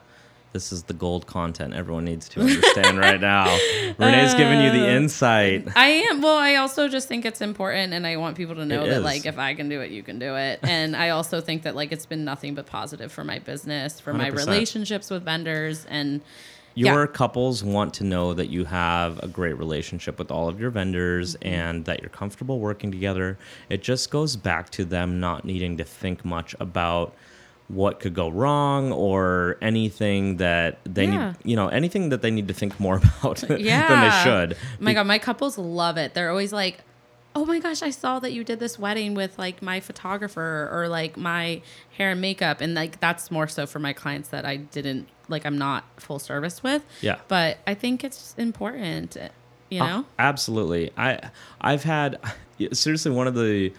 this 0.54 0.72
is 0.72 0.84
the 0.84 0.94
gold 0.94 1.26
content 1.26 1.74
everyone 1.74 2.04
needs 2.06 2.28
to 2.28 2.40
understand 2.40 2.96
right 2.98 3.20
now 3.20 3.44
renee's 3.98 4.32
giving 4.34 4.60
you 4.60 4.70
Uh, 4.70 4.72
the 4.72 4.88
insight 4.88 5.68
I 5.76 5.88
am. 6.10 6.22
Well, 6.22 6.38
I 6.38 6.54
also 6.56 6.88
just 6.88 7.06
think 7.08 7.24
it's 7.26 7.40
important, 7.42 7.92
and 7.92 8.06
I 8.06 8.16
want 8.16 8.36
people 8.36 8.54
to 8.54 8.64
know 8.64 8.84
It 8.84 8.88
that, 8.88 8.98
is. 8.98 9.04
like, 9.04 9.26
if 9.26 9.38
I 9.38 9.54
can 9.54 9.68
do 9.68 9.80
it, 9.82 9.90
you 9.90 10.02
can 10.02 10.18
do 10.18 10.36
it. 10.36 10.60
And 10.76 10.96
I 10.96 11.10
also 11.10 11.40
think 11.40 11.64
that, 11.64 11.74
like, 11.74 11.92
it's 11.92 12.06
been 12.06 12.24
nothing 12.24 12.54
but 12.54 12.66
positive 12.66 13.12
for 13.12 13.24
my 13.24 13.38
business, 13.40 14.00
for 14.00 14.14
my 14.14 14.30
100%. 14.30 14.36
relationships 14.36 15.10
with 15.10 15.22
vendors, 15.24 15.84
and 15.86 16.20
your 16.74 17.02
yeah. 17.02 17.06
couples 17.06 17.62
want 17.62 17.94
to 17.94 18.04
know 18.04 18.34
that 18.34 18.48
you 18.48 18.64
have 18.64 19.20
a 19.22 19.28
great 19.28 19.56
relationship 19.58 20.18
with 20.18 20.30
all 20.30 20.48
of 20.48 20.58
your 20.60 20.70
vendors 20.70 21.34
Mm-hmm. 21.36 21.48
and 21.48 21.84
that 21.84 22.00
you're 22.00 22.10
comfortable 22.10 22.58
working 22.60 22.90
together. 22.90 23.38
It 23.68 23.82
just 23.82 24.10
goes 24.10 24.36
back 24.36 24.70
to 24.70 24.84
them 24.84 25.20
not 25.20 25.44
needing 25.44 25.76
to 25.78 25.84
think 25.84 26.24
much 26.24 26.54
about 26.60 27.14
what 27.68 27.98
could 27.98 28.14
go 28.14 28.28
wrong 28.28 28.92
or 28.92 29.56
anything 29.62 30.36
that 30.36 30.78
they 30.84 31.06
Yeah. 31.06 31.28
need, 31.28 31.36
you 31.44 31.56
know, 31.56 31.68
anything 31.68 32.10
that 32.10 32.20
they 32.22 32.30
need 32.30 32.48
to 32.48 32.54
think 32.54 32.78
more 32.78 32.96
about 33.22 33.42
yeah, 33.60 33.88
than 33.88 34.00
they 34.00 34.10
should. 34.22 34.56
Oh 34.58 34.76
my 34.80 34.92
god, 34.94 35.06
my 35.06 35.18
couples 35.18 35.56
love 35.58 35.96
it. 35.96 36.14
They're 36.14 36.30
always 36.30 36.52
like. 36.52 36.78
Oh 37.36 37.44
my 37.44 37.58
gosh, 37.58 37.82
I 37.82 37.90
saw 37.90 38.20
that 38.20 38.32
you 38.32 38.44
did 38.44 38.60
this 38.60 38.78
wedding 38.78 39.14
with 39.14 39.36
like 39.40 39.60
my 39.60 39.80
photographer 39.80 40.68
or 40.72 40.86
like 40.86 41.16
my 41.16 41.62
hair 41.98 42.10
and 42.12 42.20
makeup 42.20 42.60
and 42.60 42.74
like 42.74 43.00
that's 43.00 43.28
more 43.28 43.48
so 43.48 43.66
for 43.66 43.80
my 43.80 43.92
clients 43.92 44.28
that 44.28 44.44
I 44.46 44.54
didn't 44.56 45.08
like 45.28 45.44
I'm 45.44 45.58
not 45.58 45.82
full 45.96 46.20
service 46.20 46.62
with. 46.62 46.84
Yeah. 47.00 47.16
But 47.26 47.58
I 47.66 47.74
think 47.74 48.04
it's 48.04 48.36
important, 48.38 49.16
you 49.68 49.80
Uh, 49.82 49.86
know? 49.86 50.04
absolutely. 50.16 50.92
I 50.96 51.18
I've 51.60 51.82
had 51.82 52.20
seriously 52.72 53.10
one 53.10 53.26
of 53.26 53.34
the 53.34 53.72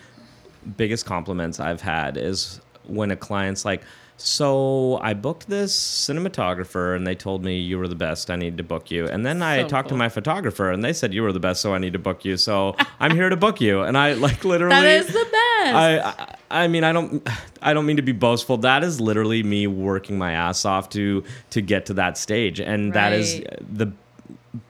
biggest 0.76 1.06
compliments 1.06 1.58
I've 1.62 1.82
had 1.82 2.18
is 2.18 2.60
when 2.88 3.12
a 3.12 3.16
client's 3.16 3.66
like, 3.66 3.82
"So 4.18 5.00
I 5.02 5.14
booked 5.14 5.50
this 5.50 5.76
cinematographer 5.76 6.96
and 6.96 7.06
they 7.06 7.16
told 7.16 7.44
me 7.44 7.60
you 7.60 7.78
were 7.78 7.88
the 7.88 7.96
best. 7.96 8.32
I 8.32 8.36
need 8.36 8.58
to 8.58 8.64
book 8.64 8.90
you." 8.92 9.08
And 9.08 9.26
then 9.26 9.42
I 9.42 9.62
So 9.62 9.68
talked 9.68 9.90
to 9.90 9.96
my 9.96 10.10
photographer 10.10 10.72
and 10.72 10.84
they 10.84 10.94
said 10.94 11.14
you 11.14 11.24
were 11.24 11.34
the 11.34 11.40
best, 11.40 11.62
so 11.62 11.74
I 11.74 11.78
need 11.78 11.94
to 11.94 12.00
book 12.00 12.26
you. 12.26 12.38
So 12.38 12.76
I'm 13.00 13.12
here 13.12 13.30
to 13.30 13.38
book 13.38 13.60
you. 13.62 13.82
And 13.82 13.98
I 13.98 14.14
like 14.14 14.44
literally 14.54 14.76
That 14.76 14.86
is 14.86 15.08
the 15.08 15.28
best. 15.32 15.76
I, 15.76 16.00
I 16.00 16.36
I 16.64 16.68
mean 16.68 16.84
I 16.84 16.94
don't 16.94 17.28
I 17.62 17.74
don't 17.74 17.86
mean 17.86 17.98
to 17.98 18.02
be 18.04 18.12
boastful. 18.12 18.58
That 18.58 18.84
is 18.84 19.02
literally 19.02 19.44
me 19.44 19.68
working 19.68 20.18
my 20.18 20.32
ass 20.32 20.64
off 20.66 20.90
to 20.90 21.24
to 21.50 21.62
get 21.62 21.86
to 21.88 21.94
that 21.96 22.18
stage, 22.18 22.60
and 22.60 22.94
that 22.94 23.14
is 23.14 23.42
the 23.60 23.92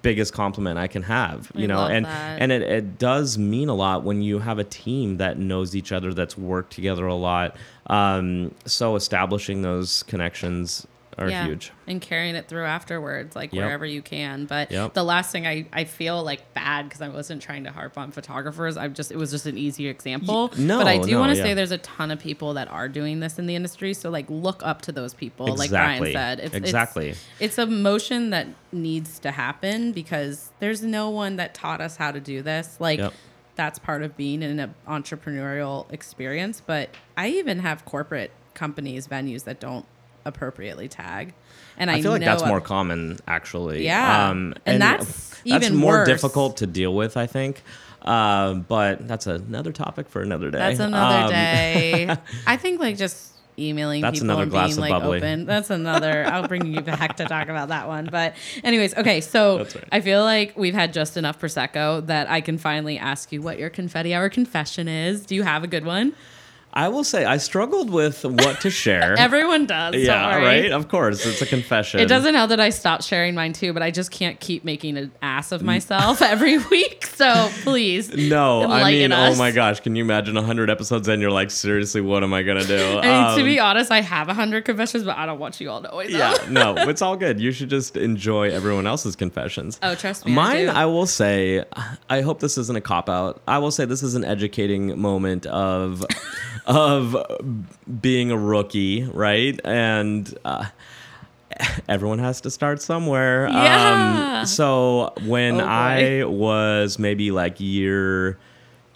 biggest 0.01 0.33
compliment 0.33 0.77
I 0.77 0.87
can 0.87 1.03
have. 1.03 1.51
You 1.55 1.65
I 1.65 1.67
know, 1.67 1.85
and 1.85 2.05
that. 2.05 2.41
and 2.41 2.51
it, 2.51 2.61
it 2.61 2.97
does 2.97 3.37
mean 3.37 3.69
a 3.69 3.73
lot 3.73 4.03
when 4.03 4.21
you 4.21 4.39
have 4.39 4.59
a 4.59 4.63
team 4.63 5.17
that 5.17 5.37
knows 5.37 5.75
each 5.75 5.91
other, 5.91 6.13
that's 6.13 6.37
worked 6.37 6.73
together 6.73 7.05
a 7.07 7.15
lot. 7.15 7.55
Um, 7.87 8.53
so 8.65 8.95
establishing 8.95 9.61
those 9.61 10.03
connections 10.03 10.87
are 11.17 11.29
huge. 11.29 11.71
And 11.87 12.01
carrying 12.01 12.35
it 12.35 12.47
through 12.47 12.65
afterwards, 12.65 13.35
like 13.35 13.53
Yep. 13.53 13.63
wherever 13.63 13.85
you 13.85 14.01
can. 14.01 14.45
But 14.45 14.71
Yep. 14.71 14.93
the 14.93 15.03
last 15.03 15.31
thing 15.31 15.47
I, 15.47 15.67
I 15.71 15.83
feel 15.85 16.23
like 16.23 16.53
bad 16.53 16.83
because 16.89 17.01
I 17.01 17.09
wasn't 17.09 17.41
trying 17.41 17.63
to 17.63 17.71
harp 17.71 17.97
on 17.97 18.11
photographers. 18.11 18.75
I'm 18.77 18.93
just 18.93 19.11
it 19.11 19.17
was 19.17 19.31
just 19.31 19.45
an 19.45 19.57
easy 19.57 19.87
example. 19.87 20.49
Y- 20.57 20.63
no, 20.63 20.77
but 20.79 20.87
I 20.87 20.97
do 20.97 21.11
no, 21.11 21.19
want 21.19 21.31
to 21.31 21.37
yeah. 21.37 21.43
say 21.43 21.53
there's 21.53 21.71
a 21.71 21.77
ton 21.77 22.11
of 22.11 22.19
people 22.19 22.55
that 22.55 22.69
are 22.69 22.89
doing 22.89 23.19
this 23.19 23.39
in 23.39 23.45
the 23.45 23.55
industry. 23.55 23.93
So 23.93 24.09
like 24.09 24.25
look 24.29 24.61
up 24.63 24.81
to 24.83 24.91
those 24.91 25.13
people. 25.13 25.55
Like 25.55 25.69
Brian 25.69 26.11
said, 26.11 26.39
it's, 26.39 26.53
Exactly. 26.55 27.09
It's, 27.09 27.25
it's 27.39 27.57
a 27.57 27.65
motion 27.65 28.31
that 28.31 28.47
needs 28.71 29.19
to 29.19 29.31
happen 29.31 29.91
because 29.93 30.51
there's 30.59 30.83
no 30.83 31.09
one 31.09 31.37
that 31.37 31.53
taught 31.53 31.81
us 31.81 31.95
how 31.97 32.11
to 32.11 32.19
do 32.19 32.41
this. 32.41 32.77
Like. 32.79 32.99
Yep. 32.99 33.13
That's 33.57 33.79
part 33.79 34.03
of 34.03 34.17
being 34.17 34.43
in 34.43 34.59
an 34.59 34.75
entrepreneurial 34.85 35.89
experience, 35.91 36.61
but 36.65 36.89
I 37.15 37.29
even 37.29 37.59
have 37.59 37.85
corporate 37.85 38.31
companies, 38.53 39.07
venues 39.07 39.45
that 39.45 39.61
don't 39.61 39.85
appropriately 40.25 40.87
tag, 40.87 41.33
and 41.77 41.89
I, 41.89 41.95
I 41.95 42.01
feel 42.01 42.11
like 42.11 42.21
that's 42.21 42.41
of- 42.41 42.47
more 42.47 42.61
common, 42.61 43.19
actually. 43.27 43.85
Yeah. 43.85 44.31
And 44.31 44.55
that's 44.65 45.29
that's 45.29 45.45
even 45.45 45.75
more 45.75 45.99
worse. 45.99 46.07
difficult 46.07 46.57
to 46.57 46.67
deal 46.67 46.93
with, 46.95 47.17
I 47.17 47.27
think. 47.27 47.61
Uh, 48.01 48.53
but 48.55 49.07
that's 49.07 49.25
another 49.27 49.71
topic 49.71 50.07
for 50.09 50.21
another 50.21 50.51
day. 50.51 50.59
That's 50.59 50.79
another 50.79 51.25
Um, 51.25 51.29
day. 51.31 52.15
I 52.47 52.57
think 52.57 52.79
like 52.79 52.97
just 52.97 53.31
emailing 53.57 54.01
That's 54.01 54.19
people 54.19 54.29
another 54.31 54.43
and 54.43 54.51
being 54.51 54.75
like 54.77 54.91
bubbly. 54.91 55.17
open. 55.19 55.45
That's 55.45 55.69
another. 55.69 56.23
I'll 56.27 56.47
bring 56.47 56.65
you 56.67 56.81
back 56.81 57.17
to 57.17 57.25
talk 57.25 57.47
about 57.47 57.69
that 57.69 57.87
one. 57.87 58.07
But 58.11 58.35
anyways, 58.63 58.95
okay. 58.95 59.21
So 59.21 59.59
right. 59.59 59.83
I 59.91 60.01
feel 60.01 60.23
like 60.23 60.55
we've 60.57 60.73
had 60.73 60.93
just 60.93 61.17
enough 61.17 61.39
prosecco 61.39 62.05
that 62.07 62.29
I 62.29 62.41
can 62.41 62.57
finally 62.57 62.97
ask 62.99 63.31
you 63.31 63.41
what 63.41 63.57
your 63.57 63.69
confetti 63.71 64.13
hour 64.13 64.29
confession 64.29 64.87
is. 64.87 65.25
Do 65.25 65.33
you 65.35 65.43
have 65.43 65.63
a 65.63 65.67
good 65.67 65.85
one? 65.85 66.13
I 66.75 66.89
will 66.89 67.03
say 67.05 67.23
I 67.23 67.37
struggled 67.37 67.89
with 67.89 68.25
what 68.25 68.59
to 68.61 68.69
share. 68.69 69.15
Everyone 69.17 69.65
does. 69.65 69.95
yeah, 69.95 70.37
right. 70.37 70.71
Of 70.71 70.89
course, 70.89 71.25
it's 71.25 71.41
a 71.41 71.45
confession. 71.45 72.01
It 72.01 72.07
doesn't 72.07 72.35
help 72.35 72.49
that 72.49 72.59
I 72.59 72.69
stopped 72.69 73.03
sharing 73.03 73.33
mine 73.33 73.53
too, 73.53 73.71
but 73.71 73.81
I 73.81 73.91
just 73.91 74.11
can't 74.11 74.39
keep 74.39 74.65
making 74.65 74.97
an 74.97 75.11
ass 75.21 75.51
of 75.53 75.61
myself 75.63 76.21
every 76.33 76.57
week. 76.57 77.05
So 77.05 77.49
please. 77.63 78.13
No, 78.13 78.63
I 78.69 78.91
mean, 78.91 79.11
us. 79.13 79.35
oh 79.35 79.39
my 79.39 79.51
gosh, 79.51 79.79
can 79.79 79.95
you 79.95 80.03
imagine 80.03 80.35
hundred 80.35 80.69
episodes 80.69 81.07
and 81.07 81.21
You're 81.21 81.31
like, 81.31 81.49
seriously, 81.49 82.01
what 82.01 82.23
am 82.23 82.33
I 82.33 82.43
gonna 82.43 82.65
do? 82.65 82.75
I 82.75 83.01
mean, 83.01 83.35
to 83.37 83.41
Um, 83.41 83.45
be 83.45 83.59
honest, 83.59 83.89
I 83.91 84.01
have 84.01 84.27
a 84.27 84.33
hundred 84.33 84.65
confessions, 84.65 85.03
but 85.05 85.17
I 85.17 85.25
don't 85.25 85.39
want 85.39 85.61
you 85.61 85.69
all 85.69 85.79
knowing. 85.81 86.11
Though. 86.11 86.17
yeah, 86.17 86.35
no, 86.49 86.75
it's 86.77 87.01
all 87.01 87.15
good. 87.15 87.39
You 87.39 87.51
should 87.53 87.69
just 87.69 87.95
enjoy 87.95 88.49
everyone 88.51 88.85
else's 88.85 89.15
confessions. 89.15 89.79
Oh, 89.81 89.95
trust 89.95 90.25
me. 90.25 90.33
I 90.33 90.35
Mine, 90.35 90.65
do. 90.65 90.71
I, 90.71 90.85
will 90.87 91.05
say, 91.05 91.63
I 92.09 92.19
hope 92.21 92.41
this 92.41 92.57
isn't 92.57 92.75
a 92.75 92.81
cop 92.81 93.09
out. 93.09 93.41
I 93.47 93.59
will 93.59 93.71
say 93.71 93.85
this 93.85 94.03
is 94.03 94.15
an 94.15 94.25
educating 94.25 94.99
moment 94.99 95.45
of, 95.45 96.03
of 96.65 97.15
being 98.01 98.31
a 98.31 98.37
rookie, 98.37 99.03
right? 99.03 99.59
And 99.63 100.37
uh, 100.45 100.65
everyone 101.87 102.19
has 102.19 102.41
to 102.41 102.51
start 102.51 102.81
somewhere. 102.81 103.47
Yeah. 103.49 104.39
Um, 104.41 104.45
so 104.45 105.13
when 105.25 105.61
Oh. 105.61 105.65
I 105.65 106.23
was 106.25 106.99
maybe 106.99 107.31
like 107.31 107.59
year 107.59 108.37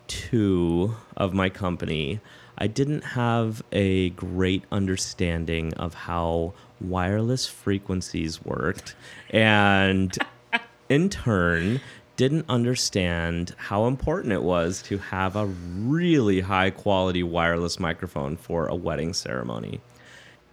two 0.08 0.96
of 1.16 1.34
my 1.34 1.50
company, 1.50 2.20
I 2.58 2.68
didn't 2.68 3.04
have 3.04 3.64
a 3.72 4.10
great 4.12 4.64
understanding 4.72 5.74
of 5.76 5.94
how 5.94 6.54
wireless 6.82 7.46
frequencies 7.48 8.44
worked. 8.44 8.96
And 9.30 10.18
in 10.90 11.10
turn, 11.10 11.80
didn't 12.20 12.44
understand 12.50 13.56
how 13.56 13.86
important 13.86 14.34
it 14.34 14.44
was 14.44 14.82
to 14.82 14.98
have 14.98 15.38
a 15.38 15.46
really 15.46 16.41
high 16.41 16.70
quality 16.70 17.24
wireless 17.24 17.80
microphone 17.80 18.36
for 18.36 18.68
a 18.68 18.76
wedding 18.76 19.14
ceremony. 19.14 19.80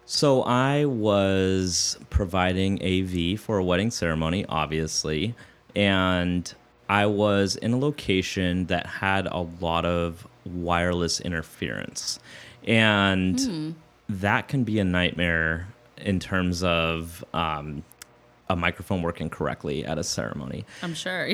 So 0.04 0.44
I 0.44 0.84
was 0.84 1.98
providing 2.08 2.80
AV 2.84 3.40
for 3.40 3.58
a 3.58 3.64
wedding 3.64 3.90
ceremony, 3.90 4.46
obviously, 4.48 5.34
and 5.74 6.54
I 6.88 7.06
was 7.06 7.56
in 7.56 7.72
a 7.72 7.78
location 7.78 8.66
that 8.66 8.86
had 8.86 9.26
a 9.26 9.40
lot 9.60 9.84
of 9.84 10.24
wireless 10.44 11.20
interference. 11.20 12.20
And 12.64 13.74
that 14.08 14.46
can 14.46 14.62
be 14.62 14.78
a 14.78 14.84
nightmare 14.84 15.66
in 15.96 16.20
terms 16.20 16.62
of 16.62 17.24
um, 17.34 17.82
a 18.48 18.56
microphone 18.56 19.02
working 19.02 19.28
correctly 19.30 19.84
at 19.84 19.98
a 19.98 20.04
ceremony 20.04 20.64
I'm 20.82 20.94
sure. 20.94 21.30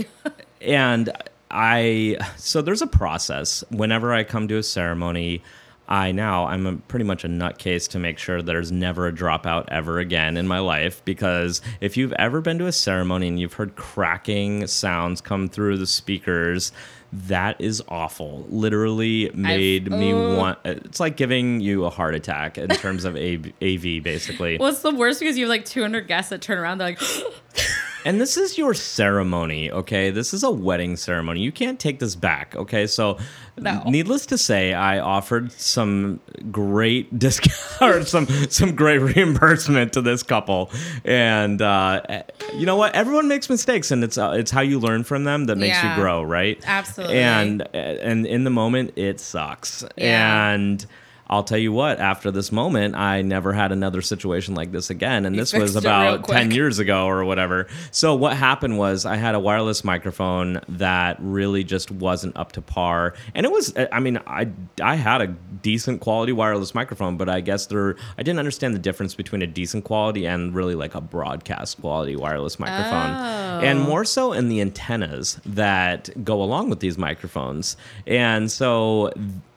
and 0.61 1.11
I 1.53 2.17
so 2.37 2.63
there's 2.63 2.83
a 2.83 2.87
process. 2.87 3.63
Whenever 3.71 4.13
I 4.13 4.25
come 4.25 4.49
to 4.49 4.57
a 4.57 4.63
ceremony, 4.63 5.43
I 5.89 6.11
now 6.11 6.47
I'm 6.47 6.67
a, 6.67 6.77
pretty 6.77 7.05
much 7.05 7.25
a 7.25 7.29
nutcase 7.29 7.89
to 7.91 7.99
make 7.99 8.19
sure 8.19 8.41
there's 8.41 8.73
never 8.73 9.07
a 9.07 9.13
dropout 9.13 9.67
ever 9.69 9.99
again 9.99 10.39
in 10.39 10.49
my 10.49 10.61
life 10.61 11.05
because 11.05 11.61
if 11.83 11.97
you've 11.97 12.15
ever 12.15 12.41
been 12.41 12.59
to 12.59 12.67
a 12.67 12.73
ceremony 12.73 13.29
and 13.29 13.39
you've 13.39 13.53
heard 13.53 13.77
cracking 13.77 14.67
sounds 14.67 15.21
come 15.21 15.49
through 15.49 15.77
the 15.77 15.87
speakers, 15.87 16.73
that 17.13 17.61
is 17.61 17.83
awful. 17.89 18.47
Literally 18.49 19.31
made 19.35 19.91
me 19.91 20.13
oh. 20.13 20.37
want. 20.37 20.59
It's 20.65 20.99
like 20.99 21.17
giving 21.17 21.61
you 21.61 21.85
a 21.85 21.91
heart 21.91 22.15
attack 22.15 22.57
in 22.57 22.69
terms 22.71 23.05
of 23.05 23.17
AV, 23.17 23.53
basically. 23.61 24.57
What's 24.61 24.81
the 24.81 24.95
worst 24.95 25.21
because 25.21 25.37
you 25.37 25.45
have 25.45 25.51
like 25.51 25.65
200 25.67 26.09
guests 26.09 26.31
that 26.31 26.41
turn 26.41 26.59
around, 26.59 26.79
they're 26.79 26.89
like, 26.89 27.01
And 28.05 28.21
this 28.21 28.37
is 28.37 28.59
your 28.59 28.75
ceremony, 28.75 29.71
okay? 29.71 30.11
This 30.11 30.35
is 30.35 30.43
a 30.43 30.51
wedding 30.51 30.97
ceremony. 30.97 31.41
You 31.41 31.53
can't 31.53 31.79
take 31.79 32.01
this 32.01 32.15
back, 32.17 32.57
okay? 32.57 32.87
So, 32.87 33.19
No. 33.57 33.83
needless 33.87 34.27
to 34.27 34.39
say, 34.39 34.73
I 34.75 34.99
offered 34.99 35.53
some 35.53 36.19
great 36.51 37.17
discount 37.19 38.09
some 38.09 38.27
some 38.49 38.75
great 38.75 38.99
reimbursement 38.99 39.93
to 39.93 40.01
this 40.01 40.23
couple, 40.23 40.71
and 41.05 41.61
uh, 41.63 42.23
you 42.55 42.67
know 42.67 42.77
what? 42.77 42.95
Everyone 42.95 43.29
makes 43.29 43.49
mistakes, 43.51 43.91
and 43.91 44.03
it's 44.03 44.19
uh, 44.19 44.31
it's 44.37 44.51
how 44.51 44.63
you 44.63 44.79
learn 44.81 45.05
from 45.05 45.25
them 45.25 45.47
that 45.47 45.57
makes 45.57 45.77
Yeah. 45.83 45.95
you 45.97 46.01
grow, 46.03 46.23
right? 46.23 46.61
Absolutely. 46.67 47.19
And 47.19 47.69
and 47.75 48.27
in 48.27 48.45
the 48.45 48.51
moment, 48.51 48.93
it 48.97 49.21
sucks, 49.21 49.85
Yeah. 49.97 50.51
and. 50.53 50.85
I'll 51.33 51.43
tell 51.43 51.57
you 51.57 51.73
what, 51.73 51.99
after 51.99 52.31
this 52.31 52.53
moment, 52.53 52.95
I 52.95 53.23
never 53.23 53.55
had 53.55 53.73
another 53.73 54.03
situation 54.03 54.55
like 54.55 54.71
this 54.71 54.91
again. 54.91 55.25
And 55.25 55.35
You 55.35 55.41
this 55.41 55.55
was 55.55 55.73
fixed 55.73 55.77
it 55.87 55.89
real 55.89 56.15
about 56.17 56.29
10 56.29 56.51
years 56.51 56.79
ago 56.79 57.07
or 57.07 57.25
whatever. 57.25 57.69
So 57.91 58.15
what 58.15 58.37
happened 58.37 58.77
was 58.77 59.07
I 59.07 59.17
had 59.17 59.35
a 59.35 59.41
wireless 59.41 59.83
microphone 59.83 60.61
that 60.69 61.17
really 61.21 61.65
just 61.65 61.91
wasn't 61.91 62.37
up 62.37 62.53
to 62.53 62.61
par. 62.61 63.15
And 63.35 63.47
it 63.47 63.51
was 63.51 63.73
I 63.91 63.99
mean, 63.99 64.19
I 64.27 64.49
I 64.83 64.97
had 64.97 65.23
a 65.23 65.29
decent 65.29 66.03
quality 66.03 66.33
wireless 66.33 66.75
microphone, 66.75 67.17
but 67.17 67.31
I 67.31 67.41
guess 67.41 67.65
there 67.65 67.97
I 68.19 68.23
didn't 68.23 68.39
understand 68.39 68.75
the 68.75 68.79
difference 68.79 69.15
between 69.15 69.41
a 69.41 69.47
decent 69.47 69.85
quality 69.85 70.27
and 70.27 70.55
really 70.55 70.75
like 70.75 70.95
a 70.95 71.01
broadcast 71.01 71.81
quality 71.81 72.15
wireless 72.15 72.59
microphone. 72.59 73.17
Oh. 73.17 73.61
And 73.65 73.79
Oh. 73.79 73.85
more 73.85 74.05
so 74.05 74.35
in 74.35 74.51
the 74.51 74.61
antennas 74.61 75.41
that 75.47 76.11
go 76.23 76.43
along 76.43 76.69
with 76.69 76.81
these 76.81 76.99
microphones. 76.99 77.79
And 78.07 78.51
so 78.51 79.11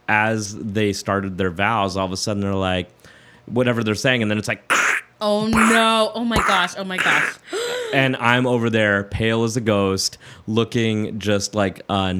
as 0.07 0.55
they 0.55 0.93
started 0.93 1.37
their 1.37 1.51
vows, 1.51 1.97
all 1.97 2.05
of 2.05 2.11
a 2.11 2.17
sudden 2.17 2.41
they're 2.41 2.53
like 2.53 2.89
whatever 3.45 3.83
they're 3.83 3.95
saying 3.95 4.21
and 4.21 4.31
then 4.31 4.37
it's 4.37 4.47
like 4.47 4.71
oh 5.21 5.47
no. 5.47 6.11
Oh 6.13 6.25
my 6.25 6.37
gosh. 6.37 6.73
Oh 6.77 6.83
my 6.83 6.97
gosh. 6.97 7.35
and 7.93 8.15
I'm 8.17 8.45
over 8.45 8.69
there, 8.69 9.03
pale 9.05 9.43
as 9.43 9.55
a 9.57 9.61
ghost, 9.61 10.17
looking 10.47 11.19
just 11.19 11.55
like 11.55 11.81
uh, 11.89 12.13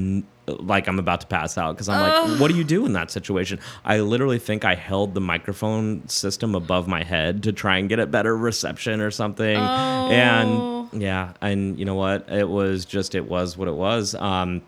like 0.47 0.87
I'm 0.87 0.99
about 0.99 1.21
to 1.21 1.27
pass 1.27 1.57
out 1.57 1.75
because 1.75 1.89
I'm 1.89 2.01
like, 2.01 2.39
what 2.39 2.51
do 2.51 2.57
you 2.57 2.63
do 2.63 2.85
in 2.85 2.93
that 2.93 3.11
situation? 3.11 3.59
I 3.83 3.99
literally 3.99 4.39
think 4.39 4.63
I 4.63 4.75
held 4.75 5.13
the 5.13 5.21
microphone 5.21 6.07
system 6.07 6.55
above 6.55 6.87
my 6.87 7.03
head 7.03 7.43
to 7.43 7.53
try 7.53 7.77
and 7.77 7.89
get 7.89 7.99
a 7.99 8.05
better 8.05 8.35
reception 8.37 9.01
or 9.01 9.11
something. 9.11 9.57
Oh. 9.57 10.09
And 10.11 11.01
yeah, 11.01 11.33
and 11.41 11.77
you 11.79 11.85
know 11.85 11.95
what? 11.95 12.29
It 12.29 12.47
was 12.47 12.85
just 12.85 13.15
it 13.15 13.27
was 13.27 13.57
what 13.57 13.67
it 13.67 13.75
was. 13.75 14.15
Um, 14.15 14.61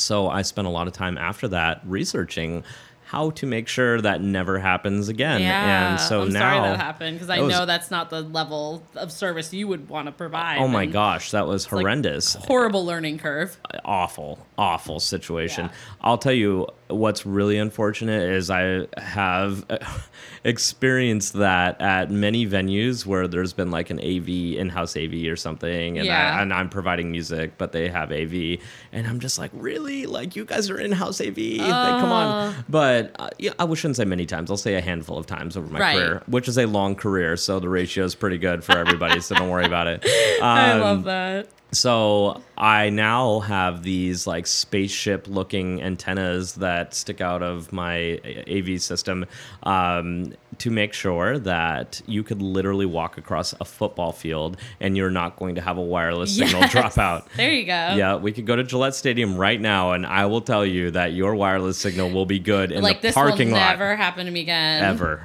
so 0.00 0.28
I 0.28 0.42
spent 0.42 0.66
a 0.66 0.70
lot 0.70 0.86
of 0.86 0.92
time 0.92 1.16
after 1.18 1.48
that 1.48 1.80
researching 1.84 2.64
how 3.06 3.30
to 3.30 3.44
make 3.44 3.66
sure 3.66 4.00
that 4.00 4.20
never 4.20 4.56
happens 4.60 5.08
again. 5.08 5.40
Yeah. 5.40 5.90
and 5.92 6.00
so 6.00 6.22
I'm 6.22 6.32
now 6.32 6.38
sorry 6.40 6.60
that 6.68 6.76
happened 6.80 7.16
because 7.16 7.28
I 7.28 7.40
was- 7.40 7.52
know 7.52 7.66
that's 7.66 7.90
not 7.90 8.08
the 8.08 8.20
level 8.20 8.84
of 8.94 9.10
service 9.10 9.52
you 9.52 9.66
would 9.66 9.88
want 9.88 10.06
to 10.06 10.12
provide. 10.12 10.58
Oh 10.58 10.68
my 10.68 10.86
gosh, 10.86 11.32
that 11.32 11.48
was 11.48 11.64
like 11.72 11.82
horrendous. 11.82 12.34
Horrible 12.34 12.86
learning 12.86 13.18
curve. 13.18 13.58
awful, 13.84 14.38
awful 14.60 15.00
situation. 15.00 15.64
Yeah. 15.66 15.72
I'll 16.02 16.18
tell 16.18 16.34
you 16.34 16.66
what's 16.88 17.24
really 17.24 17.56
unfortunate 17.56 18.30
is 18.30 18.50
I 18.50 18.86
have 18.98 19.64
experienced 20.44 21.34
that 21.34 21.80
at 21.80 22.10
many 22.10 22.46
venues 22.46 23.06
where 23.06 23.28
there's 23.28 23.52
been 23.52 23.70
like 23.70 23.90
an 23.90 23.98
AV 24.00 24.28
in-house 24.58 24.96
AV 24.96 25.14
or 25.26 25.36
something, 25.36 25.98
and, 25.98 26.06
Yeah. 26.06 26.36
I, 26.36 26.42
and 26.42 26.52
I'm 26.52 26.68
providing 26.68 27.10
music, 27.10 27.52
but 27.58 27.72
they 27.72 27.88
have 27.88 28.10
AV, 28.12 28.58
and 28.92 29.06
I'm 29.06 29.20
just 29.20 29.38
like, 29.38 29.50
really, 29.54 30.06
like 30.06 30.36
you 30.36 30.44
guys 30.44 30.68
are 30.68 30.78
in-house 30.78 31.20
AV, 31.20 31.38
like, 31.38 32.00
come 32.00 32.12
on. 32.12 32.54
But 32.68 33.14
uh, 33.18 33.30
yeah, 33.38 33.52
I 33.58 33.72
shouldn't 33.74 33.96
say 33.96 34.04
many 34.04 34.26
times. 34.26 34.50
I'll 34.50 34.56
say 34.56 34.74
a 34.74 34.80
handful 34.80 35.16
of 35.18 35.26
times 35.26 35.56
over 35.56 35.68
my 35.72 35.80
Right. 35.80 35.96
career, 35.96 36.22
which 36.26 36.48
is 36.48 36.58
a 36.58 36.66
long 36.66 36.94
career, 36.96 37.36
so 37.36 37.60
the 37.60 37.68
ratio 37.68 38.04
is 38.04 38.14
pretty 38.14 38.38
good 38.38 38.62
for 38.64 38.72
everybody. 38.76 39.20
so 39.20 39.34
don't 39.36 39.48
worry 39.48 39.64
about 39.64 39.86
it. 39.86 40.04
I 40.42 40.72
Um, 40.72 40.80
love 40.80 41.04
that. 41.04 41.48
So 41.72 42.40
I 42.58 42.90
now 42.90 43.40
have 43.40 43.82
these 43.82 44.26
like 44.26 44.46
spaceship 44.46 45.26
looking 45.28 45.80
antennas 45.82 46.54
that 46.56 46.94
stick 46.94 47.20
out 47.20 47.42
of 47.42 47.72
my 47.72 48.20
AV 48.50 48.80
system 48.82 49.24
um, 49.62 50.34
to 50.58 50.70
make 50.70 50.92
sure 50.92 51.38
that 51.38 52.02
you 52.06 52.22
could 52.22 52.42
literally 52.42 52.86
walk 52.86 53.18
across 53.18 53.54
a 53.60 53.64
football 53.64 54.12
field 54.12 54.56
and 54.80 54.96
you're 54.96 55.10
not 55.10 55.36
going 55.36 55.54
to 55.54 55.60
have 55.60 55.78
a 55.78 55.82
wireless 55.82 56.36
signal 56.36 56.60
Yes. 56.62 56.72
drop 56.72 56.98
out. 56.98 57.28
There 57.36 57.52
you 57.52 57.64
go. 57.64 57.72
Yeah, 57.96 58.16
we 58.16 58.32
could 58.32 58.46
go 58.46 58.56
to 58.56 58.64
Gillette 58.64 58.94
Stadium 58.94 59.36
right 59.36 59.60
now, 59.60 59.92
and 59.92 60.04
I 60.04 60.26
will 60.26 60.40
tell 60.42 60.66
you 60.66 60.90
that 60.90 61.12
your 61.12 61.34
wireless 61.34 61.78
signal 61.78 62.10
will 62.10 62.26
be 62.26 62.38
good 62.38 62.72
in 62.72 62.82
like 62.82 63.00
the 63.00 63.08
this 63.08 63.14
parking 63.14 63.48
will 63.52 63.58
lot 63.58 63.70
never 63.70 63.96
happen 63.96 64.26
to 64.26 64.32
me 64.32 64.40
again. 64.40 64.82
ever. 64.82 65.22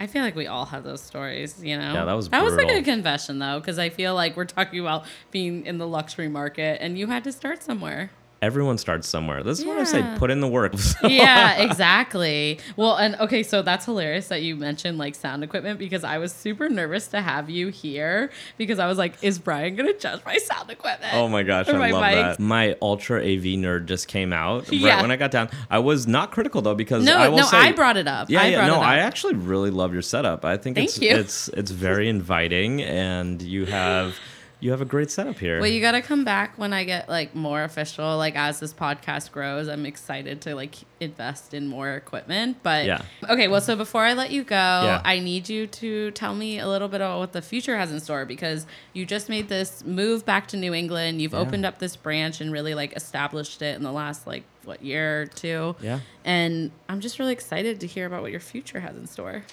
I 0.00 0.06
feel 0.06 0.22
like 0.22 0.34
we 0.34 0.46
all 0.46 0.64
have 0.64 0.82
those 0.82 1.02
stories, 1.02 1.62
you 1.62 1.76
know. 1.76 1.92
Yeah, 1.92 2.06
that 2.06 2.14
was 2.14 2.30
that 2.30 2.42
was 2.42 2.54
like 2.54 2.70
a 2.70 2.82
confession 2.82 3.38
though, 3.38 3.60
because 3.60 3.78
I 3.78 3.90
feel 3.90 4.14
like 4.14 4.34
we're 4.34 4.46
talking 4.46 4.80
about 4.80 5.04
being 5.30 5.66
in 5.66 5.76
the 5.76 5.86
luxury 5.86 6.28
market, 6.28 6.80
and 6.80 6.98
you 6.98 7.08
had 7.08 7.22
to 7.24 7.32
start 7.32 7.62
somewhere. 7.62 8.10
Everyone 8.42 8.78
starts 8.78 9.06
somewhere. 9.06 9.42
This 9.42 9.58
is 9.58 9.66
what 9.66 9.76
I 9.78 9.84
say: 9.84 10.02
put 10.16 10.30
in 10.30 10.40
the 10.40 10.48
work. 10.48 10.72
yeah, 11.02 11.56
exactly. 11.58 12.58
Well, 12.74 12.96
and 12.96 13.14
okay, 13.16 13.42
so 13.42 13.60
that's 13.60 13.84
hilarious 13.84 14.28
that 14.28 14.40
you 14.40 14.56
mentioned 14.56 14.96
like 14.96 15.14
sound 15.14 15.44
equipment 15.44 15.78
because 15.78 16.04
I 16.04 16.16
was 16.16 16.32
super 16.32 16.70
nervous 16.70 17.08
to 17.08 17.20
have 17.20 17.50
you 17.50 17.68
here 17.68 18.30
because 18.56 18.78
I 18.78 18.86
was 18.86 18.96
like, 18.96 19.22
is 19.22 19.38
Brian 19.38 19.76
gonna 19.76 19.92
judge 19.92 20.24
my 20.24 20.38
sound 20.38 20.70
equipment? 20.70 21.12
Oh 21.12 21.28
my 21.28 21.42
gosh, 21.42 21.68
I 21.68 21.72
my 21.72 21.90
love 21.90 22.02
mic? 22.02 22.14
that. 22.14 22.40
My 22.40 22.76
ultra 22.80 23.18
AV 23.20 23.58
nerd 23.60 23.84
just 23.84 24.08
came 24.08 24.32
out 24.32 24.62
right 24.68 24.72
Yeah. 24.72 25.02
when 25.02 25.10
I 25.10 25.16
got 25.16 25.30
down. 25.30 25.50
I 25.68 25.80
was 25.80 26.06
not 26.06 26.30
critical 26.30 26.62
though 26.62 26.74
because 26.74 27.04
No, 27.04 27.18
I 27.18 27.28
will 27.28 27.38
no, 27.38 27.44
say, 27.44 27.58
I 27.58 27.72
brought 27.72 27.98
it 27.98 28.08
up. 28.08 28.30
Yeah, 28.30 28.40
I 28.40 28.46
yeah, 28.46 28.56
brought 28.58 28.66
no, 28.68 28.74
it 28.76 28.78
up. 28.78 28.84
I 28.86 28.98
actually 29.00 29.34
really 29.34 29.70
love 29.70 29.92
your 29.92 30.02
setup. 30.02 30.46
I 30.46 30.56
think 30.56 30.76
Thank 30.76 30.88
it's 30.88 30.98
you. 31.00 31.10
it's 31.10 31.48
it's 31.48 31.70
very 31.70 32.08
inviting, 32.08 32.80
and 32.80 33.42
you 33.42 33.66
have 33.66 34.16
you 34.60 34.70
have 34.70 34.80
a 34.80 34.84
great 34.84 35.10
setup 35.10 35.38
here. 35.38 35.58
Well, 35.60 35.68
you 35.70 35.80
got 35.80 35.92
to 35.92 36.02
come 36.02 36.24
back 36.24 36.58
when 36.58 36.72
I 36.72 36.84
get 36.84 37.08
like 37.08 37.34
more 37.34 37.64
official. 37.64 38.16
Like 38.18 38.36
as 38.36 38.60
this 38.60 38.72
podcast 38.72 39.32
grows, 39.32 39.68
I'm 39.68 39.86
excited 39.86 40.42
to 40.42 40.54
like 40.54 40.74
invest 41.00 41.54
in 41.54 41.66
more 41.66 41.94
equipment. 41.94 42.58
But 42.62 42.84
Yeah. 42.86 43.02
okay, 43.28 43.48
well, 43.48 43.60
so 43.62 43.74
before 43.74 44.02
I 44.04 44.12
let 44.12 44.30
you 44.30 44.44
go, 44.44 44.54
Yeah. 44.56 45.00
I 45.04 45.18
need 45.18 45.48
you 45.48 45.66
to 45.66 46.10
tell 46.12 46.34
me 46.34 46.58
a 46.58 46.68
little 46.68 46.88
bit 46.88 47.00
about 47.00 47.18
what 47.18 47.32
the 47.32 47.42
future 47.42 47.76
has 47.76 47.90
in 47.90 48.00
store 48.00 48.24
because 48.26 48.66
you 48.92 49.06
just 49.06 49.28
made 49.28 49.48
this 49.48 49.84
move 49.84 50.24
back 50.26 50.46
to 50.48 50.56
New 50.56 50.74
England. 50.74 51.22
You've 51.22 51.34
opened 51.34 51.64
up 51.64 51.78
this 51.78 51.96
branch 51.96 52.40
and 52.40 52.52
really 52.52 52.74
like 52.74 52.94
established 52.96 53.62
it 53.62 53.76
in 53.76 53.82
the 53.82 53.92
last 53.92 54.26
like 54.26 54.44
what 54.64 54.82
year 54.84 55.22
or 55.22 55.26
two. 55.26 55.74
Yeah. 55.80 56.00
And 56.24 56.70
I'm 56.88 57.00
just 57.00 57.18
really 57.18 57.32
excited 57.32 57.80
to 57.80 57.86
hear 57.86 58.04
about 58.06 58.20
what 58.20 58.30
your 58.30 58.40
future 58.40 58.80
has 58.80 58.94
in 58.96 59.06
store. 59.06 59.44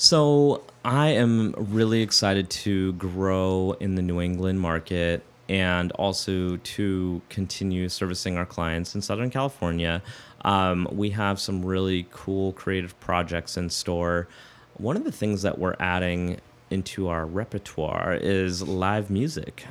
So 0.00 0.62
I 0.84 1.08
am 1.08 1.56
really 1.58 2.02
excited 2.02 2.48
to 2.50 2.92
grow 2.92 3.74
in 3.80 3.96
the 3.96 4.02
New 4.02 4.20
England 4.20 4.60
market 4.60 5.24
and 5.48 5.90
also 5.92 6.56
to 6.56 7.20
continue 7.30 7.88
servicing 7.88 8.36
our 8.36 8.46
clients 8.46 8.94
in 8.94 9.02
Southern 9.02 9.28
California. 9.28 10.00
Um, 10.42 10.86
we 10.92 11.10
have 11.10 11.40
some 11.40 11.64
really 11.64 12.06
cool 12.12 12.52
creative 12.52 12.98
projects 13.00 13.56
in 13.56 13.70
store. 13.70 14.28
One 14.76 14.96
of 14.96 15.02
the 15.02 15.10
things 15.10 15.42
that 15.42 15.58
we're 15.58 15.74
adding 15.80 16.38
into 16.70 17.08
our 17.08 17.26
repertoire 17.26 18.14
is 18.14 18.62
live 18.62 19.10
music. 19.10 19.64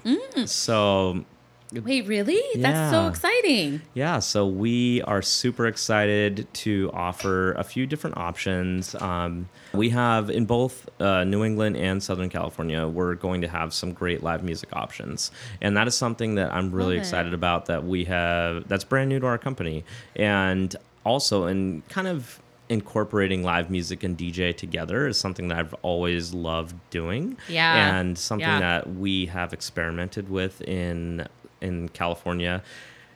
So 0.46 1.24
Wait, 1.74 2.08
really? 2.08 2.42
That's 2.56 2.92
so 2.92 3.08
exciting. 3.08 3.82
yeah, 3.94 4.20
so 4.20 4.48
we 4.48 5.02
are 5.02 5.22
super 5.22 5.68
excited 5.68 6.48
to 6.54 6.90
offer 6.94 7.52
a 7.54 7.64
few 7.64 7.86
different 7.86 8.16
options. 8.18 8.96
Um, 8.96 9.50
we 9.74 9.90
have 9.90 10.30
in 10.30 10.46
both 10.46 10.88
uh, 11.02 11.26
New 11.26 11.44
England 11.44 11.76
and 11.76 12.02
Southern 12.02 12.30
California, 12.30 12.88
we're 12.88 13.16
going 13.16 13.42
to 13.42 13.48
have 13.50 13.74
some 13.74 13.92
great 13.92 14.24
live 14.24 14.44
music 14.44 14.70
options, 14.72 15.30
and 15.62 15.76
that 15.76 15.88
is 15.88 15.96
something 15.96 16.36
that 16.36 16.54
I'm 16.54 16.72
really 16.72 16.96
Love 16.96 16.98
it. 16.98 17.00
excited 17.00 17.34
about. 17.34 17.66
That 17.66 17.84
we 17.84 18.06
have 18.06 18.68
that's 18.70 18.86
brand 18.86 19.10
new 19.10 19.20
to 19.20 19.26
our 19.28 19.38
company, 19.38 19.84
and 20.16 20.74
also 21.04 21.48
in 21.48 21.84
kind 21.90 22.08
of 22.08 22.42
incorporating 22.70 23.44
live 23.44 23.70
music 23.70 24.04
and 24.04 24.18
DJ 24.18 24.54
together 24.56 25.08
is 25.08 25.18
something 25.18 25.48
that 25.48 25.58
I've 25.58 25.74
always 25.84 26.34
loved 26.34 26.76
doing. 26.90 27.38
Yeah. 27.48 27.98
and 27.98 28.18
something 28.18 28.46
Yeah. 28.46 28.60
that 28.60 28.94
we 28.96 29.28
have 29.28 29.54
experimented 29.54 30.30
with 30.30 30.62
in 30.64 31.26
in 31.62 31.90
California. 31.90 32.64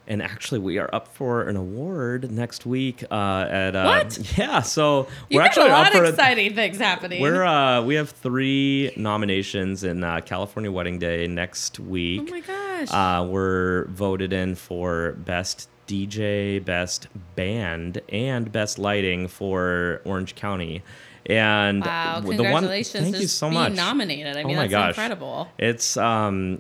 And 0.08 0.22
actually, 0.22 0.60
we 0.60 0.78
are 0.80 0.90
up 0.94 1.08
for 1.08 1.44
an 1.44 1.56
award 1.56 2.32
next 2.32 2.66
week. 2.66 3.04
Uh, 3.12 3.46
at 3.50 3.76
uh, 3.76 3.86
What? 3.86 4.34
Yeah, 4.38 4.62
so 4.62 5.08
You 5.30 5.38
we're 5.38 5.44
actually 5.44 5.68
a 5.68 5.74
lot 5.74 5.88
up 5.88 5.94
for 5.94 6.04
of 6.04 6.10
exciting 6.16 6.56
things 6.56 6.78
happening. 6.80 7.22
We're 7.22 7.44
uh, 7.46 7.82
we 7.84 7.96
have 7.96 8.10
three 8.10 8.92
nominations 8.98 9.84
in 9.84 10.04
uh, 10.04 10.20
California 10.22 10.72
Wedding 10.72 10.98
Day 11.00 11.28
next 11.28 11.80
week. 11.80 12.24
oh 12.28 12.32
my 12.32 12.40
gosh. 12.42 12.88
Uh, 12.92 13.26
we're 13.26 13.86
voted 13.90 14.34
in 14.34 14.56
for 14.56 15.14
best 15.20 15.70
DJ, 15.88 16.64
best 16.66 17.08
band, 17.36 18.02
and 18.10 18.52
best 18.52 18.80
lighting 18.80 19.28
for 19.28 20.02
Orange 20.04 20.36
County. 20.36 20.82
And 21.28 21.82
wow, 21.86 22.16
w- 22.22 22.36
congratulations. 22.38 23.04
thank 23.04 23.20
you 23.22 23.28
so 23.28 23.48
being 23.50 23.62
much. 23.62 23.74
nominated. 23.74 24.38
I 24.38 24.44
Oh 24.44 24.48
mean, 24.48 24.56
my 24.56 24.64
that's 24.64 24.72
gosh. 24.72 24.90
incredible. 24.90 25.48
It's 25.60 25.96
um 25.98 26.58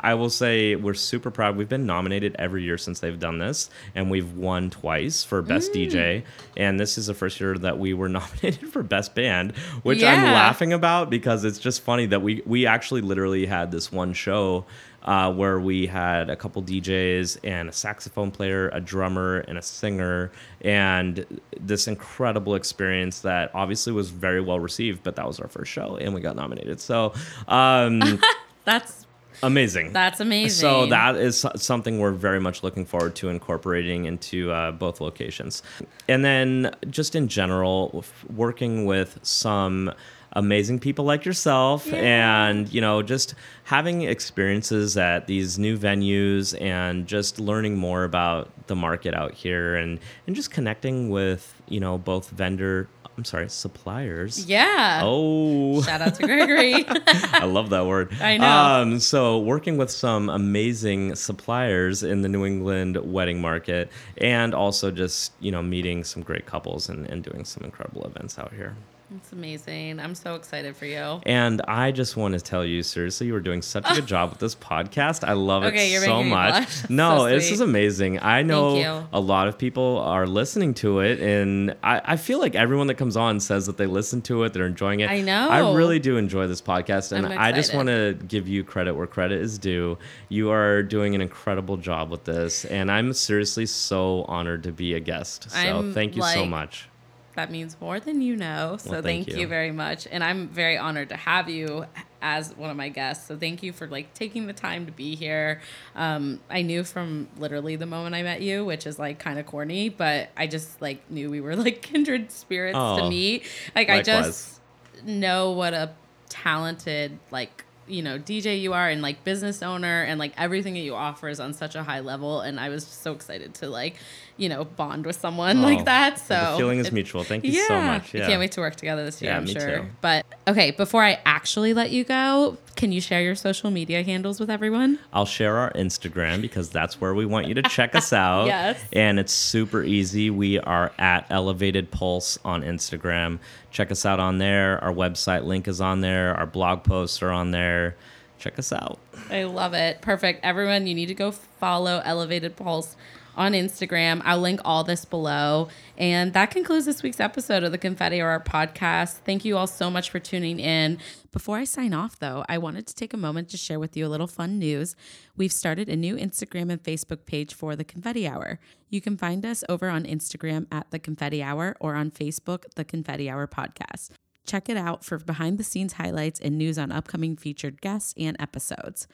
I 0.00 0.14
will 0.14 0.30
say 0.30 0.76
we're 0.76 0.94
super 0.94 1.30
proud. 1.30 1.56
We've 1.56 1.68
been 1.68 1.86
nominated 1.86 2.36
every 2.38 2.62
year 2.62 2.78
since 2.78 3.00
they've 3.00 3.18
done 3.18 3.38
this 3.38 3.70
and 3.94 4.10
we've 4.10 4.32
won 4.36 4.70
twice 4.70 5.24
for 5.24 5.42
best 5.42 5.72
Mm. 5.72 5.90
DJ 5.90 6.22
and 6.56 6.78
this 6.78 6.96
is 6.98 7.06
the 7.06 7.14
first 7.14 7.40
year 7.40 7.58
that 7.58 7.78
we 7.78 7.92
were 7.94 8.08
nominated 8.20 8.68
for 8.68 8.82
best 8.82 9.14
band, 9.14 9.56
which 9.82 10.02
I'm 10.02 10.22
laughing 10.22 10.72
about 10.72 11.10
because 11.10 11.44
it's 11.44 11.58
just 11.58 11.80
funny 11.82 12.06
that 12.06 12.22
we 12.22 12.42
we 12.46 12.66
actually 12.66 13.00
literally 13.00 13.46
had 13.46 13.72
this 13.72 13.90
one 13.90 14.12
show 14.12 14.64
uh, 15.04 15.32
where 15.32 15.60
we 15.60 15.86
had 15.86 16.30
a 16.30 16.36
couple 16.36 16.62
DJs 16.62 17.38
and 17.44 17.68
a 17.68 17.72
saxophone 17.72 18.30
player, 18.30 18.70
a 18.72 18.80
drummer, 18.80 19.38
and 19.40 19.58
a 19.58 19.62
singer, 19.62 20.32
and 20.62 21.40
this 21.60 21.86
incredible 21.86 22.54
experience 22.54 23.20
that 23.20 23.50
obviously 23.54 23.92
was 23.92 24.10
very 24.10 24.40
well 24.40 24.60
received. 24.60 25.02
But 25.02 25.16
that 25.16 25.26
was 25.26 25.40
our 25.40 25.48
first 25.48 25.70
show, 25.70 25.96
and 25.96 26.14
we 26.14 26.20
got 26.20 26.36
nominated. 26.36 26.80
So 26.80 27.12
um, 27.48 28.20
That's 28.64 29.06
amazing. 29.42 29.92
that's 29.92 30.20
amazing. 30.20 30.60
So 30.60 30.86
that 30.86 31.16
is 31.16 31.44
something 31.56 31.98
we're 31.98 32.12
very 32.12 32.40
much 32.40 32.62
looking 32.62 32.84
forward 32.84 33.14
to 33.16 33.28
incorporating 33.28 34.06
into 34.06 34.50
uh, 34.50 34.72
both 34.72 35.00
locations. 35.00 35.62
And 36.08 36.24
then 36.24 36.74
just 36.88 37.14
in 37.14 37.28
general, 37.28 38.04
working 38.34 38.86
with 38.86 39.18
some 39.22 39.92
amazing 40.34 40.78
people 40.78 41.04
like 41.04 41.24
yourself 41.24 41.92
and 41.92 42.72
you 42.72 42.80
know 42.80 43.02
just 43.02 43.34
having 43.64 44.02
experiences 44.02 44.96
at 44.96 45.26
these 45.26 45.58
new 45.58 45.78
venues 45.78 46.60
and 46.60 47.06
just 47.06 47.38
learning 47.38 47.76
more 47.76 48.04
about 48.04 48.50
the 48.66 48.74
market 48.74 49.14
out 49.14 49.32
here 49.32 49.76
and 49.76 50.00
and 50.26 50.34
just 50.34 50.50
connecting 50.50 51.08
with 51.08 51.62
you 51.68 51.80
know 51.80 51.98
both 51.98 52.30
vendor 52.30 52.88
I'm 53.16 53.24
sorry 53.24 53.48
suppliers 53.48 54.44
yeah. 54.46 55.00
oh 55.04 55.82
Shout 55.82 56.00
out 56.00 56.14
to 56.16 56.26
Gregory. 56.26 56.84
I 57.06 57.44
love 57.44 57.70
that 57.70 57.86
word. 57.86 58.12
I 58.20 58.36
know. 58.38 58.46
Um, 58.46 58.98
so 58.98 59.38
working 59.38 59.76
with 59.76 59.90
some 59.90 60.28
amazing 60.28 61.14
suppliers 61.14 62.02
in 62.02 62.22
the 62.22 62.28
New 62.28 62.44
England 62.44 62.96
wedding 62.96 63.40
market, 63.40 63.90
and 64.18 64.52
also 64.52 64.90
just 64.90 65.32
you 65.38 65.52
know 65.52 65.62
meeting 65.62 66.02
some 66.02 66.22
great 66.22 66.46
couples 66.46 66.88
and, 66.88 67.06
and 67.08 67.22
doing 67.22 67.44
some 67.44 67.62
incredible 67.64 68.04
events 68.04 68.36
out 68.36 68.52
here. 68.52 68.76
It's 69.16 69.32
amazing. 69.32 70.00
I'm 70.00 70.14
so 70.14 70.34
excited 70.34 70.76
for 70.76 70.86
you. 70.86 71.20
And 71.24 71.62
I 71.68 71.92
just 71.92 72.16
want 72.16 72.34
to 72.34 72.40
tell 72.40 72.64
you, 72.64 72.82
seriously, 72.82 73.26
you 73.28 73.34
are 73.36 73.40
doing 73.40 73.62
such 73.62 73.88
a 73.88 73.94
good 73.94 74.06
job 74.06 74.30
with 74.30 74.40
this 74.40 74.54
podcast. 74.54 75.26
I 75.26 75.34
love 75.34 75.62
Okay, 75.64 75.94
it 75.94 76.02
so 76.02 76.22
much. 76.22 76.68
No, 76.90 77.18
So 77.18 77.28
this 77.28 77.50
is 77.50 77.60
amazing. 77.60 78.20
I 78.20 78.42
know 78.42 79.06
a 79.12 79.20
lot 79.20 79.48
of 79.48 79.56
people 79.58 79.98
are 79.98 80.26
listening 80.26 80.74
to 80.74 81.00
it, 81.00 81.20
and 81.20 81.76
I, 81.82 82.00
I 82.04 82.16
feel 82.16 82.38
like 82.40 82.54
everyone 82.54 82.88
that 82.88 82.94
comes 82.96 83.16
on 83.16 83.40
says 83.40 83.66
that 83.66 83.76
they 83.76 83.86
listen 83.86 84.22
to 84.22 84.42
it, 84.44 84.52
they're 84.52 84.66
enjoying 84.66 85.00
it. 85.00 85.10
I 85.10 85.20
know. 85.20 85.48
I 85.48 85.74
really 85.74 85.98
do 85.98 86.16
enjoy 86.16 86.46
this 86.46 86.60
podcast, 86.60 87.12
and 87.12 87.26
I'm 87.26 87.54
just 87.54 87.74
want 87.74 87.88
to 87.88 88.18
give 88.26 88.48
you 88.48 88.64
credit 88.64 88.94
where 88.94 89.06
credit 89.06 89.40
is 89.40 89.58
due. 89.58 89.96
You 90.28 90.50
are 90.50 90.82
doing 90.82 91.14
an 91.14 91.20
incredible 91.20 91.76
job 91.76 92.10
with 92.10 92.24
this, 92.24 92.64
and 92.64 92.90
I'm 92.90 93.12
seriously 93.12 93.66
so 93.66 94.24
honored 94.24 94.62
to 94.64 94.72
be 94.72 94.94
a 94.94 95.00
guest. 95.00 95.50
So 95.50 95.58
I'm, 95.58 95.94
thank 95.94 96.16
you 96.16 96.22
so 96.22 96.44
much. 96.46 96.88
That 97.36 97.50
means 97.50 97.76
more 97.80 97.98
than 97.98 98.22
you 98.22 98.36
know. 98.36 98.76
So 98.78 98.92
Well, 98.92 99.02
thank, 99.02 99.26
thank 99.26 99.36
you. 99.36 99.42
you. 99.42 99.46
very 99.48 99.72
much. 99.72 100.06
And 100.10 100.22
I'm 100.22 100.48
very 100.48 100.78
honored 100.78 101.08
to 101.08 101.16
have 101.16 101.48
you 101.50 101.86
as 102.22 102.56
one 102.56 102.70
of 102.70 102.76
my 102.76 102.88
guests. 102.88 103.26
So 103.26 103.36
thank 103.36 103.62
you 103.62 103.72
for 103.72 103.86
like 103.88 104.14
taking 104.14 104.46
the 104.46 104.52
time 104.52 104.86
to 104.86 104.92
be 104.92 105.14
here. 105.16 105.60
Um, 105.96 106.40
I 106.48 106.62
knew 106.62 106.84
from 106.84 107.28
literally 107.36 107.76
the 107.76 107.86
moment 107.86 108.14
I 108.14 108.22
met 108.22 108.40
you, 108.40 108.64
which 108.64 108.86
is 108.86 108.98
like 108.98 109.18
kind 109.18 109.38
of 109.38 109.46
corny, 109.46 109.88
but 109.88 110.30
I 110.36 110.46
just 110.46 110.80
like 110.80 111.10
knew 111.10 111.28
we 111.30 111.40
were 111.40 111.56
like 111.66 111.82
kindred 111.82 112.30
spirits 112.30 112.74
to 112.76 112.80
Oh, 113.02 113.08
meet. 113.08 113.44
Like 113.74 113.90
I 113.90 114.00
just 114.02 114.60
know 115.04 115.50
what 115.52 115.74
a 115.74 115.92
talented 116.28 117.18
like 117.30 117.63
you 117.86 118.02
know 118.02 118.18
DJ 118.18 118.60
you 118.60 118.72
are 118.72 118.88
and 118.88 119.02
like 119.02 119.22
business 119.24 119.62
owner 119.62 120.02
and 120.02 120.18
like 120.18 120.32
everything 120.38 120.74
that 120.74 120.80
you 120.80 120.94
offer 120.94 121.28
is 121.28 121.40
on 121.40 121.52
such 121.52 121.74
a 121.74 121.82
high 121.82 122.00
level 122.00 122.40
and 122.40 122.58
I 122.58 122.68
was 122.70 122.86
so 122.86 123.12
excited 123.12 123.54
to 123.54 123.68
like 123.68 123.96
you 124.36 124.48
know 124.48 124.64
bond 124.64 125.06
with 125.06 125.16
someone 125.16 125.58
Oh, 125.58 125.62
like 125.62 125.84
that 125.84 126.18
so 126.18 126.34
the 126.52 126.56
feeling 126.58 126.78
is 126.78 126.88
it- 126.88 126.92
mutual. 126.92 127.22
Thank 127.24 127.44
you 127.44 127.52
so 127.52 127.80
much. 127.80 128.14
I 128.14 128.18
Yeah. 128.18 128.26
can't 128.26 128.40
wait 128.40 128.52
to 128.52 128.60
work 128.60 128.76
together 128.76 129.04
this 129.04 129.20
year, 129.22 129.30
Yeah, 129.32 129.36
I'm 129.38 129.44
me 129.44 129.52
sure. 129.52 129.78
too. 129.80 129.86
But 130.00 130.24
okay, 130.48 130.70
before 130.72 131.02
I 131.04 131.20
actually 131.24 131.72
let 131.74 131.90
you 131.90 132.04
go, 132.04 132.56
can 132.74 132.90
you 132.90 133.00
share 133.00 133.22
your 133.22 133.36
social 133.36 133.70
media 133.70 134.02
handles 134.02 134.40
with 134.40 134.50
everyone? 134.50 134.98
I'll 135.12 135.26
share 135.26 135.56
our 135.58 135.72
Instagram 135.74 136.40
because 136.40 136.70
that's 136.70 137.00
where 137.00 137.14
we 137.14 137.24
want 137.26 137.46
you 137.46 137.54
to 137.54 137.62
check 137.62 137.94
us 137.94 138.12
out. 138.24 138.46
Yes. 138.46 138.80
And 138.92 139.20
it's 139.20 139.32
super 139.32 139.84
easy. 139.84 140.30
We 140.30 140.58
are 140.58 140.90
at 140.98 141.26
Elevated 141.30 141.92
Pulse 141.92 142.36
on 142.44 142.62
Instagram. 142.62 143.38
Check 143.74 143.90
us 143.90 144.06
out 144.06 144.20
on 144.20 144.38
there. 144.38 144.82
Our 144.84 144.92
website 144.92 145.42
link 145.42 145.66
is 145.66 145.80
on 145.80 146.00
there. 146.00 146.32
Our 146.36 146.46
blog 146.46 146.84
posts 146.84 147.20
are 147.22 147.32
on 147.32 147.50
there. 147.50 147.96
Check 148.38 148.56
us 148.56 148.72
out. 148.72 149.00
I 149.30 149.42
love 149.42 149.74
it. 149.74 150.00
Perfect. 150.00 150.44
Everyone, 150.44 150.86
you 150.86 150.94
need 150.94 151.06
to 151.06 151.14
go 151.14 151.32
follow 151.32 152.00
Elevated 152.04 152.54
Pulse 152.54 152.94
on 153.36 153.52
Instagram. 153.52 154.20
I'll 154.24 154.40
link 154.40 154.60
all 154.64 154.84
this 154.84 155.04
below. 155.04 155.68
And 155.96 156.32
that 156.32 156.50
concludes 156.50 156.86
this 156.86 157.02
week's 157.02 157.20
episode 157.20 157.62
of 157.62 157.72
the 157.72 157.78
Confetti 157.78 158.20
Hour 158.20 158.40
podcast. 158.40 159.18
Thank 159.24 159.44
you 159.44 159.56
all 159.56 159.66
so 159.66 159.90
much 159.90 160.10
for 160.10 160.18
tuning 160.18 160.60
in. 160.60 160.98
Before 161.32 161.56
I 161.56 161.64
sign 161.64 161.92
off, 161.92 162.18
though, 162.18 162.44
I 162.48 162.58
wanted 162.58 162.86
to 162.86 162.94
take 162.94 163.12
a 163.12 163.16
moment 163.16 163.48
to 163.50 163.56
share 163.56 163.80
with 163.80 163.96
you 163.96 164.06
a 164.06 164.08
little 164.08 164.26
fun 164.26 164.58
news. 164.58 164.94
We've 165.36 165.52
started 165.52 165.88
a 165.88 165.96
new 165.96 166.16
Instagram 166.16 166.70
and 166.70 166.82
Facebook 166.82 167.26
page 167.26 167.54
for 167.54 167.74
the 167.74 167.84
Confetti 167.84 168.26
Hour. 168.26 168.60
You 168.88 169.00
can 169.00 169.16
find 169.16 169.44
us 169.44 169.64
over 169.68 169.88
on 169.88 170.04
Instagram 170.04 170.66
at 170.70 170.90
the 170.90 170.98
Confetti 170.98 171.42
Hour 171.42 171.76
or 171.80 171.94
on 171.94 172.10
Facebook, 172.10 172.64
the 172.76 172.84
Confetti 172.84 173.28
Hour 173.28 173.46
Podcast. 173.46 174.10
Check 174.46 174.68
it 174.68 174.76
out 174.76 175.04
for 175.04 175.18
behind 175.18 175.58
the 175.58 175.64
scenes 175.64 175.94
highlights 175.94 176.38
and 176.38 176.58
news 176.58 176.78
on 176.78 176.92
upcoming 176.92 177.36
featured 177.36 177.80
guests 177.80 178.14
and 178.16 178.36
episodes. 178.38 179.08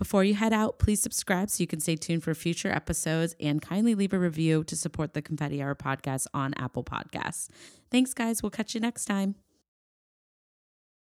Before 0.00 0.24
you 0.24 0.32
head 0.32 0.54
out, 0.54 0.78
please 0.78 1.02
subscribe 1.02 1.50
so 1.50 1.60
you 1.62 1.66
can 1.66 1.78
stay 1.78 1.94
tuned 1.94 2.22
for 2.22 2.34
future 2.34 2.72
episodes 2.72 3.36
and 3.38 3.60
kindly 3.60 3.94
leave 3.94 4.14
a 4.14 4.18
review 4.18 4.64
to 4.64 4.74
support 4.74 5.12
the 5.12 5.20
Confetti 5.20 5.62
Hour 5.62 5.74
podcast 5.74 6.26
on 6.32 6.54
Apple 6.54 6.82
Podcasts. 6.82 7.50
Thanks, 7.90 8.14
guys. 8.14 8.42
We'll 8.42 8.48
catch 8.48 8.74
you 8.74 8.80
next 8.80 9.04
time. 9.04 9.34